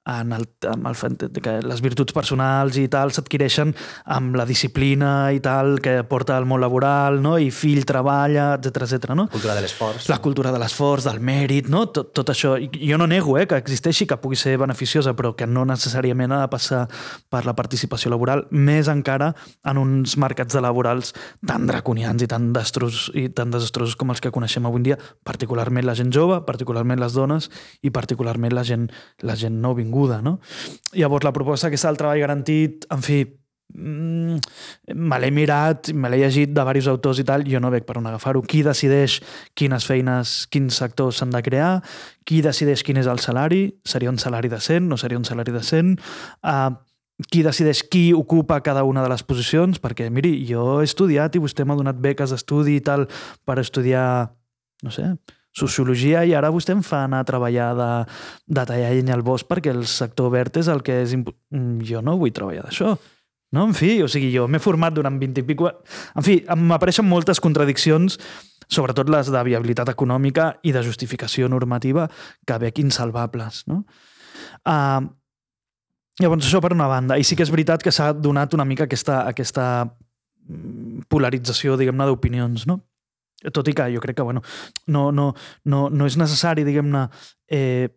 En 0.05 0.33
el, 0.35 0.47
amb 0.67 0.89
el 0.91 0.97
que 1.43 1.53
les 1.63 1.81
virtuts 1.83 2.15
personals 2.15 2.77
i 2.81 2.89
tal 2.91 3.13
s'adquireixen 3.15 3.71
amb 4.11 4.35
la 4.35 4.47
disciplina 4.49 5.31
i 5.31 5.39
tal 5.45 5.77
que 5.83 6.01
porta 6.09 6.35
al 6.37 6.47
món 6.49 6.61
laboral, 6.63 7.21
no? 7.23 7.37
i 7.39 7.53
fill 7.55 7.85
treballa, 7.87 8.57
etc 8.59 8.83
etc. 8.89 9.15
no? 9.15 9.29
Cultura 9.31 9.55
de 9.55 9.63
l'esforç. 9.63 10.09
La 10.11 10.19
cultura 10.25 10.53
de 10.53 10.59
l'esforç, 10.59 11.07
del 11.07 11.21
mèrit, 11.23 11.71
no? 11.71 11.85
tot, 11.95 12.11
tot 12.17 12.33
això. 12.35 12.57
Jo 12.59 12.99
no 12.99 13.07
nego 13.07 13.37
eh, 13.39 13.47
que 13.47 13.61
existeixi, 13.63 14.09
que 14.11 14.19
pugui 14.19 14.39
ser 14.39 14.57
beneficiosa, 14.59 15.15
però 15.19 15.37
que 15.39 15.47
no 15.47 15.65
necessàriament 15.69 16.35
ha 16.35 16.43
de 16.43 16.51
passar 16.51 16.83
per 17.31 17.45
la 17.47 17.55
participació 17.59 18.11
laboral, 18.11 18.47
més 18.51 18.91
encara 18.91 19.33
en 19.71 19.79
uns 19.79 20.17
mercats 20.19 20.59
de 20.59 20.65
laborals 20.65 21.15
tan 21.47 21.69
draconians 21.71 22.27
i 22.27 22.31
tan, 22.31 22.51
destros, 22.57 23.07
i 23.15 23.29
tan 23.31 23.55
desastrosos 23.55 23.95
com 24.01 24.11
els 24.11 24.23
que 24.23 24.35
coneixem 24.35 24.67
avui 24.67 24.83
en 24.83 24.91
dia, 24.91 24.99
particularment 25.23 25.87
la 25.87 25.95
gent 25.99 26.11
jove, 26.15 26.43
particularment 26.49 26.99
les 26.99 27.15
dones 27.15 27.53
i 27.87 27.95
particularment 27.95 28.55
la 28.57 28.67
gent, 28.67 28.91
la 29.23 29.39
gent 29.39 29.63
no 29.63 29.77
vinguda. 29.79 29.92
No? 30.25 30.39
Llavors, 30.97 31.27
la 31.27 31.35
proposta 31.35 31.71
que 31.71 31.79
està 31.79 31.93
el 31.93 32.01
treball 32.01 32.21
garantit, 32.23 32.87
en 32.93 33.03
fi, 33.05 33.23
mm, 33.75 34.39
me 34.95 35.19
l'he 35.21 35.31
mirat, 35.31 35.93
me 35.95 36.11
l'he 36.11 36.23
llegit 36.25 36.53
de 36.53 36.61
diversos 36.61 36.91
autors 36.93 37.21
i 37.23 37.27
tal, 37.29 37.45
jo 37.49 37.61
no 37.61 37.71
veig 37.73 37.85
per 37.89 37.99
on 38.01 38.09
agafar-ho. 38.11 38.43
Qui 38.43 38.63
decideix 38.67 39.21
quines 39.59 39.87
feines, 39.89 40.47
quins 40.53 40.81
sectors 40.83 41.21
s'han 41.21 41.35
de 41.35 41.43
crear? 41.43 41.75
Qui 42.25 42.43
decideix 42.43 42.83
quin 42.83 43.01
és 43.03 43.11
el 43.11 43.21
salari? 43.21 43.69
Seria 43.85 44.11
un 44.11 44.19
salari 44.19 44.49
decent? 44.53 44.89
No 44.89 44.97
seria 44.97 45.19
un 45.19 45.29
salari 45.29 45.53
decent? 45.53 45.99
Uh, 46.43 46.73
qui 47.31 47.43
decideix 47.45 47.83
qui 47.85 48.13
ocupa 48.13 48.61
cada 48.63 48.85
una 48.85 49.03
de 49.03 49.11
les 49.13 49.23
posicions? 49.23 49.79
Perquè, 49.83 50.09
miri, 50.11 50.35
jo 50.49 50.81
he 50.81 50.89
estudiat 50.89 51.37
i 51.37 51.43
vostè 51.43 51.67
m'ha 51.67 51.77
donat 51.79 52.01
beques 52.03 52.33
d'estudi 52.33 52.79
i 52.79 52.85
tal 52.85 53.07
per 53.47 53.59
estudiar, 53.63 54.33
no 54.83 54.91
sé, 54.95 55.13
sociologia 55.53 56.25
i 56.25 56.35
ara 56.35 56.51
vostè 56.53 56.75
em 56.75 56.83
fa 56.85 57.05
anar 57.07 57.23
a 57.23 57.29
treballar 57.29 57.73
de, 57.77 57.89
de 58.47 58.67
tallar 58.69 58.93
llenya 58.95 59.17
al 59.17 59.25
bosc 59.27 59.49
perquè 59.49 59.73
el 59.75 59.85
sector 59.87 60.33
verd 60.33 60.57
és 60.63 60.71
el 60.73 60.83
que 60.85 61.03
és... 61.05 61.15
Mm, 61.17 61.83
jo 61.87 62.01
no 62.05 62.17
vull 62.21 62.33
treballar 62.35 62.65
d'això. 62.69 62.97
No? 63.53 63.67
En 63.69 63.75
fi, 63.77 63.99
o 64.01 64.09
sigui, 64.09 64.31
jo 64.33 64.47
m'he 64.49 64.63
format 64.65 64.95
durant 64.97 65.19
20 65.21 65.43
i 65.43 65.47
pico... 65.47 65.69
En 66.17 66.25
fi, 66.25 66.39
m'apareixen 66.57 67.05
moltes 67.05 67.41
contradiccions, 67.45 68.17
sobretot 68.73 69.11
les 69.13 69.29
de 69.29 69.43
viabilitat 69.45 69.93
econòmica 69.93 70.55
i 70.65 70.73
de 70.73 70.83
justificació 70.85 71.51
normativa, 71.53 72.07
que 72.49 72.57
veig 72.63 72.81
insalvables. 72.81 73.67
No? 73.69 73.83
Uh, 74.65 75.05
llavors, 76.23 76.49
això 76.49 76.63
per 76.65 76.73
una 76.73 76.89
banda. 76.89 77.21
I 77.21 77.29
sí 77.29 77.37
que 77.37 77.45
és 77.45 77.53
veritat 77.53 77.85
que 77.85 77.93
s'ha 77.93 78.15
donat 78.17 78.57
una 78.57 78.65
mica 78.65 78.89
aquesta, 78.89 79.27
aquesta 79.29 79.67
mm, 79.85 81.05
polarització, 81.13 81.77
diguem-ne, 81.77 82.09
d'opinions, 82.09 82.65
no? 82.71 82.81
Tot 83.51 83.69
i 83.69 83.75
que 83.75 83.89
jo 83.95 84.05
crec 84.05 84.21
que 84.21 84.29
bueno, 84.29 84.45
no, 84.87 85.11
no, 85.13 85.33
no, 85.65 85.89
no 85.91 86.07
és 86.07 86.21
necessari, 86.21 86.67
diguem-ne... 86.69 87.09
Eh, 87.51 87.89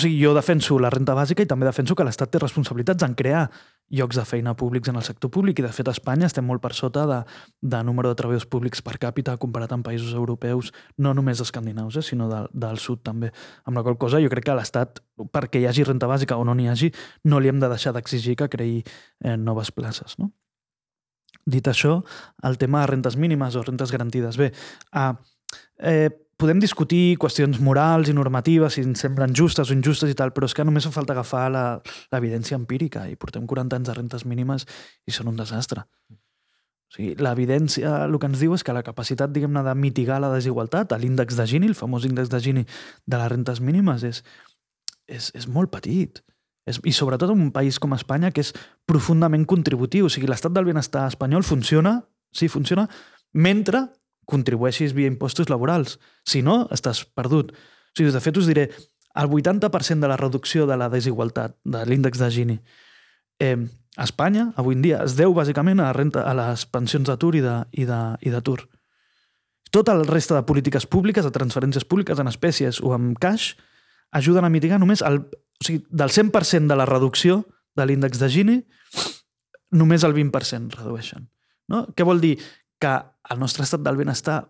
o 0.00 0.02
sigui, 0.02 0.16
jo 0.22 0.32
defenso 0.32 0.78
la 0.80 0.88
renta 0.88 1.12
bàsica 1.12 1.44
i 1.44 1.48
també 1.48 1.66
defenso 1.68 1.92
que 1.92 2.04
l'Estat 2.06 2.30
té 2.32 2.40
responsabilitats 2.40 3.04
en 3.04 3.12
crear 3.18 3.42
llocs 3.90 4.16
de 4.16 4.24
feina 4.24 4.54
públics 4.56 4.88
en 4.88 4.96
el 4.96 5.04
sector 5.04 5.28
públic 5.34 5.58
i, 5.60 5.64
de 5.66 5.72
fet, 5.76 5.90
a 5.90 5.92
Espanya 5.92 6.28
estem 6.30 6.46
molt 6.46 6.62
per 6.62 6.72
sota 6.78 7.04
de, 7.10 7.18
de 7.60 7.82
número 7.84 8.08
de 8.08 8.16
treballadors 8.16 8.48
públics 8.48 8.80
per 8.86 8.96
càpita 9.02 9.36
comparat 9.42 9.74
amb 9.76 9.84
països 9.84 10.14
europeus, 10.16 10.70
no 10.96 11.12
només 11.12 11.42
escandinaus, 11.44 11.98
eh, 11.98 12.06
sinó 12.06 12.30
del, 12.30 12.48
del 12.54 12.80
sud 12.80 13.02
també. 13.04 13.32
Amb 13.66 13.76
la 13.76 13.84
qual 13.84 13.98
cosa 14.00 14.22
jo 14.22 14.30
crec 14.32 14.48
que 14.48 14.56
l'Estat, 14.56 15.02
perquè 15.34 15.60
hi 15.60 15.68
hagi 15.68 15.84
renta 15.84 16.08
bàsica 16.08 16.38
o 16.40 16.46
no 16.48 16.56
n'hi 16.56 16.70
hagi, 16.70 16.94
no 17.28 17.42
li 17.42 17.52
hem 17.52 17.60
de 17.60 17.68
deixar 17.68 17.92
d'exigir 17.92 18.38
que 18.40 18.48
creï 18.48 18.78
eh, 18.80 19.36
noves 19.36 19.74
places. 19.74 20.16
No? 20.22 20.30
Dit 21.46 21.68
això, 21.68 22.00
el 22.44 22.58
tema 22.58 22.82
de 22.82 22.90
rentes 22.92 23.16
mínimes 23.16 23.56
o 23.56 23.62
rentes 23.62 23.92
garantides. 23.92 24.36
Bé, 24.36 24.52
uh, 24.94 25.14
eh, 25.78 26.10
podem 26.40 26.60
discutir 26.60 27.18
qüestions 27.20 27.60
morals 27.60 28.08
i 28.08 28.14
normatives, 28.16 28.76
si 28.76 28.84
ens 28.86 29.02
semblen 29.04 29.34
justes 29.36 29.70
o 29.70 29.76
injustes 29.76 30.10
i 30.10 30.16
tal, 30.16 30.32
però 30.36 30.48
és 30.48 30.56
que 30.56 30.64
només 30.64 30.86
fa 30.88 30.94
falta 30.94 31.14
agafar 31.16 31.46
l'evidència 31.52 32.56
empírica 32.56 33.06
i 33.10 33.16
portem 33.20 33.46
40 33.46 33.80
anys 33.80 33.90
de 33.90 33.96
rentes 33.98 34.26
mínimes 34.28 34.66
i 35.06 35.14
són 35.16 35.32
un 35.32 35.40
desastre. 35.40 35.84
O 36.90 36.96
sigui, 36.96 37.12
l'evidència 37.22 37.92
el 38.06 38.16
que 38.18 38.30
ens 38.30 38.40
diu 38.42 38.56
és 38.56 38.64
que 38.66 38.74
la 38.74 38.82
capacitat, 38.82 39.30
diguem-ne, 39.30 39.62
de 39.62 39.74
mitigar 39.78 40.18
la 40.22 40.32
desigualtat, 40.32 40.96
l'índex 40.98 41.36
de 41.38 41.46
Gini, 41.46 41.70
el 41.70 41.78
famós 41.78 42.08
índex 42.08 42.32
de 42.32 42.40
Gini 42.42 42.64
de 42.66 43.20
les 43.20 43.30
rentes 43.30 43.60
mínimes, 43.62 44.02
és, 44.08 44.24
és, 45.06 45.30
és 45.38 45.46
molt 45.46 45.70
petit. 45.70 46.18
I 46.86 46.92
sobretot 46.94 47.32
en 47.34 47.40
un 47.48 47.50
país 47.50 47.80
com 47.82 47.96
Espanya, 47.96 48.30
que 48.30 48.44
és 48.44 48.52
profundament 48.86 49.46
contributiu. 49.50 50.06
O 50.06 50.12
sigui, 50.12 50.28
l'estat 50.30 50.54
del 50.54 50.68
benestar 50.68 51.08
espanyol 51.10 51.42
funciona, 51.42 51.98
sí, 52.32 52.48
funciona, 52.48 52.86
mentre 53.32 53.88
contribueixis 54.30 54.94
via 54.94 55.10
impostos 55.10 55.50
laborals. 55.50 55.98
Si 56.22 56.44
no, 56.46 56.68
estàs 56.70 57.02
perdut. 57.04 57.50
O 57.50 57.98
sigui, 57.98 58.14
de 58.14 58.22
fet, 58.22 58.38
us 58.38 58.46
diré, 58.46 58.68
el 59.18 59.26
80% 59.26 60.00
de 60.00 60.08
la 60.08 60.16
reducció 60.16 60.66
de 60.70 60.76
la 60.78 60.88
desigualtat 60.88 61.56
de 61.64 61.82
l'índex 61.86 62.20
de 62.22 62.30
Gini 62.30 62.60
eh, 63.40 63.56
a 63.96 64.04
Espanya, 64.04 64.52
avui 64.56 64.76
en 64.76 64.84
dia, 64.84 65.00
es 65.02 65.16
deu 65.18 65.34
bàsicament 65.34 65.80
a, 65.80 65.88
la 65.90 65.96
renta, 65.96 66.22
a 66.22 66.34
les 66.36 66.62
pensions 66.70 67.08
d'atur 67.08 67.34
i 67.34 67.42
d'atur. 67.42 68.60
Tot 69.70 69.90
el 69.90 70.04
resta 70.06 70.36
de 70.38 70.46
polítiques 70.46 70.86
públiques, 70.86 71.26
de 71.26 71.34
transferències 71.34 71.84
públiques 71.86 72.18
en 72.18 72.30
espècies 72.30 72.80
o 72.82 72.94
en 72.94 73.14
cash, 73.18 73.56
ajuden 74.10 74.46
a 74.46 74.50
mitigar 74.50 74.78
només 74.78 75.02
el 75.02 75.24
o 75.60 75.66
sigui, 75.66 75.84
del 75.90 76.10
100% 76.10 76.68
de 76.68 76.76
la 76.76 76.86
reducció 76.88 77.44
de 77.76 77.86
l'índex 77.86 78.18
de 78.18 78.28
Gini, 78.32 78.56
només 79.76 80.04
el 80.04 80.16
20% 80.16 80.80
redueixen. 80.80 81.28
No? 81.70 81.84
Què 81.94 82.06
vol 82.06 82.20
dir? 82.22 82.36
Que 82.80 82.96
el 83.30 83.38
nostre 83.38 83.64
estat 83.66 83.84
del 83.84 84.00
benestar 84.00 84.42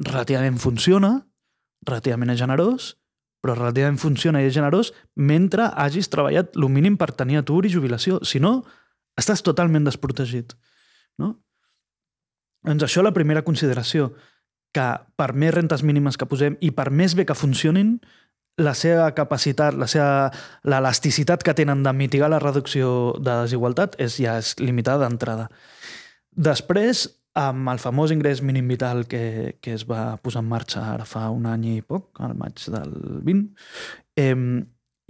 relativament 0.00 0.58
funciona, 0.58 1.14
relativament 1.86 2.32
és 2.34 2.40
generós, 2.40 2.94
però 3.44 3.58
relativament 3.58 4.00
funciona 4.00 4.40
i 4.40 4.48
és 4.48 4.54
generós 4.56 4.94
mentre 5.20 5.68
hagis 5.76 6.08
treballat 6.08 6.56
el 6.56 6.68
mínim 6.72 6.96
per 6.96 7.12
tenir 7.12 7.42
atur 7.42 7.66
i 7.66 7.72
jubilació. 7.72 8.22
Si 8.24 8.40
no, 8.40 8.62
estàs 9.20 9.44
totalment 9.44 9.84
desprotegit. 9.84 10.56
No? 11.20 11.34
Doncs 12.64 12.86
això 12.86 13.04
la 13.04 13.12
primera 13.12 13.44
consideració, 13.44 14.14
que 14.74 14.86
per 15.14 15.34
més 15.38 15.52
rentes 15.54 15.84
mínimes 15.84 16.16
que 16.18 16.26
posem 16.26 16.56
i 16.64 16.72
per 16.74 16.88
més 16.90 17.12
bé 17.14 17.28
que 17.28 17.36
funcionin, 17.36 17.98
la 18.60 18.74
seva 18.78 19.08
capacitat, 19.14 19.74
la 19.74 19.88
seva 19.90 20.30
l'elasticitat 20.68 21.42
que 21.42 21.54
tenen 21.54 21.82
de 21.82 21.92
mitigar 21.92 22.30
la 22.30 22.42
reducció 22.42 23.14
de 23.18 23.40
desigualtat 23.42 23.98
és 24.02 24.18
ja 24.22 24.38
és 24.38 24.54
limitada 24.60 25.08
d'entrada. 25.08 25.48
Després, 26.34 27.08
amb 27.34 27.68
el 27.72 27.80
famós 27.82 28.12
ingrés 28.14 28.42
mínim 28.42 28.68
vital 28.70 29.06
que, 29.10 29.56
que 29.60 29.74
es 29.74 29.86
va 29.90 30.16
posar 30.22 30.44
en 30.44 30.52
marxa 30.52 30.84
ara 30.92 31.06
fa 31.06 31.26
un 31.34 31.48
any 31.50 31.66
i 31.72 31.80
poc, 31.82 32.12
al 32.22 32.36
maig 32.38 32.62
del 32.70 32.94
20, 33.26 33.50
eh, 34.22 34.36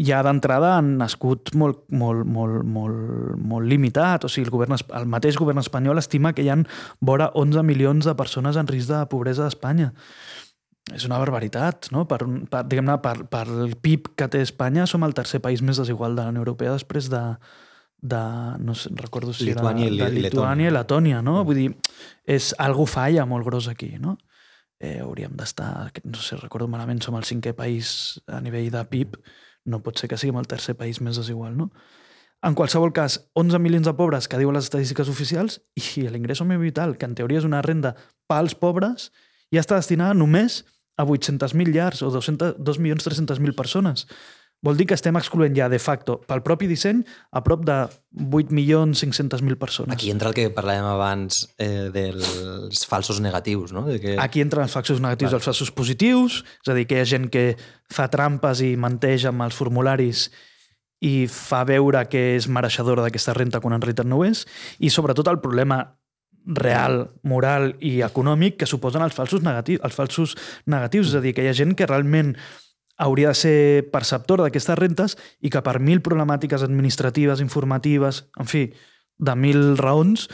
ja 0.02 0.22
d'entrada 0.26 0.74
han 0.78 0.96
nascut 0.98 1.52
molt, 1.54 1.84
molt, 1.94 2.24
molt, 2.26 2.64
molt, 2.66 3.36
molt 3.38 3.68
limitat. 3.70 4.24
O 4.26 4.30
sigui, 4.32 4.48
el, 4.48 4.52
govern, 4.54 4.74
el 4.74 5.06
mateix 5.06 5.38
govern 5.38 5.62
espanyol 5.62 6.00
estima 6.00 6.32
que 6.34 6.42
hi 6.42 6.50
ha 6.50 6.58
vora 7.00 7.30
11 7.34 7.62
milions 7.62 8.08
de 8.08 8.16
persones 8.18 8.56
en 8.56 8.66
risc 8.66 8.90
de 8.90 9.04
pobresa 9.10 9.44
a 9.46 9.52
Espanya. 9.52 9.92
És 10.92 11.06
una 11.08 11.16
barbaritat, 11.16 11.88
no? 11.94 12.04
Per, 12.08 12.18
per, 12.50 12.64
diguem-ne, 12.68 12.98
per, 13.00 13.14
per 13.32 13.46
el 13.48 13.72
PIB 13.80 14.10
que 14.18 14.28
té 14.28 14.42
Espanya 14.44 14.84
som 14.90 15.06
el 15.06 15.14
tercer 15.16 15.40
país 15.44 15.62
més 15.64 15.80
desigual 15.80 16.12
de 16.12 16.26
la 16.26 16.34
Unió 16.34 16.42
Europea 16.44 16.74
després 16.74 17.08
de, 17.12 17.22
de 18.04 18.20
no 18.60 18.74
sé, 18.76 18.90
recordo 18.98 19.32
si 19.32 19.48
Lituània 19.48 19.88
era 19.88 20.10
de 20.12 20.26
Lituània 20.26 20.68
i 20.68 20.74
Letònia, 20.74 21.22
no? 21.24 21.38
Mm. 21.38 21.46
Vull 21.48 21.60
dir, 21.62 21.70
és 22.28 22.52
algo 22.60 22.84
falla 22.84 23.24
molt 23.24 23.48
gros 23.48 23.70
aquí, 23.72 23.94
no? 23.96 24.18
Eh, 24.76 24.98
hauríem 25.00 25.32
d'estar, 25.38 25.88
no 26.04 26.20
sé, 26.20 26.36
recordo 26.36 26.68
malament, 26.68 27.00
som 27.00 27.16
el 27.16 27.24
cinquè 27.24 27.54
país 27.56 28.20
a 28.28 28.42
nivell 28.44 28.68
de 28.74 28.84
PIB, 28.90 29.16
no 29.72 29.80
pot 29.80 29.96
ser 29.96 30.10
que 30.12 30.20
siguem 30.20 30.36
el 30.42 30.50
tercer 30.50 30.76
país 30.76 31.00
més 31.00 31.16
desigual, 31.16 31.56
no? 31.56 31.70
En 32.44 32.52
qualsevol 32.52 32.92
cas, 32.92 33.22
11 33.40 33.56
milions 33.56 33.88
de 33.88 33.94
pobres 33.96 34.28
que 34.28 34.36
diuen 34.36 34.52
les 34.52 34.68
estadístiques 34.68 35.08
oficials 35.08 35.62
i 35.80 36.04
l'ingresso 36.12 36.44
mínim 36.44 36.66
vital, 36.66 36.98
que 37.00 37.08
en 37.08 37.16
teoria 37.16 37.40
és 37.40 37.48
una 37.48 37.64
renda 37.64 37.94
pels 38.28 38.52
pobres, 38.52 39.08
ja 39.48 39.64
està 39.64 39.78
destinada 39.80 40.12
només 40.12 40.60
a 40.96 41.04
800.000 41.04 41.74
llars 41.74 42.02
o 42.02 42.10
2.300.000 42.10 43.54
persones. 43.54 44.06
Vol 44.64 44.78
dir 44.80 44.86
que 44.88 44.96
estem 44.96 45.12
excloent 45.20 45.52
ja 45.52 45.66
de 45.68 45.76
facto 45.82 46.16
pel 46.24 46.40
propi 46.44 46.64
disseny 46.70 47.02
a 47.36 47.42
prop 47.44 47.66
de 47.68 47.74
8.500.000 48.16 49.58
persones. 49.60 49.92
Aquí 49.92 50.08
entra 50.08 50.30
el 50.30 50.36
que 50.36 50.46
parlàvem 50.56 50.86
abans 50.88 51.42
eh, 51.60 51.90
dels 51.92 52.86
falsos 52.88 53.20
negatius, 53.20 53.74
no? 53.76 53.84
De 53.84 53.98
que... 54.00 54.14
Aquí 54.22 54.40
entren 54.40 54.64
els 54.64 54.72
falsos 54.72 55.02
negatius 55.04 55.34
i 55.34 55.38
els 55.40 55.44
falsos 55.50 55.74
positius, 55.76 56.40
és 56.64 56.72
a 56.72 56.78
dir, 56.78 56.86
que 56.88 56.96
hi 56.96 57.04
ha 57.04 57.10
gent 57.12 57.28
que 57.34 57.44
fa 57.92 58.08
trampes 58.08 58.64
i 58.64 58.72
menteix 58.80 59.28
amb 59.28 59.44
els 59.44 59.58
formularis 59.58 60.30
i 61.04 61.26
fa 61.28 61.60
veure 61.68 62.00
que 62.08 62.22
és 62.38 62.48
mereixedora 62.48 63.04
d'aquesta 63.04 63.36
renta 63.36 63.60
quan 63.60 63.76
en 63.76 63.84
realitat 63.84 64.08
no 64.08 64.22
ho 64.22 64.24
és, 64.24 64.46
i 64.80 64.88
sobretot 64.88 65.28
el 65.28 65.42
problema 65.44 65.82
real, 66.44 67.10
moral 67.22 67.72
i 67.80 68.00
econòmic 68.04 68.58
que 68.60 68.68
suposen 68.68 69.04
els 69.04 69.16
falsos 69.16 69.42
negatius, 69.44 69.80
els 69.84 69.96
falsos 69.96 70.36
negatius, 70.66 71.12
és 71.12 71.18
a 71.18 71.22
dir, 71.24 71.34
que 71.34 71.44
hi 71.44 71.50
ha 71.50 71.56
gent 71.56 71.74
que 71.78 71.88
realment 71.88 72.34
hauria 72.96 73.32
de 73.32 73.38
ser 73.38 73.58
perceptor 73.90 74.44
d'aquestes 74.44 74.78
rentes 74.78 75.16
i 75.42 75.50
que 75.50 75.62
per 75.66 75.80
mil 75.82 76.02
problemàtiques 76.04 76.62
administratives, 76.62 77.42
informatives, 77.42 78.24
en 78.38 78.50
fi, 78.50 78.68
de 79.18 79.34
mil 79.38 79.76
raons, 79.78 80.28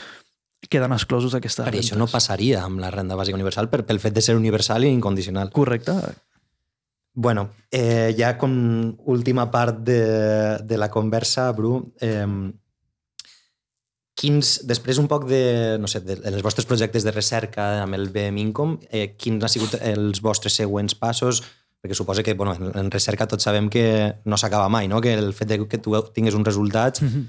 queden 0.69 0.93
exclosos 0.93 1.33
d'aquestes 1.33 1.65
rentes. 1.65 1.87
això 1.89 1.97
no 1.97 2.09
passaria 2.11 2.61
amb 2.63 2.81
la 2.83 2.91
renda 2.93 3.17
bàsica 3.17 3.37
universal 3.37 3.69
per, 3.71 3.81
pel 3.87 3.99
fet 4.03 4.13
de 4.13 4.21
ser 4.21 4.35
universal 4.37 4.85
i 4.85 4.91
incondicional. 4.93 5.49
Correcte. 5.51 5.95
Bueno, 7.13 7.49
eh, 7.71 8.13
ja 8.15 8.37
com 8.37 8.95
última 9.09 9.49
part 9.51 9.81
de, 9.83 10.59
de 10.63 10.77
la 10.77 10.89
conversa, 10.89 11.51
Bru, 11.51 11.93
eh, 11.99 12.27
quins, 14.21 14.59
després 14.69 14.99
un 15.01 15.07
poc 15.09 15.25
de, 15.29 15.77
no 15.81 15.89
sé, 15.89 16.03
de, 16.05 16.19
de 16.21 16.29
els 16.29 16.43
vostres 16.45 16.67
projectes 16.69 17.07
de 17.07 17.13
recerca 17.15 17.81
amb 17.81 17.97
el 17.97 18.11
BM 18.13 18.37
Income, 18.43 18.77
eh, 18.91 19.15
quins 19.17 19.41
han 19.41 19.53
sigut 19.53 19.79
els 19.81 20.21
vostres 20.21 20.59
següents 20.61 20.97
passos? 20.97 21.41
perquè 21.81 21.97
suposa 21.97 22.21
que 22.21 22.35
bueno, 22.37 22.53
en 22.77 22.91
recerca 22.93 23.25
tots 23.25 23.47
sabem 23.47 23.65
que 23.73 23.83
no 24.29 24.37
s'acaba 24.37 24.69
mai, 24.69 24.87
no? 24.87 25.01
que 25.01 25.15
el 25.17 25.33
fet 25.33 25.49
de 25.49 25.57
que 25.65 25.79
tu 25.81 25.95
tinguis 26.13 26.35
uns 26.37 26.45
resultats 26.45 27.01
mm 27.01 27.07
-hmm. 27.07 27.23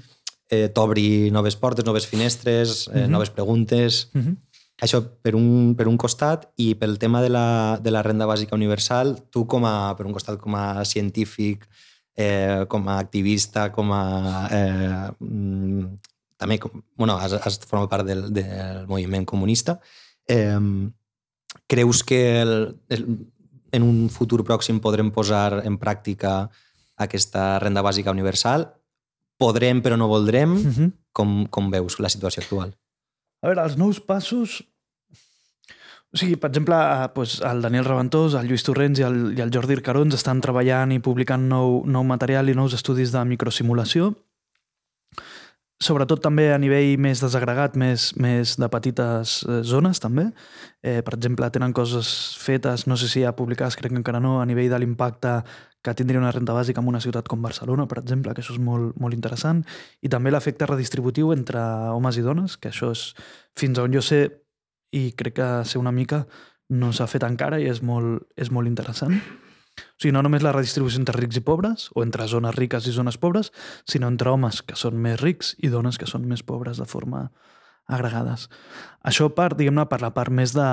eh, 0.49 0.69
t'obri 0.69 1.31
noves 1.31 1.55
portes, 1.55 1.85
noves 1.85 2.05
finestres, 2.05 2.87
eh, 2.87 2.91
mm 2.91 3.03
-hmm. 3.03 3.09
noves 3.09 3.29
preguntes... 3.29 4.09
Mm 4.13 4.21
-hmm. 4.21 4.35
Això 4.81 4.99
per 5.21 5.35
un, 5.35 5.75
per 5.77 5.87
un 5.87 5.97
costat 5.97 6.51
i 6.57 6.75
pel 6.75 6.97
tema 6.97 7.21
de 7.21 7.29
la, 7.29 7.79
de 7.81 7.91
la 7.91 8.01
renda 8.01 8.25
bàsica 8.25 8.55
universal, 8.55 9.15
tu 9.29 9.45
com 9.45 9.63
a, 9.65 9.95
per 9.95 10.05
un 10.05 10.11
costat 10.11 10.39
com 10.39 10.55
a 10.55 10.83
científic, 10.83 11.67
eh, 12.17 12.65
com 12.67 12.87
a 12.89 12.97
activista, 12.99 13.71
com 13.71 13.93
a... 13.93 14.03
Eh, 14.51 15.11
mm, 15.19 15.85
també 16.43 16.59
bueno, 16.99 17.15
has, 17.17 17.33
has 17.39 17.59
format 17.63 17.89
part 17.91 18.07
del, 18.07 18.27
del 18.35 18.83
moviment 18.91 19.25
comunista. 19.25 19.79
Eh, 20.27 20.59
creus 21.67 22.03
que 22.03 22.41
el, 22.41 22.53
el, 22.89 23.07
en 23.73 23.83
un 23.83 24.09
futur 24.13 24.43
pròxim 24.45 24.81
podrem 24.83 25.11
posar 25.13 25.63
en 25.63 25.79
pràctica 25.81 26.49
aquesta 27.01 27.57
renda 27.63 27.83
bàsica 27.85 28.13
universal? 28.13 28.67
Podrem 29.39 29.81
però 29.81 29.97
no 29.97 30.07
voldrem? 30.11 30.53
Uh 30.53 30.75
-huh. 30.77 30.91
com, 31.11 31.45
com 31.47 31.71
veus 31.71 31.99
la 31.99 32.09
situació 32.09 32.43
actual? 32.43 32.75
A 33.41 33.47
veure, 33.47 33.63
els 33.63 33.77
nous 33.77 33.99
passos... 33.99 34.63
O 36.13 36.17
sigui, 36.17 36.35
per 36.35 36.51
exemple, 36.51 36.75
doncs, 37.15 37.41
el 37.41 37.61
Daniel 37.61 37.85
Reventós, 37.85 38.35
el 38.35 38.45
Lluís 38.45 38.63
Torrents 38.63 38.99
i 38.99 39.03
el, 39.03 39.37
i 39.37 39.41
el 39.41 39.49
Jordi 39.49 39.73
Ircarons 39.73 40.13
estan 40.13 40.41
treballant 40.41 40.91
i 40.91 40.99
publicant 40.99 41.49
nou, 41.49 41.81
nou 41.89 42.03
material 42.03 42.49
i 42.49 42.53
nous 42.53 42.73
estudis 42.73 43.11
de 43.11 43.25
microsimulació 43.25 44.13
sobretot 45.83 46.21
també 46.23 46.47
a 46.53 46.59
nivell 46.61 46.95
més 47.01 47.21
desagregat, 47.23 47.75
més, 47.79 48.11
més 48.21 48.55
de 48.59 48.69
petites 48.71 49.41
eh, 49.43 49.59
zones 49.67 49.99
també. 50.03 50.29
Eh, 50.81 51.01
per 51.05 51.17
exemple, 51.17 51.49
tenen 51.53 51.75
coses 51.75 52.07
fetes, 52.39 52.87
no 52.87 52.97
sé 52.99 53.09
si 53.11 53.23
ja 53.23 53.35
publicades, 53.35 53.77
crec 53.79 53.93
que 53.93 53.99
encara 53.99 54.21
no, 54.23 54.39
a 54.41 54.47
nivell 54.47 54.71
de 54.71 54.79
l'impacte 54.81 55.41
que 55.83 55.93
tindria 55.99 56.21
una 56.21 56.31
renta 56.31 56.55
bàsica 56.55 56.79
en 56.79 56.87
una 56.87 57.01
ciutat 57.03 57.27
com 57.27 57.43
Barcelona, 57.43 57.85
per 57.91 57.99
exemple, 57.99 58.31
que 58.33 58.39
això 58.41 58.55
és 58.55 58.61
molt, 58.63 58.95
molt 59.03 59.15
interessant, 59.17 59.61
i 60.01 60.11
també 60.11 60.31
l'efecte 60.31 60.69
redistributiu 60.69 61.33
entre 61.35 61.59
homes 61.91 62.17
i 62.17 62.23
dones, 62.23 62.55
que 62.55 62.71
això 62.71 62.93
és, 62.95 63.09
fins 63.59 63.81
on 63.83 63.91
jo 63.93 64.01
sé, 64.01 64.23
i 64.95 65.09
crec 65.19 65.41
que 65.41 65.49
sé 65.67 65.81
una 65.81 65.91
mica, 65.91 66.23
no 66.71 66.93
s'ha 66.95 67.09
fet 67.11 67.25
encara 67.27 67.59
i 67.59 67.67
és 67.67 67.83
molt, 67.83 68.23
és 68.39 68.49
molt 68.53 68.71
interessant. 68.71 69.19
O 69.73 70.01
sigui, 70.01 70.13
no 70.13 70.21
només 70.25 70.43
la 70.45 70.53
redistribució 70.53 71.01
entre 71.01 71.17
rics 71.17 71.39
i 71.39 71.43
pobres, 71.45 71.87
o 71.95 72.03
entre 72.05 72.27
zones 72.29 72.55
riques 72.55 72.87
i 72.87 72.93
zones 72.93 73.17
pobres, 73.17 73.51
sinó 73.89 74.09
entre 74.11 74.29
homes 74.33 74.61
que 74.61 74.77
són 74.79 74.99
més 75.01 75.19
rics 75.21 75.55
i 75.63 75.71
dones 75.73 75.97
que 75.97 76.09
són 76.09 76.27
més 76.29 76.43
pobres 76.45 76.81
de 76.81 76.87
forma 76.89 77.27
agregades. 77.87 78.47
Això 79.03 79.29
per, 79.35 79.53
diguem-ne, 79.59 79.87
per 79.91 79.99
la 80.03 80.13
part 80.15 80.31
més 80.31 80.53
de 80.55 80.67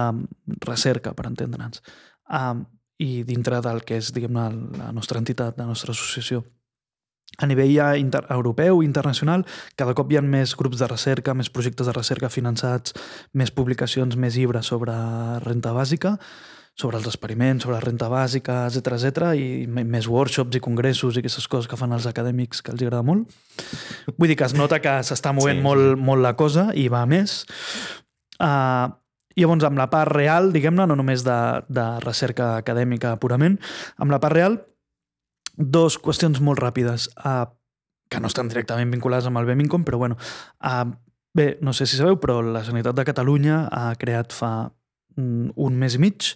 recerca, 0.66 1.14
per 1.16 1.26
entendre'ns. 1.30 1.82
Um, 2.30 2.66
I 3.00 3.22
dintre 3.24 3.62
del 3.64 3.80
que 3.88 3.96
és, 3.96 4.12
diguem-ne, 4.12 4.48
la 4.76 4.90
nostra 4.92 5.18
entitat, 5.22 5.56
la 5.58 5.66
nostra 5.66 5.94
associació. 5.96 6.44
A 7.38 7.46
nivell 7.46 7.70
ja 7.72 7.94
inter 7.96 8.24
europeu 8.34 8.82
i 8.82 8.86
internacional, 8.88 9.46
cada 9.78 9.94
cop 9.96 10.10
hi 10.10 10.18
ha 10.18 10.22
més 10.22 10.52
grups 10.58 10.82
de 10.82 10.88
recerca, 10.90 11.34
més 11.34 11.48
projectes 11.48 11.88
de 11.88 11.94
recerca 11.96 12.28
finançats, 12.28 12.92
més 13.32 13.52
publicacions, 13.54 14.18
més 14.18 14.36
llibres 14.36 14.68
sobre 14.68 14.92
renta 15.46 15.72
bàsica, 15.72 16.16
sobre 16.78 16.96
els 16.96 17.08
experiments, 17.10 17.64
sobre 17.64 17.76
la 17.76 17.82
renta 17.84 18.08
bàsica, 18.08 18.62
etc 18.70 18.94
etc 18.96 19.32
i 19.36 19.66
més 19.68 20.08
workshops 20.08 20.56
i 20.56 20.62
congressos 20.64 21.16
i 21.16 21.22
aquestes 21.22 21.48
coses 21.50 21.68
que 21.68 21.76
fan 21.76 21.92
els 21.92 22.06
acadèmics 22.08 22.62
que 22.64 22.72
els 22.72 22.82
agrada 22.82 23.04
molt. 23.06 23.28
Vull 24.16 24.30
dir 24.30 24.38
que 24.40 24.48
es 24.48 24.56
nota 24.56 24.80
que 24.80 25.00
s'està 25.06 25.34
movent 25.36 25.60
sí. 25.60 25.66
molt, 25.66 25.98
molt 26.00 26.24
la 26.24 26.34
cosa 26.38 26.70
i 26.74 26.88
va 26.92 27.04
a 27.04 27.10
més. 27.10 27.42
Uh, 28.40 28.88
llavors, 29.36 29.66
amb 29.68 29.78
la 29.80 29.90
part 29.92 30.12
real, 30.14 30.50
diguem-ne, 30.54 30.86
no 30.88 30.96
només 30.96 31.24
de, 31.26 31.38
de 31.68 31.86
recerca 32.06 32.54
acadèmica 32.62 33.14
purament, 33.20 33.58
amb 34.00 34.14
la 34.14 34.20
part 34.22 34.36
real, 34.36 34.58
dos 35.60 35.98
qüestions 36.00 36.40
molt 36.40 36.62
ràpides, 36.62 37.10
uh, 37.20 37.44
que 38.10 38.20
no 38.20 38.30
estan 38.30 38.48
directament 38.50 38.90
vinculades 38.90 39.28
amb 39.28 39.38
el 39.38 39.46
Bemincom, 39.46 39.84
però 39.84 40.00
bueno, 40.00 40.16
uh, 40.64 40.88
bé, 41.36 41.52
no 41.60 41.76
sé 41.76 41.86
si 41.86 42.00
sabeu, 42.00 42.16
però 42.22 42.40
la 42.42 42.64
Generalitat 42.64 42.96
de 42.96 43.06
Catalunya 43.12 43.64
ha 43.68 43.90
creat 44.00 44.32
fa 44.34 44.70
un 45.16 45.78
mes 45.78 45.96
i 45.96 46.02
mig, 46.02 46.34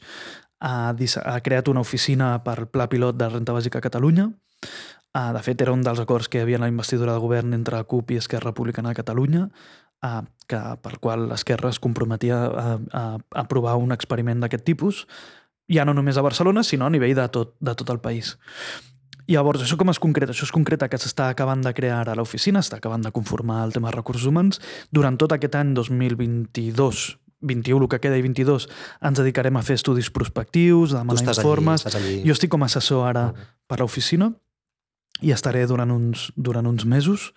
ha, 0.64 0.94
ha 0.94 1.38
creat 1.44 1.68
una 1.68 1.84
oficina 1.84 2.38
per 2.44 2.66
pla 2.72 2.88
pilot 2.88 3.18
de 3.20 3.28
renta 3.28 3.54
bàsica 3.56 3.78
a 3.78 3.84
Catalunya. 3.84 4.30
De 5.14 5.42
fet, 5.46 5.60
era 5.62 5.72
un 5.72 5.84
dels 5.86 6.00
acords 6.02 6.28
que 6.28 6.40
hi 6.40 6.42
havia 6.42 6.58
en 6.58 6.64
la 6.64 6.72
investidura 6.72 7.12
de 7.14 7.22
govern 7.22 7.54
entre 7.54 7.82
CUP 7.84 8.10
i 8.10 8.18
Esquerra 8.18 8.50
Republicana 8.50 8.90
de 8.90 8.98
Catalunya, 8.98 9.44
que, 10.48 10.60
per 10.82 10.98
qual 11.00 11.28
l'Esquerra 11.30 11.70
es 11.70 11.78
comprometia 11.80 12.40
a, 12.44 12.64
a, 12.74 13.04
a 13.14 13.44
aprovar 13.44 13.76
un 13.80 13.94
experiment 13.94 14.42
d'aquest 14.42 14.64
tipus, 14.66 15.04
ja 15.70 15.86
no 15.86 15.94
només 15.94 16.18
a 16.18 16.24
Barcelona, 16.26 16.64
sinó 16.64 16.88
a 16.88 16.92
nivell 16.92 17.14
de 17.16 17.28
tot, 17.32 17.54
de 17.60 17.74
tot 17.78 17.94
el 17.94 18.02
país. 18.04 18.34
Llavors, 19.30 19.62
això 19.64 19.78
com 19.80 19.88
es 19.88 20.00
concreta? 20.02 20.34
Això 20.34 20.44
es 20.44 20.52
concreta 20.52 20.90
que 20.92 21.00
s'està 21.00 21.30
acabant 21.32 21.62
de 21.64 21.72
crear 21.72 22.02
ara 22.02 22.16
l'oficina, 22.18 22.60
està 22.60 22.76
acabant 22.76 23.06
de 23.06 23.12
conformar 23.14 23.62
el 23.64 23.72
tema 23.72 23.88
de 23.88 23.96
recursos 23.96 24.26
humans. 24.28 24.60
Durant 24.92 25.16
tot 25.16 25.32
aquest 25.32 25.56
any 25.56 25.72
2022 25.78 27.06
21, 27.44 27.82
el 27.84 27.90
que 27.92 28.00
queda 28.02 28.18
i 28.18 28.24
22, 28.24 28.68
ens 29.04 29.20
dedicarem 29.20 29.56
a 29.56 29.64
fer 29.66 29.76
estudis 29.78 30.10
prospectius, 30.14 30.94
a 30.94 31.04
demanar 31.04 31.36
informes. 31.36 31.86
Allí, 31.86 32.00
allí. 32.00 32.16
Jo 32.24 32.36
estic 32.36 32.52
com 32.52 32.64
a 32.64 32.70
assessor 32.70 33.06
ara 33.08 33.28
okay. 33.32 33.46
per 33.70 33.80
l'oficina 33.82 34.32
i 35.22 35.32
estaré 35.34 35.64
durant 35.70 35.92
uns, 35.94 36.30
durant 36.36 36.66
uns 36.66 36.84
mesos. 36.88 37.30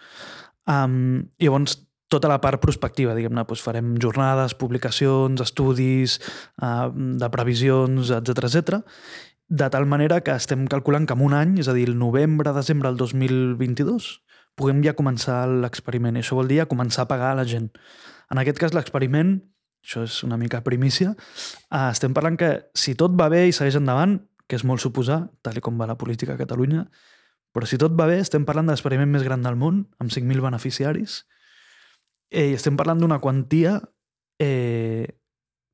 Um, 0.68 1.28
llavors, 1.40 1.78
tota 2.12 2.30
la 2.32 2.40
part 2.44 2.62
prospectiva, 2.64 3.16
diguem-ne, 3.16 3.44
doncs 3.48 3.64
farem 3.64 3.96
jornades, 4.02 4.56
publicacions, 4.58 5.44
estudis, 5.44 6.18
uh, 6.64 6.88
de 6.92 7.30
previsions, 7.34 8.12
etc 8.16 8.48
etc. 8.48 8.80
de 9.48 9.70
tal 9.72 9.86
manera 9.88 10.22
que 10.22 10.36
estem 10.36 10.66
calculant 10.68 11.06
que 11.08 11.16
en 11.16 11.24
un 11.24 11.36
any, 11.36 11.58
és 11.60 11.68
a 11.68 11.76
dir, 11.76 11.88
el 11.88 11.98
novembre, 12.00 12.52
desembre 12.56 12.90
del 12.90 12.98
2022, 13.00 14.10
puguem 14.58 14.82
ja 14.84 14.96
començar 14.98 15.46
l'experiment. 15.48 16.18
Això 16.18 16.36
vol 16.36 16.50
dir 16.50 16.66
començar 16.68 17.06
a 17.06 17.12
pagar 17.12 17.32
a 17.32 17.40
la 17.40 17.46
gent. 17.48 17.70
En 18.32 18.42
aquest 18.42 18.60
cas, 18.60 18.74
l'experiment 18.76 19.38
això 19.88 20.04
és 20.04 20.22
una 20.28 20.38
mica 20.38 20.60
primícia, 20.66 21.16
uh, 21.16 21.90
estem 21.90 22.14
parlant 22.14 22.36
que 22.38 22.52
si 22.76 22.98
tot 23.00 23.16
va 23.16 23.30
bé 23.32 23.46
i 23.48 23.56
segueix 23.56 23.80
endavant, 23.80 24.20
que 24.48 24.60
és 24.60 24.68
molt 24.68 24.84
suposar, 24.84 25.30
tal 25.44 25.58
com 25.64 25.80
va 25.80 25.88
la 25.88 25.98
política 26.00 26.36
a 26.36 26.40
Catalunya, 26.40 26.86
Però 27.58 27.66
si 27.66 27.80
tot 27.82 27.96
va 27.98 28.06
bé, 28.06 28.20
estem 28.22 28.44
parlant 28.46 28.68
de 28.68 28.76
l'experiment 28.76 29.10
més 29.10 29.24
gran 29.26 29.42
del 29.42 29.56
món, 29.58 29.80
amb 29.98 30.12
5.000 30.14 30.44
beneficiaris, 30.46 31.24
eh, 32.30 32.52
i 32.52 32.54
estem 32.54 32.76
parlant 32.78 33.02
d'una 33.02 33.18
quantia 33.24 33.80
eh, 34.38 35.18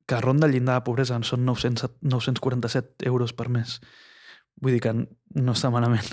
que 0.08 0.20
ronda 0.22 0.48
el 0.48 0.54
llindar 0.56 0.78
de 0.78 0.84
pobresa, 0.86 1.18
són 1.28 1.44
900, 1.44 1.98
947 2.00 3.04
euros 3.10 3.34
per 3.36 3.50
mes. 3.52 3.82
Vull 4.64 4.78
dir 4.78 4.80
que 4.80 4.94
no 4.94 5.52
està 5.52 5.68
malament. 5.74 6.08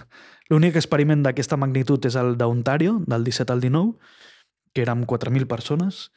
L'únic 0.51 0.75
experiment 0.75 1.23
d'aquesta 1.23 1.55
magnitud 1.55 2.03
és 2.09 2.19
el 2.19 2.35
d'Ontario, 2.35 2.97
del 3.07 3.23
17 3.23 3.55
al 3.55 3.63
19, 3.63 3.95
que 4.75 4.83
era 4.83 4.91
amb 4.97 5.07
4.000 5.07 5.47
persones, 5.47 6.09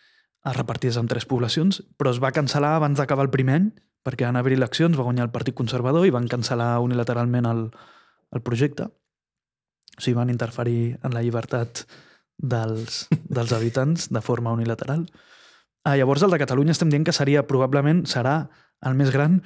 repartides 0.53 0.99
en 1.01 1.09
tres 1.09 1.25
poblacions, 1.25 1.81
però 1.97 2.13
es 2.13 2.21
va 2.21 2.35
cancel·lar 2.37 2.75
abans 2.77 3.01
d'acabar 3.01 3.25
el 3.25 3.33
primer 3.33 3.55
any, 3.57 3.69
perquè 4.05 4.27
van 4.29 4.37
haver 4.37 4.53
eleccions, 4.53 4.99
va 4.99 5.07
guanyar 5.07 5.29
el 5.29 5.33
Partit 5.33 5.57
Conservador 5.57 6.05
i 6.05 6.13
van 6.13 6.29
cancel·lar 6.29 6.83
unilateralment 6.85 7.49
el, 7.49 7.63
el 8.37 8.43
projecte. 8.45 8.91
O 9.95 10.03
sigui, 10.03 10.19
van 10.19 10.33
interferir 10.33 10.99
en 11.03 11.15
la 11.15 11.23
llibertat 11.25 11.87
dels, 12.37 13.07
dels 13.39 13.55
habitants 13.57 14.11
de 14.13 14.21
forma 14.21 14.53
unilateral. 14.53 15.07
Ah, 15.85 15.97
llavors, 15.97 16.23
el 16.25 16.33
de 16.35 16.41
Catalunya 16.41 16.75
estem 16.77 16.93
dient 16.93 17.05
que 17.07 17.17
seria, 17.17 17.47
probablement, 17.49 18.05
serà 18.09 18.51
el 18.85 18.97
més 18.99 19.13
gran. 19.15 19.41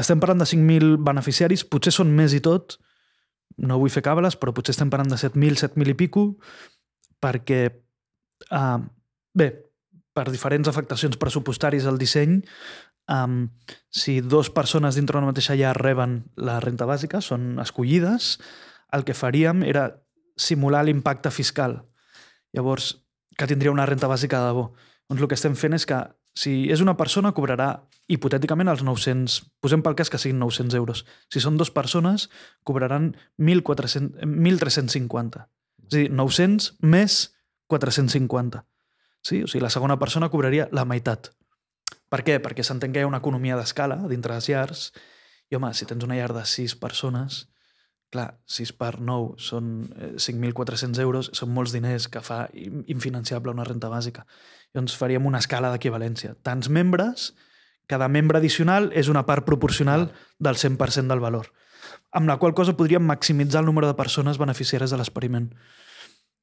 Estem 0.00 0.20
parlant 0.20 0.40
de 0.40 0.48
5.000 0.48 0.96
beneficiaris, 1.04 1.64
potser 1.68 1.92
són 1.94 2.12
més 2.16 2.34
i 2.36 2.40
tot, 2.44 2.78
no 3.60 3.78
vull 3.78 3.92
fer 3.92 4.02
cables, 4.04 4.36
però 4.40 4.54
potser 4.54 4.74
estem 4.74 4.90
parlant 4.90 5.12
de 5.12 5.20
7.000, 5.20 5.60
7.000 5.60 5.94
i 5.94 5.96
pico, 5.98 6.24
perquè, 7.22 7.60
uh, 8.50 8.80
bé, 9.36 9.48
per 10.14 10.30
diferents 10.30 10.70
afectacions 10.70 11.18
pressupostàries 11.20 11.88
al 11.90 11.98
disseny, 11.98 12.38
um, 13.10 13.48
si 13.90 14.20
dues 14.22 14.50
persones 14.54 14.94
dintre 14.94 15.18
una 15.18 15.32
mateixa 15.32 15.56
llar 15.58 15.74
reben 15.76 16.22
la 16.36 16.60
renta 16.62 16.86
bàsica, 16.86 17.20
són 17.20 17.58
escollides, 17.62 18.38
el 18.94 19.04
que 19.04 19.16
faríem 19.18 19.64
era 19.66 19.88
simular 20.36 20.84
l'impacte 20.86 21.30
fiscal. 21.34 21.82
Llavors, 22.54 22.94
que 23.36 23.48
tindria 23.50 23.74
una 23.74 23.86
renta 23.86 24.08
bàsica 24.10 24.40
de 24.40 24.52
debò. 24.52 24.68
Doncs 25.10 25.22
el 25.22 25.28
que 25.28 25.38
estem 25.38 25.56
fent 25.58 25.74
és 25.76 25.86
que 25.86 25.98
si 26.38 26.54
és 26.72 26.82
una 26.82 26.96
persona, 26.98 27.32
cobrarà 27.34 27.68
hipotèticament 28.10 28.68
els 28.68 28.82
900, 28.86 29.36
posem 29.62 29.82
pel 29.84 29.96
cas 29.98 30.10
que 30.10 30.18
siguin 30.20 30.40
900 30.42 30.76
euros. 30.78 31.04
Si 31.32 31.42
són 31.42 31.58
dues 31.58 31.70
persones, 31.74 32.28
cobraran 32.66 33.12
1.400, 33.38 34.22
1.350. 34.26 35.46
És 35.86 35.92
a 35.92 35.96
dir, 35.96 36.08
900 36.10 36.72
més 36.82 37.18
450. 37.70 38.64
Sí? 39.24 39.42
O 39.42 39.48
sigui, 39.48 39.62
la 39.64 39.72
segona 39.72 39.98
persona 39.98 40.28
cobraria 40.30 40.68
la 40.72 40.84
meitat. 40.84 41.32
Per 42.12 42.20
què? 42.26 42.38
Perquè 42.44 42.62
s'entén 42.62 42.92
que 42.92 43.00
hi 43.00 43.06
ha 43.06 43.10
una 43.10 43.22
economia 43.22 43.56
d'escala 43.58 44.02
dintre 44.10 44.36
les 44.36 44.48
llars 44.52 44.84
i, 45.50 45.56
home, 45.56 45.72
si 45.74 45.88
tens 45.88 46.04
una 46.04 46.18
llar 46.18 46.32
de 46.36 46.44
6 46.46 46.76
persones, 46.78 47.44
clar, 48.14 48.28
6 48.46 48.74
per 48.78 48.92
9 49.00 49.40
són 49.42 49.72
5.400 50.22 51.00
eh, 51.00 51.06
euros, 51.06 51.30
són 51.34 51.50
molts 51.56 51.74
diners 51.74 52.06
que 52.12 52.22
fa 52.22 52.44
infinanciable 52.54 53.54
una 53.54 53.66
renta 53.66 53.90
bàsica. 53.90 54.26
Llavors 54.74 54.96
faríem 55.00 55.26
una 55.26 55.40
escala 55.42 55.72
d'equivalència. 55.72 56.36
Tants 56.46 56.70
membres, 56.70 57.32
cada 57.90 58.08
membre 58.08 58.38
addicional 58.38 58.90
és 58.94 59.10
una 59.12 59.24
part 59.26 59.46
proporcional 59.48 60.10
del 60.38 60.60
100% 60.60 61.10
del 61.10 61.24
valor, 61.24 61.50
amb 62.12 62.30
la 62.30 62.38
qual 62.38 62.54
cosa 62.54 62.76
podríem 62.78 63.04
maximitzar 63.04 63.64
el 63.64 63.70
número 63.70 63.90
de 63.90 63.98
persones 63.98 64.38
beneficiàries 64.38 64.94
de 64.94 65.00
l'experiment. 65.00 65.50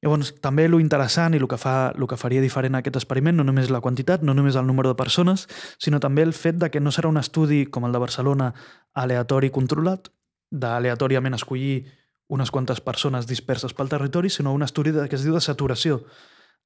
Llavors, 0.01 0.31
també 0.41 0.65
lo 0.67 0.79
interessant 0.81 1.35
i 1.35 1.39
el 1.39 1.45
que, 1.47 1.59
fa, 1.61 1.91
el 1.93 2.07
que 2.09 2.17
faria 2.17 2.41
diferent 2.41 2.73
aquest 2.79 2.97
experiment 2.97 3.37
no 3.37 3.45
només 3.45 3.69
la 3.69 3.83
quantitat, 3.85 4.23
no 4.25 4.33
només 4.33 4.57
el 4.57 4.65
número 4.65 4.89
de 4.89 4.97
persones, 4.97 5.45
sinó 5.77 5.99
també 6.01 6.25
el 6.25 6.33
fet 6.33 6.57
de 6.57 6.71
que 6.73 6.81
no 6.81 6.89
serà 6.89 7.11
un 7.11 7.21
estudi 7.21 7.67
com 7.69 7.85
el 7.85 7.93
de 7.93 8.01
Barcelona 8.01 8.49
aleatori 8.97 9.51
controlat, 9.53 10.09
d'aleatòriament 10.51 11.37
escollir 11.37 11.85
unes 12.31 12.49
quantes 12.49 12.81
persones 12.81 13.27
disperses 13.27 13.75
pel 13.77 13.91
territori, 13.91 14.29
sinó 14.29 14.55
un 14.55 14.63
estudi 14.63 14.91
que 14.91 15.19
es 15.19 15.25
diu 15.27 15.35
de 15.37 15.43
saturació. 15.43 16.01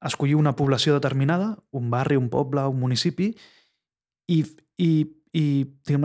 Escollir 0.00 0.36
una 0.36 0.54
població 0.56 0.94
determinada, 0.94 1.56
un 1.72 1.90
barri, 1.90 2.16
un 2.16 2.30
poble, 2.30 2.64
un 2.70 2.80
municipi, 2.80 3.34
i, 4.32 4.44
i, 4.78 4.90
i 5.32 5.44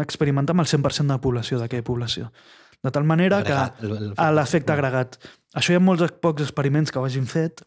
experimentar 0.03 0.55
amb 0.55 0.65
el 0.65 0.71
100% 0.71 1.07
de 1.07 1.15
la 1.15 1.21
població 1.21 1.59
d'aquella 1.61 1.85
població. 1.85 2.31
De 2.81 2.91
tal 2.93 3.05
manera 3.05 3.41
agregat, 3.41 3.77
que 3.77 4.13
a 4.17 4.31
l'efecte 4.33 4.73
agregat. 4.73 5.19
Això 5.57 5.73
hi 5.73 5.77
ha 5.77 5.83
molts 5.83 6.15
pocs 6.23 6.47
experiments 6.47 6.91
que 6.91 6.97
ho 6.97 7.05
hagin 7.05 7.27
fet 7.29 7.61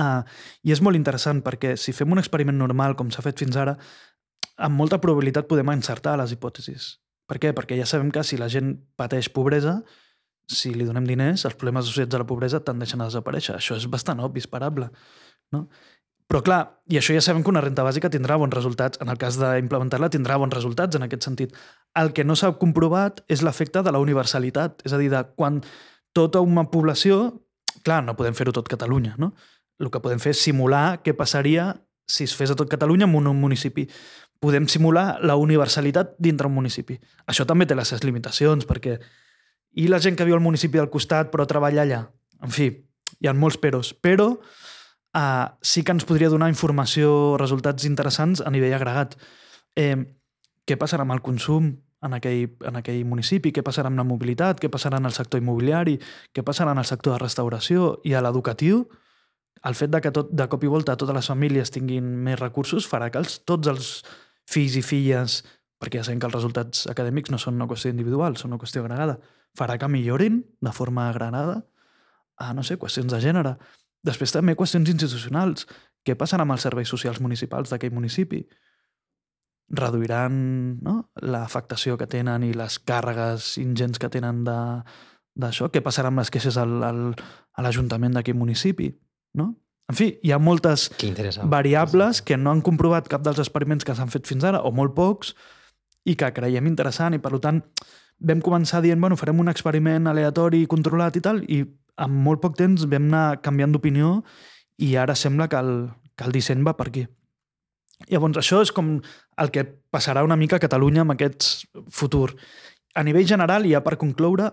uh, 0.00 0.22
i 0.64 0.72
és 0.72 0.80
molt 0.84 0.96
interessant 0.96 1.42
perquè 1.44 1.74
si 1.76 1.92
fem 1.92 2.14
un 2.14 2.22
experiment 2.22 2.56
normal 2.56 2.96
com 2.96 3.12
s'ha 3.12 3.24
fet 3.26 3.44
fins 3.44 3.58
ara, 3.60 3.76
amb 4.56 4.80
molta 4.80 5.00
probabilitat 5.02 5.48
podem 5.50 5.74
encertar 5.74 6.16
les 6.18 6.32
hipòtesis. 6.34 6.94
Per 7.28 7.36
què? 7.42 7.52
Perquè 7.52 7.76
ja 7.76 7.86
sabem 7.86 8.10
que 8.14 8.24
si 8.24 8.40
la 8.40 8.48
gent 8.48 8.72
pateix 8.96 9.28
pobresa, 9.28 9.82
si 10.48 10.72
li 10.72 10.86
donem 10.88 11.04
diners, 11.04 11.44
els 11.44 11.56
problemes 11.60 11.84
associats 11.84 12.16
a 12.16 12.22
la 12.22 12.26
pobresa 12.28 12.62
tendeixen 12.64 13.02
a 13.04 13.10
desaparèixer. 13.10 13.58
Això 13.58 13.76
és 13.76 13.84
bastant 13.92 14.22
obvi, 14.24 14.40
esperable. 14.40 14.88
No? 15.52 15.66
Però 16.28 16.42
clar, 16.44 16.60
i 16.92 16.98
això 17.00 17.14
ja 17.16 17.22
sabem 17.24 17.40
que 17.40 17.48
una 17.48 17.62
renta 17.64 17.84
bàsica 17.86 18.10
tindrà 18.12 18.36
bons 18.36 18.52
resultats. 18.52 19.00
En 19.00 19.08
el 19.08 19.16
cas 19.20 19.38
d'implementar-la 19.40 20.10
tindrà 20.12 20.36
bons 20.36 20.52
resultats 20.52 20.98
en 20.98 21.06
aquest 21.06 21.24
sentit. 21.24 21.54
El 21.96 22.12
que 22.12 22.24
no 22.24 22.36
s'ha 22.36 22.52
comprovat 22.60 23.22
és 23.32 23.40
l'efecte 23.42 23.80
de 23.82 23.94
la 23.94 24.00
universalitat. 24.04 24.84
És 24.84 24.92
a 24.92 25.00
dir, 25.00 25.08
de 25.12 25.24
quan 25.36 25.62
tota 26.12 26.44
una 26.44 26.68
població... 26.70 27.38
Clar, 27.86 28.02
no 28.04 28.16
podem 28.18 28.34
fer-ho 28.34 28.52
tot 28.52 28.68
Catalunya, 28.68 29.14
no? 29.22 29.30
El 29.80 29.88
que 29.94 30.00
podem 30.02 30.18
fer 30.20 30.34
és 30.34 30.40
simular 30.42 30.98
què 31.04 31.14
passaria 31.16 31.70
si 32.10 32.26
es 32.26 32.34
fes 32.36 32.50
a 32.50 32.56
tot 32.58 32.68
Catalunya 32.68 33.06
en 33.06 33.14
un 33.30 33.40
municipi. 33.40 33.86
Podem 34.40 34.66
simular 34.68 35.20
la 35.22 35.36
universalitat 35.36 36.16
dintre 36.18 36.48
un 36.48 36.54
municipi. 36.54 36.98
Això 37.26 37.46
també 37.46 37.66
té 37.66 37.76
les 37.78 37.88
seves 37.88 38.04
limitacions, 38.04 38.66
perquè... 38.66 38.98
I 39.78 39.86
la 39.88 40.00
gent 40.00 40.16
que 40.16 40.24
viu 40.24 40.34
al 40.34 40.42
municipi 40.42 40.78
del 40.80 40.90
costat 40.90 41.30
però 41.30 41.44
treballa 41.46 41.84
allà? 41.84 42.00
En 42.42 42.50
fi, 42.50 42.68
hi 43.20 43.28
ha 43.28 43.34
molts 43.36 43.60
peros. 43.60 43.92
Però 43.94 44.32
uh, 45.18 45.58
sí 45.62 45.82
que 45.82 45.92
ens 45.94 46.06
podria 46.06 46.30
donar 46.30 46.48
informació, 46.52 47.36
resultats 47.40 47.86
interessants 47.88 48.42
a 48.44 48.52
nivell 48.54 48.76
agregat. 48.78 49.18
Eh, 49.76 49.96
què 50.68 50.76
passarà 50.78 51.04
amb 51.06 51.16
el 51.16 51.22
consum 51.24 51.72
en 52.04 52.14
aquell, 52.14 52.54
en 52.68 52.78
aquell 52.80 53.02
municipi? 53.08 53.52
Què 53.54 53.64
passarà 53.66 53.90
amb 53.90 53.98
la 53.98 54.06
mobilitat? 54.06 54.60
Què 54.62 54.70
passarà 54.70 55.00
en 55.02 55.08
el 55.08 55.16
sector 55.16 55.42
immobiliari? 55.42 55.98
Què 56.34 56.44
passarà 56.46 56.74
en 56.76 56.82
el 56.82 56.88
sector 56.88 57.16
de 57.16 57.22
restauració 57.24 57.96
i 58.04 58.14
a 58.14 58.22
l'educatiu? 58.24 58.84
El 59.66 59.74
fet 59.74 59.90
de 59.90 60.00
que 60.00 60.12
tot, 60.14 60.30
de 60.30 60.46
cop 60.46 60.62
i 60.62 60.70
volta 60.70 60.94
totes 60.96 61.16
les 61.16 61.30
famílies 61.32 61.72
tinguin 61.74 62.06
més 62.26 62.38
recursos 62.38 62.86
farà 62.86 63.08
que 63.10 63.18
els, 63.18 63.40
tots 63.48 63.66
els 63.66 63.88
fills 64.48 64.76
i 64.78 64.84
filles, 64.86 65.40
perquè 65.82 65.98
ja 65.98 66.06
sabem 66.06 66.20
que 66.22 66.28
els 66.28 66.36
resultats 66.36 66.86
acadèmics 66.90 67.32
no 67.34 67.40
són 67.42 67.58
una 67.58 67.66
qüestió 67.70 67.90
individual, 67.90 68.38
són 68.38 68.54
una 68.54 68.60
qüestió 68.62 68.84
agregada, 68.84 69.18
farà 69.58 69.74
que 69.80 69.90
millorin 69.90 70.44
de 70.62 70.72
forma 70.72 71.08
agregada 71.08 71.64
a, 72.38 72.52
no 72.54 72.62
sé, 72.62 72.78
qüestions 72.78 73.10
de 73.10 73.18
gènere, 73.24 73.56
Després 74.06 74.32
també 74.34 74.56
qüestions 74.58 74.90
institucionals. 74.90 75.66
Què 76.06 76.16
passarà 76.18 76.46
amb 76.46 76.54
els 76.54 76.64
serveis 76.64 76.90
socials 76.90 77.20
municipals 77.20 77.72
d'aquell 77.72 77.94
municipi? 77.94 78.42
Reduiran 79.78 80.34
no? 80.80 80.96
l'afectació 81.20 81.98
que 82.00 82.08
tenen 82.08 82.46
i 82.46 82.54
les 82.56 82.78
càrregues 82.78 83.56
ingents 83.60 84.00
que 84.00 84.10
tenen 84.12 84.44
d'això? 84.46 85.68
Què 85.72 85.82
passarà 85.84 86.12
amb 86.12 86.22
les 86.22 86.32
queixes 86.32 86.56
al, 86.56 86.78
al, 86.86 87.02
a 87.52 87.64
l'Ajuntament 87.66 88.16
d'aquell 88.16 88.38
municipi? 88.38 88.92
No? 89.36 89.52
En 89.88 89.96
fi, 89.96 90.10
hi 90.22 90.32
ha 90.32 90.38
moltes 90.38 90.90
variables 91.48 92.20
que 92.20 92.36
no 92.36 92.52
han 92.52 92.60
comprovat 92.60 93.08
cap 93.08 93.22
dels 93.24 93.40
experiments 93.40 93.86
que 93.88 93.94
s'han 93.96 94.12
fet 94.12 94.28
fins 94.28 94.44
ara, 94.44 94.60
o 94.60 94.72
molt 94.72 94.92
pocs, 94.96 95.32
i 96.04 96.14
que 96.16 96.28
creiem 96.36 96.68
interessant, 96.68 97.16
i 97.16 97.22
per 97.24 97.32
tant 97.40 97.62
vam 98.18 98.42
començar 98.44 98.82
dient, 98.84 99.00
bueno, 99.00 99.16
farem 99.16 99.40
un 99.40 99.48
experiment 99.48 100.10
aleatori, 100.10 100.66
controlat 100.68 101.16
i 101.16 101.22
tal, 101.24 101.40
i 101.48 101.62
en 101.98 102.18
molt 102.24 102.42
poc 102.42 102.56
temps 102.58 102.86
vam 102.90 103.08
anar 103.10 103.40
canviant 103.44 103.74
d'opinió 103.74 104.18
i 104.78 104.94
ara 104.96 105.16
sembla 105.18 105.48
que 105.50 105.58
el, 105.58 105.72
que 106.16 106.26
el 106.26 106.34
disseny 106.34 106.62
va 106.66 106.76
per 106.78 106.88
aquí. 106.88 107.06
Llavors, 108.06 108.38
això 108.38 108.60
és 108.62 108.70
com 108.70 108.98
el 109.42 109.50
que 109.50 109.64
passarà 109.90 110.22
una 110.22 110.38
mica 110.38 110.58
a 110.58 110.62
Catalunya 110.62 111.02
amb 111.02 111.16
aquest 111.16 111.66
futur. 111.90 112.30
A 112.94 113.02
nivell 113.02 113.26
general, 113.26 113.66
i 113.66 113.74
ja 113.74 113.82
per 113.82 113.98
concloure, 113.98 114.52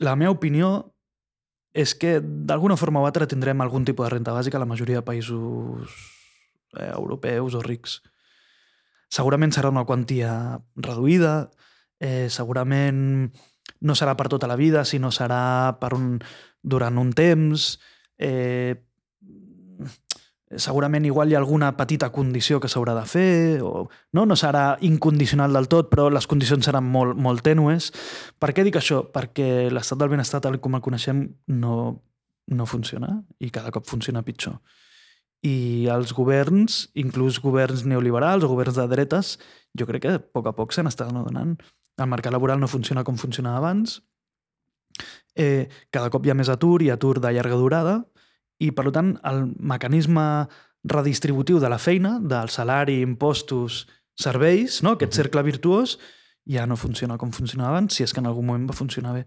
la 0.00 0.16
meva 0.16 0.32
opinió 0.32 0.72
és 1.72 1.94
que 1.96 2.18
d'alguna 2.22 2.76
forma 2.76 3.00
o 3.00 3.06
altra 3.08 3.28
tindrem 3.28 3.60
algun 3.60 3.84
tipus 3.84 4.06
de 4.06 4.14
renta 4.14 4.32
bàsica 4.32 4.58
a 4.58 4.64
la 4.64 4.68
majoria 4.68 5.00
de 5.00 5.06
països 5.06 5.92
eh, 6.76 6.90
europeus 6.92 7.56
o 7.56 7.62
rics. 7.64 8.00
Segurament 9.12 9.52
serà 9.52 9.68
una 9.72 9.84
quantia 9.88 10.60
reduïda, 10.76 11.50
eh, 12.00 12.28
segurament 12.32 13.30
no 13.82 13.96
serà 13.98 14.16
per 14.16 14.28
tota 14.32 14.48
la 14.48 14.56
vida, 14.56 14.84
sinó 14.88 15.10
serà 15.12 15.76
per 15.80 15.92
un, 15.96 16.16
durant 16.62 16.98
un 16.98 17.12
temps. 17.12 17.78
Eh, 18.18 18.78
segurament 20.56 21.04
igual 21.08 21.30
hi 21.30 21.34
ha 21.34 21.40
alguna 21.40 21.72
petita 21.76 22.10
condició 22.12 22.60
que 22.60 22.68
s'haurà 22.68 22.94
de 22.96 23.04
fer, 23.08 23.62
o, 23.64 23.88
no? 24.12 24.26
no 24.26 24.36
serà 24.36 24.76
incondicional 24.84 25.52
del 25.52 25.68
tot, 25.72 25.88
però 25.90 26.08
les 26.12 26.28
condicions 26.28 26.64
seran 26.64 26.84
molt, 26.84 27.16
molt 27.16 27.42
tènues. 27.46 27.90
Per 28.38 28.52
què 28.52 28.64
dic 28.66 28.78
això? 28.78 29.02
Perquè 29.12 29.70
l'estat 29.72 30.00
del 30.00 30.12
benestar, 30.12 30.42
tal 30.44 30.60
com 30.60 30.76
el 30.76 30.84
coneixem, 30.84 31.24
no, 31.48 31.74
no 32.52 32.68
funciona 32.68 33.16
i 33.40 33.50
cada 33.50 33.72
cop 33.72 33.88
funciona 33.88 34.24
pitjor. 34.26 34.60
I 35.42 35.88
els 35.90 36.12
governs, 36.14 36.86
inclús 36.94 37.40
governs 37.42 37.82
neoliberals 37.88 38.44
o 38.44 38.52
governs 38.52 38.78
de 38.78 38.86
dretes, 38.90 39.38
jo 39.78 39.88
crec 39.88 40.04
que 40.04 40.16
a 40.18 40.22
poc 40.22 40.46
a 40.46 40.54
poc 40.54 40.74
se 40.74 40.84
n'estan 40.84 41.16
adonant. 41.18 41.56
El 41.98 42.08
mercat 42.08 42.32
laboral 42.32 42.60
no 42.60 42.70
funciona 42.70 43.02
com 43.04 43.18
funcionava 43.20 43.58
abans 43.58 44.00
eh, 45.34 45.68
cada 45.90 46.10
cop 46.10 46.26
hi 46.26 46.32
ha 46.32 46.38
més 46.38 46.50
atur 46.52 46.82
i 46.82 46.90
atur 46.92 47.18
de 47.20 47.32
llarga 47.32 47.58
durada 47.58 47.96
i, 48.58 48.70
per 48.70 48.90
tant, 48.94 49.16
el 49.28 49.46
mecanisme 49.58 50.24
redistributiu 50.84 51.60
de 51.62 51.70
la 51.70 51.78
feina, 51.78 52.18
del 52.20 52.50
salari, 52.50 53.00
impostos, 53.02 53.86
serveis, 54.18 54.82
no? 54.82 54.96
aquest 54.96 55.14
cercle 55.16 55.42
virtuós, 55.46 55.96
ja 56.48 56.66
no 56.66 56.76
funciona 56.76 57.18
com 57.18 57.32
funcionava 57.32 57.76
abans, 57.76 57.94
si 57.94 58.04
és 58.04 58.12
que 58.12 58.20
en 58.22 58.28
algun 58.30 58.46
moment 58.46 58.68
va 58.70 58.76
funcionar 58.76 59.14
bé. 59.14 59.26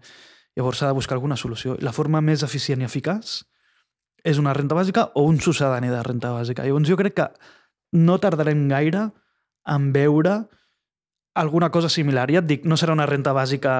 Llavors 0.56 0.80
s'ha 0.80 0.90
de 0.90 0.96
buscar 0.96 1.16
alguna 1.16 1.36
solució. 1.36 1.76
La 1.84 1.92
forma 1.92 2.22
més 2.24 2.44
eficient 2.44 2.80
i 2.80 2.88
eficaç 2.88 3.42
és 4.26 4.40
una 4.40 4.54
renta 4.56 4.76
bàsica 4.76 5.10
o 5.14 5.26
un 5.28 5.40
sucedani 5.40 5.90
de 5.92 6.02
renta 6.04 6.32
bàsica. 6.32 6.64
Llavors 6.64 6.88
jo 6.88 6.96
crec 6.96 7.16
que 7.16 7.26
no 7.96 8.18
tardarem 8.20 8.66
gaire 8.68 9.10
en 9.66 9.90
veure 9.92 10.38
alguna 11.36 11.70
cosa 11.70 11.90
similar. 11.92 12.30
Ja 12.32 12.40
et 12.40 12.48
dic, 12.48 12.64
no 12.64 12.78
serà 12.80 12.96
una 12.96 13.08
renta 13.08 13.36
bàsica 13.36 13.76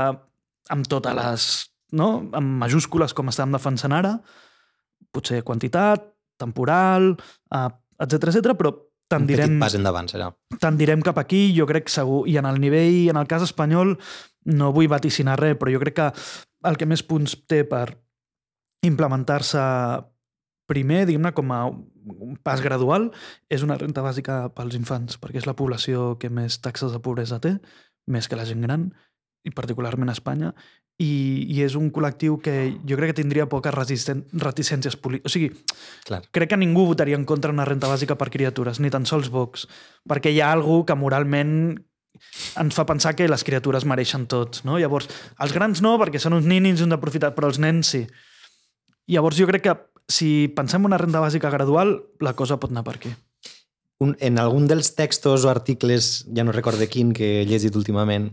amb 0.72 0.88
totes 0.90 1.16
les... 1.16 1.48
No? 1.92 2.26
amb 2.34 2.58
majúscules 2.58 3.14
com 3.14 3.28
estàvem 3.30 3.52
defensant 3.54 3.92
ara, 3.94 4.16
potser 5.14 5.42
quantitat, 5.46 6.02
temporal, 6.36 7.12
eh, 7.54 7.68
etc 8.02 8.32
etc, 8.32 8.56
però 8.58 8.72
tendirem, 9.08 9.54
Un 9.54 9.60
petit 9.60 9.62
pas 9.62 9.76
endavant 9.78 10.08
serà. 10.10 10.32
tendirem 10.60 11.00
cap 11.00 11.18
aquí, 11.18 11.54
jo 11.54 11.66
crec 11.66 11.88
segur, 11.88 12.24
i 12.26 12.36
en 12.38 12.46
el 12.46 12.60
nivell, 12.60 13.08
en 13.10 13.16
el 13.16 13.28
cas 13.30 13.42
espanyol, 13.46 13.96
no 14.46 14.72
vull 14.72 14.88
vaticinar 14.88 15.38
res, 15.38 15.56
però 15.56 15.72
jo 15.72 15.80
crec 15.80 15.94
que 15.94 16.12
el 16.66 16.76
que 16.76 16.86
més 16.86 17.02
punts 17.06 17.36
té 17.46 17.62
per 17.64 17.86
implementar-se 18.86 19.62
primer, 20.66 21.04
diguem-ne, 21.06 21.32
com 21.32 21.52
a 21.54 21.64
un 21.70 22.36
pas 22.42 22.60
gradual, 22.62 23.12
és 23.48 23.62
una 23.62 23.78
renta 23.78 24.02
bàsica 24.02 24.48
pels 24.54 24.74
infants, 24.78 25.18
perquè 25.22 25.38
és 25.38 25.46
la 25.46 25.54
població 25.58 26.16
que 26.18 26.30
més 26.30 26.58
taxes 26.62 26.92
de 26.94 27.00
pobresa 27.02 27.38
té, 27.42 27.56
més 28.10 28.26
que 28.28 28.38
la 28.38 28.46
gent 28.46 28.62
gran, 28.66 28.88
i 29.46 29.52
particularment 29.54 30.10
a 30.10 30.16
Espanya, 30.18 30.52
i, 30.98 31.44
i 31.52 31.60
és 31.64 31.74
un 31.76 31.90
col·lectiu 31.92 32.38
que 32.40 32.54
jo 32.88 32.96
crec 32.96 33.12
que 33.12 33.20
tindria 33.20 33.48
poques 33.50 33.74
reticències 33.74 34.96
polítiques. 34.96 35.28
O 35.28 35.32
sigui, 35.32 35.50
Clar. 36.08 36.22
crec 36.32 36.52
que 36.52 36.60
ningú 36.60 36.86
votaria 36.88 37.18
en 37.18 37.26
contra 37.28 37.52
una 37.52 37.66
renta 37.68 37.90
bàsica 37.90 38.16
per 38.16 38.30
criatures, 38.32 38.80
ni 38.80 38.90
tan 38.92 39.04
sols 39.08 39.28
Vox, 39.32 39.66
perquè 40.08 40.32
hi 40.32 40.40
ha 40.40 40.52
algú 40.54 40.84
que 40.88 40.96
moralment 40.96 41.76
ens 42.56 42.72
fa 42.72 42.86
pensar 42.88 43.12
que 43.12 43.28
les 43.28 43.44
criatures 43.44 43.84
mereixen 43.84 44.24
tot. 44.30 44.62
No? 44.64 44.78
Llavors, 44.80 45.10
els 45.44 45.52
grans 45.52 45.84
no, 45.84 45.98
perquè 46.00 46.22
són 46.22 46.38
uns 46.38 46.48
ninis 46.48 46.80
i 46.80 46.86
un 46.86 46.94
d'aprofitat, 46.94 47.36
però 47.36 47.52
els 47.52 47.60
nens 47.60 47.92
sí. 47.92 48.06
Llavors, 49.12 49.36
jo 49.36 49.46
crec 49.50 49.66
que 49.68 49.76
si 50.08 50.48
pensem 50.56 50.80
en 50.80 50.92
una 50.92 51.00
renda 51.02 51.20
bàsica 51.20 51.52
gradual, 51.52 51.98
la 52.24 52.32
cosa 52.38 52.56
pot 52.62 52.72
anar 52.72 52.86
per 52.86 52.96
aquí. 52.96 53.12
Un, 54.00 54.16
en 54.20 54.40
algun 54.40 54.66
dels 54.68 54.94
textos 54.96 55.44
o 55.44 55.52
articles, 55.52 56.26
ja 56.32 56.44
no 56.44 56.56
recordo 56.56 56.88
quin, 56.88 57.12
que 57.16 57.42
he 57.42 57.46
llegit 57.48 57.76
últimament, 57.76 58.32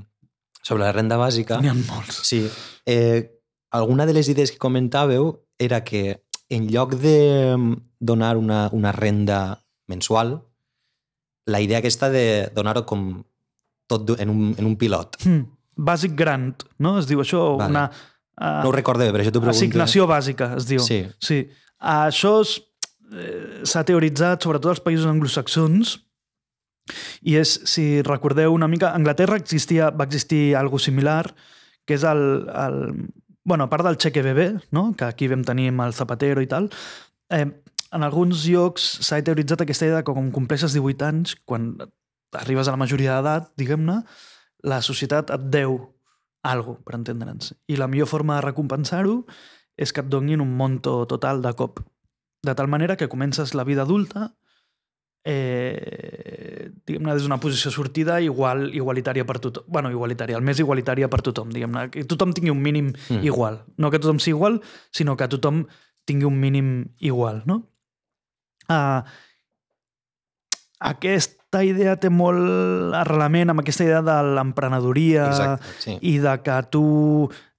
sobre 0.63 0.85
la 0.87 0.93
renda 0.95 1.17
bàsica, 1.19 1.59
N'hi 1.61 1.69
ha 1.69 1.75
molts. 1.75 2.21
sí, 2.27 2.45
eh, 2.87 3.29
alguna 3.71 4.05
de 4.07 4.13
les 4.15 4.29
idees 4.31 4.51
que 4.53 4.57
comentàveu 4.61 5.33
era 5.59 5.83
que 5.83 6.23
en 6.49 6.67
lloc 6.71 6.95
de 6.95 7.53
mm, 7.57 7.75
donar 7.99 8.37
una, 8.37 8.69
una 8.71 8.91
renda 8.91 9.63
mensual, 9.87 10.37
la 11.45 11.59
idea 11.61 11.79
aquesta 11.83 12.09
de 12.09 12.49
donar-ho 12.55 12.85
com 12.87 13.23
tot 13.91 14.13
en 14.19 14.29
un, 14.31 14.55
en 14.57 14.65
un 14.65 14.77
pilot. 14.79 15.17
Hmm. 15.25 15.43
Bàsic 15.75 16.13
grant, 16.15 16.63
no? 16.79 16.97
Es 17.01 17.07
diu 17.09 17.19
això, 17.23 17.57
Vale. 17.57 17.69
una... 17.73 17.85
Uh, 18.33 18.61
No 18.63 18.69
ho 18.69 18.73
recordo 18.73 19.03
bé, 19.03 19.11
per 19.11 19.21
això 19.21 19.31
t'ho 19.33 19.41
pregunto. 19.41 19.57
assignació 19.57 20.07
bàsica, 20.09 20.53
es 20.57 20.65
diu. 20.69 20.79
Sí. 20.81 21.03
sí. 21.21 21.41
Uh, 21.81 22.07
això 22.07 22.31
eh, 22.41 23.61
s'ha 23.67 23.83
teoritzat 23.85 24.41
sobretot 24.45 24.71
als 24.71 24.81
països 24.85 25.05
anglosaxons 25.09 25.97
i 27.21 27.37
és, 27.39 27.55
si 27.69 28.01
recordeu 28.03 28.53
una 28.53 28.67
mica, 28.67 28.91
a 28.91 28.99
Anglaterra 28.99 29.37
existia, 29.39 29.89
va 29.89 30.07
existir 30.09 30.55
algo 30.59 30.79
similar, 30.79 31.33
que 31.87 31.95
és 31.95 32.03
el, 32.07 32.47
el 32.49 32.79
bueno, 33.43 33.65
a 33.65 33.69
part 33.69 33.85
del 33.85 33.97
cheque 33.97 34.21
bebé, 34.21 34.53
no? 34.71 34.93
que 34.97 35.05
aquí 35.05 35.27
vam 35.27 35.43
tenir 35.43 35.69
amb 35.71 35.83
el 35.87 35.95
Zapatero 35.95 36.43
i 36.43 36.47
tal, 36.47 36.69
eh, 37.29 37.47
en 37.93 38.03
alguns 38.03 38.45
llocs 38.49 38.85
s'ha 39.05 39.21
teoritzat 39.21 39.63
aquesta 39.63 39.87
idea 39.87 40.03
que 40.03 40.15
com 40.15 40.31
compleixes 40.33 40.73
18 40.73 41.05
anys, 41.05 41.35
quan 41.45 41.75
arribes 42.33 42.67
a 42.67 42.73
la 42.73 42.81
majoria 42.81 43.17
d'edat, 43.19 43.51
diguem-ne, 43.59 44.01
la 44.63 44.79
societat 44.81 45.33
et 45.35 45.49
deu 45.53 45.77
algo, 46.43 46.79
per 46.83 46.97
entendre'ns. 46.97 47.53
I 47.67 47.77
la 47.77 47.87
millor 47.87 48.09
forma 48.09 48.39
de 48.39 48.47
recompensar-ho 48.47 49.21
és 49.77 49.93
que 49.93 50.01
et 50.03 50.09
donin 50.09 50.41
un 50.41 50.55
monto 50.57 51.03
total 51.09 51.41
de 51.43 51.53
cop. 51.57 51.79
De 52.43 52.55
tal 52.55 52.67
manera 52.67 52.97
que 52.97 53.09
comences 53.09 53.53
la 53.53 53.63
vida 53.63 53.83
adulta 53.83 54.33
eh, 55.25 56.69
diguem-ne, 56.85 57.13
des 57.15 57.23
d'una 57.23 57.39
posició 57.39 57.71
sortida 57.71 58.19
igual, 58.21 58.69
igualitària 58.75 59.25
per 59.25 59.39
tothom. 59.39 59.63
bueno, 59.67 59.91
igualitària, 59.91 60.37
el 60.37 60.43
més 60.43 60.59
igualitària 60.59 61.09
per 61.09 61.21
tothom, 61.21 61.49
diguem-ne. 61.49 61.89
Que 61.89 62.03
tothom 62.03 62.33
tingui 62.33 62.51
un 62.51 62.61
mínim 62.61 62.93
Mm. 63.09 63.23
igual. 63.23 63.63
No 63.77 63.91
que 63.91 63.99
tothom 63.99 64.19
sigui 64.19 64.35
igual, 64.37 64.61
sinó 64.91 65.15
que 65.15 65.27
tothom 65.27 65.65
tingui 66.05 66.25
un 66.25 66.39
mínim 66.39 66.95
igual, 66.99 67.43
no? 67.45 67.69
Uh, 68.69 69.03
aquesta 70.79 71.63
idea 71.63 71.95
té 71.95 72.09
molt 72.09 72.93
arrelament 72.97 73.49
amb 73.51 73.63
aquesta 73.63 73.83
idea 73.83 74.01
de 74.01 74.15
l'emprenedoria 74.35 75.57
sí. 75.79 75.97
i 76.01 76.17
de 76.19 76.37
que 76.43 76.59
tu 76.71 76.83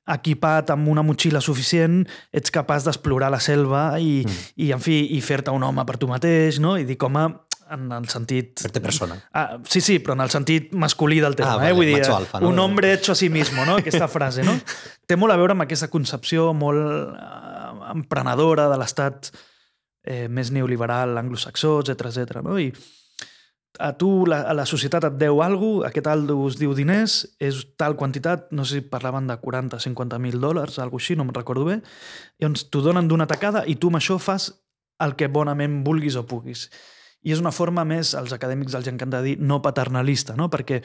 equipat 0.04 0.68
amb 0.74 0.90
una 0.92 1.00
motxilla 1.00 1.40
suficient 1.40 2.02
ets 2.36 2.52
capaç 2.52 2.84
d'explorar 2.84 3.30
la 3.32 3.40
selva 3.40 3.94
i, 3.96 4.20
mm. 4.26 4.50
i 4.60 4.72
en 4.76 4.82
fi, 4.84 4.98
i 5.16 5.20
fer-te 5.24 5.54
un 5.54 5.64
home 5.64 5.84
per 5.88 5.96
tu 5.96 6.08
mateix, 6.10 6.58
no? 6.60 6.76
I 6.76 6.84
dir 6.84 6.98
com 7.00 7.16
a 7.16 7.24
en 7.70 7.92
el 7.92 8.08
sentit... 8.12 8.60
Fer-te 8.60 8.82
persona. 8.84 9.16
Ah, 9.32 9.58
sí, 9.68 9.80
sí, 9.80 9.98
però 10.02 10.16
en 10.18 10.24
el 10.24 10.32
sentit 10.32 10.72
masculí 10.72 11.20
del 11.22 11.36
terme. 11.38 11.52
Ah, 11.52 11.56
eh? 11.56 11.72
vale, 11.72 11.78
Vull 11.78 11.90
dir, 11.92 12.02
alfa, 12.10 12.40
no? 12.40 12.50
un 12.50 12.58
hombre 12.58 12.92
hecho 12.92 13.12
a 13.12 13.14
sí 13.14 13.30
mismo, 13.30 13.64
no? 13.64 13.78
aquesta 13.80 14.08
frase. 14.08 14.44
No? 14.44 14.56
Té 15.08 15.16
molt 15.20 15.34
a 15.34 15.38
veure 15.40 15.56
amb 15.56 15.66
aquesta 15.66 15.88
concepció 15.92 16.52
molt 16.56 17.14
eh, 17.14 17.88
emprenedora 17.94 18.68
de 18.72 18.80
l'estat 18.80 19.30
eh, 20.04 20.26
més 20.28 20.52
neoliberal, 20.54 21.16
anglosaxó, 21.18 21.78
etc 21.84 22.10
etc. 22.10 22.44
no? 22.44 22.58
I 22.60 22.70
a 23.78 23.92
tu, 23.98 24.24
la, 24.26 24.42
a 24.46 24.54
la 24.54 24.66
societat 24.66 25.08
et 25.08 25.16
deu 25.18 25.40
alguna 25.42 25.80
cosa, 25.80 25.88
aquest 25.90 26.08
algo 26.10 26.36
es 26.46 26.58
diu 26.60 26.74
diners, 26.78 27.16
és 27.42 27.60
tal 27.80 27.96
quantitat, 27.98 28.46
no 28.54 28.62
sé 28.64 28.78
si 28.78 28.88
parlaven 28.90 29.26
de 29.26 29.36
40 29.40 29.80
50 29.82 30.20
mil 30.22 30.38
dòlars, 30.40 30.78
alguna 30.78 31.02
així, 31.02 31.16
no 31.18 31.26
me'n 31.26 31.34
recordo 31.34 31.66
bé, 31.66 31.80
llavors 32.38 32.68
t'ho 32.70 32.84
donen 32.84 33.08
d'una 33.10 33.26
tacada 33.26 33.64
i 33.66 33.74
tu 33.74 33.90
amb 33.90 33.98
això 33.98 34.20
fas 34.22 34.52
el 35.02 35.16
que 35.18 35.26
bonament 35.26 35.82
vulguis 35.86 36.14
o 36.16 36.22
puguis. 36.26 36.68
I 37.24 37.32
és 37.32 37.40
una 37.40 37.52
forma 37.54 37.84
més, 37.88 38.12
als 38.18 38.34
acadèmics 38.36 38.76
els 38.76 38.88
encanta 38.90 39.22
dir, 39.24 39.38
no 39.40 39.60
paternalista, 39.64 40.36
no? 40.36 40.50
perquè 40.52 40.82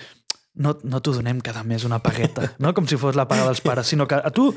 no, 0.60 0.76
no 0.84 1.02
t'ho 1.04 1.14
donem 1.18 1.42
cada 1.46 1.64
mes 1.68 1.86
una 1.88 2.00
pagueta, 2.04 2.54
no? 2.64 2.74
com 2.76 2.88
si 2.88 2.98
fos 3.00 3.18
la 3.20 3.28
paga 3.28 3.48
dels 3.48 3.62
pares, 3.66 3.92
sinó 3.92 4.08
que 4.08 4.20
a 4.20 4.32
tu 4.36 4.50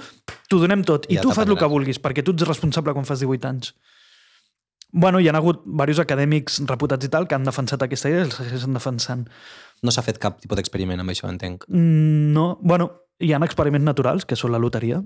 t'ho 0.48 0.60
donem 0.62 0.84
tot 0.86 1.08
i 1.10 1.18
Ja 1.18 1.24
tu 1.26 1.34
fas 1.34 1.48
el 1.48 1.58
que 1.58 1.70
vulguis, 1.70 2.00
perquè 2.02 2.24
tu 2.24 2.34
ets 2.36 2.46
responsable 2.48 2.94
quan 2.94 3.08
fas 3.08 3.22
18 3.24 3.50
anys. 3.50 3.74
Bueno, 4.92 5.22
hi 5.22 5.28
ha 5.30 5.32
hagut 5.38 5.62
diversos 5.64 6.02
acadèmics 6.04 6.60
reputats 6.68 7.06
i 7.06 7.08
tal 7.08 7.24
que 7.26 7.34
han 7.34 7.46
defensat 7.48 7.80
aquesta 7.82 8.10
idea 8.12 8.26
i 8.26 8.26
els 8.26 8.36
segueixen 8.36 8.76
defensant. 8.76 9.24
No 9.82 9.94
s'ha 9.94 10.04
fet 10.04 10.20
cap 10.20 10.36
tipus 10.42 10.58
d'experiment 10.58 11.00
amb 11.00 11.14
això, 11.14 11.30
entenc. 11.32 11.64
Mm, 11.68 12.34
No, 12.36 12.58
bueno, 12.60 12.90
hi 13.18 13.32
ha 13.32 13.40
experiments 13.46 13.86
naturals, 13.86 14.26
que 14.28 14.36
són 14.36 14.52
la 14.52 14.60
loteria, 14.60 15.00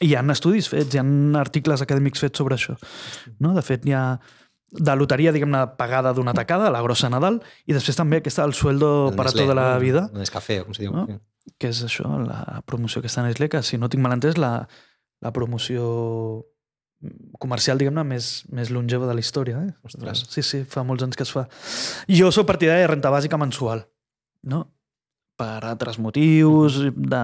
hi 0.00 0.14
ha 0.14 0.22
estudis 0.32 0.68
fets, 0.70 0.94
hi 0.94 1.00
ha 1.00 1.04
articles 1.40 1.82
acadèmics 1.82 2.22
fets 2.22 2.38
sobre 2.38 2.56
això. 2.56 2.76
No? 3.38 3.54
De 3.56 3.64
fet, 3.64 3.88
hi 3.88 3.96
ha 3.96 4.04
de 4.70 4.94
loteria, 4.94 5.32
diguem-ne, 5.34 5.64
pagada 5.78 6.12
d'una 6.14 6.34
tacada, 6.36 6.70
la 6.70 6.82
grossa 6.84 7.10
Nadal, 7.10 7.40
i 7.66 7.74
després 7.74 7.98
també 7.98 8.20
aquesta, 8.20 8.44
el 8.46 8.54
sueldo 8.54 9.10
El 9.10 9.18
para 9.18 9.32
Nestlé, 9.32 9.48
tota 9.48 9.56
la 9.58 9.78
vida, 9.82 10.06
El 10.12 10.22
Nescafé, 10.22 10.60
com 10.66 10.76
se 10.76 10.84
diu. 10.84 10.94
No? 10.94 11.06
Que 11.58 11.72
és 11.72 11.82
això, 11.86 12.06
la 12.22 12.60
promoció 12.68 13.02
que 13.02 13.10
està 13.10 13.24
a 13.24 13.26
Nestlé, 13.26 13.50
que 13.50 13.62
si 13.66 13.80
no 13.80 13.90
tinc 13.90 14.04
mal 14.04 14.14
entès, 14.14 14.38
la, 14.38 14.68
la 15.24 15.32
promoció 15.34 16.46
comercial, 17.40 17.80
diguem-ne, 17.80 18.04
més, 18.04 18.30
més 18.52 18.70
longeva 18.70 19.08
de 19.08 19.16
la 19.16 19.24
història. 19.24 19.62
Eh? 19.64 19.72
Ostres. 19.88 20.26
Sí, 20.30 20.44
sí, 20.46 20.62
fa 20.68 20.84
molts 20.86 21.06
anys 21.06 21.18
que 21.18 21.24
es 21.26 21.32
fa. 21.34 21.46
Jo 22.12 22.30
sóc 22.34 22.46
partidari 22.50 22.84
de 22.84 22.90
renta 22.92 23.12
bàsica 23.12 23.40
mensual, 23.40 23.86
no? 24.52 24.66
Per 25.40 25.54
altres 25.64 25.96
motius, 25.98 26.82
de, 26.92 27.22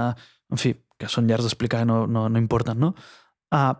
en 0.51 0.62
fi, 0.62 0.73
que 0.97 1.10
són 1.12 1.28
llargs 1.28 1.44
d'explicar, 1.44 1.85
no, 1.89 2.06
no, 2.09 2.27
no 2.32 2.40
importen, 2.40 2.81
no? 2.81 2.94
Uh, 3.52 3.74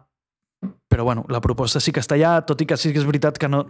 però 0.89 1.05
bueno, 1.05 1.25
la 1.29 1.41
proposta 1.41 1.81
sí 1.81 1.93
que 1.93 2.01
està 2.01 2.17
allà, 2.17 2.41
tot 2.49 2.61
i 2.63 2.67
que 2.67 2.77
sí 2.81 2.93
que 2.93 3.01
és 3.03 3.07
veritat 3.07 3.39
que, 3.39 3.49
no, 3.53 3.65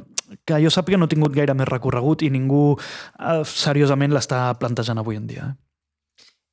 que 0.47 0.61
jo 0.63 0.71
sàpiga 0.71 0.99
no 0.99 1.09
ha 1.09 1.13
tingut 1.13 1.35
gaire 1.35 1.55
més 1.59 1.69
recorregut 1.69 2.23
i 2.23 2.31
ningú 2.31 2.77
uh, 2.77 3.43
seriosament 3.43 4.15
l'està 4.15 4.53
plantejant 4.61 5.03
avui 5.03 5.19
en 5.19 5.27
dia. 5.27 5.49
Eh? 5.51 5.67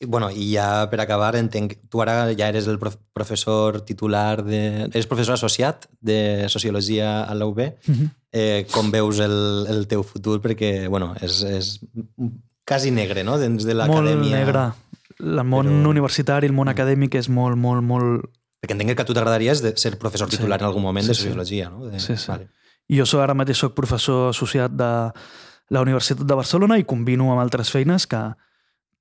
I, 0.03 0.05
bueno, 0.05 0.29
i 0.31 0.49
ja 0.51 0.89
per 0.91 0.99
acabar, 0.99 1.35
entenc, 1.39 1.77
tu 1.89 2.01
ara 2.03 2.33
ja 2.33 2.49
eres 2.51 2.67
el 2.67 2.79
prof 2.81 2.97
professor 3.13 3.79
titular 3.85 4.43
de... 4.43 4.89
Eres 4.89 5.07
professor 5.07 5.37
associat 5.37 5.85
de 6.01 6.49
Sociologia 6.49 7.23
a 7.23 7.35
la 7.35 7.45
UB. 7.45 7.59
Mm 7.59 7.93
-hmm. 7.93 8.09
Eh, 8.31 8.65
com 8.71 8.91
veus 8.91 9.19
el, 9.19 9.67
el 9.69 9.87
teu 9.87 10.03
futur? 10.03 10.41
Perquè, 10.41 10.89
bueno, 10.89 11.13
és, 11.21 11.43
és 11.43 11.79
quasi 12.65 12.91
negre, 12.91 13.23
no?, 13.23 13.37
dins 13.37 13.63
de 13.63 13.75
Molt 13.75 13.87
l'acadèmia. 13.87 14.37
negre. 14.37 14.71
El 15.19 15.43
món 15.43 15.67
Però- 15.67 15.89
universitari, 15.89 16.47
el 16.47 16.53
món 16.53 16.67
acadèmic 16.67 17.15
és 17.15 17.29
molt, 17.29 17.55
molt, 17.55 17.83
molt... 17.83 18.25
Perquè 18.63 18.77
entenc 18.77 18.93
que 18.95 19.03
a 19.03 19.07
tu 19.09 19.13
t'agradaria 19.15 19.51
és 19.51 19.61
de 19.61 19.73
ser 19.75 19.97
professor 19.99 20.29
Sí. 20.31 20.37
titular 20.37 20.59
en 20.61 20.65
algun 20.69 20.81
moment 20.81 21.05
de 21.05 21.13
Sí, 21.13 21.21
sí. 21.21 21.27
Sociologia, 21.27 21.69
no? 21.69 21.85
De... 21.89 21.99
Sí, 21.99 22.15
sí. 22.15 22.29
Vale. 22.31 22.47
Jo 22.89 23.05
soc, 23.05 23.19
ara 23.23 23.35
mateix 23.35 23.57
soc 23.59 23.73
professor 23.75 24.29
associat 24.29 24.71
de 24.71 24.89
la 25.69 25.81
Universitat 25.81 26.23
de 26.27 26.35
Barcelona 26.35 26.77
i 26.79 26.85
combino 26.87 27.29
amb 27.31 27.41
altres 27.41 27.71
feines 27.71 28.07
que, 28.07 28.21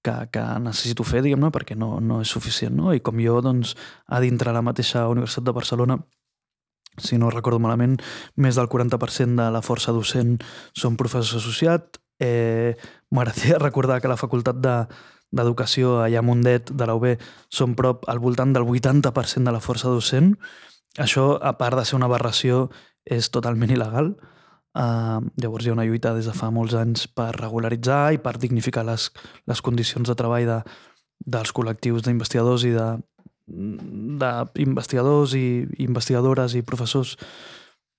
que, 0.02 0.14
que 0.32 0.42
necessito 0.62 1.04
fer, 1.06 1.22
diguem-ne, 1.22 1.50
perquè 1.54 1.76
no, 1.78 2.00
no 2.00 2.20
és 2.22 2.28
suficient. 2.34 2.74
No? 2.74 2.90
I 2.94 3.00
com 3.00 3.18
jo, 3.22 3.40
doncs, 3.42 3.76
a 4.08 4.18
dintre 4.20 4.52
la 4.52 4.62
mateixa 4.62 5.06
Universitat 5.08 5.44
de 5.46 5.52
Barcelona, 5.54 5.98
si 6.98 7.16
no 7.18 7.30
recordo 7.30 7.58
malament, 7.62 8.00
més 8.36 8.56
del 8.58 8.68
40% 8.68 9.36
de 9.38 9.50
la 9.54 9.62
força 9.62 9.92
docent 9.94 10.38
són 10.74 10.96
professors 10.96 11.38
associats. 11.42 12.00
Eh, 12.20 12.74
M'agradaria 13.10 13.58
recordar 13.68 14.00
que 14.00 14.08
la 14.10 14.18
Facultat 14.18 14.58
d'Educació 15.32 15.96
de, 15.98 16.04
allà 16.06 16.20
a 16.20 16.26
Mundet 16.26 16.70
de 16.70 16.88
la 16.88 16.96
UB 16.98 17.08
són 17.52 17.76
prop 17.78 18.04
al 18.08 18.20
voltant 18.22 18.52
del 18.54 18.68
80% 18.68 19.48
de 19.48 19.54
la 19.54 19.62
força 19.64 19.90
docent. 19.90 20.34
Això, 21.00 21.38
a 21.40 21.56
part 21.58 21.78
de 21.78 21.86
ser 21.88 21.96
una 21.96 22.08
aberració, 22.10 22.68
és 23.04 23.30
totalment 23.34 23.72
il·legal. 23.72 24.12
Uh, 24.72 25.20
llavors 25.42 25.66
hi 25.66 25.72
ha 25.72 25.74
una 25.74 25.84
lluita 25.84 26.14
des 26.16 26.28
de 26.28 26.32
fa 26.32 26.48
molts 26.54 26.74
anys 26.78 27.04
per 27.12 27.32
regularitzar 27.36 28.14
i 28.14 28.20
per 28.22 28.38
dignificar 28.40 28.86
les, 28.88 29.10
les 29.48 29.60
condicions 29.60 30.08
de 30.08 30.16
treball 30.16 30.46
de, 30.48 30.60
dels 31.26 31.52
col·lectius 31.52 32.06
d'investigadors 32.06 32.64
i 32.64 32.72
de, 32.72 32.86
d'investigadors 34.56 35.34
i 35.36 35.46
investigadores 35.84 36.54
i 36.56 36.64
professors 36.64 37.16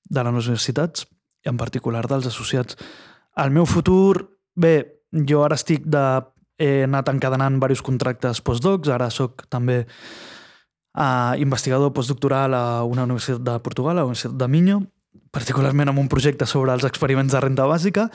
de 0.10 0.24
les 0.24 0.48
universitats, 0.48 1.06
en 1.46 1.58
particular 1.58 2.06
dels 2.08 2.28
associats. 2.28 2.78
El 3.38 3.52
meu 3.52 3.66
futur, 3.66 4.30
bé, 4.56 5.04
jo 5.12 5.44
ara 5.44 5.60
estic 5.60 5.86
de... 5.86 6.24
He 6.64 6.86
anat 6.88 7.12
encadenant 7.12 7.60
diversos 7.60 7.84
contractes 7.84 8.40
postdocs, 8.46 8.92
ara 8.94 9.10
sóc 9.12 9.44
també 9.52 9.84
uh, 9.84 11.36
investigador 11.44 11.92
postdoctoral 11.96 12.56
a 12.56 12.66
una 12.88 13.04
universitat 13.04 13.44
de 13.44 13.60
Portugal, 13.66 13.98
a 13.98 14.04
la 14.04 14.08
Universitat 14.08 14.38
de 14.40 14.48
Minho, 14.48 14.80
particularment 15.36 15.92
amb 15.92 16.00
un 16.00 16.10
projecte 16.10 16.48
sobre 16.48 16.72
els 16.72 16.88
experiments 16.88 17.36
de 17.36 17.44
renta 17.44 17.68
bàsica, 17.68 18.08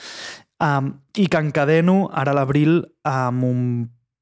um, 0.65 0.95
i 1.19 1.29
que 1.29 1.45
encadeno 1.45 2.07
ara 2.09 2.33
a 2.33 2.41
l'abril 2.41 2.81
amb 3.05 3.45
un 3.45 3.61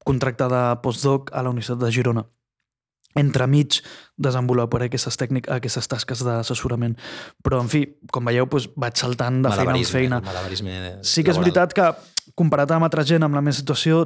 contracte 0.07 0.47
de 0.51 0.63
postdoc 0.83 1.31
a 1.31 1.43
la 1.43 1.53
Universitat 1.53 1.85
de 1.85 1.93
Girona 1.95 2.27
entremig 3.19 3.79
desenvoluparé 4.17 4.87
aquestes 4.89 5.17
tècniques, 5.19 5.51
aquestes 5.53 5.89
tasques 5.89 6.23
d'assessorament. 6.25 6.95
Però, 7.45 7.61
en 7.63 7.71
fi, 7.71 7.83
com 8.13 8.27
veieu, 8.29 8.47
doncs 8.49 8.69
vaig 8.75 8.97
saltant 8.99 9.41
de 9.45 9.53
feina 9.53 9.75
en 9.75 9.89
feina. 9.91 10.21
Sí 11.05 11.25
que 11.25 11.33
és 11.33 11.41
veritat 11.41 11.75
que, 11.77 11.91
comparat 12.37 12.73
amb 12.75 12.87
altra 12.87 13.05
gent 13.07 13.25
amb 13.25 13.37
la 13.37 13.43
meva 13.45 13.57
situació, 13.57 14.03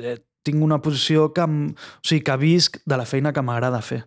eh, 0.00 0.18
tinc 0.46 0.62
una 0.62 0.80
posició 0.82 1.32
que, 1.34 1.42
em, 1.42 1.72
o 1.72 2.06
sigui, 2.06 2.22
que 2.26 2.36
visc 2.38 2.78
de 2.86 2.98
la 2.98 3.06
feina 3.06 3.32
que 3.32 3.42
m'agrada 3.42 3.82
fer. 3.82 4.04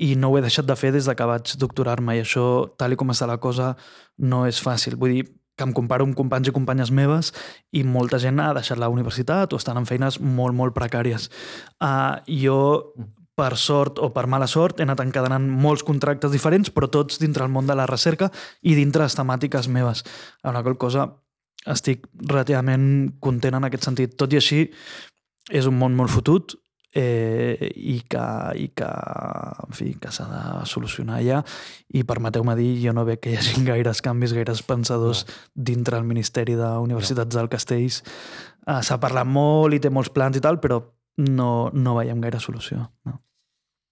I 0.00 0.14
no 0.16 0.30
ho 0.30 0.38
he 0.38 0.44
deixat 0.44 0.64
de 0.64 0.76
fer 0.76 0.92
des 0.94 1.04
de 1.04 1.14
que 1.14 1.26
vaig 1.28 1.56
doctorar-me 1.60 2.16
i 2.16 2.22
això, 2.22 2.70
tal 2.78 2.94
i 2.94 2.96
com 2.96 3.10
està 3.12 3.26
la 3.28 3.40
cosa, 3.42 3.74
no 4.18 4.46
és 4.46 4.62
fàcil. 4.62 4.96
Vull 4.96 5.18
dir, 5.18 5.26
que 5.60 5.66
em 5.68 5.74
comparo 5.76 6.06
amb 6.08 6.16
companys 6.16 6.48
i 6.48 6.54
companyes 6.56 6.90
meves 6.94 7.34
i 7.76 7.84
molta 7.84 8.18
gent 8.22 8.40
ha 8.40 8.54
deixat 8.56 8.80
la 8.80 8.88
universitat 8.88 9.52
o 9.52 9.60
estan 9.60 9.76
en 9.76 9.88
feines 9.88 10.16
molt, 10.20 10.56
molt 10.56 10.72
precàries. 10.72 11.28
Uh, 11.76 12.16
jo 12.24 12.56
per 13.38 13.56
sort 13.56 13.98
o 13.98 14.10
per 14.12 14.26
mala 14.26 14.48
sort, 14.50 14.80
he 14.80 14.84
anat 14.84 15.00
encadenant 15.04 15.46
molts 15.48 15.84
contractes 15.86 16.32
diferents, 16.32 16.72
però 16.74 16.90
tots 16.92 17.20
dintre 17.22 17.46
el 17.46 17.52
món 17.52 17.66
de 17.66 17.76
la 17.78 17.86
recerca 17.88 18.30
i 18.62 18.74
dintre 18.76 19.06
les 19.06 19.16
temàtiques 19.16 19.68
meves. 19.68 20.04
En 20.44 20.54
la 20.54 20.62
qual 20.66 20.76
cosa 20.76 21.08
estic 21.68 22.06
relativament 22.24 23.16
content 23.20 23.56
en 23.56 23.68
aquest 23.68 23.86
sentit. 23.88 24.16
Tot 24.18 24.32
i 24.32 24.40
així, 24.40 24.64
és 25.50 25.66
un 25.68 25.76
món 25.78 25.96
molt 25.96 26.12
fotut 26.12 26.54
eh, 26.94 27.70
i 27.76 28.00
que, 28.08 28.26
i 28.58 28.68
que, 28.76 28.88
en 29.66 29.76
fi, 29.76 29.92
que 30.00 30.12
s'ha 30.14 30.26
de 30.30 30.42
solucionar 30.70 31.20
ja 31.26 31.40
i 31.94 32.04
permeteu-me 32.06 32.56
dir, 32.58 32.72
jo 32.82 32.94
no 32.96 33.06
veig 33.08 33.22
que 33.22 33.34
hi 33.34 33.40
hagi 33.40 33.64
gaires 33.70 34.02
canvis, 34.04 34.34
gaires 34.36 34.62
pensadors 34.66 35.26
dintre 35.54 35.98
el 35.98 36.08
Ministeri 36.08 36.56
d'Universitats 36.58 37.36
del 37.36 37.50
Castells. 37.52 38.02
Eh, 38.66 38.80
s'ha 38.82 39.00
parlat 39.02 39.28
molt 39.28 39.76
i 39.76 39.82
té 39.82 39.92
molts 39.92 40.12
plans 40.14 40.38
i 40.38 40.44
tal, 40.44 40.60
però 40.62 40.80
no, 41.20 41.70
no 41.72 41.96
veiem 41.98 42.20
gaire 42.20 42.40
solució. 42.40 42.88
No. 43.04 43.20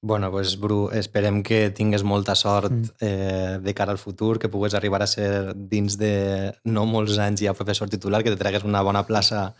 Bueno, 0.00 0.30
pues, 0.30 0.54
Bru, 0.60 0.90
esperem 0.94 1.42
que 1.42 1.70
tingues 1.74 2.04
molta 2.06 2.36
sort 2.38 2.70
mm. 2.70 2.90
eh, 3.00 3.58
de 3.62 3.74
cara 3.74 3.90
al 3.90 3.98
futur, 3.98 4.38
que 4.38 4.48
pugues 4.48 4.74
arribar 4.74 5.02
a 5.02 5.10
ser 5.10 5.54
dins 5.56 5.98
de 5.98 6.54
no 6.64 6.86
molts 6.86 7.18
anys 7.18 7.42
ja 7.42 7.54
professor 7.54 7.90
titular, 7.90 8.22
que 8.22 8.30
te 8.30 8.38
tregues 8.38 8.62
una 8.62 8.82
bona 8.82 9.02
plaça 9.06 9.54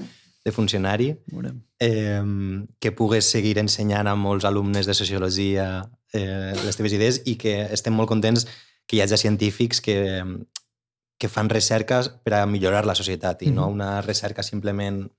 de 0.45 0.53
funcionari, 0.53 1.17
eh, 1.81 2.23
que 2.79 2.93
pugues 2.93 3.27
seguir 3.27 3.59
ensenyant 3.59 4.07
a 4.07 4.15
molts 4.15 4.47
alumnes 4.47 4.87
de 4.87 4.95
sociologia 4.95 5.91
eh, 6.13 6.55
les 6.65 6.79
teves 6.79 6.95
idees 6.95 7.23
i 7.27 7.35
que 7.37 7.67
estem 7.75 7.93
molt 7.95 8.09
contents 8.09 8.47
que 8.87 8.97
hi 8.97 9.03
hagi 9.03 9.19
científics 9.21 9.83
que, 9.85 9.99
que 11.19 11.29
fan 11.29 11.51
recerques 11.51 12.09
per 12.25 12.39
a 12.39 12.47
millorar 12.47 12.87
la 12.87 12.95
societat 12.95 13.43
i 13.43 13.51
mm 13.51 13.51
-hmm. 13.51 13.55
no 13.57 13.69
una 13.69 14.01
recerca 14.01 14.43
simplement 14.43 15.11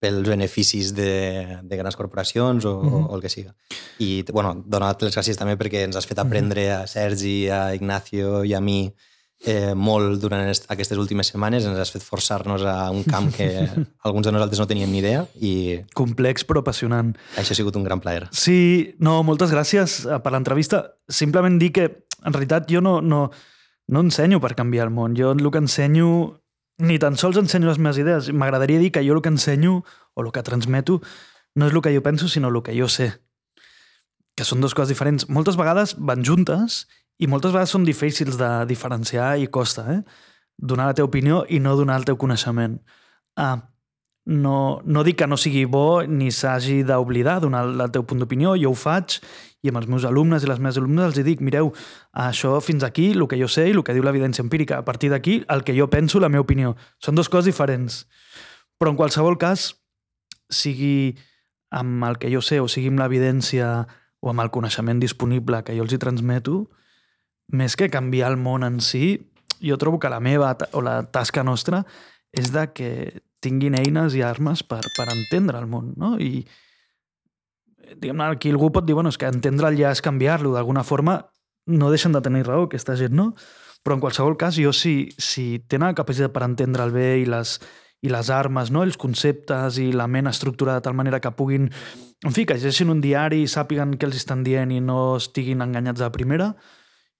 pels 0.00 0.28
beneficis 0.28 0.92
de, 0.94 1.60
de 1.62 1.76
grans 1.76 1.96
corporacions 1.96 2.64
o, 2.64 2.82
mm 2.82 2.88
-hmm. 2.90 3.06
o 3.10 3.16
el 3.16 3.22
que 3.22 3.28
siga. 3.28 3.54
I, 3.98 4.24
bueno, 4.32 4.62
donar 4.66 4.96
les 5.00 5.16
gràcies 5.16 5.36
també 5.36 5.56
perquè 5.56 5.84
ens 5.84 5.96
has 5.96 6.06
fet 6.06 6.18
aprendre 6.18 6.70
a 6.72 6.86
Sergi, 6.86 7.48
a 7.48 7.74
Ignacio 7.74 8.44
i 8.44 8.54
a 8.54 8.60
mi 8.60 8.92
eh, 9.44 9.74
molt 9.74 10.20
durant 10.20 10.46
aquestes 10.48 10.98
últimes 10.98 11.28
setmanes. 11.30 11.64
Ens 11.68 11.78
has 11.78 11.92
fet 11.94 12.02
forçar-nos 12.02 12.64
a 12.64 12.90
un 12.90 13.04
camp 13.04 13.30
que 13.34 13.48
alguns 14.06 14.26
de 14.26 14.32
nosaltres 14.32 14.60
no 14.60 14.66
teníem 14.66 14.90
ni 14.90 14.98
idea. 14.98 15.26
i 15.40 15.80
Complex 15.94 16.44
però 16.44 16.60
apassionant. 16.64 17.14
Això 17.36 17.52
ha 17.52 17.60
sigut 17.60 17.76
un 17.76 17.84
gran 17.84 18.00
plaer. 18.00 18.28
Sí, 18.32 18.94
no, 18.98 19.22
moltes 19.22 19.52
gràcies 19.54 20.04
eh, 20.06 20.20
per 20.20 20.32
l'entrevista. 20.32 20.84
Simplement 21.08 21.58
dir 21.58 21.72
que, 21.72 21.90
en 22.24 22.32
realitat, 22.32 22.70
jo 22.70 22.80
no, 22.80 23.00
no, 23.00 23.30
no 23.88 24.00
ensenyo 24.00 24.40
per 24.40 24.54
canviar 24.54 24.88
el 24.88 24.94
món. 24.94 25.16
Jo 25.18 25.32
el 25.32 25.50
que 25.50 25.62
ensenyo 25.62 26.43
ni 26.78 26.98
tan 26.98 27.16
sols 27.16 27.38
ensenyo 27.38 27.68
les 27.70 27.78
meves 27.78 27.98
idees. 27.98 28.30
M'agradaria 28.32 28.80
dir 28.82 28.90
que 28.92 29.04
jo 29.06 29.14
el 29.14 29.22
que 29.22 29.32
ensenyo 29.32 29.82
o 30.14 30.24
el 30.24 30.32
que 30.32 30.42
transmeto 30.42 31.00
no 31.54 31.68
és 31.68 31.74
el 31.74 31.82
que 31.82 31.94
jo 31.94 32.02
penso, 32.02 32.28
sinó 32.28 32.48
el 32.48 32.62
que 32.62 32.74
jo 32.74 32.88
sé. 32.88 33.12
Que 34.34 34.44
són 34.44 34.60
dues 34.60 34.74
coses 34.74 34.90
diferents. 34.90 35.28
Moltes 35.30 35.56
vegades 35.56 35.94
van 35.98 36.24
juntes 36.26 36.84
i 37.22 37.28
moltes 37.30 37.54
vegades 37.54 37.70
són 37.70 37.86
difícils 37.86 38.38
de 38.40 38.50
diferenciar 38.66 39.36
i 39.38 39.46
costa, 39.46 39.86
eh? 39.94 40.00
Donar 40.58 40.88
la 40.90 40.96
teva 40.98 41.06
opinió 41.06 41.44
i 41.48 41.60
no 41.62 41.76
donar 41.78 42.00
el 42.00 42.06
teu 42.08 42.18
coneixement. 42.18 42.80
Ah, 43.38 43.70
no, 44.26 44.80
no 44.84 45.04
dic 45.06 45.18
que 45.20 45.28
no 45.30 45.38
sigui 45.38 45.64
bo 45.70 46.02
ni 46.06 46.30
s'hagi 46.32 46.82
d'oblidar 46.86 47.40
donar 47.44 47.66
el 47.68 47.90
teu 47.92 48.06
punt 48.06 48.22
d'opinió, 48.22 48.54
jo 48.58 48.72
ho 48.72 48.78
faig 48.78 49.20
i 49.64 49.70
amb 49.72 49.80
els 49.80 49.88
meus 49.88 50.04
alumnes 50.04 50.44
i 50.44 50.48
les 50.50 50.60
meves 50.60 50.76
alumnes 50.76 51.08
els 51.08 51.24
dic, 51.24 51.40
mireu, 51.40 51.70
això 52.12 52.58
fins 52.60 52.84
aquí, 52.84 53.12
el 53.16 53.24
que 53.30 53.38
jo 53.40 53.48
sé 53.48 53.70
i 53.70 53.72
el 53.72 53.80
que 53.86 53.96
diu 53.96 54.04
l'evidència 54.04 54.44
empírica. 54.44 54.78
A 54.78 54.84
partir 54.84 55.08
d'aquí, 55.10 55.40
el 55.48 55.64
que 55.64 55.76
jo 55.76 55.88
penso, 55.88 56.20
la 56.20 56.28
meva 56.28 56.44
opinió. 56.44 56.74
Són 57.00 57.16
dues 57.16 57.32
coses 57.32 57.48
diferents. 57.48 58.02
Però 58.76 58.92
en 58.92 58.98
qualsevol 59.00 59.38
cas, 59.40 59.72
sigui 60.52 61.16
amb 61.72 62.04
el 62.04 62.18
que 62.20 62.30
jo 62.30 62.42
sé 62.44 62.60
o 62.60 62.68
sigui 62.68 62.92
amb 62.92 63.00
l'evidència 63.00 63.86
o 64.20 64.30
amb 64.30 64.44
el 64.44 64.52
coneixement 64.52 65.00
disponible 65.00 65.62
que 65.64 65.76
jo 65.76 65.84
els 65.86 65.94
hi 65.96 66.00
transmeto, 66.02 66.66
més 67.52 67.76
que 67.76 67.90
canviar 67.92 68.30
el 68.32 68.38
món 68.40 68.64
en 68.64 68.80
si, 68.84 69.16
jo 69.64 69.78
trobo 69.80 69.98
que 70.00 70.12
la 70.12 70.20
meva 70.20 70.52
o 70.72 70.82
la 70.84 71.02
tasca 71.08 71.44
nostra 71.44 71.84
és 72.32 72.52
de 72.52 72.66
que 72.76 72.90
tinguin 73.44 73.76
eines 73.76 74.16
i 74.16 74.22
armes 74.24 74.64
per, 74.64 74.80
per 74.96 75.08
entendre 75.12 75.60
el 75.60 75.68
món, 75.70 75.92
no? 76.00 76.14
I 76.18 76.44
diguem 78.00 78.22
aquí 78.26 78.50
algú 78.52 78.70
pot 78.72 78.86
dir, 78.86 78.96
bueno, 78.96 79.12
és 79.12 79.18
que 79.20 79.30
entendre'l 79.30 79.78
ja 79.78 79.92
és 79.94 80.02
canviar-lo, 80.04 80.54
d'alguna 80.54 80.84
forma 80.84 81.20
no 81.66 81.90
deixen 81.92 82.12
de 82.12 82.20
tenir 82.20 82.44
raó 82.46 82.66
aquesta 82.68 82.96
gent, 82.96 83.14
no? 83.16 83.32
Però 83.84 83.96
en 83.96 84.02
qualsevol 84.02 84.36
cas, 84.40 84.56
jo 84.56 84.72
si, 84.72 85.12
si 85.20 85.60
tenen 85.68 85.92
la 85.92 85.96
capacitat 85.98 86.32
per 86.32 86.44
entendre 86.46 86.84
el 86.86 86.92
bé 86.94 87.08
i 87.20 87.26
les, 87.28 87.58
i 88.04 88.12
les 88.12 88.30
armes, 88.32 88.70
no? 88.72 88.84
els 88.84 88.96
conceptes 89.00 89.78
i 89.80 89.90
la 89.92 90.06
ment 90.08 90.28
estructurada 90.28 90.80
de 90.80 90.88
tal 90.88 90.96
manera 90.96 91.20
que 91.20 91.32
puguin... 91.36 91.70
En 92.24 92.32
fi, 92.32 92.46
que 92.48 92.56
llegeixin 92.56 92.88
un 92.88 93.02
diari 93.04 93.42
i 93.44 93.50
sàpiguen 93.50 93.98
què 94.00 94.08
els 94.08 94.16
estan 94.16 94.44
dient 94.46 94.72
i 94.72 94.80
no 94.80 95.18
estiguin 95.18 95.60
enganyats 95.60 96.00
a 96.00 96.08
la 96.08 96.14
primera, 96.14 96.54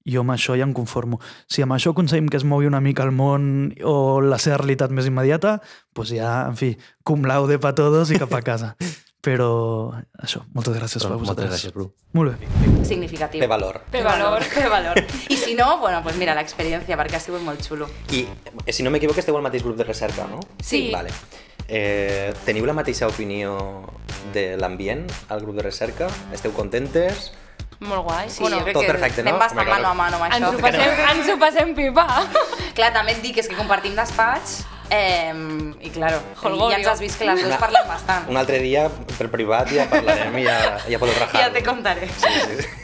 jo 0.09 0.24
amb 0.24 0.32
això 0.32 0.56
ja 0.56 0.64
em 0.64 0.72
conformo. 0.76 1.20
Si 1.48 1.64
amb 1.64 1.76
això 1.76 1.92
aconseguim 1.92 2.30
que 2.32 2.40
es 2.40 2.48
mogui 2.48 2.68
una 2.68 2.80
mica 2.84 3.05
el 3.05 3.12
món 3.12 3.74
o 3.84 4.20
la 4.24 4.40
seva 4.40 4.62
realitat 4.62 4.92
més 4.92 5.09
immediata, 5.09 5.59
doncs 5.96 6.16
ja, 6.16 6.34
en 6.48 6.56
fi, 6.60 6.74
cum 7.05 7.28
laude 7.28 7.60
pa 7.60 7.74
todos 7.76 8.12
i 8.12 8.20
cap 8.20 8.32
a 8.32 8.44
casa. 8.44 8.74
Però 9.24 9.48
això, 10.20 10.42
moltes 10.52 10.74
gràcies 10.76 11.01
Però, 11.01 11.14
per 11.14 11.22
vosaltres. 11.22 11.48
Moltes 11.48 11.52
gràcies, 11.55 11.72
Bru. 11.72 11.86
Molt 12.12 12.34
bé. 12.36 12.84
Significatiu. 12.84 13.40
Té 13.40 13.48
valor. 13.48 13.78
Té 13.90 14.02
valor, 14.05 14.44
té 14.52 14.66
valor. 14.68 15.01
I 15.32 15.38
si 15.40 15.55
no, 15.56 15.78
bueno, 15.80 16.02
pues 16.05 16.18
mira, 16.20 16.34
l'experiència, 16.36 16.98
perquè 17.01 17.16
ha 17.16 17.22
sigut 17.24 17.40
molt 17.40 17.64
xulo. 17.64 17.88
I, 18.12 18.26
si 18.68 18.84
no 18.84 18.92
m'equivoco, 18.92 19.22
esteu 19.24 19.38
al 19.38 19.46
mateix 19.46 19.64
grup 19.64 19.80
de 19.80 19.86
recerca, 19.88 20.26
no? 20.28 20.42
Sí. 20.60 20.90
Vale. 20.92 21.14
Eh, 21.64 22.34
teniu 22.44 22.68
la 22.68 22.74
mateixa 22.76 23.09
opinió 23.09 23.56
de 24.34 24.59
l'ambient 24.60 25.06
al 25.32 25.40
grup 25.40 25.56
de 25.56 25.64
recerca? 25.64 26.10
Esteu 26.36 26.52
contentes? 26.52 27.30
Molt 27.80 28.05
guai. 28.05 28.28
Sí, 28.28 28.44
bueno, 28.44 28.60
tot 28.68 28.84
que 28.84 28.92
perfecte, 28.92 29.24
anem 29.24 29.38
no? 29.38 29.40
bastant 29.40 29.64
Home, 29.64 29.80
mano 29.80 29.88
a 29.88 29.94
mano 29.96 30.20
amb 30.20 30.28
ens 30.28 30.44
això. 30.44 30.52
ho, 30.52 30.60
passem, 30.60 31.02
ens 31.16 31.32
ho 31.32 31.40
passem 31.40 31.74
pipa. 31.76 32.06
Clar, 32.76 32.92
també 32.92 33.16
et 33.16 33.24
dic 33.24 33.40
és 33.40 33.48
que 33.48 33.56
compartim 33.56 33.96
despatx 33.96 34.60
eh, 34.90 35.32
i, 35.81 35.90
claro, 35.90 36.20
Holgorio. 36.43 36.70
ja 36.70 36.78
ens 36.78 36.89
has 36.89 37.01
vist 37.01 37.19
que 37.19 37.27
les 37.28 37.43
dues 37.43 37.56
parlem 37.61 37.89
bastant. 37.89 38.28
Un 38.31 38.36
altre 38.36 38.59
dia, 38.62 38.89
per 39.19 39.28
privat, 39.32 39.70
ja 39.73 39.86
parlarem 39.90 40.36
i 40.39 40.47
ja, 40.47 40.59
ja 40.89 40.98
podeu 41.02 41.15
rajar 41.19 41.40
Ja 41.47 41.52
te 41.52 41.62
contaré. 41.66 42.09
Sí, 42.19 42.32
sí. 42.62 42.84